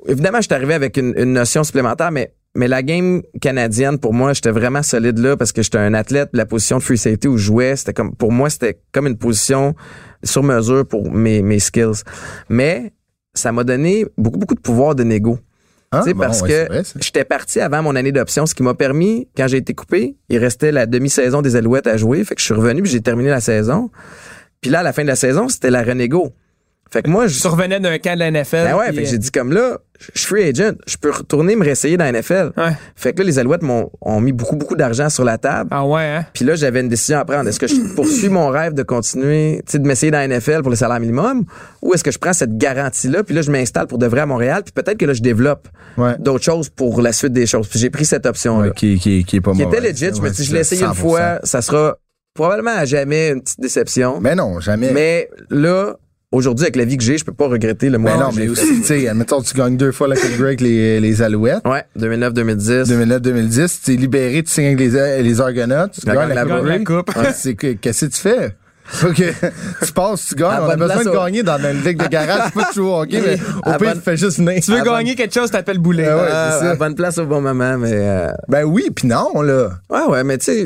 Évidemment, 0.08 0.38
je 0.38 0.44
suis 0.44 0.54
arrivé 0.54 0.74
avec 0.74 0.96
une, 0.98 1.14
une 1.18 1.34
notion 1.34 1.64
supplémentaire, 1.64 2.12
mais, 2.12 2.34
mais 2.56 2.68
la 2.68 2.82
game 2.84 3.22
canadienne, 3.42 3.98
pour 4.00 4.14
moi, 4.14 4.34
j'étais 4.34 4.52
vraiment 4.52 4.84
solide 4.84 5.18
là 5.20 5.38
parce 5.38 5.52
que 5.52 5.62
j'étais 5.62 5.78
un 5.78 5.94
athlète. 5.94 6.30
La 6.34 6.46
position 6.46 6.78
de 6.78 6.84
free 6.84 6.98
safety 6.98 7.28
où 7.28 7.38
je 7.38 7.44
jouais, 7.46 7.76
c'était 7.76 7.94
comme, 7.94 8.16
pour 8.16 8.32
moi, 8.32 8.50
c'était 8.50 8.80
comme 8.92 9.08
une 9.08 9.18
position 9.18 9.76
sur 10.24 10.44
mesure 10.44 10.86
pour 10.88 11.12
mes, 11.12 11.42
mes 11.42 11.60
skills. 11.60 12.04
Mais, 12.50 12.94
ça 13.36 13.52
m'a 13.52 13.64
donné 13.64 14.06
beaucoup, 14.18 14.40
beaucoup 14.40 14.56
de 14.56 14.60
pouvoir 14.60 14.96
de 14.96 15.04
négo. 15.04 15.38
Ah, 15.92 16.04
bon, 16.06 16.14
parce 16.20 16.42
ouais, 16.42 16.68
que 16.70 16.84
j'étais 17.02 17.26
parti 17.26 17.60
avant 17.60 17.82
mon 17.82 17.96
année 17.96 18.12
d'option, 18.12 18.46
ce 18.46 18.54
qui 18.54 18.62
m'a 18.62 18.76
permis, 18.76 19.28
quand 19.36 19.48
j'ai 19.48 19.58
été 19.58 19.74
coupé, 19.74 20.16
il 20.30 20.38
restait 20.38 20.72
la 20.72 20.86
demi-saison 20.86 21.42
des 21.42 21.56
Alouettes 21.56 21.88
à 21.88 21.98
jouer. 21.98 22.24
Fait 22.24 22.36
que 22.36 22.42
je 22.42 22.46
suis 22.46 22.54
revenu 22.54 22.84
puis 22.84 22.92
j'ai 22.92 23.02
terminé 23.02 23.30
la 23.30 23.42
saison. 23.42 23.90
Puis 24.62 24.70
là, 24.70 24.80
à 24.80 24.84
la 24.84 24.94
fin 24.94 25.02
de 25.02 25.08
la 25.08 25.16
saison, 25.16 25.50
c'était 25.50 25.72
la 25.72 25.82
renégo. 25.82 26.34
Fait 26.92 27.04
que 27.04 27.10
moi, 27.10 27.28
je 27.28 27.40
Tu 27.40 27.48
revenais 27.48 27.80
d'un 27.80 27.98
camp 28.00 28.16
de 28.16 28.20
la 28.20 28.32
NFL. 28.32 28.64
ben 28.66 28.76
ouais, 28.78 28.88
fait 28.88 28.94
que 28.94 29.00
euh, 29.02 29.06
j'ai 29.12 29.18
dit 29.20 29.30
comme 29.32 29.52
là, 29.54 29.78
je 30.14 30.20
suis 30.22 30.28
free 30.28 30.44
agent, 30.46 30.76
je 30.88 30.98
peux 30.98 31.12
retourner 31.12 31.56
me 31.56 31.64
réessayer 31.64 31.98
dans 31.98 32.06
la 32.06 32.12
NFL. 32.14 32.52
Ouais. 32.58 32.72
Fait 32.96 33.14
que 33.14 33.20
là, 33.20 33.26
les 33.26 33.38
Alouettes 33.38 33.62
m'ont 33.62 33.92
ont 34.02 34.20
mis 34.22 34.32
beaucoup, 34.32 34.56
beaucoup 34.56 34.76
d'argent 34.76 35.10
sur 35.10 35.24
la 35.24 35.38
table. 35.38 35.70
Ah 35.72 35.86
ouais, 35.86 36.02
hein? 36.04 36.26
Puis 36.34 36.46
là, 36.46 36.56
j'avais 36.56 36.80
une 36.80 36.90
décision 36.90 37.20
à 37.20 37.26
prendre. 37.26 37.48
Est-ce 37.48 37.60
que 37.60 37.68
je 37.68 37.76
poursuis 37.96 38.30
mon 38.30 38.48
rêve 38.50 38.74
de 38.74 38.82
continuer, 38.84 39.62
tu 39.66 39.74
sais, 39.74 39.80
de 39.80 39.86
m'essayer 39.88 40.12
dans 40.12 40.18
la 40.18 40.28
NFL 40.28 40.62
pour 40.62 40.70
le 40.72 40.76
salaire 40.76 41.00
minimum, 41.00 41.46
ou 41.84 41.94
est-ce 41.94 42.04
que 42.04 42.12
je 42.12 42.18
prends 42.18 42.34
cette 42.34 42.58
garantie-là, 42.58 43.24
puis 43.24 43.36
là, 43.36 43.42
je 43.44 43.52
m'installe 43.52 43.86
pour 43.88 43.98
de 44.00 44.08
vrai 44.08 44.22
à 44.22 44.26
Montréal, 44.26 44.64
puis 44.64 44.72
peut-être 44.74 44.98
que 44.98 45.06
là, 45.06 45.14
je 45.14 45.22
développe 45.22 45.68
Ouais. 45.98 46.16
d'autres 46.18 46.44
choses 46.46 46.70
pour 46.70 47.02
la 47.02 47.12
suite 47.12 47.34
des 47.34 47.46
choses. 47.46 47.68
Puis 47.68 47.78
j'ai 47.78 47.90
pris 47.90 48.06
cette 48.06 48.26
option-là. 48.26 48.68
Ouais, 48.70 48.74
qui, 48.74 48.98
qui, 49.00 49.26
qui 49.26 49.36
est 49.36 49.42
pas 49.42 49.52
Qui 49.52 49.64
mauvais. 49.64 49.78
était 49.80 49.88
legit. 49.92 50.16
Je 50.18 50.22
me 50.22 50.30
dis, 50.30 50.44
je 50.46 50.54
l'ai 50.54 50.62
essayé 50.62 50.82
une 50.84 50.92
100%. 50.92 50.96
fois, 50.96 51.40
ça 51.44 51.62
sera 51.62 51.98
probablement 52.34 52.72
à 52.78 52.86
jamais 52.86 53.30
une 53.32 53.42
petite 53.42 53.60
déception. 53.60 54.20
Mais 54.22 54.34
non, 54.34 54.60
jamais. 54.62 54.92
Mais 54.94 55.30
là, 55.50 55.98
aujourd'hui, 56.32 56.65
avec 56.65 56.75
la 56.75 56.86
vie 56.86 56.97
que 56.97 57.03
j'ai, 57.03 57.17
je 57.17 57.25
peux 57.25 57.34
pas 57.34 57.47
regretter 57.47 57.89
le 57.89 57.97
Mais 57.97 58.11
moment 58.11 58.25
non, 58.27 58.32
mais 58.36 58.47
aussi, 58.49 58.82
tu 58.82 58.84
sais, 58.84 59.07
admettons, 59.07 59.41
tu 59.41 59.55
gagnes 59.55 59.77
deux 59.77 59.91
fois 59.91 60.07
la 60.07 60.15
Coupe 60.15 60.32
Grey 60.38 60.47
avec 60.49 60.61
les, 60.61 60.99
les 60.99 61.21
Alouettes. 61.21 61.65
Ouais, 61.65 61.84
2009-2010. 61.97 62.84
2009-2010, 62.86 63.80
tu 63.86 63.93
es 63.93 63.95
libéré, 63.97 64.43
tu 64.43 64.51
signes 64.51 64.65
avec 64.67 64.80
les, 64.80 65.23
les 65.23 65.41
Argonauts, 65.41 65.88
tu 65.88 66.05
gagnes 66.05 66.15
gagne 66.15 66.30
la, 66.30 66.36
la 66.36 66.41
Coupe 66.43 66.51
la 66.65 66.77
Grey. 66.80 66.84
coupe. 66.84 67.15
Ouais, 67.15 67.34
c'est 67.34 67.55
que, 67.55 67.73
qu'est-ce 67.73 68.05
que 68.05 68.11
tu 68.11 68.21
fais? 68.21 68.55
Faut 68.91 69.09
que 69.13 69.23
tu 69.86 69.91
passes, 69.93 70.25
tu 70.30 70.36
gagnes. 70.36 70.51
À 70.51 70.63
On 70.65 70.69
a 70.69 70.75
besoin 70.75 71.03
de 71.03 71.09
au- 71.09 71.13
gagner 71.13 71.43
dans 71.43 71.57
une 71.59 71.84
ligue 71.84 72.01
de 72.01 72.07
garage. 72.07 72.41
C'est 72.45 72.53
pas 72.59 72.69
toujours 72.73 72.97
OK, 73.01 73.09
mais 73.11 73.34
au 73.65 73.69
pire, 73.77 73.77
bonne- 73.80 73.93
tu 73.95 74.01
fais 74.01 74.17
juste 74.17 74.38
venir. 74.39 74.61
Tu 74.63 74.71
veux 74.71 74.82
gagner 74.84 75.13
quelque 75.15 75.34
chose, 75.34 75.51
t'appelles 75.51 75.77
Boulet. 75.77 76.07
Ah 76.07 76.15
ouais. 76.17 76.21
Euh, 76.27 76.51
c'est 76.59 76.65
ça. 76.65 76.71
à 76.71 76.75
bonne 76.75 76.95
place 76.95 77.17
au 77.19 77.25
bon 77.27 77.39
moment, 77.41 77.77
mais 77.77 77.91
euh, 77.93 78.30
Ben 78.47 78.63
oui, 78.63 78.89
puis 78.95 79.07
non, 79.07 79.41
là. 79.41 79.69
ouais, 79.91 80.05
ouais, 80.09 80.23
mais 80.23 80.39
tu 80.39 80.45
sais, 80.45 80.65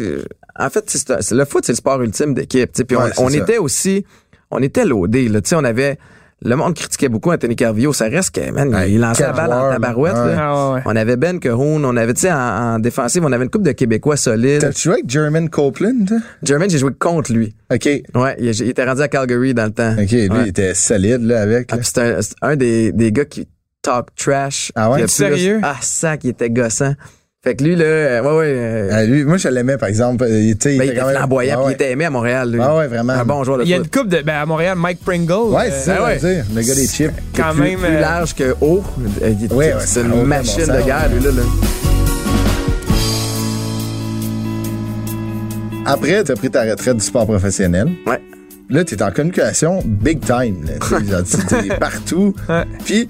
en 0.57 0.69
fait, 0.69 0.83
c'est 0.87 1.31
le 1.35 1.43
foot, 1.45 1.65
c'est 1.65 1.73
le 1.73 1.77
sport 1.77 2.01
ultime 2.01 2.33
d'équipe. 2.33 2.71
tu 2.71 2.77
sais, 2.77 2.83
Puis 2.85 2.95
Ouais, 2.95 3.09
on, 3.17 3.25
on 3.25 3.29
était 3.29 3.57
aussi, 3.57 4.05
on 4.53 4.61
était 4.61 4.85
loadés. 4.85 5.27
Là, 5.29 5.41
tu 5.41 5.49
sais, 5.49 5.55
on 5.55 5.63
avait, 5.63 5.97
le 6.45 6.55
monde 6.55 6.73
critiquait 6.75 7.09
beaucoup 7.09 7.31
Anthony 7.31 7.55
Carvillo. 7.55 7.93
Ça 7.93 8.05
reste 8.05 8.35
que, 8.35 8.51
man, 8.51 8.73
Ouais, 8.73 8.91
il 8.91 8.99
lançait 8.99 9.23
la 9.23 9.31
balle 9.33 9.53
en 9.53 9.69
tabarouette. 9.71 10.13
ouais. 10.13 10.35
Ah 10.37 10.73
ouais. 10.73 10.81
On 10.85 10.95
avait 10.95 11.15
Ben 11.15 11.39
Cahoon, 11.39 11.83
on 11.83 11.95
avait, 11.95 12.13
tu 12.13 12.21
sais, 12.21 12.31
en, 12.31 12.37
en 12.75 12.79
défensive, 12.79 13.23
on 13.25 13.31
avait 13.31 13.43
une 13.45 13.49
coupe 13.49 13.63
de 13.63 13.71
Québécois 13.71 14.17
solides. 14.17 14.61
T'as-tu 14.61 14.81
joué 14.83 14.93
avec 14.93 15.09
Jermaine 15.09 15.49
Copeland? 15.49 16.05
Jermaine, 16.43 16.69
j'ai 16.69 16.77
joué 16.79 16.91
contre 16.97 17.31
lui. 17.33 17.55
OK. 17.73 17.85
Ouais, 18.15 18.35
il, 18.39 18.47
il 18.49 18.69
était 18.69 18.83
rendu 18.85 19.01
à 19.01 19.07
Calgary 19.07 19.53
dans 19.53 19.65
le 19.65 19.71
temps. 19.71 19.93
OK, 19.93 20.11
lui, 20.11 20.29
Ouais. 20.29 20.37
il 20.43 20.47
était 20.49 20.73
solide, 20.73 21.21
là, 21.21 21.41
avec. 21.41 21.69
Ah, 21.71 21.77
c'est 21.81 22.35
un, 22.41 22.55
des, 22.55 22.91
des 22.91 23.11
gars 23.11 23.25
qui 23.25 23.47
talk 23.81 24.07
trash. 24.15 24.71
Ah 24.75 24.91
ouais? 24.91 24.99
Plus- 24.99 25.07
Sérieux? 25.11 25.59
Ah, 25.63 25.75
ça, 25.81 26.17
qui 26.17 26.29
était 26.29 26.49
gossant. 26.49 26.93
Fait 27.43 27.55
que 27.55 27.63
lui, 27.65 27.75
là, 27.75 27.83
euh, 27.83 28.21
ouais, 28.21 28.37
ouais. 28.37 28.45
euh, 28.55 28.89
Ah, 28.93 29.03
lui, 29.03 29.25
moi, 29.25 29.35
je 29.35 29.49
l'aimais, 29.49 29.75
par 29.77 29.89
exemple. 29.89 30.23
Euh, 30.23 30.39
Il, 30.39 30.57
tu 30.57 30.69
ben, 30.69 30.75
il 30.75 30.77
était 30.77 30.85
était 30.93 30.99
quand 31.01 31.07
même- 31.07 31.15
flamboyant, 31.17 31.55
Ah 31.59 31.65
ouais. 31.65 31.71
il 31.71 31.73
était 31.73 31.91
aimé 31.91 32.05
à 32.05 32.09
Montréal, 32.09 32.49
lui. 32.49 32.59
Ah 32.63 32.77
ouais, 32.77 32.87
vraiment. 32.87 33.11
Un 33.11 33.25
bon 33.25 33.43
joueur 33.43 33.57
de 33.57 33.63
Il 33.63 33.69
y 33.69 33.73
a 33.73 33.77
une 33.77 33.87
coupe 33.89 34.07
de. 34.07 34.21
Ben, 34.21 34.35
à 34.35 34.45
Montréal, 34.45 34.77
Mike 34.77 34.99
Pringle. 35.03 35.53
Ouais, 35.53 35.65
euh, 35.67 35.69
c'est 35.73 35.91
ça, 35.93 36.03
ouais. 36.05 36.17
je 36.21 36.25
veux 36.27 36.33
dire, 36.35 36.45
le 36.55 36.61
gars 36.61 36.73
des 36.75 36.87
chips. 36.87 37.11
quand 37.35 37.51
plus, 37.51 37.61
même. 37.61 37.79
plus 37.79 37.87
euh, 37.95 37.99
large 37.99 38.33
que 38.33 38.55
haut. 38.61 38.81
Euh, 39.21 39.33
il- 39.41 39.51
Ouais, 39.51 39.73
ouais, 39.73 39.79
c'est 39.81 39.87
ça 39.87 39.99
une 40.05 40.23
machine 40.23 40.65
bon 40.67 40.73
de 40.73 40.81
guerre, 40.85 41.09
lui, 41.13 41.21
là. 41.21 41.31
là. 41.31 41.41
Après, 45.85 46.23
t'as 46.23 46.35
pris 46.35 46.49
ta 46.49 46.63
retraite 46.63 46.95
du 46.95 47.03
sport 47.03 47.25
professionnel. 47.27 47.89
Ouais. 48.07 48.21
Là, 48.69 48.85
t'es 48.85 49.03
en 49.03 49.11
communication 49.11 49.81
big 49.85 50.21
time. 50.21 50.63
Là. 50.65 51.21
Tu 51.29 51.37
tu- 51.37 51.67
t'es 51.67 51.75
partout. 51.75 52.33
Ouais. 52.47 52.63
Puis, 52.85 53.09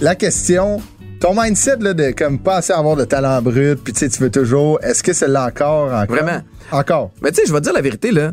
la 0.00 0.16
question, 0.16 0.80
ton 1.20 1.34
mindset 1.40 1.76
là, 1.80 1.92
de 1.94 2.10
comme 2.12 2.38
pas 2.38 2.56
assez 2.56 2.72
avoir 2.72 2.96
de 2.96 3.04
talent 3.04 3.40
brut, 3.42 3.76
puis 3.82 3.92
tu 3.92 4.00
sais, 4.00 4.08
tu 4.08 4.20
veux 4.22 4.30
toujours, 4.30 4.80
est-ce 4.82 5.02
que 5.02 5.12
c'est 5.12 5.28
là 5.28 5.46
encore, 5.46 5.92
encore? 5.92 6.16
Vraiment. 6.16 6.40
Encore. 6.72 7.10
Mais 7.22 7.30
tu 7.30 7.36
sais, 7.36 7.42
je 7.46 7.52
vais 7.52 7.58
te 7.60 7.64
dire 7.64 7.72
la 7.72 7.80
vérité, 7.82 8.10
là. 8.10 8.32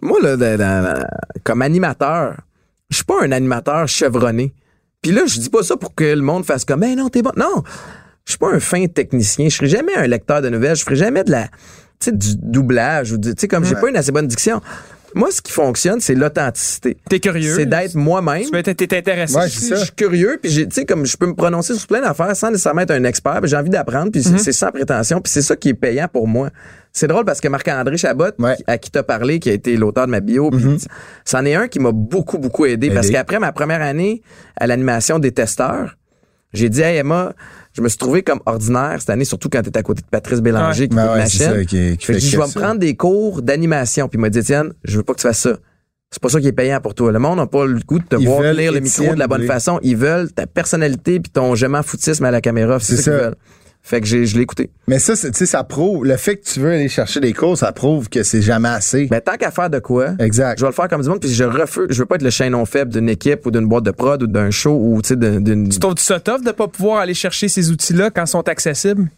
Moi, 0.00 0.18
là, 0.22 0.36
de- 0.36 0.56
de- 0.56 1.04
comme 1.44 1.62
animateur, 1.62 2.36
je 2.90 2.96
suis 2.96 3.04
pas 3.04 3.16
un 3.22 3.32
animateur 3.32 3.88
chevronné. 3.88 4.54
Puis 5.02 5.12
là, 5.12 5.22
je 5.26 5.38
dis 5.40 5.50
pas 5.50 5.62
ça 5.62 5.76
pour 5.76 5.94
que 5.94 6.04
le 6.04 6.20
monde 6.22 6.44
fasse 6.44 6.64
comme, 6.64 6.80
mais 6.80 6.94
non, 6.94 7.08
t'es 7.08 7.22
bon. 7.22 7.32
Non. 7.36 7.62
Je 8.24 8.32
suis 8.32 8.38
pas 8.38 8.52
un 8.52 8.60
fin 8.60 8.86
technicien. 8.86 9.48
Je 9.48 9.56
serai 9.56 9.68
jamais 9.68 9.94
un 9.96 10.06
lecteur 10.06 10.42
de 10.42 10.48
nouvelles. 10.48 10.76
Je 10.76 10.84
ferai 10.84 10.96
jamais 10.96 11.24
de 11.24 11.30
la, 11.30 11.44
tu 11.44 11.50
sais, 12.00 12.12
du 12.12 12.36
doublage 12.36 13.12
ou 13.12 13.18
du, 13.18 13.34
tu 13.34 13.40
sais, 13.40 13.48
comme 13.48 13.64
j'ai 13.64 13.74
pas 13.74 13.88
une 13.88 13.96
assez 13.96 14.12
bonne 14.12 14.26
diction. 14.28 14.60
Moi, 15.14 15.30
ce 15.30 15.40
qui 15.40 15.52
fonctionne, 15.52 16.00
c'est 16.00 16.14
l'authenticité. 16.14 16.96
T'es 17.08 17.18
curieux. 17.20 17.54
C'est 17.56 17.66
d'être 17.66 17.94
moi-même. 17.94 18.42
Tu 18.44 18.50
veux 18.52 18.58
être- 18.58 18.72
T'es 18.72 18.96
intéressé. 18.96 19.34
Ouais, 19.34 19.48
Je 19.48 19.58
c'est 19.58 19.66
ça. 19.70 19.74
je 19.76 19.84
suis 19.84 19.92
curieux, 19.94 20.38
puis 20.42 20.50
j'ai- 20.50 20.66
tu 20.68 20.74
sais, 20.74 20.84
comme 20.84 21.06
je 21.06 21.16
peux 21.16 21.26
me 21.26 21.34
prononcer 21.34 21.74
sur 21.74 21.86
plein 21.86 22.00
d'affaires 22.00 22.36
sans 22.36 22.50
nécessairement 22.50 22.82
être 22.82 22.90
un 22.90 23.04
expert, 23.04 23.40
j'ai 23.44 23.56
envie 23.56 23.70
d'apprendre, 23.70 24.10
puis 24.12 24.22
c'est- 24.22 24.30
Mhm. 24.32 24.38
c'est 24.38 24.52
sans 24.52 24.70
prétention, 24.70 25.20
puis 25.20 25.32
c'est 25.32 25.42
ça 25.42 25.56
qui 25.56 25.70
est 25.70 25.74
payant 25.74 26.08
pour 26.12 26.28
moi. 26.28 26.50
C'est 26.92 27.06
drôle 27.06 27.24
parce 27.24 27.40
que 27.40 27.48
Marc-André 27.48 27.96
Chabot, 27.96 28.30
Ouais. 28.38 28.56
À 28.66 28.76
qui 28.78 28.90
t'as 28.90 29.02
parlé, 29.02 29.38
qui 29.40 29.50
a 29.50 29.52
été 29.52 29.76
l'auteur 29.76 30.06
de 30.06 30.10
ma 30.10 30.20
bio, 30.20 30.50
puis 30.50 30.64
c'en 31.24 31.44
est 31.44 31.54
un 31.54 31.68
qui 31.68 31.78
m'a 31.78 31.92
beaucoup, 31.92 32.38
beaucoup 32.38 32.66
aidé, 32.66 32.90
parce 32.90 33.06
Aidé. 33.06 33.14
qu'après 33.14 33.38
ma 33.38 33.52
première 33.52 33.82
année 33.82 34.22
à 34.56 34.66
l'animation 34.66 35.18
des 35.18 35.32
testeurs, 35.32 35.96
j'ai 36.52 36.68
dit, 36.68 36.80
hey 36.80 36.96
Emma, 36.98 37.32
je 37.78 37.82
me 37.82 37.88
suis 37.88 37.96
trouvé 37.98 38.22
comme 38.22 38.40
ordinaire 38.44 38.96
cette 38.98 39.10
année, 39.10 39.24
surtout 39.24 39.48
quand 39.48 39.62
t'es 39.62 39.76
à 39.78 39.82
côté 39.82 40.02
de 40.02 40.06
Patrice 40.10 40.40
Bélanger 40.40 40.82
Ouais. 40.82 40.88
qui 40.88 40.96
Ben 40.96 41.04
fait 41.06 41.12
ouais, 41.12 41.18
ma 41.18 41.26
chaîne. 41.28 41.54
ça, 41.54 41.64
qui- 41.64 41.96
qui 41.96 42.06
Fait 42.06 42.12
que 42.14 42.18
je 42.18 42.36
vais 42.36 42.44
me 42.46 42.52
prendre 42.52 42.78
des 42.80 42.94
cours 42.96 43.40
d'animation, 43.42 44.08
puis 44.08 44.18
il 44.18 44.20
m'a 44.20 44.30
dit, 44.30 44.40
Étienne, 44.40 44.72
je 44.84 44.96
veux 44.96 45.02
pas 45.04 45.14
que 45.14 45.20
tu 45.20 45.26
fasses 45.28 45.38
ça. 45.38 45.56
C'est 46.10 46.20
pas 46.22 46.28
ça 46.28 46.40
qui 46.40 46.48
est 46.48 46.52
payant 46.52 46.80
pour 46.80 46.94
toi. 46.94 47.12
Le 47.12 47.18
monde 47.18 47.36
n'a 47.38 47.46
pas 47.46 47.66
le 47.66 47.78
goût 47.86 47.98
de 47.98 48.04
te 48.04 48.16
Ils 48.16 48.26
voir 48.26 48.40
tenir 48.42 48.72
le 48.72 48.80
micro 48.80 49.14
de 49.14 49.18
la 49.18 49.26
bonne 49.28 49.46
façon. 49.46 49.78
Ils 49.82 49.96
veulent 49.96 50.32
ta 50.32 50.46
personnalité 50.46 51.20
puis 51.20 51.30
ton 51.30 51.54
je 51.54 51.66
m'en 51.66 51.82
foutisme 51.82 52.24
à 52.24 52.30
la 52.30 52.40
caméra. 52.40 52.78
C'est 52.80 52.96
ça 52.96 53.02
qu'ils 53.02 53.02
ça. 53.04 53.10
veulent. 53.10 53.34
Fait 53.88 54.02
que 54.02 54.06
j'ai, 54.06 54.26
je 54.26 54.36
l'ai 54.36 54.42
écouté. 54.42 54.68
Mais 54.86 54.98
ça, 54.98 55.16
c'est- 55.16 55.30
tu 55.30 55.38
sais, 55.38 55.46
ça 55.46 55.64
prouve, 55.64 56.04
le 56.04 56.18
fait 56.18 56.36
que 56.36 56.44
tu 56.44 56.60
veux 56.60 56.70
aller 56.72 56.88
chercher 56.90 57.20
des 57.20 57.32
cours, 57.32 57.56
ça 57.56 57.72
prouve 57.72 58.10
que 58.10 58.22
c'est 58.22 58.42
jamais 58.42 58.68
assez. 58.68 59.06
Ben, 59.06 59.22
tant 59.22 59.36
qu'à 59.38 59.50
faire 59.50 59.70
de 59.70 59.78
quoi, 59.78 60.08
Exact. 60.18 60.58
je 60.58 60.64
vais 60.64 60.68
le 60.68 60.74
faire 60.74 60.88
comme 60.88 61.00
du 61.00 61.08
monde, 61.08 61.20
puis 61.20 61.32
je 61.32 61.44
refuse, 61.44 61.86
je 61.88 61.98
veux 61.98 62.04
pas 62.04 62.16
être 62.16 62.22
le 62.22 62.28
chaînon 62.28 62.66
faible 62.66 62.92
d'une 62.92 63.08
équipe 63.08 63.46
ou 63.46 63.50
d'une 63.50 63.66
boîte 63.66 63.84
de 63.84 63.90
prod 63.90 64.22
ou 64.22 64.26
d'un 64.26 64.50
show 64.50 64.78
ou, 64.78 65.00
tu 65.00 65.08
sais, 65.08 65.16
d'une-. 65.16 65.70
Tu 65.70 65.78
trouves 65.78 65.94
ça 65.96 66.20
tough 66.20 66.42
de 66.44 66.50
pas 66.50 66.68
pouvoir 66.68 66.98
aller 66.98 67.14
chercher 67.14 67.48
ces 67.48 67.70
outils-là 67.70 68.10
quand 68.10 68.24
ils 68.24 68.28
sont 68.28 68.46
accessibles? 68.46 69.08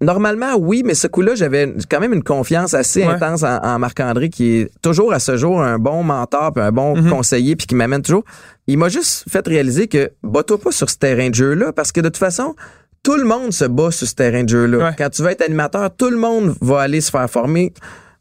Normalement, 0.00 0.56
oui, 0.58 0.82
mais 0.84 0.94
ce 0.94 1.06
coup-là, 1.06 1.36
j'avais 1.36 1.72
quand 1.88 2.00
même 2.00 2.12
une 2.12 2.24
confiance 2.24 2.74
assez 2.74 3.04
Ouais. 3.04 3.12
intense 3.12 3.44
en, 3.44 3.58
en 3.58 3.78
Marc-André, 3.78 4.30
qui 4.30 4.56
est 4.56 4.70
toujours 4.82 5.12
à 5.12 5.20
ce 5.20 5.36
jour 5.36 5.62
un 5.62 5.78
bon 5.78 6.02
mentor, 6.02 6.52
puis 6.52 6.64
un 6.64 6.72
bon 6.72 6.96
Mhm. 6.96 7.08
conseiller, 7.10 7.54
puis 7.54 7.68
qui 7.68 7.76
m'amène 7.76 8.02
toujours. 8.02 8.24
Il 8.66 8.78
m'a 8.78 8.88
juste 8.88 9.26
fait 9.30 9.46
réaliser 9.46 9.86
que 9.86 10.10
bats-toi 10.24 10.58
pas 10.58 10.72
sur 10.72 10.90
ce 10.90 10.96
terrain 10.96 11.28
de 11.30 11.34
jeu-là, 11.36 11.72
parce 11.72 11.92
que 11.92 12.00
de 12.00 12.08
toute 12.08 12.16
façon, 12.16 12.56
tout 13.02 13.16
le 13.16 13.24
monde 13.24 13.52
se 13.52 13.64
bat 13.64 13.90
sur 13.90 14.06
ce 14.06 14.14
terrain 14.14 14.44
de 14.44 14.48
jeu-là. 14.48 14.78
Ouais. 14.78 14.90
Quand 14.96 15.10
tu 15.10 15.22
veux 15.22 15.30
être 15.30 15.42
animateur, 15.42 15.90
tout 15.96 16.10
le 16.10 16.16
monde 16.16 16.54
va 16.60 16.82
aller 16.82 17.00
se 17.00 17.10
faire 17.10 17.28
former. 17.28 17.72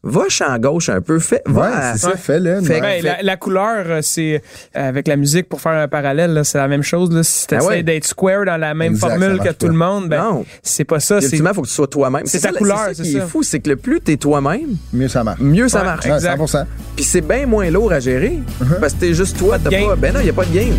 Va 0.04 0.22
champ 0.30 0.58
gauche 0.58 0.90
un 0.90 1.00
peu, 1.00 1.20
fais, 1.20 1.44
va 1.46 1.62
Ouais, 1.62 1.68
à- 1.72 1.94
c'est 1.94 2.00
ça, 2.10 2.18
fais-le. 2.18 2.60
Fait- 2.64 2.82
Ouais. 2.82 3.02
Ben, 3.04 3.04
la, 3.04 3.22
la 3.22 3.38
couleur, 3.38 3.84
euh, 3.86 4.00
c'est 4.02 4.42
euh, 4.76 4.90
avec 4.90 5.08
la 5.08 5.16
musique 5.16 5.48
pour 5.48 5.62
faire 5.62 5.74
un 5.74 5.88
parallèle, 5.88 6.34
là, 6.34 6.44
c'est 6.44 6.58
la 6.58 6.68
même 6.68 6.82
chose. 6.82 7.12
Là. 7.12 7.22
Si 7.22 7.46
tu 7.46 7.54
Ah 7.54 7.64
ouais. 7.64 7.84
d'être 7.84 8.06
square 8.08 8.44
dans 8.46 8.58
la 8.58 8.74
même 8.74 8.94
Exact, 8.94 9.10
formule 9.10 9.38
que 9.38 9.50
tout 9.50 9.68
pas. 9.68 9.72
le 9.72 9.78
monde, 9.78 10.10
ben, 10.10 10.18
Non. 10.24 10.46
c'est 10.64 10.86
pas 10.86 11.00
ça. 11.00 11.22
C'est 11.22 11.28
Ultimement, 11.28 11.54
faut 11.54 11.62
que 11.62 11.68
tu 11.68 11.74
sois 11.76 11.86
toi-même. 11.86 12.24
C'est 12.26 12.40
ta 12.40 12.52
couleur, 12.52 12.80
c'est 12.88 12.96
ça 12.96 13.04
qui 13.04 13.18
est 13.18 13.28
fou, 13.28 13.44
c'est 13.44 13.60
que 13.60 13.70
le 13.70 13.76
plus 13.76 14.02
t'es 14.02 14.18
toi-même, 14.18 14.76
Mieux 14.92 15.08
ça 15.08 15.24
marche. 15.24 15.40
mieux 15.40 15.68
ça 15.70 15.82
Ouais. 15.82 15.86
marche. 15.86 16.06
Ouais, 16.08 16.14
Exact. 16.16 16.32
100%. 16.36 16.66
Puis 16.96 17.06
c'est 17.06 17.22
bien 17.22 17.46
moins 17.46 17.70
lourd 17.70 17.94
à 17.94 18.00
gérer. 18.00 18.40
Parce 18.80 18.94
que 18.94 19.02
t'es 19.02 19.14
juste 19.14 19.38
toi, 19.38 19.60
t'as 19.64 19.70
game. 19.70 19.86
pas. 19.86 19.96
Ben 19.98 20.16
non, 20.16 20.22
y 20.22 20.30
a 20.32 20.34
pas 20.34 20.46
de 20.46 20.52
game. 20.56 20.74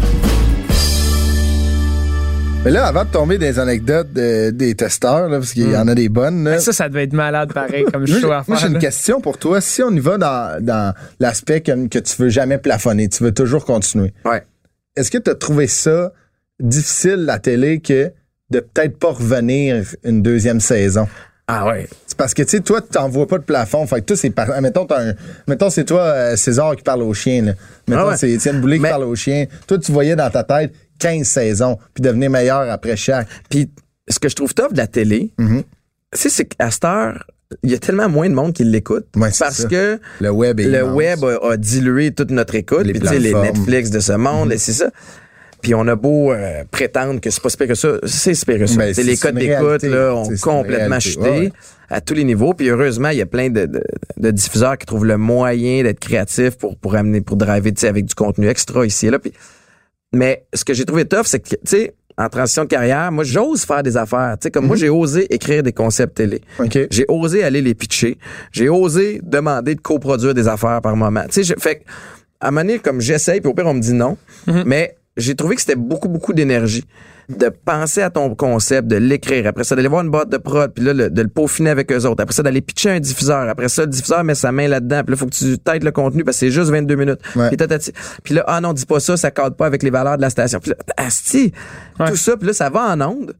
Mais 2.64 2.70
là, 2.70 2.86
avant 2.86 3.04
de 3.04 3.10
tomber 3.10 3.38
des 3.38 3.58
anecdotes 3.58 4.12
de- 4.12 4.50
des 4.50 4.76
testeurs, 4.76 5.28
là, 5.28 5.38
parce 5.38 5.52
qu'il 5.52 5.68
y 5.70 5.76
en 5.76 5.88
a 5.88 5.96
des 5.96 6.08
bonnes, 6.08 6.44
là, 6.44 6.52
Ben, 6.52 6.60
ça, 6.60 6.72
ça 6.72 6.88
devait 6.88 7.02
être 7.04 7.12
malade 7.12 7.52
pareil 7.52 7.84
comme 7.92 8.04
à 8.32 8.44
moi, 8.46 8.56
j'ai 8.56 8.68
une 8.68 8.78
question 8.78 9.20
pour 9.20 9.36
toi. 9.38 9.60
Si 9.60 9.82
on 9.82 9.90
y 9.90 9.98
va 9.98 10.16
dans, 10.16 10.64
dans 10.64 10.94
l'aspect 11.18 11.60
que, 11.60 11.88
que 11.88 11.98
tu 11.98 12.22
veux 12.22 12.28
jamais 12.28 12.58
plafonner, 12.58 13.08
tu 13.08 13.24
veux 13.24 13.32
toujours 13.34 13.64
continuer, 13.64 14.12
Ouais. 14.24 14.42
est-ce 14.94 15.10
que 15.10 15.18
tu 15.18 15.28
as 15.28 15.34
trouvé 15.34 15.66
ça 15.66 16.12
difficile, 16.60 17.24
la 17.24 17.40
télé, 17.40 17.80
que 17.80 18.12
de 18.50 18.60
peut-être 18.60 18.96
pas 18.96 19.10
revenir 19.10 19.84
une 20.04 20.22
deuxième 20.22 20.60
saison? 20.60 21.08
Ah 21.48 21.66
ouais. 21.66 21.88
C'est 22.06 22.16
parce 22.16 22.32
que, 22.32 22.42
tu 22.44 22.50
sais, 22.50 22.60
toi, 22.60 22.80
tu 22.80 22.88
t'envoies 22.90 23.26
pas 23.26 23.38
de 23.38 23.42
plafond. 23.42 23.84
Fait 23.88 24.00
que 24.00 24.06
toi, 24.06 24.16
c'est 24.16 24.30
par... 24.30 24.48
Mettons, 24.60 24.86
t'as 24.86 25.08
un- 25.10 25.14
Mettons, 25.48 25.68
c'est 25.70 25.84
toi, 25.84 26.02
euh, 26.02 26.36
César, 26.36 26.76
qui 26.76 26.84
parle 26.84 27.02
au 27.02 27.12
chien, 27.12 27.42
là. 27.42 27.52
Mettons, 27.88 28.02
Ah 28.02 28.08
ouais. 28.10 28.16
c'est 28.16 28.30
Étienne 28.30 28.60
Boulay 28.60 28.76
qui 28.76 28.82
Mais- 28.82 28.90
parle 28.90 29.02
au 29.04 29.16
chien. 29.16 29.46
Toi, 29.66 29.78
tu 29.78 29.90
voyais 29.90 30.14
dans 30.14 30.30
ta 30.30 30.44
tête 30.44 30.72
15 31.02 31.26
saisons, 31.26 31.78
puis 31.94 32.02
devenir 32.02 32.30
meilleur 32.30 32.70
après 32.70 32.96
chaque. 32.96 33.26
Puis 33.50 33.70
ce 34.08 34.18
que 34.18 34.28
je 34.28 34.34
trouve 34.36 34.54
tough 34.54 34.72
de 34.72 34.78
la 34.78 34.86
télé, 34.86 35.32
sais, 36.14 36.28
c'est 36.28 36.44
qu'à 36.44 36.70
cette 36.70 36.84
heure, 36.84 37.24
il 37.62 37.70
y 37.70 37.74
a 37.74 37.78
tellement 37.78 38.08
moins 38.08 38.28
de 38.28 38.34
monde 38.34 38.52
qui 38.52 38.64
l'écoute. 38.64 39.06
Ouais, 39.16 39.30
parce 39.38 39.56
ça. 39.62 39.68
que 39.68 40.00
Le 40.20 40.30
web 40.30 40.58
est 40.60 40.64
le 40.68 40.84
web 40.84 41.24
a, 41.24 41.50
a 41.52 41.56
dilué 41.56 42.12
toute 42.12 42.30
notre 42.30 42.54
écoute. 42.54 42.84
Les 42.86 42.92
Puis 42.92 43.02
tu 43.02 43.08
sais, 43.08 43.18
les. 43.18 43.34
Netflix 43.34 43.90
de 43.90 44.00
ce 44.00 44.12
monde, 44.12 44.54
c'est 44.56 44.72
ça. 44.72 44.90
Puis 45.60 45.74
on 45.74 45.86
a 45.86 45.94
beau 45.94 46.32
euh, 46.32 46.64
prétendre 46.70 47.20
que 47.20 47.30
c'est 47.30 47.42
pas 47.42 47.48
si 47.48 47.56
pire 47.56 47.68
que 47.68 47.74
ça, 47.74 47.98
c'est 48.04 48.34
si 48.34 48.44
pire 48.44 48.58
que 48.58 48.66
ça. 48.66 48.76
Ben, 48.76 48.94
les 48.96 49.16
codes 49.16 49.36
d'écoute 49.36 49.82
là, 49.84 50.14
ont 50.14 50.28
complètement 50.40 50.98
chuté 50.98 51.20
Ouais, 51.20 51.38
ouais. 51.40 51.52
à 51.88 52.00
tous 52.00 52.14
les 52.14 52.24
niveaux. 52.24 52.52
Puis 52.52 52.68
heureusement, 52.68 53.10
il 53.10 53.18
y 53.18 53.22
a 53.22 53.26
plein 53.26 53.48
de, 53.48 53.66
de, 53.66 53.82
de 54.16 54.30
diffuseurs 54.32 54.76
qui 54.76 54.86
trouvent 54.86 55.04
le 55.04 55.18
moyen 55.18 55.84
d'être 55.84 56.00
créatifs 56.00 56.56
pour 56.58 56.76
pour 56.76 56.96
amener, 56.96 57.20
pour 57.20 57.36
driver, 57.36 57.72
avec 57.84 58.06
du 58.06 58.14
contenu 58.14 58.48
extra 58.48 58.84
ici 58.84 59.06
et 59.06 59.10
là. 59.10 59.18
Puis, 59.20 59.32
mais 60.12 60.44
ce 60.54 60.64
que 60.64 60.74
j'ai 60.74 60.84
trouvé 60.84 61.04
tough, 61.04 61.24
c'est 61.24 61.40
que 61.40 61.48
tu 61.48 61.56
sais, 61.64 61.94
en 62.18 62.28
transition 62.28 62.64
de 62.64 62.68
carrière, 62.68 63.10
moi 63.10 63.24
j'ose 63.24 63.64
faire 63.64 63.82
des 63.82 63.96
affaires. 63.96 64.36
Tu 64.40 64.44
sais, 64.44 64.50
comme 64.50 64.66
moi 64.66 64.76
j'ai 64.76 64.90
osé 64.90 65.32
écrire 65.32 65.62
des 65.62 65.72
concepts 65.72 66.16
télé. 66.16 66.42
OK. 66.58 66.78
J'ai 66.90 67.04
osé 67.08 67.42
aller 67.42 67.62
les 67.62 67.74
pitcher. 67.74 68.18
J'ai 68.52 68.68
osé 68.68 69.20
demander 69.22 69.74
de 69.74 69.80
coproduire 69.80 70.34
des 70.34 70.48
affaires 70.48 70.80
par 70.82 70.96
moment. 70.96 71.24
Tu 71.30 71.44
sais, 71.44 71.54
fait 71.58 71.76
que, 71.76 71.84
à 72.40 72.48
un 72.48 72.50
moment 72.50 72.66
donné, 72.66 72.78
comme 72.78 73.00
j'essaye, 73.00 73.40
puis 73.40 73.50
au 73.50 73.54
pire, 73.54 73.66
on 73.66 73.74
me 73.74 73.80
dit 73.80 73.94
non. 73.94 74.16
Mais 74.66 74.96
j'ai 75.16 75.34
trouvé 75.34 75.54
que 75.54 75.60
c'était 75.60 75.76
beaucoup, 75.76 76.08
beaucoup 76.08 76.32
d'énergie. 76.32 76.84
De 77.28 77.48
penser 77.48 78.02
à 78.02 78.10
ton 78.10 78.34
concept, 78.34 78.88
de 78.88 78.96
l'écrire. 78.96 79.46
Après 79.46 79.64
ça, 79.64 79.76
d'aller 79.76 79.88
voir 79.88 80.02
une 80.02 80.10
boîte 80.10 80.28
de 80.28 80.36
prod, 80.38 80.72
puis 80.74 80.84
là, 80.84 80.92
le- 80.92 81.10
de 81.10 81.22
le 81.22 81.28
peaufiner 81.28 81.70
avec 81.70 81.90
eux 81.92 82.04
autres. 82.06 82.22
Après 82.22 82.34
ça, 82.34 82.42
d'aller 82.42 82.60
pitcher 82.60 82.90
un 82.90 83.00
diffuseur. 83.00 83.48
Après 83.48 83.68
ça, 83.68 83.82
le 83.82 83.88
diffuseur 83.88 84.24
met 84.24 84.34
sa 84.34 84.50
main 84.52 84.68
là-dedans. 84.68 85.02
Puis 85.04 85.12
là, 85.12 85.16
faut 85.16 85.26
que 85.26 85.34
tu 85.34 85.58
têtes 85.58 85.84
le 85.84 85.92
contenu 85.92 86.24
parce 86.24 86.36
que 86.36 86.40
c'est 86.46 86.50
juste 86.50 86.70
22 86.70 86.96
minutes. 86.96 87.20
Ouais. 87.36 87.48
Puis, 88.24 88.34
là, 88.34 88.44
ah 88.46 88.60
non, 88.60 88.72
dis 88.72 88.86
pas 88.86 89.00
ça, 89.00 89.16
ça 89.16 89.30
cadre 89.30 89.56
pas 89.56 89.66
avec 89.66 89.82
les 89.82 89.90
valeurs 89.90 90.16
de 90.16 90.22
la 90.22 90.30
station. 90.30 90.58
Puis 90.60 90.70
là, 90.70 90.76
asti, 90.96 91.52
Ouais. 92.00 92.10
tout 92.10 92.16
ça, 92.16 92.36
puis 92.36 92.48
là, 92.48 92.52
ça 92.52 92.68
va 92.70 92.80
en 92.92 93.00
onde. 93.00 93.34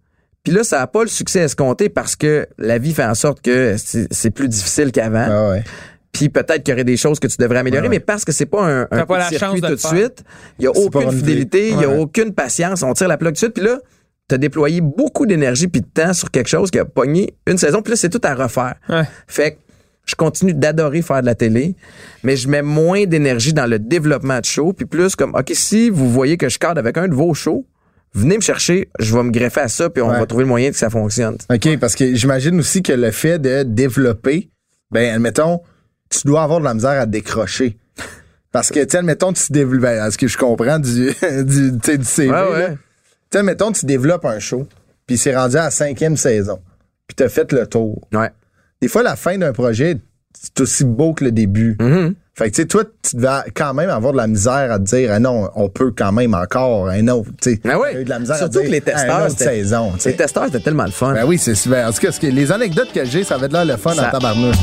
Puis 0.44 0.52
là, 0.52 0.64
ça 0.64 0.78
n'a 0.78 0.86
pas 0.88 1.02
le 1.02 1.08
succès 1.08 1.40
escompté 1.40 1.88
parce 1.88 2.16
que 2.16 2.46
la 2.58 2.78
vie 2.78 2.92
fait 2.92 3.04
en 3.04 3.14
sorte 3.14 3.40
que 3.42 3.76
c'est 3.78 4.08
c'est 4.12 4.30
plus 4.30 4.48
difficile 4.48 4.90
qu'avant. 4.90 5.26
Ah 5.30 5.50
ouais. 5.50 5.64
Puis 6.12 6.28
peut-être 6.28 6.62
qu'il 6.62 6.72
y 6.72 6.74
aurait 6.74 6.84
des 6.84 6.96
choses 6.98 7.18
que 7.18 7.26
tu 7.26 7.36
devrais 7.38 7.60
améliorer, 7.60 7.86
Ouais, 7.86 7.88
ouais. 7.88 7.96
mais 7.96 8.00
parce 8.04 8.24
que 8.24 8.32
c'est 8.32 8.46
pas 8.46 8.62
un, 8.64 8.82
un 8.90 9.06
pas 9.06 9.18
la 9.18 9.28
circuit 9.30 9.60
tout 9.62 9.70
de 9.70 9.76
suite, 9.76 10.22
il 10.58 10.64
y 10.64 10.66
a 10.66 10.70
aucune 10.70 11.02
une 11.02 11.12
fidélité, 11.12 11.70
il 11.70 11.80
y 11.80 11.84
a 11.84 11.88
Ouais. 11.88 11.98
aucune 11.98 12.34
patience, 12.34 12.82
on 12.82 12.92
tire 12.92 13.08
la 13.08 13.16
plug 13.16 13.30
tout 13.30 13.32
de 13.32 13.38
suite, 13.38 13.54
puis 13.54 13.64
là, 13.64 13.78
t'as 14.28 14.36
déployé 14.38 14.80
beaucoup 14.82 15.24
d'énergie 15.26 15.68
puis 15.68 15.80
de 15.80 15.86
temps 15.86 16.12
sur 16.12 16.30
quelque 16.30 16.48
chose 16.48 16.70
qui 16.70 16.78
a 16.78 16.84
pogné 16.84 17.34
une 17.46 17.56
saison, 17.58 17.80
puis 17.82 17.92
là, 17.92 17.96
c'est 17.96 18.10
tout 18.10 18.20
à 18.24 18.34
refaire. 18.34 18.74
Ouais. 18.90 19.04
Fait 19.26 19.52
que 19.52 19.56
je 20.04 20.14
continue 20.14 20.52
d'adorer 20.52 21.00
faire 21.00 21.22
de 21.22 21.26
la 21.26 21.34
télé, 21.34 21.76
mais 22.22 22.36
je 22.36 22.46
mets 22.48 22.60
moins 22.62 23.04
d'énergie 23.06 23.54
dans 23.54 23.66
le 23.66 23.78
développement 23.78 24.38
de 24.40 24.44
show, 24.44 24.74
puis 24.74 24.84
plus 24.84 25.16
comme, 25.16 25.34
OK, 25.34 25.50
si 25.54 25.88
vous 25.88 26.10
voyez 26.10 26.36
que 26.36 26.48
je 26.50 26.58
cadre 26.58 26.78
avec 26.78 26.98
un 26.98 27.08
de 27.08 27.14
vos 27.14 27.32
shows, 27.32 27.64
venez 28.12 28.36
me 28.36 28.42
chercher, 28.42 28.90
je 28.98 29.16
vais 29.16 29.22
me 29.22 29.30
greffer 29.30 29.60
à 29.60 29.68
ça, 29.68 29.88
puis 29.88 30.02
on 30.02 30.10
Ouais. 30.10 30.18
va 30.18 30.26
trouver 30.26 30.44
le 30.44 30.48
moyen 30.48 30.70
que 30.70 30.76
ça 30.76 30.90
fonctionne. 30.90 31.36
OK, 31.50 31.78
parce 31.78 31.94
que 31.96 32.14
j'imagine 32.14 32.58
aussi 32.58 32.82
que 32.82 32.92
le 32.92 33.10
fait 33.12 33.38
de 33.38 33.62
développer, 33.62 34.50
ben, 34.90 35.14
admettons, 35.14 35.60
tu 36.12 36.26
dois 36.26 36.42
avoir 36.42 36.60
de 36.60 36.64
la 36.64 36.74
misère 36.74 37.00
à 37.00 37.06
décrocher. 37.06 37.76
Parce 38.52 38.68
que, 38.70 38.80
tu 38.80 38.90
sais, 38.90 38.98
admettons, 38.98 39.32
tu 39.32 39.50
développes, 39.52 39.80
ben, 39.82 40.10
ce 40.10 40.18
que 40.18 40.28
je 40.28 40.36
comprends 40.36 40.78
du, 40.78 41.10
du, 41.44 41.72
du 41.72 42.04
CV, 42.04 42.28
Ouais, 42.30 42.34
là. 42.36 42.50
ouais. 42.50 42.68
Tu 42.72 42.76
sais, 43.32 43.38
admettons, 43.38 43.72
tu 43.72 43.86
développes 43.86 44.26
un 44.26 44.38
show, 44.38 44.66
puis 45.06 45.16
c'est 45.16 45.34
rendu 45.34 45.56
à 45.56 45.64
la 45.64 45.70
cinquième 45.70 46.16
saison, 46.18 46.60
puis 47.08 47.14
t'as 47.16 47.28
fait 47.30 47.50
le 47.52 47.66
tour. 47.66 48.06
Ouais. 48.12 48.30
Des 48.82 48.88
fois, 48.88 49.02
la 49.02 49.16
fin 49.16 49.38
d'un 49.38 49.52
projet, 49.52 49.96
c'est 50.38 50.60
aussi 50.60 50.84
beau 50.84 51.14
que 51.14 51.24
le 51.24 51.32
début. 51.32 51.76
Mhm. 51.80 52.14
Fait 52.34 52.50
que, 52.50 52.56
tu 52.56 52.62
sais, 52.62 52.66
toi, 52.68 52.84
tu 53.02 53.16
devais 53.16 53.50
quand 53.54 53.72
même 53.74 53.90
avoir 53.90 54.12
de 54.12 54.16
la 54.18 54.26
misère 54.26 54.72
à 54.72 54.78
te 54.78 54.84
dire, 54.84 55.10
ah 55.12 55.18
non, 55.18 55.50
on 55.54 55.68
peut 55.68 55.92
quand 55.96 56.12
même 56.12 56.34
encore 56.34 56.88
un 56.88 57.08
autre, 57.08 57.28
tu 57.40 57.54
sais. 57.54 57.60
Ouais. 57.76 57.92
T'as 57.92 58.00
eu 58.00 58.04
de 58.04 58.08
la 58.10 58.18
misère 58.18 58.36
Surtout 58.36 58.58
à 58.58 58.62
que 58.62 58.66
dire, 58.66 58.72
les 58.72 58.80
testeurs, 58.82 59.24
une 59.26 59.36
saison. 59.36 59.92
Les 60.04 60.16
testeurs, 60.16 60.44
c'était 60.46 60.60
tellement 60.60 60.84
le 60.84 60.90
fun. 60.90 61.12
Ben 61.14 61.24
oui, 61.26 61.38
c'est 61.38 61.54
super. 61.54 61.88
En 61.88 61.92
tout 61.92 62.00
cas, 62.00 62.12
ce 62.12 62.20
que- 62.20 62.26
les 62.26 62.50
anecdotes 62.52 62.92
que 62.92 63.04
j'ai, 63.04 63.24
ça 63.24 63.36
va 63.38 63.46
être 63.46 63.52
là 63.52 63.64
le 63.64 63.76
fun 63.76 63.94
Ça- 63.94 64.08
en 64.08 64.10
tabarnouche. 64.10 64.56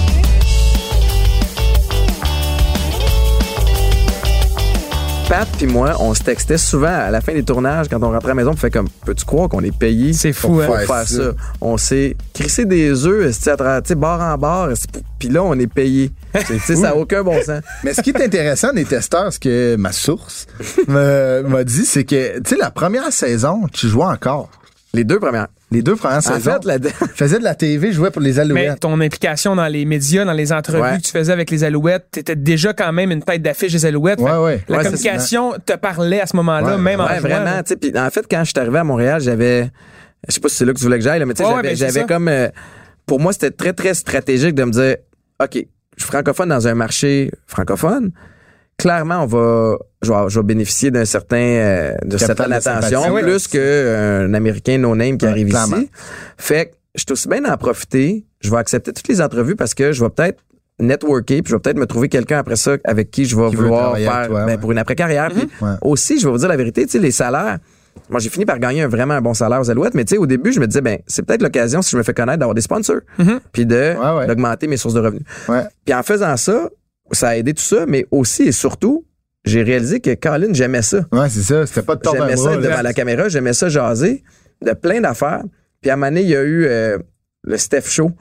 Pat 5.30 5.48
puis 5.58 5.68
moi, 5.68 5.94
on 6.00 6.16
se 6.16 6.24
textait 6.24 6.58
souvent 6.58 6.88
à 6.88 7.12
la 7.12 7.22
fin 7.22 7.34
des 7.34 7.44
tournages 7.44 7.88
quand 7.88 8.02
on 8.02 8.10
rentrait 8.12 8.30
à 8.32 8.34
la 8.34 8.34
maison, 8.34 8.52
on 8.52 8.56
fait 8.56 8.72
comme 8.72 8.88
peux-tu 9.06 9.26
croire 9.26 9.48
qu'on 9.48 9.62
est 9.62 9.76
payé 9.78 10.12
C'est 10.14 10.32
pour 10.32 10.56
fou, 10.56 10.62
hein? 10.62 10.68
faire, 10.68 10.88
Faire 10.88 11.08
ça. 11.08 11.32
On 11.62 11.78
s'est 11.78 12.18
crissé 12.34 12.66
des 12.66 13.06
œufs, 13.06 13.28
esti, 13.28 13.50
à 13.52 13.56
travers, 13.56 13.82
tu 13.84 13.90
sais, 13.90 13.96
bar 13.96 14.20
en 14.22 14.38
bar, 14.40 14.72
esti, 14.72 14.88
puis 15.20 15.30
là 15.30 15.44
on 15.44 15.54
est 15.60 15.72
payé. 15.72 16.12
Tu 16.48 16.60
sais, 16.60 16.76
ça 16.76 16.82
n'a 16.82 16.96
aucun 16.96 17.24
bon 17.24 17.40
sens. 17.44 17.62
Mais 17.84 17.94
ce 17.94 18.02
qui 18.02 18.10
est 18.10 18.22
intéressant 18.24 18.74
des 18.74 18.86
testeurs, 18.86 19.32
ce 19.32 19.40
que 19.40 19.76
ma 19.78 19.92
source 19.92 20.48
me- 20.88 21.44
m'a 21.44 21.64
dit, 21.64 21.86
c'est 21.86 22.06
que, 22.06 22.40
tu 22.40 22.50
sais, 22.52 22.56
la 22.58 22.72
première 22.72 23.12
saison, 23.14 23.68
tu 23.72 23.88
jouais 23.88 24.06
encore. 24.06 24.50
Les 24.94 25.04
deux 25.04 25.20
premières. 25.20 25.48
Les 25.72 25.84
deux 25.84 25.96
premières 25.96 26.18
En 26.18 26.22
saisons. 26.22 26.52
fait, 26.52 26.66
la 26.66 26.80
faisais 27.16 27.38
de 27.38 27.44
la 27.44 27.54
TV, 27.54 27.90
je 27.92 27.98
jouais 27.98 28.10
pour 28.10 28.22
les 28.24 28.34
Mais 28.34 28.40
Alouettes. 28.40 28.80
ton 28.80 29.00
implication 29.02 29.56
dans 29.56 29.68
les 29.68 29.86
médias, 29.86 30.26
dans 30.26 30.34
les 30.34 30.52
entrevues 30.52 30.82
Ouais. 30.82 30.98
que 30.98 31.04
tu 31.04 31.12
faisais 31.12 31.32
avec 31.32 31.52
les 31.52 31.64
Alouettes, 31.64 32.08
t'étais 32.12 32.36
déjà 32.36 32.74
quand 32.74 32.92
même 32.92 33.12
une 33.12 33.22
tête 33.22 33.42
d'affiche 33.44 33.74
des 33.74 33.86
Alouettes. 33.86 34.20
Ouais, 34.20 34.38
ouais. 34.38 34.64
La 34.68 34.80
communication 34.84 35.54
te 35.64 35.74
parlait 35.74 36.22
à 36.22 36.26
ce 36.26 36.36
moment-là, 36.38 36.76
Ouais, 36.76 36.82
même 36.82 37.00
en 37.00 37.06
ouais, 37.08 37.20
vraiment. 37.20 37.44
là. 37.46 37.62
tu 37.64 37.70
sais, 37.70 37.76
Puis 37.76 37.92
en 37.96 38.10
fait, 38.10 38.26
quand 38.30 38.44
je 38.44 38.50
suis 38.50 38.60
arrivé 38.60 38.80
à 38.80 38.84
Montréal, 38.84 39.22
j'avais, 39.22 39.70
je 40.28 40.34
sais 40.34 40.40
pas 40.40 40.50
si 40.50 40.56
c'est 40.56 40.66
là 40.66 40.74
que 40.74 40.78
tu 40.80 40.84
voulais 40.86 40.98
que 40.98 41.04
j'aille, 41.04 41.20
là, 41.20 41.26
mais 41.28 41.36
tu 41.36 41.44
sais, 41.44 41.76
j'avais, 41.76 42.00
ben, 42.02 42.08
comme, 42.08 42.28
euh, 42.30 42.48
pour 43.06 43.20
moi, 43.20 43.32
c'était 43.32 43.52
très 43.52 43.74
très 43.74 43.94
stratégique 43.94 44.56
de 44.56 44.64
me 44.64 44.72
dire, 44.72 44.96
ok, 45.40 45.50
je 45.54 45.60
suis 46.04 46.12
francophone 46.12 46.50
dans 46.50 46.68
un 46.68 46.74
marché 46.74 47.30
francophone. 47.46 48.12
Clairement, 48.80 49.24
on 49.24 49.26
va, 49.28 49.78
je 50.02 50.12
vais, 50.12 50.30
je 50.30 50.40
vais 50.40 50.44
bénéficier 50.46 50.90
d'un 50.90 51.06
certain, 51.06 51.36
euh, 51.38 51.94
de 52.04 52.18
certaine 52.18 52.52
attention, 52.54 53.02
plus 53.22 53.48
qu'un 53.48 54.34
Américain 54.34 54.78
no-name 54.80 55.18
qui 55.18 55.26
arrive 55.28 55.50
clairement. 55.50 55.78
ici. 55.78 55.90
Fait 56.38 56.66
que, 56.68 56.72
je 56.96 57.02
suis 57.02 57.12
aussi 57.12 57.28
bien 57.28 57.42
d'en 57.42 57.56
profiter. 57.58 58.26
Je 58.40 58.50
vais 58.50 58.58
accepter 58.58 58.94
toutes 58.94 59.08
les 59.10 59.22
entrevues 59.22 59.56
parce 59.56 59.74
que 59.74 59.92
je 59.92 60.02
vais 60.04 60.10
peut-être 60.10 60.40
networker, 60.80 61.42
puis 61.44 61.52
je 61.52 61.56
vais 61.56 61.60
peut-être 61.60 61.78
me 61.78 61.86
trouver 61.86 62.08
quelqu'un 62.08 62.38
après 62.40 62.56
ça 62.56 62.78
avec 62.86 63.12
qui 63.12 63.26
je 63.26 63.36
vais 63.36 63.50
Qui 63.50 63.58
vouloir 63.58 63.98
faire 63.98 64.28
toi, 64.28 64.40
ben, 64.40 64.46
ouais. 64.46 64.58
pour 64.58 64.72
une 64.72 64.78
après-carrière. 64.78 65.30
Puis 65.30 65.50
Ouais. 65.62 65.72
aussi, 65.82 66.18
je 66.20 66.26
vais 66.26 66.32
vous 66.32 66.38
dire 66.40 66.48
la 66.48 66.56
vérité, 66.58 66.86
tu 66.86 66.92
sais, 66.94 67.00
les 67.00 67.12
salaires. 67.12 67.58
Moi, 68.10 68.22
j'ai 68.22 68.30
fini 68.30 68.46
par 68.46 68.60
gagner 68.60 68.84
un 68.84 68.88
vraiment 68.88 69.14
un 69.16 69.22
bon 69.22 69.34
salaire 69.34 69.60
aux 69.60 69.70
Alouettes, 69.70 69.94
mais 69.94 70.06
tu 70.06 70.16
sais, 70.16 70.18
au 70.18 70.26
début, 70.26 70.54
je 70.54 70.62
me 70.62 70.68
disais, 70.68 70.80
ben, 70.80 71.00
c'est 71.06 71.24
peut-être 71.26 71.42
l'occasion, 71.42 71.82
si 71.82 71.92
je 71.92 71.98
me 71.98 72.04
fais 72.04 72.14
connaître, 72.14 72.40
d'avoir 72.40 72.56
des 72.56 72.62
sponsors, 72.62 73.02
puis 73.52 73.66
de 73.66 73.94
Ouais, 74.20 74.26
d'augmenter 74.26 74.68
mes 74.68 74.78
sources 74.78 74.94
de 74.94 75.02
revenus. 75.02 75.24
Puis 75.84 75.94
en 75.94 76.02
faisant 76.02 76.38
ça, 76.38 76.70
ça 77.12 77.30
a 77.30 77.36
aidé 77.36 77.53
tout 77.53 77.64
ça, 77.64 77.86
mais 77.88 78.05
aussi 78.12 78.43
et 78.43 78.51
surtout, 78.51 79.05
j'ai 79.45 79.64
réalisé 79.64 79.99
que 79.99 80.14
Colin, 80.16 80.53
j'aimais 80.53 80.82
ça. 80.82 80.99
Ouais, 81.12 81.30
c'est 81.30 81.41
ça. 81.41 81.66
C'était 81.66 81.82
pas 81.82 81.95
de 81.95 82.01
J'aimais 82.03 82.38
ça 82.38 82.53
être 82.53 82.62
devant 82.62 82.82
la 82.82 82.93
caméra, 82.93 83.30
j'aimais 83.30 83.53
ça 83.53 83.70
jaser 83.70 84.24
de 84.62 84.74
plein 84.74 85.01
d'affaires. 85.01 85.43
Puis 85.82 85.89
à 85.89 85.93
un 85.93 85.95
moment 85.95 86.07
donné, 86.07 86.22
il 86.22 86.30
y 86.30 86.36
a 86.36 86.43
eu 86.43 86.66
euh, 86.66 86.97
le 87.43 87.57
Steph 87.57 87.88
Show 87.88 88.12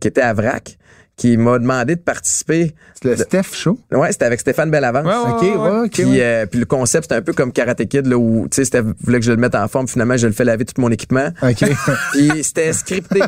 qui 0.00 0.08
était 0.08 0.22
à 0.22 0.32
Vrac 0.32 0.78
qui 1.20 1.36
m'a 1.36 1.58
demandé 1.58 1.96
de 1.96 2.00
participer. 2.00 2.74
C'est 2.94 3.08
le 3.10 3.16
Steph 3.16 3.52
Show? 3.52 3.78
Ouais, 3.92 4.10
c'était 4.10 4.24
avec 4.24 4.40
Stéphane 4.40 4.70
Bellavance. 4.70 5.04
Ouais, 5.04 5.12
ouais, 5.12 5.32
OK, 5.32 5.42
ouais, 5.42 5.48
ouais. 5.50 5.70
ouais, 5.70 5.84
OK. 5.84 5.90
Puis, 5.90 6.04
ouais. 6.04 6.22
euh, 6.22 6.46
puis 6.46 6.58
le 6.58 6.64
concept, 6.64 7.04
c'était 7.04 7.16
un 7.16 7.20
peu 7.22 7.34
comme 7.34 7.52
Karate 7.52 7.84
Kid, 7.86 8.06
là, 8.06 8.16
où, 8.16 8.48
tu 8.50 8.56
sais, 8.56 8.64
c'était, 8.64 8.80
voulait 8.80 9.20
que 9.20 9.26
je 9.26 9.32
le 9.32 9.36
mette 9.36 9.54
en 9.54 9.68
forme. 9.68 9.86
Finalement, 9.86 10.16
je 10.16 10.26
le 10.26 10.32
fais 10.32 10.44
laver 10.44 10.64
tout 10.64 10.80
mon 10.80 10.90
équipement. 10.90 11.28
OK. 11.42 11.64
Puis 12.12 12.42
c'était 12.42 12.72
scripté. 12.72 13.20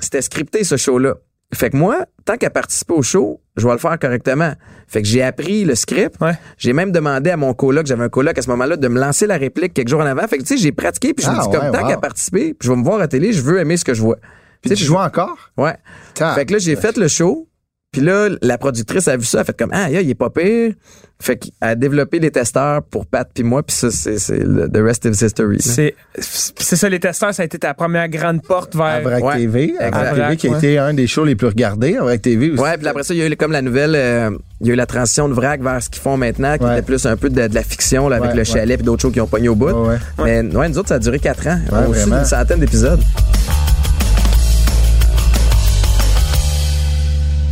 C'était 0.00 0.22
scripté, 0.22 0.64
ce 0.64 0.76
show-là. 0.76 1.14
Fait 1.54 1.70
que 1.70 1.76
moi, 1.76 2.04
tant 2.26 2.36
qu'à 2.36 2.50
participer 2.50 2.92
au 2.92 3.02
show, 3.02 3.40
je 3.56 3.66
vais 3.66 3.72
le 3.72 3.78
faire 3.78 3.98
correctement. 3.98 4.52
Fait 4.86 5.00
que 5.00 5.08
j'ai 5.08 5.22
appris 5.22 5.64
le 5.64 5.74
script. 5.74 6.20
Ouais. 6.20 6.32
J'ai 6.58 6.74
même 6.74 6.92
demandé 6.92 7.30
à 7.30 7.36
mon 7.38 7.54
coloc, 7.54 7.86
j'avais 7.86 8.04
un 8.04 8.08
coloc 8.10 8.36
à 8.36 8.42
ce 8.42 8.50
moment-là, 8.50 8.76
de 8.76 8.88
me 8.88 9.00
lancer 9.00 9.26
la 9.26 9.38
réplique 9.38 9.72
quelques 9.72 9.88
jours 9.88 10.00
en 10.00 10.06
avant. 10.06 10.26
Fait 10.28 10.36
que, 10.36 10.42
tu 10.42 10.48
sais, 10.48 10.56
j'ai 10.58 10.72
pratiqué, 10.72 11.14
puis 11.14 11.24
je 11.24 11.30
me 11.30 11.36
Ah, 11.38 11.42
dis, 11.42 11.50
comme 11.50 11.64
ouais, 11.66 11.72
tant 11.72 11.82
wow. 11.84 11.88
qu'à 11.88 11.96
participer, 11.96 12.52
puis 12.54 12.66
je 12.66 12.70
vais 12.70 12.76
me 12.78 12.84
voir 12.84 13.00
à 13.00 13.08
télé, 13.08 13.32
je 13.32 13.40
veux 13.40 13.58
aimer 13.58 13.78
ce 13.78 13.84
que 13.84 13.94
je 13.94 14.02
vois. 14.02 14.18
Puis 14.60 14.72
tu 14.74 14.84
joues 14.84 14.96
encore? 14.96 15.50
Ouais. 15.56 15.76
Fait 16.14 16.44
que 16.44 16.52
là, 16.52 16.58
j'ai 16.58 16.76
fait 16.76 16.96
le 16.98 17.08
show. 17.08 17.47
Puis 17.90 18.02
là, 18.02 18.28
la 18.42 18.58
productrice 18.58 19.08
a 19.08 19.16
vu 19.16 19.24
ça, 19.24 19.38
elle 19.38 19.42
a 19.42 19.44
fait 19.44 19.56
comme 19.58 19.70
ah, 19.72 19.88
yeah, 19.90 20.02
il 20.02 20.10
est 20.10 20.14
pas 20.14 20.28
pire. 20.28 20.74
Fait 21.20 21.36
qu'elle 21.36 21.52
a 21.62 21.74
développé 21.74 22.18
les 22.20 22.30
testeurs 22.30 22.82
pour 22.82 23.06
Pat 23.06 23.26
puis 23.32 23.42
moi, 23.42 23.62
puis 23.62 23.74
ça 23.74 23.90
c'est 23.90 24.18
c'est 24.18 24.38
le 24.38 24.68
the 24.68 24.76
rest 24.76 25.06
is 25.06 25.24
history. 25.24 25.56
C'est 25.60 25.94
c'est 26.18 26.76
ça, 26.76 26.88
les 26.90 27.00
testeurs, 27.00 27.32
ça 27.32 27.42
a 27.42 27.46
été 27.46 27.58
ta 27.58 27.72
première 27.72 28.08
grande 28.10 28.42
porte 28.42 28.76
vers. 28.76 29.00
Vrac 29.02 29.24
Ouais. 29.24 29.36
TV. 29.38 29.74
TV 29.78 30.36
qui 30.36 30.48
a 30.48 30.50
Ouais. 30.50 30.58
été 30.58 30.78
un 30.78 30.92
des 30.92 31.06
shows 31.06 31.24
les 31.24 31.34
plus 31.34 31.46
regardés. 31.48 31.96
À 31.96 32.02
Vrac 32.02 32.20
TV 32.20 32.50
aussi. 32.50 32.62
Ouais, 32.62 32.76
puis 32.76 32.86
après 32.86 33.04
ça, 33.04 33.14
il 33.14 33.20
y 33.20 33.22
a 33.22 33.26
eu 33.26 33.36
comme 33.36 33.52
la 33.52 33.62
nouvelle, 33.62 33.94
euh, 33.96 34.30
il 34.60 34.66
y 34.66 34.70
a 34.70 34.74
eu 34.74 34.76
la 34.76 34.86
transition 34.86 35.26
de 35.28 35.32
Vrac 35.34 35.62
vers 35.62 35.82
ce 35.82 35.88
qu'ils 35.88 36.02
font 36.02 36.18
maintenant, 36.18 36.58
qui 36.58 36.64
Ouais. 36.64 36.72
était 36.74 36.82
plus 36.82 37.06
un 37.06 37.16
peu 37.16 37.30
de, 37.30 37.46
de 37.48 37.54
la 37.54 37.62
fiction 37.62 38.08
là, 38.10 38.16
avec 38.16 38.28
Ouais, 38.30 38.34
le 38.36 38.40
ouais. 38.42 38.44
chalet 38.44 38.76
puis 38.76 38.84
d'autres 38.84 39.00
shows 39.02 39.10
qui 39.10 39.20
ont 39.22 39.26
pogné 39.26 39.48
au 39.48 39.54
bout. 39.56 39.70
Ouais, 39.70 39.96
ouais. 40.18 40.42
Mais 40.42 40.54
ouais, 40.54 40.68
nous 40.68 40.78
autres, 40.78 40.88
ça 40.90 40.96
a 40.96 40.98
duré 40.98 41.18
quatre 41.18 41.46
ans. 41.48 41.58
Ouais, 41.72 41.86
aussi 41.88 42.00
vraiment. 42.00 42.18
une 42.18 42.24
centaine 42.26 42.60
d'épisodes. 42.60 43.00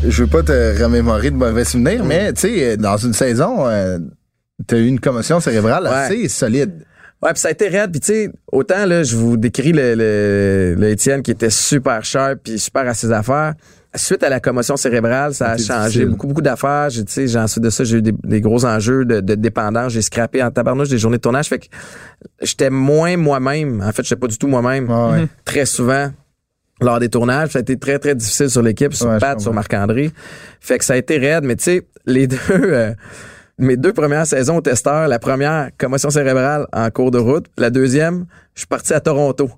Je 0.09 0.23
veux 0.23 0.29
pas 0.29 0.43
te 0.43 0.83
remémorer 0.83 1.31
de 1.31 1.37
mauvais 1.37 1.65
souvenirs, 1.65 2.05
mais 2.05 2.33
tu 2.33 2.43
sais, 2.43 2.77
dans 2.77 2.97
une 2.97 3.13
saison, 3.13 3.67
euh, 3.67 3.99
t'as 4.67 4.79
eu 4.79 4.87
une 4.87 5.01
commotion 5.01 5.41
cérébrale 5.41 5.85
Ouais. 5.85 5.91
assez 5.91 6.29
solide. 6.29 6.85
Ouais, 7.23 7.33
puis 7.33 7.41
ça 7.41 7.49
a 7.49 7.51
été 7.51 7.69
raide. 7.69 7.91
Puis 7.93 8.01
tu 8.01 8.07
sais, 8.13 8.31
autant 8.53 8.85
là, 8.87 9.03
je 9.03 9.17
vous 9.17 9.37
décris 9.37 9.73
le, 9.73 9.95
le, 9.95 10.75
le 10.79 10.89
Étienne 10.91 11.23
qui 11.23 11.31
était 11.31 11.51
super 11.51 12.05
sharp 12.05 12.39
puis 12.45 12.59
super 12.59 12.87
à 12.87 12.95
ses 12.95 13.11
affaires. 13.11 13.55
Suite 13.95 14.23
à 14.23 14.29
la 14.29 14.41
commotion 14.41 14.77
cérébrale, 14.77 15.33
ça 15.33 15.53
a 15.53 15.57
C'était 15.59 15.73
changé 15.73 15.85
difficile. 15.87 16.09
beaucoup, 16.11 16.27
beaucoup 16.27 16.43
d'affaires. 16.43 16.89
Tu 16.91 17.03
sais, 17.07 17.37
ensuite 17.39 17.65
de 17.65 17.71
ça, 17.71 17.83
j'ai 17.85 17.97
eu 17.97 18.03
des, 18.03 18.13
des 18.25 18.43
gros 18.43 18.67
enjeux 18.67 19.07
de, 19.07 19.21
de 19.21 19.35
dépendance. 19.35 19.93
J'ai 19.93 20.03
scrappé 20.03 20.43
en 20.43 20.51
tabarnouche 20.51 20.91
des 20.91 20.99
journées 20.99 21.17
de 21.17 21.23
tournage. 21.23 21.49
Fait 21.49 21.59
que 21.59 21.67
j'étais 22.43 22.69
moins 22.69 23.17
moi-même. 23.17 23.81
En 23.81 23.91
fait, 23.93 24.03
j'étais 24.03 24.21
pas 24.21 24.27
du 24.27 24.37
tout 24.37 24.49
moi-même. 24.49 24.91
Ouais, 24.91 25.13
ouais. 25.21 25.27
Très 25.47 25.65
souvent 25.65 26.11
lors 26.81 27.01
des 27.01 27.09
tournages. 27.09 27.51
Ça 27.51 27.59
a 27.59 27.63
été 27.63 27.77
très, 27.79 27.99
très 27.99 28.15
difficile 28.15 28.51
sur 28.51 28.63
l'équipe, 28.63 28.93
sur 28.95 29.07
Ouais, 29.09 29.19
Pat, 29.19 29.41
sur. 29.41 29.53
Marc-André. 29.53 30.11
Fait 30.61 30.79
que 30.79 30.85
ça 30.85 30.95
a 30.95 30.97
été 30.97 31.19
raide. 31.19 31.45
Mais 31.45 31.57
tu 31.57 31.65
sais, 31.65 31.87
les 32.07 32.27
deux... 32.27 32.37
euh, 32.51 32.93
mes 33.59 33.77
deux 33.77 33.93
premières 33.95 34.27
saisons 34.27 34.59
au 34.59 34.61
testeur, 34.61 35.09
la 35.09 35.19
première, 35.19 35.71
commotion 35.79 36.11
cérébrale 36.11 36.67
en 36.73 36.91
cours 36.91 37.11
de 37.11 37.19
route. 37.19 37.47
La 37.57 37.71
deuxième, 37.71 38.27
je 38.55 38.61
suis 38.61 38.67
parti 38.67 38.93
à 38.93 39.01
Toronto 39.01 39.51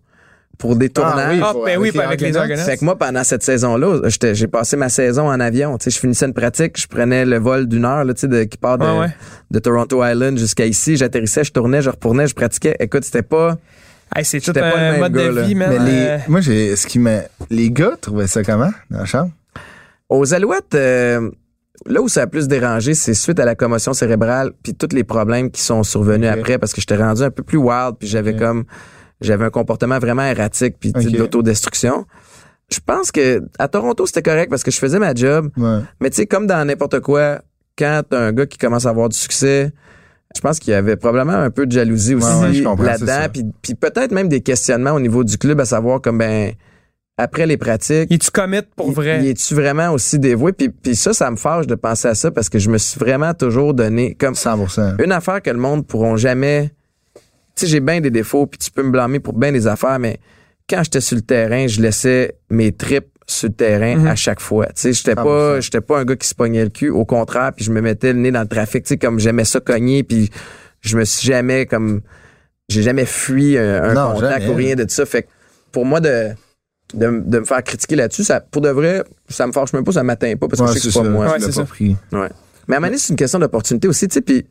pour 0.57 0.77
des 0.77 0.89
tournages. 0.89 1.37
oui, 1.37 1.43
Ah, 1.45 1.53
pour- 1.53 1.65
ben 1.65 1.79
oui, 1.79 1.89
avec 1.89 1.95
les 1.95 2.01
avec 2.07 2.21
les. 2.21 2.37
Argonauts. 2.37 2.63
Fait 2.63 2.77
que 2.77 2.85
moi, 2.85 2.97
pendant 2.97 3.25
cette 3.25 3.43
saison-là, 3.43 4.01
j'étais- 4.09 4.35
j'ai 4.37 4.47
passé 4.49 4.77
ma 4.77 4.89
saison 4.89 5.29
en 5.29 5.41
avion. 5.41 5.77
Tu 5.79 5.85
sais, 5.85 5.91
je 5.91 5.99
finissais 5.99 6.27
une 6.27 6.33
pratique, 6.35 6.81
je 6.81 6.87
prenais 6.87 7.25
le 7.25 7.39
vol 7.39 7.67
d'une 7.67 7.85
heure 7.85 8.05
là, 8.05 8.15
tu 8.15 8.21
sais, 8.21 8.29
de, 8.29 8.45
qui 8.45 8.57
part 8.59 8.79
de, 8.79 8.85
ouais. 8.85 9.09
de 9.51 9.59
Toronto 9.59 10.05
Island 10.05 10.39
jusqu'à 10.39 10.67
ici. 10.67 10.97
J'atterrissais, 10.97 11.43
je 11.45 11.53
tournais, 11.53 11.83
je 11.83 11.91
reprenais, 11.91 12.27
je 12.29 12.35
pratiquais. 12.35 12.77
Écoute, 12.79 13.03
c'était 13.05 13.23
pas... 13.23 13.57
Hey, 14.17 14.25
c'est 14.25 14.41
tout 14.41 14.53
pas 14.53 14.61
le 14.61 14.77
un 14.77 14.93
même 14.93 15.01
mode 15.01 15.13
gars, 15.13 15.29
de 15.29 15.35
là. 15.35 15.43
vie, 15.43 15.55
man. 15.55 15.71
Mais 15.71 15.79
les, 15.91 16.07
Euh, 16.07 16.19
moi, 16.29 16.41
j'ai, 16.41 16.75
ce 16.77 16.87
qui 16.87 16.99
m'a, 16.99 17.21
les 17.51 17.71
gars 17.71 17.93
trouvaient 18.01 18.27
ça 18.27 18.43
comment 18.43 18.71
dans 18.91 18.99
la 19.01 19.05
chambre? 19.05 19.31
Aux 20.09 20.33
Alouettes, 20.35 20.75
euh, 20.75 21.31
là 21.87 22.01
où 22.01 22.09
ça 22.09 22.23
a 22.23 22.27
plus 22.27 22.49
dérangé, 22.49 22.95
c'est 22.95 23.15
suite 23.15 23.39
à 23.39 23.45
la 23.45 23.55
commotion 23.55 23.93
cérébrale 23.93 24.53
puis 24.63 24.75
tous 24.75 24.95
les 24.95 25.05
problèmes 25.05 25.51
qui 25.51 25.61
sont 25.61 25.83
survenus 25.83 26.29
après 26.31 26.59
parce 26.59 26.73
que 26.73 26.81
j'étais 26.81 26.97
rendu 26.97 27.23
un 27.23 27.31
peu 27.31 27.43
plus 27.43 27.59
wild 27.59 27.97
puis 27.99 28.09
j'avais 28.09 28.35
comme 28.35 28.65
j'avais 29.21 29.45
un 29.45 29.51
comportement 29.51 29.99
vraiment 29.99 30.23
erratique 30.25 30.77
puis 30.81 30.93
tu 30.93 31.03
sais, 31.03 31.09
Ok. 31.09 31.17
d'autodestruction. 31.17 32.07
Je 32.73 32.79
pense 32.85 33.13
que 33.13 33.43
à 33.59 33.69
Toronto 33.69 34.07
c'était 34.07 34.23
correct 34.23 34.49
parce 34.51 34.63
que 34.63 34.71
je 34.71 34.79
faisais 34.79 34.99
ma 34.99 35.15
job, 35.15 35.51
Ouais. 35.57 35.81
mais 36.01 36.11
tu 36.11 36.17
sais 36.17 36.27
comme 36.27 36.47
dans 36.47 36.65
n'importe 36.67 37.01
quoi, 37.01 37.41
quand 37.79 38.03
t'as 38.09 38.19
un 38.19 38.33
gars 38.33 38.47
qui 38.47 38.59
commence 38.59 38.87
à 38.87 38.91
avoir 38.91 39.09
du 39.11 39.17
succès, 39.17 39.73
je 40.39 40.43
pense 40.43 40.59
qu'il 40.61 40.71
y 40.71 40.75
avait 40.75 40.97
probablement 40.97 41.37
un 41.37 41.51
peu 41.51 41.67
de 41.67 41.73
jalousie 41.73 42.15
aussi 42.15 42.27
Ouais, 42.63 42.65
ouais, 42.67 42.85
là-dedans 42.87 43.27
puis 43.33 43.43
puis 43.61 43.75
peut-être 43.75 44.13
même 44.13 44.29
des 44.29 44.41
questionnements 44.41 44.93
au 44.93 45.01
niveau 45.01 45.25
du 45.25 45.37
club 45.37 45.61
à 45.61 45.65
savoir 45.65 46.01
comme 46.01 46.19
ben 46.19 46.53
après 47.17 47.47
les 47.47 47.57
pratiques 47.57 48.11
Es-tu 48.13 48.31
commit 48.31 48.61
pour 48.77 48.89
il- 48.91 48.95
vrai? 48.95 49.19
il 49.21 49.27
est-tu 49.29 49.55
vraiment 49.57 49.91
aussi 49.91 50.21
dévoué? 50.21 50.53
Puis, 50.53 50.69
puis 50.69 50.95
ça, 50.95 51.13
ça 51.13 51.29
me 51.33 51.37
fâche 51.37 51.67
de 51.67 51.75
penser 51.75 52.07
à 52.07 52.15
ça 52.15 52.31
parce 52.31 52.49
que 52.49 52.61
je 52.61 52.71
me 52.71 52.79
suis 52.79 53.01
vraiment 53.01 53.35
toujours 53.35 53.75
donné 53.75 54.15
comme 54.15 54.37
100 54.37 54.67
une 55.05 55.11
affaire 55.11 55.43
que 55.43 55.51
le 55.51 55.59
monde 55.59 55.85
pourront 55.85 56.17
jamais. 56.17 56.71
Tu 57.57 57.65
sais, 57.65 57.67
j'ai 57.67 57.81
bien 57.81 58.01
des 58.01 58.11
défauts, 58.13 58.47
puis 58.47 58.59
tu 58.59 58.71
peux 58.71 58.85
me 58.85 58.91
blâmer 58.93 59.19
pour 59.19 59.33
bien 59.37 59.51
des 59.51 59.67
affaires, 59.67 59.99
mais 59.99 60.21
quand 60.71 60.85
j'étais 60.85 61.01
sur 61.01 61.17
le 61.17 61.23
terrain, 61.23 61.67
je 61.67 61.81
laissais 61.83 62.37
mes 62.51 62.71
tripes 62.71 63.09
sur 63.31 63.49
le 63.49 63.55
terrain 63.55 63.97
Mhm. 63.99 64.07
à 64.07 64.17
chaque 64.17 64.41
fois. 64.41 64.67
Tu 64.67 64.73
sais, 64.77 64.93
j'étais 64.95 65.13
100%. 65.15 65.25
pas, 65.25 65.61
j'étais 65.61 65.81
pas 65.83 66.01
un 66.01 66.05
gars 66.05 66.17
qui 66.17 66.27
se 66.27 66.35
pognait 66.35 66.65
le 66.65 66.71
cul. 66.71 66.89
Au 66.89 67.05
contraire, 67.05 67.53
puis 67.55 67.65
je 67.65 67.71
me 67.71 67.81
mettais 67.83 68.13
le 68.15 68.19
nez 68.19 68.31
dans 68.33 68.41
le 68.41 68.49
trafic. 68.49 68.85
Tu 68.85 68.89
sais, 68.89 68.97
comme 68.97 69.21
j'aimais 69.21 69.45
ça 69.45 69.61
cogner, 69.61 70.03
puis 70.03 70.31
je 70.81 70.97
me 70.97 71.05
suis 71.05 71.27
jamais 71.29 71.67
comme, 71.67 72.01
j'ai 72.71 72.83
jamais 72.83 73.05
fui 73.05 73.59
un, 73.59 73.83
un 73.85 73.95
Non, 73.95 74.15
contact 74.15 74.41
jamais. 74.41 74.53
ou 74.53 74.57
rien 74.57 74.75
de 74.77 74.87
ça. 74.91 75.05
Fait 75.07 75.25
que 75.25 75.29
pour 75.73 75.85
moi 75.85 76.01
de 76.01 76.31
de, 76.95 77.23
de 77.23 77.39
me 77.41 77.45
faire 77.45 77.63
critiquer 77.63 77.97
là-dessus, 77.97 78.25
ça, 78.25 78.41
pour 78.41 78.63
de 78.63 78.71
vrai, 78.71 79.05
ça 79.29 79.47
me 79.47 79.53
fâche 79.53 79.75
même 79.75 79.85
pas, 79.85 79.93
ça 79.93 80.03
m'atteint 80.03 80.35
pas 80.37 80.49
parce 80.49 80.63
que 80.63 80.67
je 80.69 80.73
sais 80.81 80.89
que 80.89 80.93
c'est 80.95 81.03
pas 81.03 81.07
moi. 81.07 81.31
Ouais, 81.33 81.39
c'est 81.39 81.65
pris. 81.67 81.97
Ouais. 82.13 82.29
Mais 82.67 82.77
à 82.77 82.79
un 82.79 82.81
moment 82.81 82.87
donné, 82.87 82.97
c'est 82.97 83.11
une 83.11 83.17
question 83.17 83.39
d'opportunité 83.39 83.87
aussi, 83.89 84.09
tu 84.09 84.15
sais, 84.15 84.21
puis 84.23 84.47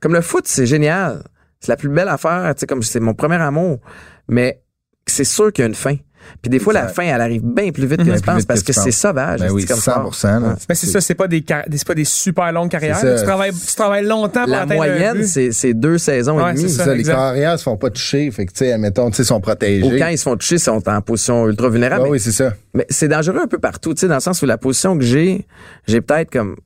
comme 0.00 0.14
le 0.14 0.22
foot, 0.22 0.44
c'est 0.48 0.64
génial. 0.64 1.22
C'est 1.60 1.68
la 1.68 1.76
plus 1.76 1.90
belle 1.90 2.08
affaire, 2.08 2.50
tu 2.54 2.60
sais, 2.60 2.66
comme 2.66 2.82
c'est 2.82 2.98
mon 2.98 3.12
premier 3.12 3.34
amour. 3.36 3.78
Mais 4.26 4.62
c'est 5.06 5.24
sûr 5.24 5.52
qu'il 5.52 5.64
y 5.64 5.66
a 5.66 5.68
une 5.68 5.74
fin. 5.74 5.96
Puis 6.40 6.50
des 6.50 6.58
fois, 6.58 6.72
la 6.72 6.88
fin, 6.88 7.02
elle 7.04 7.20
arrive 7.20 7.42
bien 7.44 7.70
plus 7.72 7.86
vite 7.86 7.98
que 7.98 8.02
Bien 8.04 8.16
tu 8.16 8.22
penses 8.22 8.44
parce 8.46 8.62
que 8.62 8.72
c'est 8.72 8.90
sauvage. 8.90 9.40
Ben 9.40 9.46
c'est 9.48 9.52
oui, 9.52 9.64
comme 9.64 9.78
100 9.78 10.12
ça. 10.12 10.40
là. 10.40 10.56
Mais 10.68 10.74
c'est 10.74 10.86
ça, 10.86 11.00
c'est 11.00 11.14
pas 11.14 11.28
des, 11.28 11.42
car- 11.42 11.64
c'est 11.70 11.86
pas 11.86 11.94
des 11.94 12.04
super 12.04 12.50
longues 12.52 12.70
carrières. 12.70 12.98
Tu 13.00 13.24
travailles, 13.24 13.52
tu 13.52 13.74
travailles 13.74 14.04
longtemps 14.04 14.42
pour 14.42 14.50
La 14.52 14.58
atteindre 14.62 14.74
moyenne, 14.76 15.16
but. 15.18 15.26
c'est 15.26 15.52
c'est 15.52 15.74
deux 15.74 15.98
saisons 15.98 16.36
Ouais, 16.42 16.52
et 16.52 16.56
c'est 16.56 16.62
demie. 16.62 16.72
ça. 16.72 16.84
Ça, 16.84 16.94
les 16.94 17.02
carrières 17.04 17.58
se 17.58 17.64
font 17.64 17.76
pas 17.76 17.90
toucher. 17.90 18.30
Fait 18.30 18.46
que, 18.46 18.52
tu 18.52 18.58
sais, 18.58 18.72
admettons, 18.72 19.10
tu 19.10 19.16
sais, 19.16 19.24
sont 19.24 19.40
protégés. 19.40 19.82
Ou 19.84 19.98
quand 19.98 20.08
ils 20.08 20.18
se 20.18 20.22
font 20.24 20.36
toucher, 20.36 20.56
ils 20.56 20.60
sont 20.60 20.88
en 20.88 21.00
position 21.00 21.48
ultra 21.48 21.68
vulnérable. 21.68 22.02
Ah 22.02 22.04
Mais- 22.04 22.10
oui, 22.12 22.20
c'est 22.20 22.32
ça. 22.32 22.52
Mais 22.74 22.86
c'est 22.88 23.08
dangereux 23.08 23.40
un 23.42 23.46
peu 23.48 23.58
partout, 23.58 23.94
tu 23.94 24.00
sais, 24.00 24.08
dans 24.08 24.14
le 24.14 24.20
sens 24.20 24.40
où 24.42 24.46
la 24.46 24.58
position 24.58 24.96
que 24.96 25.04
j'ai, 25.04 25.46
j'ai 25.86 26.00
peut-être 26.00 26.30
comme, 26.30 26.56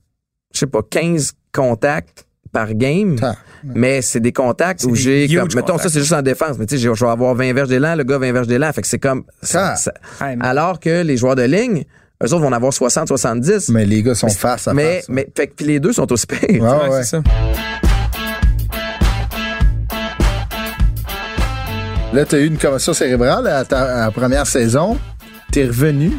je 0.53 0.59
sais 0.59 0.67
pas, 0.67 0.81
15 0.89 1.33
contacts 1.51 2.26
par 2.51 2.73
game. 2.73 3.15
Ah. 3.21 3.35
Mais 3.63 4.01
c'est 4.01 4.19
des 4.19 4.31
contacts 4.33 4.83
où 4.83 4.95
j'ai 4.95 5.27
comme, 5.35 5.47
mettons, 5.55 5.77
ça 5.77 5.89
c'est 5.89 5.99
juste 5.99 6.13
en 6.13 6.21
défense, 6.21 6.57
mais 6.57 6.65
tu 6.65 6.77
sais, 6.77 6.81
je 6.83 6.89
vais 6.89 7.09
avoir 7.11 7.35
20 7.35 7.53
verges 7.53 7.69
d'élan, 7.69 7.95
le 7.95 8.03
gars 8.03 8.17
20 8.17 8.31
verges 8.31 8.47
d'élan, 8.47 8.71
fait 8.73 8.81
que 8.81 8.87
c'est 8.87 8.99
comme, 8.99 9.23
ça- 9.41 9.73
Ah. 9.73 9.75
ça- 9.75 9.93
alors 10.41 10.79
que 10.79 11.01
les 11.03 11.17
joueurs 11.17 11.35
de 11.35 11.43
ligne, 11.43 11.83
eux 12.23 12.25
autres 12.33 12.39
vont 12.39 12.47
en 12.47 12.51
avoir 12.53 12.73
60, 12.73 13.07
70. 13.09 13.69
Mais 13.69 13.85
les 13.85 14.01
gars 14.03 14.15
sont 14.15 14.29
face 14.29 14.67
à 14.67 14.73
mais, 14.73 14.97
face. 14.97 15.09
mais, 15.09 15.27
fait 15.35 15.47
que 15.47 15.53
puis 15.55 15.65
les 15.65 15.79
deux 15.79 15.93
sont 15.93 16.11
aussi 16.11 16.25
pires. 16.27 16.39
Ouais, 16.49 16.59
Ouais, 16.59 16.89
ouais. 16.89 17.03
c'est 17.03 17.17
ça. 17.17 17.21
Là, 22.13 22.25
t'as 22.25 22.39
eu 22.39 22.45
une 22.47 22.57
commotion 22.57 22.93
cérébrale 22.93 23.45
à 23.47 23.65
ta 23.65 24.05
à 24.05 24.11
première 24.11 24.47
saison. 24.47 24.97
T'es 25.51 25.65
revenu. 25.65 26.13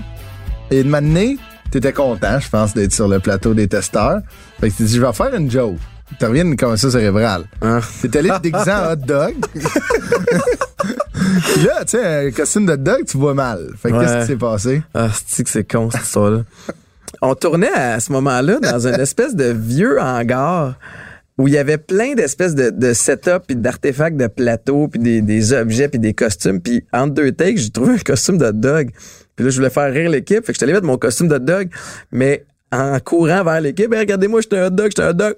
Et 0.71 0.85
de 0.85 0.89
m'amener, 0.89 1.39
t'étais 1.71 1.93
content, 1.95 2.39
je 2.39 2.49
pense, 2.49 2.75
d'être 2.75 2.93
sur 2.93 3.09
le 3.09 3.21
plateau 3.21 3.55
des 3.55 3.67
testeurs. 3.69 4.21
Fait 4.61 4.69
que 4.71 4.77
tu 4.77 4.83
dit, 4.85 4.97
je 4.97 5.01
vais 5.01 5.13
faire 5.15 5.35
une 5.35 5.51
joke. 5.51 5.77
Tu 6.19 6.25
reviens 6.25 6.45
d'une 6.45 6.57
commotion 6.57 6.91
cérébrale. 6.91 7.45
Hein? 7.63 7.81
T'es 8.03 8.19
allé 8.19 8.31
te 8.31 8.41
déguiser 8.41 8.73
en 8.73 8.93
hot 8.93 8.97
dog. 8.97 9.35
Puis 9.59 11.65
là, 11.65 11.85
tu 11.85 11.99
sais, 11.99 12.27
un 12.27 12.31
costume 12.31 12.67
de 12.67 12.73
hot 12.73 12.77
dog, 12.77 13.05
tu 13.07 13.19
vois 13.19 13.35
mal. 13.35 13.71
Fait 13.81 13.91
que 13.91 13.97
Ouais. 13.97 14.05
qu'est-ce 14.05 14.21
qui 14.21 14.27
s'est 14.33 14.37
passé? 14.39 14.83
Ah, 14.95 15.09
c'est 15.27 15.45
que 15.45 15.51
c'est 15.51 15.71
con, 15.71 15.91
cette 15.91 16.03
histoire-là? 16.03 16.43
On 17.21 17.35
tournait 17.35 17.73
à 17.73 17.99
ce 18.01 18.13
moment-là 18.13 18.59
dans 18.61 18.87
une 18.87 19.01
espèce 19.01 19.35
de 19.35 19.47
vieux 19.47 20.01
hangar 20.01 20.75
où 21.37 21.49
il 21.49 21.55
y 21.55 21.59
avait 21.59 21.79
plein 21.79 22.15
d'espèces 22.15 22.55
de, 22.55 22.71
de 22.71 22.93
setup 22.93 23.45
puis 23.47 23.57
d'artefacts 23.57 24.17
de 24.17 24.27
plateau 24.27 24.89
puis 24.89 25.01
des, 25.01 25.23
des 25.23 25.53
objets 25.53 25.89
puis 25.89 25.99
des 25.99 26.15
costumes 26.15 26.61
puis 26.61 26.85
entre 26.93 27.15
deux 27.15 27.33
takes 27.33 27.59
j'ai 27.59 27.71
trouvé 27.71 27.95
un 27.95 27.99
costume 27.99 28.39
de 28.39 28.47
hot 28.47 28.53
dog 28.53 28.91
puis 29.37 29.45
là 29.45 29.51
je 29.51 29.57
voulais 29.57 29.71
faire 29.71 29.93
rire 29.93 30.11
l'équipe 30.11 30.45
fait 30.45 30.47
que 30.47 30.53
je 30.55 30.59
suis 30.59 30.65
allé 30.65 30.73
mettre 30.73 30.87
mon 30.87 30.99
costume 30.99 31.29
de 31.29 31.37
hot 31.37 31.39
dog 31.39 31.69
mais 32.11 32.45
en 32.73 32.99
courant 33.01 33.45
vers 33.45 33.61
l'équipe 33.61 33.93
Hey, 33.93 34.01
regardez-moi 34.01 34.41
j'étais 34.41 34.59
un 34.59 34.67
hot 34.67 34.71
dog 34.71 34.87
j'étais 34.91 35.03
un 35.03 35.11
hot 35.11 35.15
dog 35.15 35.35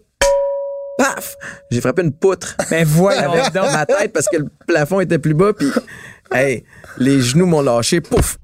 paf 0.99 1.37
j'ai 1.71 1.81
frappé 1.81 2.03
une 2.03 2.13
poutre 2.13 2.57
Mais 2.71 2.85
voyons 2.85 3.33
avec 3.33 3.53
donc. 3.53 3.73
ma 3.73 3.87
tête 3.87 4.13
parce 4.13 4.27
que 4.29 4.37
le 4.39 4.47
plafond 4.67 5.01
était 5.01 5.19
plus 5.19 5.35
bas 5.35 5.53
puis 5.53 5.71
hey 6.33 6.65
les 6.99 7.21
genoux 7.21 7.47
m'ont 7.47 7.63
lâché 7.63 8.01
pouf 8.01 8.37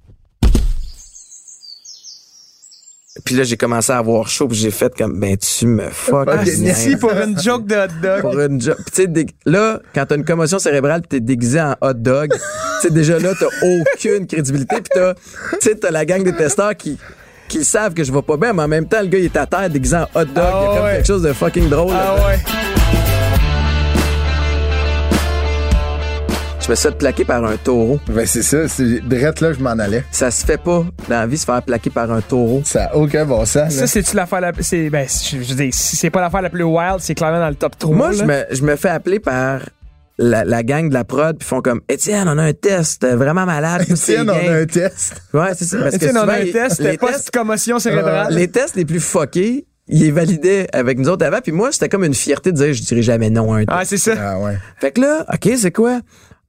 puis 3.24 3.34
là 3.34 3.44
j'ai 3.44 3.56
commencé 3.56 3.90
à 3.92 3.96
avoir 3.98 4.28
chaud 4.28 4.46
puis 4.46 4.58
j'ai 4.58 4.70
fait 4.70 4.94
comme 4.94 5.18
ben 5.18 5.36
tu 5.38 5.66
me 5.66 5.88
fuck 5.90 6.28
Ah, 6.30 6.42
Ici 6.44 6.96
pour 6.96 7.12
une 7.12 7.38
joke 7.40 7.66
de 7.66 7.74
hot 7.74 7.88
dog. 8.02 8.20
pour 8.20 8.38
une 8.40 8.60
job. 8.60 8.76
Puis 8.76 9.06
tu 9.06 9.20
sais, 9.20 9.26
là, 9.46 9.80
quand 9.94 10.04
t'as 10.06 10.16
une 10.16 10.24
commotion 10.24 10.58
cérébrale 10.58 11.00
pis 11.02 11.08
t'es 11.08 11.20
déguisé 11.20 11.60
en 11.60 11.74
hot 11.80 11.94
dog, 11.94 12.34
sais, 12.82 12.90
déjà 12.90 13.18
là, 13.18 13.32
t'as 13.38 13.46
aucune 13.66 14.26
crédibilité. 14.26 14.76
Puis 14.76 14.90
t'as, 14.94 15.14
tu 15.14 15.20
sais, 15.60 15.74
t'as 15.76 15.90
la 15.90 16.04
gang 16.04 16.22
des 16.22 16.34
testeurs 16.36 16.76
qui, 16.76 16.98
qui 17.48 17.64
savent 17.64 17.94
que 17.94 18.04
je 18.04 18.12
vais 18.12 18.22
pas 18.22 18.36
bien, 18.36 18.52
mais 18.52 18.62
en 18.62 18.68
même 18.68 18.86
temps, 18.86 19.00
le 19.00 19.08
gars, 19.08 19.18
il 19.18 19.24
est 19.26 19.36
à 19.36 19.46
terre 19.46 19.70
déguisé 19.70 19.96
en 19.96 20.08
hot 20.14 20.24
dog. 20.24 20.30
Ah 20.36 20.36
il 20.36 20.40
y 20.40 20.44
a 20.44 20.74
comme 20.76 20.84
ouais. 20.84 20.92
quelque 20.96 21.06
chose 21.06 21.22
de 21.22 21.32
fucking 21.32 21.68
drôle. 21.68 21.92
Ah 21.94 22.14
ouais. 22.26 22.38
Je 26.66 26.72
me 26.72 26.74
suis 26.74 26.88
fait 26.88 26.98
plaquer 26.98 27.24
par 27.24 27.44
un 27.44 27.56
taureau. 27.56 28.00
Ben, 28.08 28.26
c'est 28.26 28.42
ça. 28.42 28.66
C'est 28.66 28.98
drette 28.98 29.40
là, 29.40 29.52
je 29.52 29.60
m'en 29.60 29.70
allais. 29.70 30.02
Ça 30.10 30.32
se 30.32 30.44
fait 30.44 30.60
pas 30.60 30.84
dans 31.08 31.20
la 31.20 31.26
vie 31.28 31.38
se 31.38 31.44
faire 31.44 31.62
plaquer 31.62 31.90
par 31.90 32.10
un 32.10 32.20
taureau. 32.20 32.62
Ça 32.64 32.86
a 32.86 32.96
aucun 32.96 33.24
bon 33.24 33.44
sens. 33.44 33.72
Ça, 33.72 33.86
c'est-tu 33.86 34.16
l'affaire 34.16 34.40
la 34.40 34.50
c'est 34.58 34.90
Ben, 34.90 35.06
je 35.08 35.36
je 35.36 35.50
veux 35.50 35.54
dire, 35.54 35.72
si 35.72 35.94
c'est 35.94 36.10
pas 36.10 36.20
l'affaire 36.20 36.42
la 36.42 36.50
plus 36.50 36.64
wild, 36.64 36.96
c'est 36.98 37.14
clairement 37.14 37.38
dans 37.38 37.48
le 37.48 37.54
top 37.54 37.78
3. 37.78 37.94
Moi, 37.94 38.12
je 38.12 38.24
me, 38.24 38.44
je 38.50 38.62
me 38.62 38.74
fais 38.74 38.88
appeler 38.88 39.20
par 39.20 39.60
la, 40.18 40.44
la 40.44 40.62
gang 40.62 40.88
de 40.88 40.94
la 40.94 41.04
prod, 41.04 41.36
puis 41.38 41.46
font 41.46 41.60
comme 41.60 41.80
Étienne, 41.88 42.28
on 42.28 42.38
a 42.38 42.42
un 42.42 42.52
test 42.52 43.04
euh, 43.04 43.16
vraiment 43.16 43.44
malade. 43.46 43.84
Tiens, 43.94 44.24
on 44.24 44.28
a 44.28 44.52
un 44.60 44.64
test. 44.66 45.20
Ouais, 45.34 45.54
c'est 45.54 45.64
ça. 45.66 45.78
Parce 45.78 45.90
que 45.90 45.96
Étienne, 45.96 46.16
on 46.18 46.28
a 46.28 46.34
un 46.38 46.50
test, 46.50 46.80
les 46.80 46.96
tests- 46.96 47.30
commotion 47.30 47.78
cérébrale. 47.78 48.32
les 48.34 48.48
tests 48.48 48.76
les 48.76 48.84
plus 48.84 49.00
fuckés, 49.00 49.66
ils 49.88 50.00
les 50.00 50.10
validaient 50.10 50.66
avec 50.72 50.98
nous 50.98 51.08
autres 51.08 51.24
avant. 51.26 51.40
Puis 51.40 51.52
moi, 51.52 51.70
c'était 51.70 51.88
comme 51.88 52.04
une 52.04 52.14
fierté 52.14 52.50
de 52.52 52.56
dire, 52.56 52.72
je 52.72 52.82
dirais 52.82 53.02
jamais 53.02 53.30
non 53.30 53.52
à 53.52 53.58
un 53.58 53.64
test. 53.66 53.78
Ah, 53.78 53.84
c'est 53.84 53.98
ça. 53.98 54.14
Ah 54.18 54.38
ouais. 54.40 54.56
Fait 54.80 54.92
que 54.92 55.00
là, 55.00 55.26
OK, 55.32 55.50
c'est 55.56 55.70
quoi? 55.72 56.00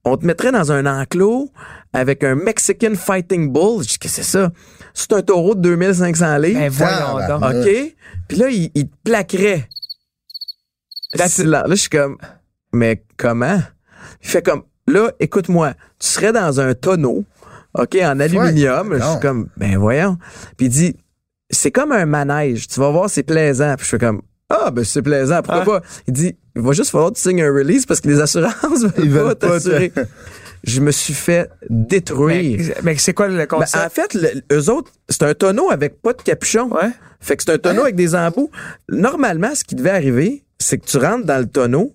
On 0.04 0.16
te 0.16 0.24
mettrait 0.24 0.50
dans 0.52 0.72
un 0.72 0.86
enclos 0.86 1.50
avec 1.92 2.24
un 2.24 2.34
Mexican 2.34 2.94
Fighting 2.94 3.52
Bull. 3.52 3.82
Je 3.82 3.88
dis, 3.90 3.98
qu'est-ce 3.98 4.16
que 4.18 4.22
c'est 4.22 4.30
ça? 4.30 4.50
C'est 4.94 5.12
un 5.12 5.20
taureau 5.22 5.54
de 5.54 5.60
2500 5.60 6.38
livres. 6.38 6.58
Ben, 6.60 6.68
voyons 6.70 7.16
Ah, 7.18 7.28
donc. 7.28 7.42
OK? 7.44 7.94
Puis 8.28 8.38
là, 8.38 8.48
il, 8.48 8.70
il 8.74 8.88
te 8.88 8.94
plaquerait. 9.04 9.68
Là, 11.14 11.26
là, 11.44 11.64
je 11.70 11.74
suis 11.74 11.88
comme, 11.90 12.16
mais 12.78 13.02
comment? 13.16 13.60
Il 14.22 14.28
fait 14.28 14.42
comme, 14.44 14.62
là, 14.86 15.10
écoute-moi, 15.20 15.74
tu 15.98 16.06
serais 16.08 16.32
dans 16.32 16.60
un 16.60 16.74
tonneau, 16.74 17.24
OK, 17.74 17.96
en 18.00 18.18
aluminium. 18.20 18.94
Je 18.98 19.02
suis 19.04 19.20
comme, 19.20 19.48
ben 19.56 19.76
voyons. 19.76 20.16
Puis 20.56 20.66
il 20.66 20.70
dit, 20.70 20.96
c'est 21.50 21.70
comme 21.70 21.92
un 21.92 22.06
manège. 22.06 22.68
Tu 22.68 22.80
vas 22.80 22.90
voir, 22.90 23.10
c'est 23.10 23.22
plaisant. 23.22 23.74
Puis 23.76 23.84
je 23.84 23.90
fais 23.90 23.98
comme, 23.98 24.22
ah, 24.48 24.70
ben 24.70 24.84
c'est 24.84 25.02
plaisant, 25.02 25.42
pourquoi 25.42 25.80
pas? 25.80 25.86
Il 26.06 26.12
dit, 26.14 26.36
il 26.56 26.62
va 26.62 26.72
juste 26.72 26.90
falloir 26.90 27.10
que 27.12 27.16
tu 27.16 27.22
signes 27.22 27.42
un 27.42 27.52
release 27.52 27.84
parce 27.86 28.00
que 28.00 28.08
les 28.08 28.20
assurances 28.20 28.54
veulent 28.82 28.92
Ils 29.04 29.10
veulent 29.10 29.34
pas 29.34 29.34
t'assurer. 29.34 29.92
Je 30.64 30.80
me 30.80 30.90
suis 30.90 31.14
fait 31.14 31.50
détruire. 31.70 32.58
Mais, 32.58 32.74
mais 32.82 32.96
c'est 32.98 33.12
quoi 33.12 33.28
le 33.28 33.36
Ben, 33.36 33.46
concept? 33.46 33.84
en 33.84 33.88
fait, 33.90 34.14
le- 34.14 34.42
eux 34.56 34.70
autres, 34.70 34.90
c'est 35.08 35.22
un 35.22 35.34
tonneau 35.34 35.70
avec 35.70 36.02
pas 36.02 36.12
de 36.12 36.22
capuchon. 36.22 36.68
Ouais. 36.72 36.90
Fait 37.20 37.36
que 37.36 37.42
c'est 37.44 37.52
un 37.52 37.58
tonneau 37.58 37.82
avec 37.82 37.94
des 37.94 38.14
embouts. 38.16 38.50
Normalement, 38.88 39.54
ce 39.54 39.62
qui 39.64 39.74
devait 39.76 39.90
arriver, 39.90 40.44
c'est 40.58 40.78
que 40.78 40.86
tu 40.86 40.96
rentres 40.98 41.24
dans 41.26 41.38
le 41.38 41.46
tonneau, 41.46 41.92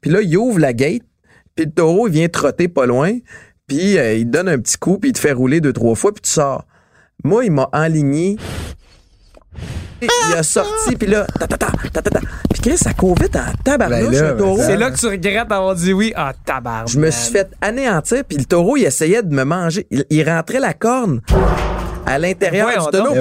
puis 0.00 0.10
là, 0.10 0.20
il 0.22 0.36
ouvre 0.36 0.58
la 0.58 0.72
gate, 0.72 1.02
puis 1.54 1.64
le 1.66 1.70
taureau, 1.72 2.08
il 2.08 2.12
vient 2.12 2.28
trotter 2.28 2.68
pas 2.68 2.86
loin, 2.86 3.12
puis 3.66 3.98
euh, 3.98 4.14
il 4.14 4.26
te 4.26 4.30
donne 4.30 4.48
un 4.48 4.58
petit 4.58 4.76
coup, 4.78 4.98
puis 4.98 5.10
il 5.10 5.12
te 5.12 5.18
fait 5.18 5.32
rouler 5.32 5.60
deux, 5.60 5.72
trois 5.72 5.94
fois, 5.94 6.12
puis 6.12 6.22
tu 6.22 6.30
sors. 6.30 6.64
Moi, 7.24 7.44
il 7.46 7.52
m'a 7.52 7.68
enligné. 7.72 8.36
Il 10.02 10.08
a 10.36 10.42
sorti, 10.42 10.94
puis 10.96 11.08
là, 11.08 11.26
ta 11.38 11.46
ta 11.46 11.56
ta 11.56 11.68
ta 11.90 12.02
ta 12.02 12.10
ta. 12.10 12.20
Puis 12.50 12.60
Chris, 12.60 12.76
ça 12.76 12.92
court 12.92 13.16
vite 13.18 13.34
en 13.34 13.50
tabarnouche, 13.64 14.10
Ben 14.10 14.22
là, 14.22 14.30
un 14.32 14.36
taureau. 14.36 14.56
ben 14.58 14.66
c'est 14.66 14.76
là 14.76 14.90
que 14.90 14.98
tu 14.98 15.06
regrettes 15.06 15.48
d'avoir 15.48 15.74
dit 15.74 15.92
oui. 15.94 16.12
Ah, 16.14 16.34
tabarnak. 16.44 16.88
Je 16.88 16.98
me 17.00 17.10
suis 17.10 17.32
fait 17.32 17.48
anéantir, 17.62 18.22
puis 18.28 18.36
le 18.36 18.44
taureau, 18.44 18.76
il 18.76 18.84
essayait 18.84 19.22
de 19.22 19.34
me 19.34 19.44
manger. 19.44 19.86
Il, 19.90 20.04
il 20.10 20.28
rentrait 20.28 20.60
la 20.60 20.74
corne 20.74 21.22
à 22.04 22.18
l'intérieur 22.18 22.68
du 22.68 22.90
tonneau. 22.98 23.14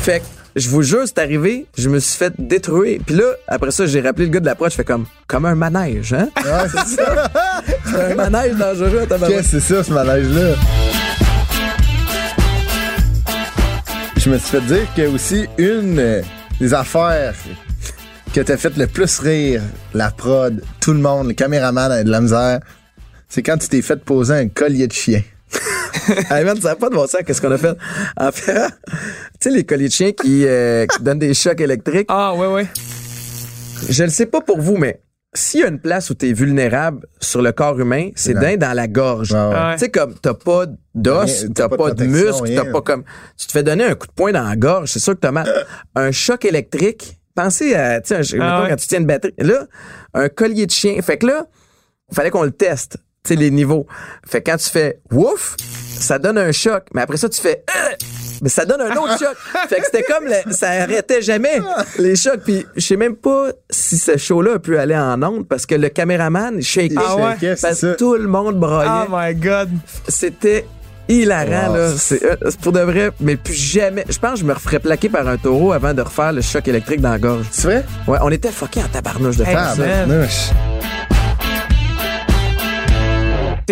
Fait 0.00 0.20
que, 0.20 0.24
je 0.54 0.68
vous 0.68 0.82
jure, 0.82 1.02
c'est 1.06 1.18
arrivé, 1.18 1.66
je 1.76 1.88
me 1.88 1.98
suis 1.98 2.18
fait 2.18 2.34
détruire. 2.38 3.00
Puis 3.06 3.16
là, 3.16 3.24
après 3.48 3.70
ça, 3.70 3.86
j'ai 3.86 4.00
rappelé 4.00 4.26
le 4.26 4.32
gars 4.32 4.40
de 4.40 4.46
la 4.46 4.54
prod, 4.54 4.70
je 4.70 4.76
fais 4.76 4.84
comme, 4.84 5.06
comme 5.26 5.46
un 5.46 5.54
manège, 5.54 6.12
hein? 6.12 6.28
Ouais, 6.36 6.68
c'est 6.70 6.96
ça. 6.96 7.30
C'est 7.86 8.12
un 8.12 8.14
manège 8.14 8.56
dangereux, 8.56 9.06
tabarnak. 9.08 9.38
Qu'est-ce 9.38 9.52
que 9.52 9.60
c'est 9.60 9.74
ça, 9.74 9.84
ce 9.84 9.92
manège-là? 9.92 10.54
Je 14.16 14.30
me 14.30 14.38
suis 14.38 14.48
fait 14.48 14.60
dire 14.62 14.86
que 14.96 15.02
aussi 15.14 15.46
une 15.58 16.22
des 16.60 16.74
affaires 16.74 17.34
que 18.34 18.40
t'as 18.40 18.56
fait 18.56 18.76
le 18.76 18.86
plus 18.86 19.18
rire, 19.20 19.62
la 19.94 20.10
prod, 20.10 20.62
tout 20.80 20.92
le 20.92 21.00
monde, 21.00 21.28
le 21.28 21.34
caméraman 21.34 21.92
a 21.92 22.02
de 22.02 22.10
la 22.10 22.20
misère, 22.20 22.60
c'est 23.28 23.42
quand 23.42 23.58
tu 23.58 23.68
t'es 23.68 23.82
fait 23.82 24.02
poser 24.02 24.34
un 24.34 24.48
collier 24.48 24.86
de 24.86 24.92
chien. 24.92 25.22
Hey 26.30 26.44
man, 26.44 26.60
ça 26.60 26.68
n'a 26.70 26.76
pas 26.76 26.88
de 26.88 26.94
bon 26.94 27.06
sens, 27.06 27.22
qu'est-ce 27.26 27.40
qu'on 27.40 27.50
a 27.50 27.58
fait? 27.58 27.76
En 28.16 28.32
fait, 28.32 28.52
tu 28.86 29.00
sais, 29.40 29.50
les 29.50 29.64
colliers 29.64 29.88
de 29.88 29.92
chiens 29.92 30.12
qui, 30.12 30.46
euh, 30.46 30.86
qui 30.86 31.02
donnent 31.02 31.18
des 31.18 31.34
chocs 31.34 31.60
électriques. 31.60 32.06
Ah, 32.08 32.34
ouais, 32.34 32.46
ouais. 32.46 32.66
Je 33.88 34.04
ne 34.04 34.08
sais 34.08 34.26
pas 34.26 34.40
pour 34.40 34.60
vous, 34.60 34.76
mais 34.76 35.02
s'il 35.34 35.60
y 35.60 35.64
a 35.64 35.68
une 35.68 35.80
place 35.80 36.10
où 36.10 36.14
tu 36.14 36.28
es 36.28 36.32
vulnérable 36.32 37.06
sur 37.20 37.42
le 37.42 37.52
corps 37.52 37.78
humain, 37.80 38.10
c'est 38.14 38.34
d'un 38.34 38.56
dans 38.56 38.74
la 38.74 38.86
gorge. 38.86 39.32
Ouais, 39.32 39.38
ouais. 39.38 39.54
Ouais. 39.54 39.72
Tu 39.74 39.78
sais, 39.80 39.90
comme 39.90 40.14
t'as 40.20 40.34
pas 40.34 40.66
d'os, 40.94 41.46
t'as 41.54 41.68
pas, 41.68 41.76
de 41.76 41.82
protection, 41.82 42.08
muscle, 42.10 42.42
rien. 42.44 42.64
t'as 42.64 42.70
pas 42.70 42.82
comme. 42.82 43.04
Tu 43.38 43.46
te 43.46 43.52
fais 43.52 43.62
donner 43.62 43.84
un 43.84 43.94
coup 43.94 44.06
de 44.06 44.12
poing 44.12 44.32
dans 44.32 44.42
la 44.46 44.56
gorge, 44.56 44.90
c'est 44.90 44.98
sûr 45.00 45.14
que 45.14 45.20
t'as 45.20 45.32
mal. 45.32 45.50
un 45.94 46.10
choc 46.12 46.44
électrique. 46.44 47.18
Pensez 47.34 47.74
à, 47.74 48.00
tu 48.02 48.14
sais, 48.14 48.38
Ah 48.40 48.62
ouais. 48.62 48.68
quand 48.68 48.76
tu 48.76 48.86
tiens 48.86 49.00
une 49.00 49.06
batterie. 49.06 49.32
Là, 49.38 49.66
un 50.12 50.28
collier 50.28 50.66
de 50.66 50.70
chien. 50.70 51.00
Fait 51.00 51.16
que 51.16 51.26
là, 51.26 51.46
fallait 52.12 52.28
qu'on 52.30 52.42
le 52.42 52.50
teste, 52.50 52.98
sais, 53.28 53.36
les 53.36 53.50
niveaux. 53.50 53.86
Fait 54.26 54.40
que 54.42 54.50
quand 54.50 54.56
tu 54.56 54.68
fais 54.68 54.98
ouf, 55.12 55.56
ça 55.98 56.18
donne 56.18 56.38
un 56.38 56.52
choc. 56.52 56.84
Mais 56.94 57.02
après 57.02 57.16
ça, 57.16 57.28
tu 57.28 57.40
fais 57.40 57.62
Euh! 57.68 57.94
mais 58.42 58.48
ça 58.48 58.64
donne 58.64 58.80
un 58.80 58.90
autre 58.96 59.16
choc. 59.18 59.36
Fait 59.68 59.76
que 59.76 59.84
c'était 59.84 60.02
comme 60.02 60.24
le- 60.24 60.52
ça 60.52 60.70
arrêtait 60.70 61.22
jamais 61.22 61.60
les 61.98 62.16
chocs. 62.16 62.40
Puis 62.44 62.66
je 62.74 62.80
sais 62.84 62.96
même 62.96 63.14
pas 63.14 63.50
si 63.70 63.96
ce 63.98 64.16
show-là 64.16 64.54
a 64.54 64.58
pu 64.58 64.76
aller 64.76 64.96
en 64.96 65.22
onde 65.22 65.46
parce 65.46 65.64
que 65.64 65.76
le 65.76 65.88
caméraman 65.90 66.60
shakeait. 66.60 66.96
Ah 66.98 67.16
ouais? 67.16 67.54
Parce 67.62 67.80
que 67.82 67.94
tout 67.94 68.14
le 68.16 68.26
monde 68.26 68.58
broyait. 68.58 68.90
Oh 68.90 69.10
my 69.12 69.34
God. 69.36 69.68
C'était 70.08 70.66
hilarant, 71.08 71.68
Wow. 71.70 71.76
là. 71.76 71.92
C'est 71.96 72.24
euh, 72.24 72.34
c'est 72.48 72.58
pour 72.60 72.72
de 72.72 72.80
vrai, 72.80 73.10
mais 73.20 73.36
plus 73.36 73.54
jamais. 73.54 74.04
Je 74.08 74.18
pense 74.18 74.32
que 74.32 74.38
je 74.40 74.44
me 74.44 74.54
referais 74.54 74.80
plaquer 74.80 75.08
par 75.08 75.28
un 75.28 75.36
taureau 75.36 75.72
avant 75.72 75.94
de 75.94 76.02
refaire 76.02 76.32
le 76.32 76.40
choc 76.40 76.66
électrique 76.66 77.00
dans 77.00 77.10
la 77.10 77.18
gorge. 77.20 77.46
C'est 77.52 77.68
vrai? 77.68 77.84
Ouais, 78.08 78.18
on 78.22 78.30
était 78.30 78.50
fuckés 78.50 78.80
en 78.82 78.88
tabarnouche 78.88 79.36
de 79.36 79.44
Hey, 79.44 79.50
faire 79.54 79.74
ça. 79.76 79.82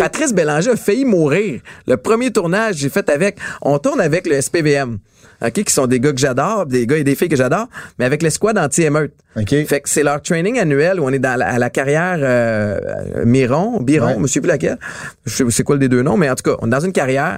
Patrice 0.01 0.33
Bélanger 0.33 0.71
a 0.71 0.75
failli 0.75 1.05
mourir. 1.05 1.61
Le 1.87 1.95
premier 1.95 2.31
tournage, 2.31 2.77
j'ai 2.77 2.89
fait 2.89 3.07
avec. 3.07 3.37
On 3.61 3.77
tourne 3.77 4.01
avec 4.01 4.25
le 4.25 4.41
SPVM. 4.41 4.97
OK, 5.45 5.51
qui 5.63 5.71
sont 5.71 5.85
des 5.85 5.99
gars 5.99 6.11
que 6.11 6.17
j'adore, 6.17 6.65
des 6.65 6.87
gars 6.87 6.97
et 6.97 7.03
des 7.03 7.13
filles 7.13 7.29
que 7.29 7.35
j'adore, 7.35 7.67
mais 7.99 8.05
avec 8.05 8.23
l'escouade 8.23 8.57
anti-émeute. 8.57 9.13
OK. 9.35 9.49
Fait 9.67 9.79
que 9.81 9.87
c'est 9.89 10.01
leur 10.01 10.19
training 10.23 10.57
annuel 10.57 10.99
où 10.99 11.03
on 11.03 11.09
est 11.09 11.19
dans 11.19 11.35
la, 11.37 11.47
à 11.49 11.59
la 11.59 11.69
carrière 11.69 12.17
euh, 12.19 12.79
Miron, 13.25 13.79
Biron, 13.79 14.07
Ouais. 14.07 14.15
je 14.23 14.25
sais 14.27 14.41
plus 14.41 14.47
laquelle. 14.47 14.79
Je 15.25 15.35
sais 15.35 15.43
c'est 15.51 15.63
quoi 15.63 15.75
le 15.75 15.81
des 15.81 15.87
deux 15.89 16.01
noms, 16.01 16.17
mais 16.17 16.31
en 16.31 16.35
tout 16.35 16.49
cas, 16.49 16.57
on 16.61 16.67
est 16.67 16.71
dans 16.71 16.79
une 16.79 16.93
carrière. 16.93 17.37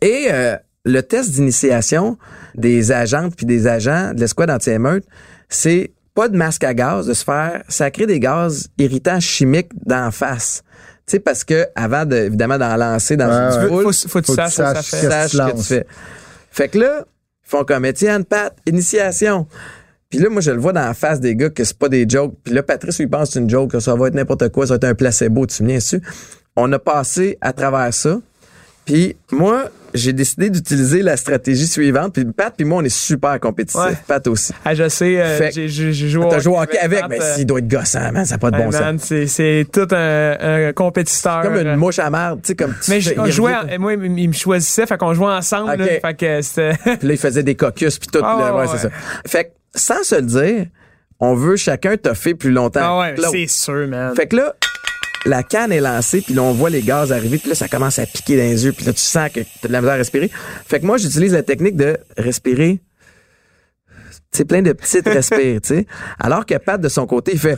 Et 0.00 0.26
euh, 0.30 0.56
le 0.84 1.00
test 1.02 1.30
d'initiation 1.32 2.16
des 2.54 2.92
agentes 2.92 3.34
puis 3.36 3.44
des 3.46 3.66
agents 3.66 4.12
de 4.14 4.20
l'escouade 4.20 4.50
anti-émeute, 4.50 5.04
c'est 5.48 5.90
pas 6.14 6.28
de 6.28 6.36
masque 6.36 6.62
à 6.62 6.74
gaz, 6.74 7.08
de 7.08 7.12
se 7.12 7.24
faire 7.24 7.64
sacrer 7.68 8.06
des 8.06 8.20
gaz 8.20 8.68
irritants 8.78 9.18
chimiques 9.18 9.70
d'en 9.84 10.12
face. 10.12 10.62
Tu 11.06 11.12
sais, 11.12 11.20
parce 11.20 11.44
que 11.44 11.66
avant 11.74 12.06
de, 12.06 12.16
évidemment, 12.16 12.56
d'en 12.56 12.76
lancer 12.76 13.16
dans 13.16 13.26
Ouais, 13.28 13.34
une 13.34 13.74
ouais. 13.74 13.82
Faut, 13.82 13.82
foule, 13.82 13.94
faut, 13.94 14.08
faut 14.08 14.20
que 14.20 14.26
tu 14.26 14.34
saches 14.34 14.90
que 14.90 14.96
saches 14.96 15.32
que 15.32 15.56
tu 15.56 15.62
fais. 15.62 15.86
Fait 16.50 16.68
que 16.68 16.78
là, 16.78 17.04
ils 17.46 17.50
font 17.50 17.64
comme 17.64 17.84
Étienne, 17.84 18.24
Pat, 18.24 18.56
initiation. 18.66 19.46
Puis 20.08 20.18
là, 20.18 20.30
moi, 20.30 20.40
je 20.40 20.50
le 20.50 20.58
vois 20.58 20.72
dans 20.72 20.86
la 20.86 20.94
face 20.94 21.20
des 21.20 21.34
gars 21.36 21.50
que 21.50 21.64
c'est 21.64 21.76
pas 21.76 21.88
des 21.88 22.06
jokes. 22.08 22.34
Puis 22.44 22.54
là, 22.54 22.62
Patrice, 22.62 22.98
lui, 22.98 23.04
il 23.04 23.10
pense 23.10 23.28
que 23.28 23.32
c'est 23.34 23.40
une 23.40 23.50
joke, 23.50 23.72
que 23.72 23.80
ça 23.80 23.94
va 23.94 24.08
être 24.08 24.14
n'importe 24.14 24.48
quoi, 24.50 24.66
ça 24.66 24.74
va 24.74 24.76
être 24.76 24.84
un 24.84 24.94
placebo, 24.94 25.44
tu 25.46 25.62
me 25.62 25.68
viens 25.68 25.78
dessus. 25.78 26.00
On 26.56 26.72
a 26.72 26.78
passé 26.78 27.36
à 27.40 27.52
travers 27.52 27.92
ça. 27.92 28.20
Puis 28.84 29.16
moi, 29.32 29.70
j'ai 29.94 30.12
décidé 30.12 30.50
d'utiliser 30.50 31.02
la 31.02 31.16
stratégie 31.16 31.66
suivante. 31.66 32.12
Puis 32.14 32.24
Pat 32.26 32.52
puis 32.54 32.66
moi, 32.66 32.78
on 32.82 32.84
est 32.84 32.88
super 32.94 33.38
compétitifs. 33.40 33.80
Ouais. 33.80 33.96
Pat 34.06 34.26
aussi. 34.26 34.52
Ah, 34.64 34.74
je 34.74 34.88
sais, 34.88 35.20
euh, 35.20 35.50
j'ai 35.52 35.68
joué 35.68 36.26
T'as 36.28 36.40
joué 36.40 36.58
hockey 36.58 36.78
avec, 36.78 37.04
mais 37.08 37.20
euh, 37.22 37.34
s'il 37.34 37.46
doit 37.46 37.60
être 37.60 37.68
gossant, 37.68 38.12
man, 38.12 38.24
ça 38.24 38.34
n'a 38.34 38.38
pas 38.38 38.50
de 38.50 38.56
hey, 38.56 38.64
bon 38.64 38.70
man, 38.72 38.98
sens. 38.98 39.12
c'est- 39.28 39.66
tout 39.72 39.86
un, 39.92 40.36
un 40.68 40.72
compétiteur. 40.72 41.42
Comme 41.42 41.56
une 41.56 41.66
euh, 41.68 41.76
mouche 41.76 41.98
à 41.98 42.10
marde, 42.10 42.42
tu 42.42 42.48
sais, 42.48 42.54
comme 42.56 42.74
tu 42.82 42.90
Mais 42.90 43.00
je- 43.00 43.14
on 43.18 43.26
jouait, 43.26 43.54
en- 43.54 43.78
moi, 43.78 43.94
il 43.94 44.28
me 44.28 44.32
choisissait, 44.34 44.86
fait 44.86 44.98
qu'on 44.98 45.14
jouait 45.14 45.26
ensemble. 45.28 45.76
Là, 45.76 45.86
fait 45.86 46.14
que 46.18 46.42
c'était. 46.42 46.72
Puis 46.98 47.08
là, 47.08 47.14
il 47.14 47.18
faisait 47.18 47.42
des 47.42 47.54
caucus 47.54 47.98
puis 47.98 48.08
tout. 48.12 48.20
Ah 48.22 48.36
là, 48.38 48.54
ouais, 48.54 48.60
ouais, 48.62 48.66
c'est 48.72 48.78
ça. 48.78 48.90
Fait 49.26 49.44
que, 49.44 49.50
sans 49.74 50.02
se 50.02 50.16
le 50.16 50.22
dire, 50.22 50.66
on 51.20 51.34
veut 51.34 51.56
chacun 51.56 51.96
toffer 51.96 52.34
plus 52.34 52.50
longtemps. 52.50 52.80
ah 52.82 52.98
ouais, 53.00 53.14
c'est 53.30 53.46
sûr, 53.46 53.86
man. 53.88 54.14
Fait 54.16 54.26
que 54.26 54.36
là, 54.36 54.54
la 55.24 55.42
canne 55.42 55.72
est 55.72 55.80
lancée, 55.80 56.20
puis 56.20 56.34
là, 56.34 56.42
on 56.42 56.52
voit 56.52 56.70
les 56.70 56.82
gaz 56.82 57.12
arriver, 57.12 57.38
puis 57.38 57.48
là, 57.48 57.54
ça 57.54 57.68
commence 57.68 57.98
à 57.98 58.06
piquer 58.06 58.36
dans 58.36 58.42
les 58.42 58.64
yeux, 58.64 58.72
puis 58.72 58.84
là, 58.84 58.92
tu 58.92 59.00
sens 59.00 59.30
que 59.30 59.40
t'as 59.40 59.68
de 59.68 59.72
la 59.72 59.80
misère 59.80 59.94
à 59.94 59.96
respirer. 59.96 60.30
Fait 60.66 60.80
que 60.80 60.86
moi, 60.86 60.96
j'utilise 60.96 61.32
la 61.32 61.42
technique 61.42 61.76
de 61.76 61.96
respirer. 62.16 62.80
C'est 64.32 64.44
plein 64.44 64.62
de 64.62 64.72
petites 64.72 65.08
respires, 65.08 65.60
tu 65.60 65.68
sais. 65.68 65.86
Alors 66.18 66.44
que 66.44 66.56
Pat, 66.56 66.80
de 66.80 66.88
son 66.88 67.06
côté, 67.06 67.32
il 67.32 67.38
fait... 67.38 67.56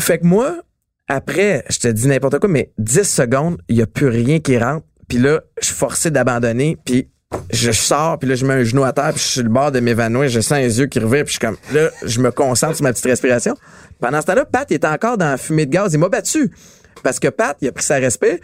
Fait 0.00 0.18
que 0.18 0.26
moi, 0.26 0.62
après, 1.08 1.64
je 1.68 1.78
te 1.78 1.88
dis 1.88 2.08
n'importe 2.08 2.38
quoi, 2.38 2.48
mais 2.48 2.72
10 2.78 3.02
secondes, 3.02 3.58
il 3.68 3.76
y 3.76 3.82
a 3.82 3.86
plus 3.86 4.08
rien 4.08 4.40
qui 4.40 4.58
rentre. 4.58 4.86
Puis 5.08 5.18
là, 5.18 5.42
je 5.60 5.66
suis 5.66 5.74
forcé 5.74 6.10
d'abandonner, 6.10 6.76
puis 6.84 7.08
je 7.50 7.70
sors, 7.72 8.18
puis 8.18 8.28
là, 8.28 8.34
je 8.34 8.44
mets 8.46 8.54
un 8.54 8.64
genou 8.64 8.84
à 8.84 8.92
terre, 8.92 9.10
puis 9.10 9.18
je 9.18 9.22
suis 9.24 9.32
sur 9.34 9.42
le 9.42 9.48
bord 9.48 9.70
de 9.72 9.80
m'évanouir, 9.80 10.28
je 10.28 10.40
sens 10.40 10.58
les 10.58 10.78
yeux 10.78 10.86
qui 10.86 10.98
revirent, 10.98 11.24
puis 11.24 11.34
je 11.34 11.38
suis 11.38 11.46
comme, 11.46 11.56
là, 11.72 11.90
je 12.02 12.20
me 12.20 12.30
concentre 12.30 12.76
sur 12.76 12.82
ma 12.84 12.92
petite 12.92 13.04
respiration. 13.06 13.54
Pendant 14.00 14.20
ce 14.20 14.26
temps-là, 14.26 14.44
Pat 14.44 14.66
il 14.70 14.74
était 14.74 14.86
encore 14.86 15.16
dans 15.18 15.30
la 15.30 15.36
fumée 15.36 15.66
de 15.66 15.70
gaz, 15.70 15.92
il 15.92 15.98
m'a 15.98 16.08
battu. 16.08 16.50
Parce 17.02 17.18
que 17.18 17.28
Pat, 17.28 17.56
il 17.60 17.68
a 17.68 17.72
pris 17.72 17.84
sa 17.84 17.96
respect, 17.96 18.40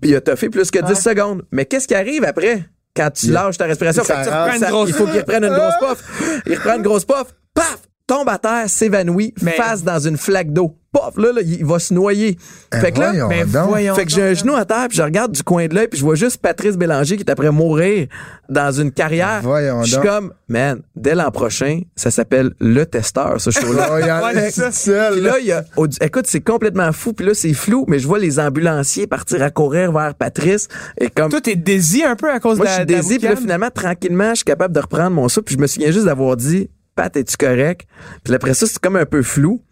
puis 0.00 0.10
il 0.10 0.16
a 0.16 0.20
toffé 0.20 0.48
plus 0.48 0.70
que 0.70 0.78
10 0.78 0.94
secondes. 1.00 1.42
Mais 1.52 1.64
qu'est-ce 1.66 1.86
qui 1.88 1.94
arrive 1.94 2.24
après? 2.24 2.64
Quand 2.96 3.10
tu 3.10 3.30
lâches 3.30 3.56
ta 3.58 3.66
respiration, 3.66 4.02
il 4.02 4.06
fait 4.06 4.14
que 4.14 4.58
tu 4.58 4.64
une 4.64 4.70
grosse- 4.70 4.88
il 4.88 4.94
faut 4.94 5.06
qu'il 5.06 5.20
reprenne 5.20 5.44
une 5.44 5.54
grosse 5.54 5.74
puff. 5.78 6.42
Il 6.46 6.54
reprend 6.56 6.76
une 6.76 6.82
grosse 6.82 7.04
puff, 7.04 7.26
paf, 7.54 7.78
tombe 8.10 8.28
à 8.28 8.38
terre, 8.38 8.68
s'évanouit, 8.68 9.34
Mais- 9.40 9.52
face 9.52 9.84
dans 9.84 9.98
une 10.00 10.16
flaque 10.16 10.52
d'eau. 10.52 10.76
Paf, 10.92 11.16
là, 11.18 11.32
là, 11.32 11.40
il 11.44 11.64
va 11.64 11.78
se 11.78 11.94
noyer. 11.94 12.36
fait 12.74 12.90
que 12.90 12.98
là, 12.98 13.12
voyons 13.12 13.66
voyons. 13.68 13.94
fait 13.94 14.04
que 14.06 14.10
j'ai 14.10 14.22
un 14.24 14.34
genou 14.34 14.56
à 14.56 14.64
terre, 14.64 14.86
puis 14.88 14.96
je 14.98 15.02
regarde 15.04 15.30
du 15.30 15.44
coin 15.44 15.68
de 15.68 15.74
l'œil, 15.76 15.86
puis 15.86 16.00
je 16.00 16.04
vois 16.04 16.16
juste 16.16 16.38
Patrice 16.38 16.76
Bélanger 16.76 17.16
qui 17.16 17.22
est 17.22 17.30
après 17.30 17.52
mourir 17.52 18.08
dans 18.48 18.72
une 18.72 18.90
carrière. 18.90 19.38
Voyons 19.44 19.84
Je 19.84 19.92
suis 19.92 20.00
comme, 20.02 20.32
man, 20.48 20.80
dès 20.96 21.14
l'an 21.14 21.30
prochain, 21.30 21.82
ça 21.94 22.10
s'appelle 22.10 22.54
Le 22.58 22.84
Testeur, 22.86 23.40
ce 23.40 23.52
show-là. 23.52 23.88
Oh, 23.92 23.96
il 24.00 24.06
y 24.08 24.10
en 24.10 24.16
a 24.16 24.22
Ouais, 24.32 24.50
c'est 24.50 24.50
ça. 24.50 24.66
tout 24.66 24.72
seul, 24.72 25.12
Puis 25.12 25.22
là. 25.22 25.38
il 25.38 25.46
y 25.46 25.52
a, 25.52 25.62
écoute, 26.00 26.26
c'est 26.26 26.40
complètement 26.40 26.90
fou. 26.90 27.12
Puis 27.12 27.24
là, 27.24 27.34
c'est 27.34 27.54
flou, 27.54 27.84
mais 27.86 28.00
je 28.00 28.08
vois 28.08 28.18
les 28.18 28.40
ambulanciers 28.40 29.06
partir 29.06 29.44
à 29.44 29.50
courir 29.50 29.92
vers 29.92 30.16
Patrice. 30.16 30.66
Et 31.00 31.08
comme, 31.08 31.30
Toi, 31.30 31.40
t'es 31.40 31.54
désy 31.54 32.02
un 32.02 32.16
peu 32.16 32.32
à 32.32 32.40
cause 32.40 32.56
moi, 32.58 32.66
de 32.66 32.70
je 32.72 32.76
la 32.78 32.78
suis 32.78 32.86
de 32.86 32.92
la 32.94 32.98
désir, 33.00 33.18
puis 33.20 33.28
là, 33.28 33.36
finalement, 33.36 33.70
tranquillement, 33.72 34.30
je 34.30 34.36
suis 34.38 34.44
capable 34.44 34.74
de 34.74 34.80
reprendre 34.80 35.10
mon 35.12 35.28
souffle. 35.28 35.44
Puis 35.44 35.54
je 35.54 35.60
me 35.60 35.68
souviens 35.68 35.92
juste 35.92 36.06
d'avoir 36.06 36.36
dit, 36.36 36.68
Pat, 37.00 37.16
es-tu 37.16 37.38
correct? 37.38 37.86
Puis 38.24 38.34
après 38.34 38.52
ça, 38.52 38.66
c'est 38.66 38.78
comme 38.78 38.96
un 38.96 39.06
peu 39.06 39.22
flou. 39.22 39.62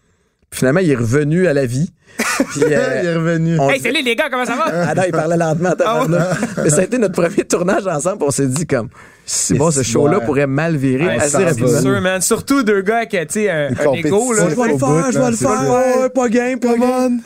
Puis 0.49 0.61
finalement, 0.61 0.81
il 0.81 0.91
est 0.91 0.95
revenu 0.95 1.47
à 1.47 1.53
la 1.53 1.67
vie. 1.67 1.93
Puis, 2.39 2.63
euh, 2.65 3.01
il 3.03 3.07
est 3.07 3.15
revenu. 3.15 3.61
on- 3.61 3.69
Hey, 3.69 3.81
salut 3.81 4.03
les 4.03 4.17
gars, 4.17 4.31
comment 4.31 4.47
ça 4.47 4.57
va? 4.57 4.65
ah 4.89 4.95
non, 4.95 5.03
il 5.05 5.13
parlait 5.13 5.37
lentement. 5.37 5.73
tabarnak. 5.73 6.39
Mais 6.65 6.71
ça 6.71 6.81
a 6.81 6.85
été 6.85 6.97
notre 6.97 7.21
premier 7.21 7.45
tournage 7.45 7.87
ensemble. 7.87 8.25
On 8.25 8.31
s'est 8.31 8.47
dit 8.47 8.67
comme, 8.67 8.89
c'est 9.27 9.59
bon, 9.59 9.71
ce 9.71 9.83
show-là 9.83 10.21
pourrait 10.21 10.47
mal 10.47 10.77
virer 10.77 11.05
Ouais, 11.05 11.21
assez 11.21 11.37
rapidement. 11.37 11.69
C'est 11.69 11.83
sûr, 11.83 12.01
man. 12.01 12.23
Surtout 12.23 12.63
deux 12.63 12.81
gars 12.81 13.05
qui, 13.05 13.19
tu 13.19 13.27
sais, 13.29 13.51
un, 13.51 13.69
égo, 13.93 14.33
là. 14.33 14.49
Je 14.49 14.55
vais 14.57 14.73
le 14.73 14.79
faire, 14.79 15.13
je 15.13 15.19
vais 15.19 15.31
le 15.31 15.37
faire. 15.37 16.11
Pas 16.11 16.29
game, 16.31 16.59
pas 16.59 16.79
game. 16.79 17.21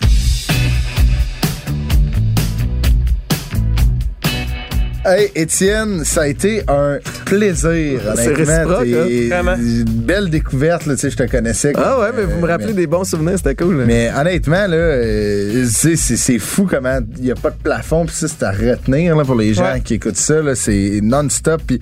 Hey, 5.05 5.33
Étienne, 5.35 6.05
ça 6.05 6.23
a 6.23 6.27
été 6.29 6.63
un 6.69 6.99
plaisir, 7.25 8.01
C'est 8.15 8.29
honnêtement. 8.29 8.35
réciproque, 8.37 8.87
hein? 8.87 9.29
Vraiment. 9.31 9.57
Une 9.57 9.85
belle 9.85 10.31
découverte, 10.31 10.87
là, 10.87 10.95
tu 10.95 11.01
sais, 11.01 11.11
je 11.11 11.17
te 11.17 11.25
connaissais. 11.29 11.73
Ah 11.75 11.99
ouais, 11.99 12.11
mais 12.17 12.23
vous 12.23 12.39
me 12.39 12.45
Euh, 12.45 12.47
rappelez 12.47 12.69
mais- 12.69 12.73
des 12.75 12.87
bons 12.87 13.03
souvenirs, 13.03 13.37
c'était 13.37 13.57
cool. 13.57 13.79
là. 13.79 13.85
Mais 13.85 14.13
honnêtement, 14.17 14.65
là, 14.69 14.77
euh, 14.77 15.65
tu 15.81 15.97
sais, 15.97 16.17
c'est 16.17 16.39
fou 16.39 16.69
comment 16.71 17.01
il 17.19 17.25
n'y 17.25 17.31
a 17.33 17.35
pas 17.35 17.51
de 17.51 17.57
plafond, 17.61 18.07
puis 18.07 18.15
ça, 18.15 18.29
c'est 18.29 18.45
à 18.45 18.53
retenir 18.53 19.17
là, 19.17 19.25
pour 19.25 19.35
les 19.35 19.55
gens 19.55 19.73
Ouais. 19.73 19.81
qui 19.81 19.95
écoutent 19.95 20.17
ça. 20.17 20.41
là, 20.41 20.55
C'est 20.55 21.01
non-stop, 21.03 21.63
puis 21.67 21.81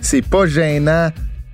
c'est 0.00 0.24
pas 0.24 0.46
gênant 0.46 1.10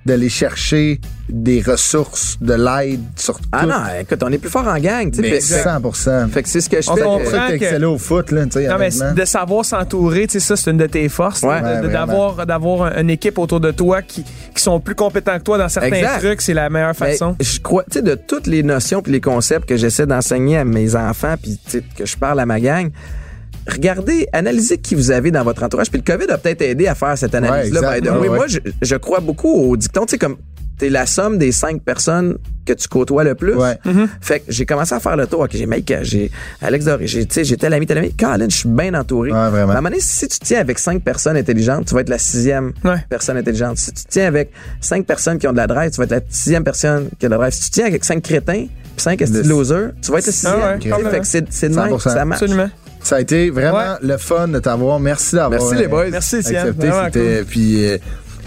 d'aller 0.09 0.29
chercher 0.29 0.99
des 1.29 1.61
ressources, 1.61 2.37
de 2.41 2.53
l'aide 2.53 3.01
sur 3.15 3.39
tout. 3.39 3.47
Ah 3.51 3.65
non, 3.65 3.75
écoute, 4.01 4.21
on 4.23 4.31
est 4.31 4.37
plus 4.39 4.49
fort 4.49 4.67
en 4.67 4.79
gang, 4.79 5.11
tu 5.11 5.17
sais. 5.17 5.21
mais 5.21 5.39
Fait- 5.39 5.63
100 5.63 6.27
Fait 6.29 6.43
que 6.43 6.49
c'est 6.49 6.61
ce 6.61 6.69
que 6.69 6.81
je 6.81 6.89
On 6.89 6.95
fais. 6.95 7.01
comprend. 7.03 7.19
C'est 7.25 7.57
pour 7.57 7.67
ça 7.67 7.77
que 7.79 7.85
au 7.85 7.97
foot, 7.99 8.31
là, 8.31 8.45
tu 8.45 8.51
sais, 8.53 8.67
Non, 8.67 8.77
mais 8.79 8.89
de 9.13 9.25
savoir 9.25 9.63
s'entourer, 9.63 10.25
tu 10.27 10.33
sais, 10.33 10.39
ça, 10.39 10.55
c'est 10.55 10.71
une 10.71 10.77
de 10.77 10.87
tes 10.87 11.07
forces. 11.09 11.43
Ouais. 11.43 11.61
D'avoir, 11.87 12.45
d'avoir 12.47 12.81
un- 12.97 13.01
une 13.01 13.09
équipe 13.11 13.37
autour 13.37 13.59
de 13.59 13.69
toi 13.71 14.01
qui, 14.01 14.23
qui 14.23 14.61
sont 14.63 14.79
plus 14.79 14.95
compétents 14.95 15.37
que 15.37 15.43
toi 15.43 15.57
dans 15.59 15.69
certains 15.69 15.91
Exact. 15.93 16.19
trucs, 16.19 16.41
c'est 16.41 16.53
la 16.55 16.69
meilleure 16.69 16.95
Mais 16.99 17.11
façon. 17.11 17.35
je 17.39 17.59
crois, 17.59 17.83
tu 17.83 17.99
sais, 17.99 18.01
de 18.01 18.15
toutes 18.15 18.47
les 18.47 18.63
notions 18.63 19.01
puis 19.03 19.11
les 19.11 19.21
concepts 19.21 19.69
que 19.69 19.77
j'essaie 19.77 20.07
d'enseigner 20.07 20.57
à 20.57 20.65
mes 20.65 20.95
enfants 20.95 21.35
puis 21.41 21.59
tu 21.63 21.71
sais, 21.79 21.83
que 21.95 22.05
je 22.05 22.17
parle 22.17 22.39
à 22.39 22.45
ma 22.47 22.59
gang, 22.59 22.89
regardez, 23.69 24.27
analysez 24.33 24.77
qui 24.77 24.95
vous 24.95 25.11
avez 25.11 25.31
dans 25.31 25.43
votre 25.43 25.63
entourage. 25.63 25.89
Puis 25.89 26.01
le 26.05 26.11
COVID 26.11 26.31
a 26.31 26.37
peut-être 26.37 26.61
aidé 26.61 26.87
à 26.87 26.95
faire 26.95 27.17
cette 27.17 27.35
analyse-là. 27.35 27.81
Ouais, 27.81 27.95
by 27.95 28.01
the 28.01 28.05
exact. 28.07 28.19
way. 28.21 28.29
Ouais, 28.29 28.35
Moi, 28.35 28.47
je, 28.47 28.59
je 28.81 28.95
crois 28.95 29.19
beaucoup 29.19 29.51
au 29.53 29.77
dicton, 29.77 30.05
tu 30.05 30.11
sais, 30.11 30.17
comme 30.17 30.37
t'es 30.77 30.89
la 30.89 31.05
somme 31.05 31.37
des 31.37 31.51
cinq 31.51 31.81
personnes 31.81 32.37
que 32.65 32.71
tu 32.71 32.87
côtoies 32.87 33.25
le 33.25 33.35
plus. 33.35 33.53
Ouais. 33.53 33.77
Fait 34.21 34.39
que 34.39 34.45
j'ai 34.47 34.65
commencé 34.65 34.95
à 34.95 35.01
faire 35.01 35.17
le 35.17 35.27
tour. 35.27 35.41
Ok, 35.41 35.49
j'ai 35.53 35.65
Mike, 35.65 35.91
j'ai 36.03 36.31
Alex 36.61 36.85
Doré, 36.85 37.05
j'ai, 37.05 37.25
tu 37.25 37.33
sais, 37.33 37.43
j'ai 37.43 37.57
tel 37.57 37.73
ami, 37.73 37.85
tel 37.85 37.97
ami. 37.97 38.13
Colin, 38.15 38.47
je 38.47 38.55
suis 38.55 38.69
bien 38.69 38.93
entouré. 38.93 39.29
Ouais, 39.33 39.49
vraiment. 39.49 39.71
À 39.73 39.73
un 39.73 39.81
moment 39.81 39.89
donné, 39.89 39.99
si 39.99 40.25
tu 40.29 40.39
tiens 40.39 40.61
avec 40.61 40.79
cinq 40.79 41.03
personnes 41.03 41.35
intelligentes, 41.35 41.85
tu 41.87 41.95
vas 41.95 41.99
être 42.01 42.07
la 42.09 42.17
sixième 42.17 42.71
Ouais. 42.85 42.95
personne 43.09 43.35
intelligente. 43.35 43.77
Si 43.77 43.91
tu 43.91 44.03
tiens 44.07 44.27
avec 44.27 44.51
cinq 44.79 45.05
personnes 45.05 45.37
qui 45.37 45.47
ont 45.49 45.51
de 45.51 45.57
la 45.57 45.67
drive, 45.67 45.91
tu 45.91 45.97
vas 45.97 46.03
être 46.05 46.11
la 46.11 46.21
sixième 46.29 46.63
personne 46.63 47.09
qui 47.19 47.25
a 47.25 47.29
de 47.29 47.33
la 47.33 47.39
drive. 47.39 47.51
Si 47.53 47.63
tu 47.63 47.69
tiens 47.71 47.85
avec 47.87 48.05
cinq 48.05 48.23
crétins, 48.23 48.67
puis 48.95 49.03
cinq 49.03 49.19
losers, 49.19 49.91
tu 50.01 50.11
vas 50.13 50.19
être 50.19 50.27
le 50.27 50.31
sixième. 50.31 50.53
Ah 50.63 50.75
sais, 50.81 50.89
complètement. 50.89 51.11
fait 51.11 51.19
que 51.19 51.27
c'est, 51.27 51.45
c'est 51.51 51.67
de 51.69 51.75
même, 51.75 51.89
100%. 51.89 51.99
ça 52.09 52.23
marche. 52.23 52.41
Absolument. 52.43 52.69
Ça 53.09 53.15
a 53.15 53.21
été 53.21 53.49
vraiment 53.49 53.73
Ouais. 53.73 53.97
le 54.03 54.17
fun 54.17 54.47
de 54.49 54.59
t'avoir. 54.59 54.99
Merci 54.99 55.33
d'avoir 55.33 55.59
Merci 55.59 55.75
les 55.77 55.85
euh, 55.85 55.87
boys. 55.87 56.09
Merci, 56.11 56.35
accepté. 56.35 57.43
Puis 57.49 57.87
euh, 57.87 57.97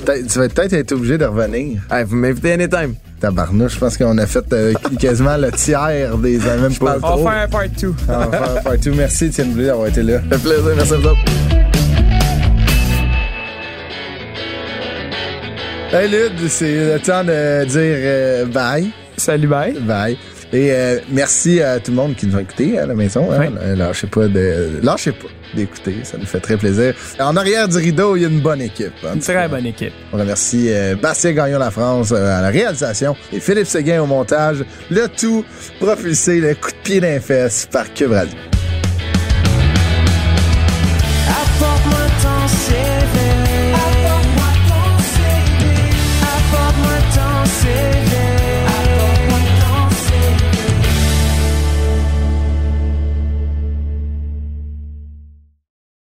tu 0.06 0.38
vas 0.38 0.48
peut-être 0.48 0.72
être 0.74 0.92
obligé 0.92 1.18
de 1.18 1.24
revenir. 1.24 1.80
Hey, 1.90 2.04
vous 2.04 2.14
m'invitez 2.14 2.52
anytime. 2.52 2.94
Tabarnouche, 3.18 3.74
je 3.74 3.78
pense 3.80 3.96
qu'on 3.96 4.16
a 4.18 4.24
fait 4.26 4.44
euh, 4.52 4.72
quasiment 5.00 5.36
le 5.36 5.50
tiers 5.50 6.16
des 6.16 6.38
même 6.38 6.72
pas. 6.76 6.96
On 7.02 7.16
va 7.16 7.32
faire 7.32 7.42
un 7.42 7.48
part 7.48 7.68
2. 7.76 7.94
On 8.06 8.12
va 8.12 8.30
faire 8.30 8.56
un 8.56 8.60
part 8.60 8.78
two. 8.78 8.94
Merci 8.94 9.24
Étienne 9.24 9.50
Blé 9.52 9.66
d'avoir 9.66 9.88
été 9.88 10.00
là. 10.04 10.20
Ça 10.30 10.38
fait 10.38 10.42
plaisir, 10.48 10.72
merci 10.76 10.92
à 10.92 10.96
vous 10.96 11.06
autres. 11.08 11.20
Hey 15.92 16.08
Lud, 16.08 16.48
c'est 16.48 16.94
le 16.94 17.00
temps 17.00 17.24
de 17.24 17.64
dire 17.64 17.80
euh, 17.82 18.44
bye. 18.46 18.92
Salut, 19.16 19.48
bye. 19.48 19.72
Bye. 19.80 20.16
Et 20.52 20.70
euh, 20.72 20.98
merci 21.10 21.62
à 21.62 21.80
tout 21.80 21.90
le 21.92 21.96
monde 21.96 22.14
qui 22.14 22.26
nous 22.26 22.36
a 22.36 22.42
écoutés 22.42 22.78
à 22.78 22.86
la 22.86 22.94
maison. 22.94 23.30
Hein. 23.32 23.48
Euh, 23.62 23.74
Lâchez 23.76 24.06
pas 24.06 24.28
de. 24.28 24.80
Lâchez 24.82 25.12
pas 25.12 25.28
d'écouter, 25.54 25.96
ça 26.02 26.18
nous 26.18 26.26
fait 26.26 26.40
très 26.40 26.56
plaisir. 26.56 26.94
En 27.18 27.36
arrière 27.36 27.68
du 27.68 27.76
rideau, 27.76 28.16
il 28.16 28.22
y 28.22 28.24
a 28.24 28.28
une 28.28 28.40
bonne 28.40 28.60
équipe. 28.60 28.92
en 29.06 29.14
Une 29.14 29.20
très 29.20 29.48
bonne 29.48 29.66
équipe. 29.66 29.92
On 30.12 30.18
remercie 30.18 30.66
euh, 30.70 30.94
Bastien 30.96 31.32
Gagnon 31.32 31.58
La 31.58 31.70
France 31.70 32.12
euh, 32.12 32.38
à 32.38 32.42
la 32.42 32.48
réalisation 32.48 33.16
et 33.32 33.40
Philippe 33.40 33.66
Séguin 33.66 34.02
au 34.02 34.06
montage. 34.06 34.64
Le 34.90 35.08
tout 35.08 35.44
propulsé, 35.80 36.40
le 36.40 36.54
coup 36.54 36.70
de 36.70 36.76
pied 36.82 37.00
d'un 37.00 37.20
fesse 37.20 37.68
par 37.70 37.92
Cube 37.92 38.12
Radio. 38.12 38.51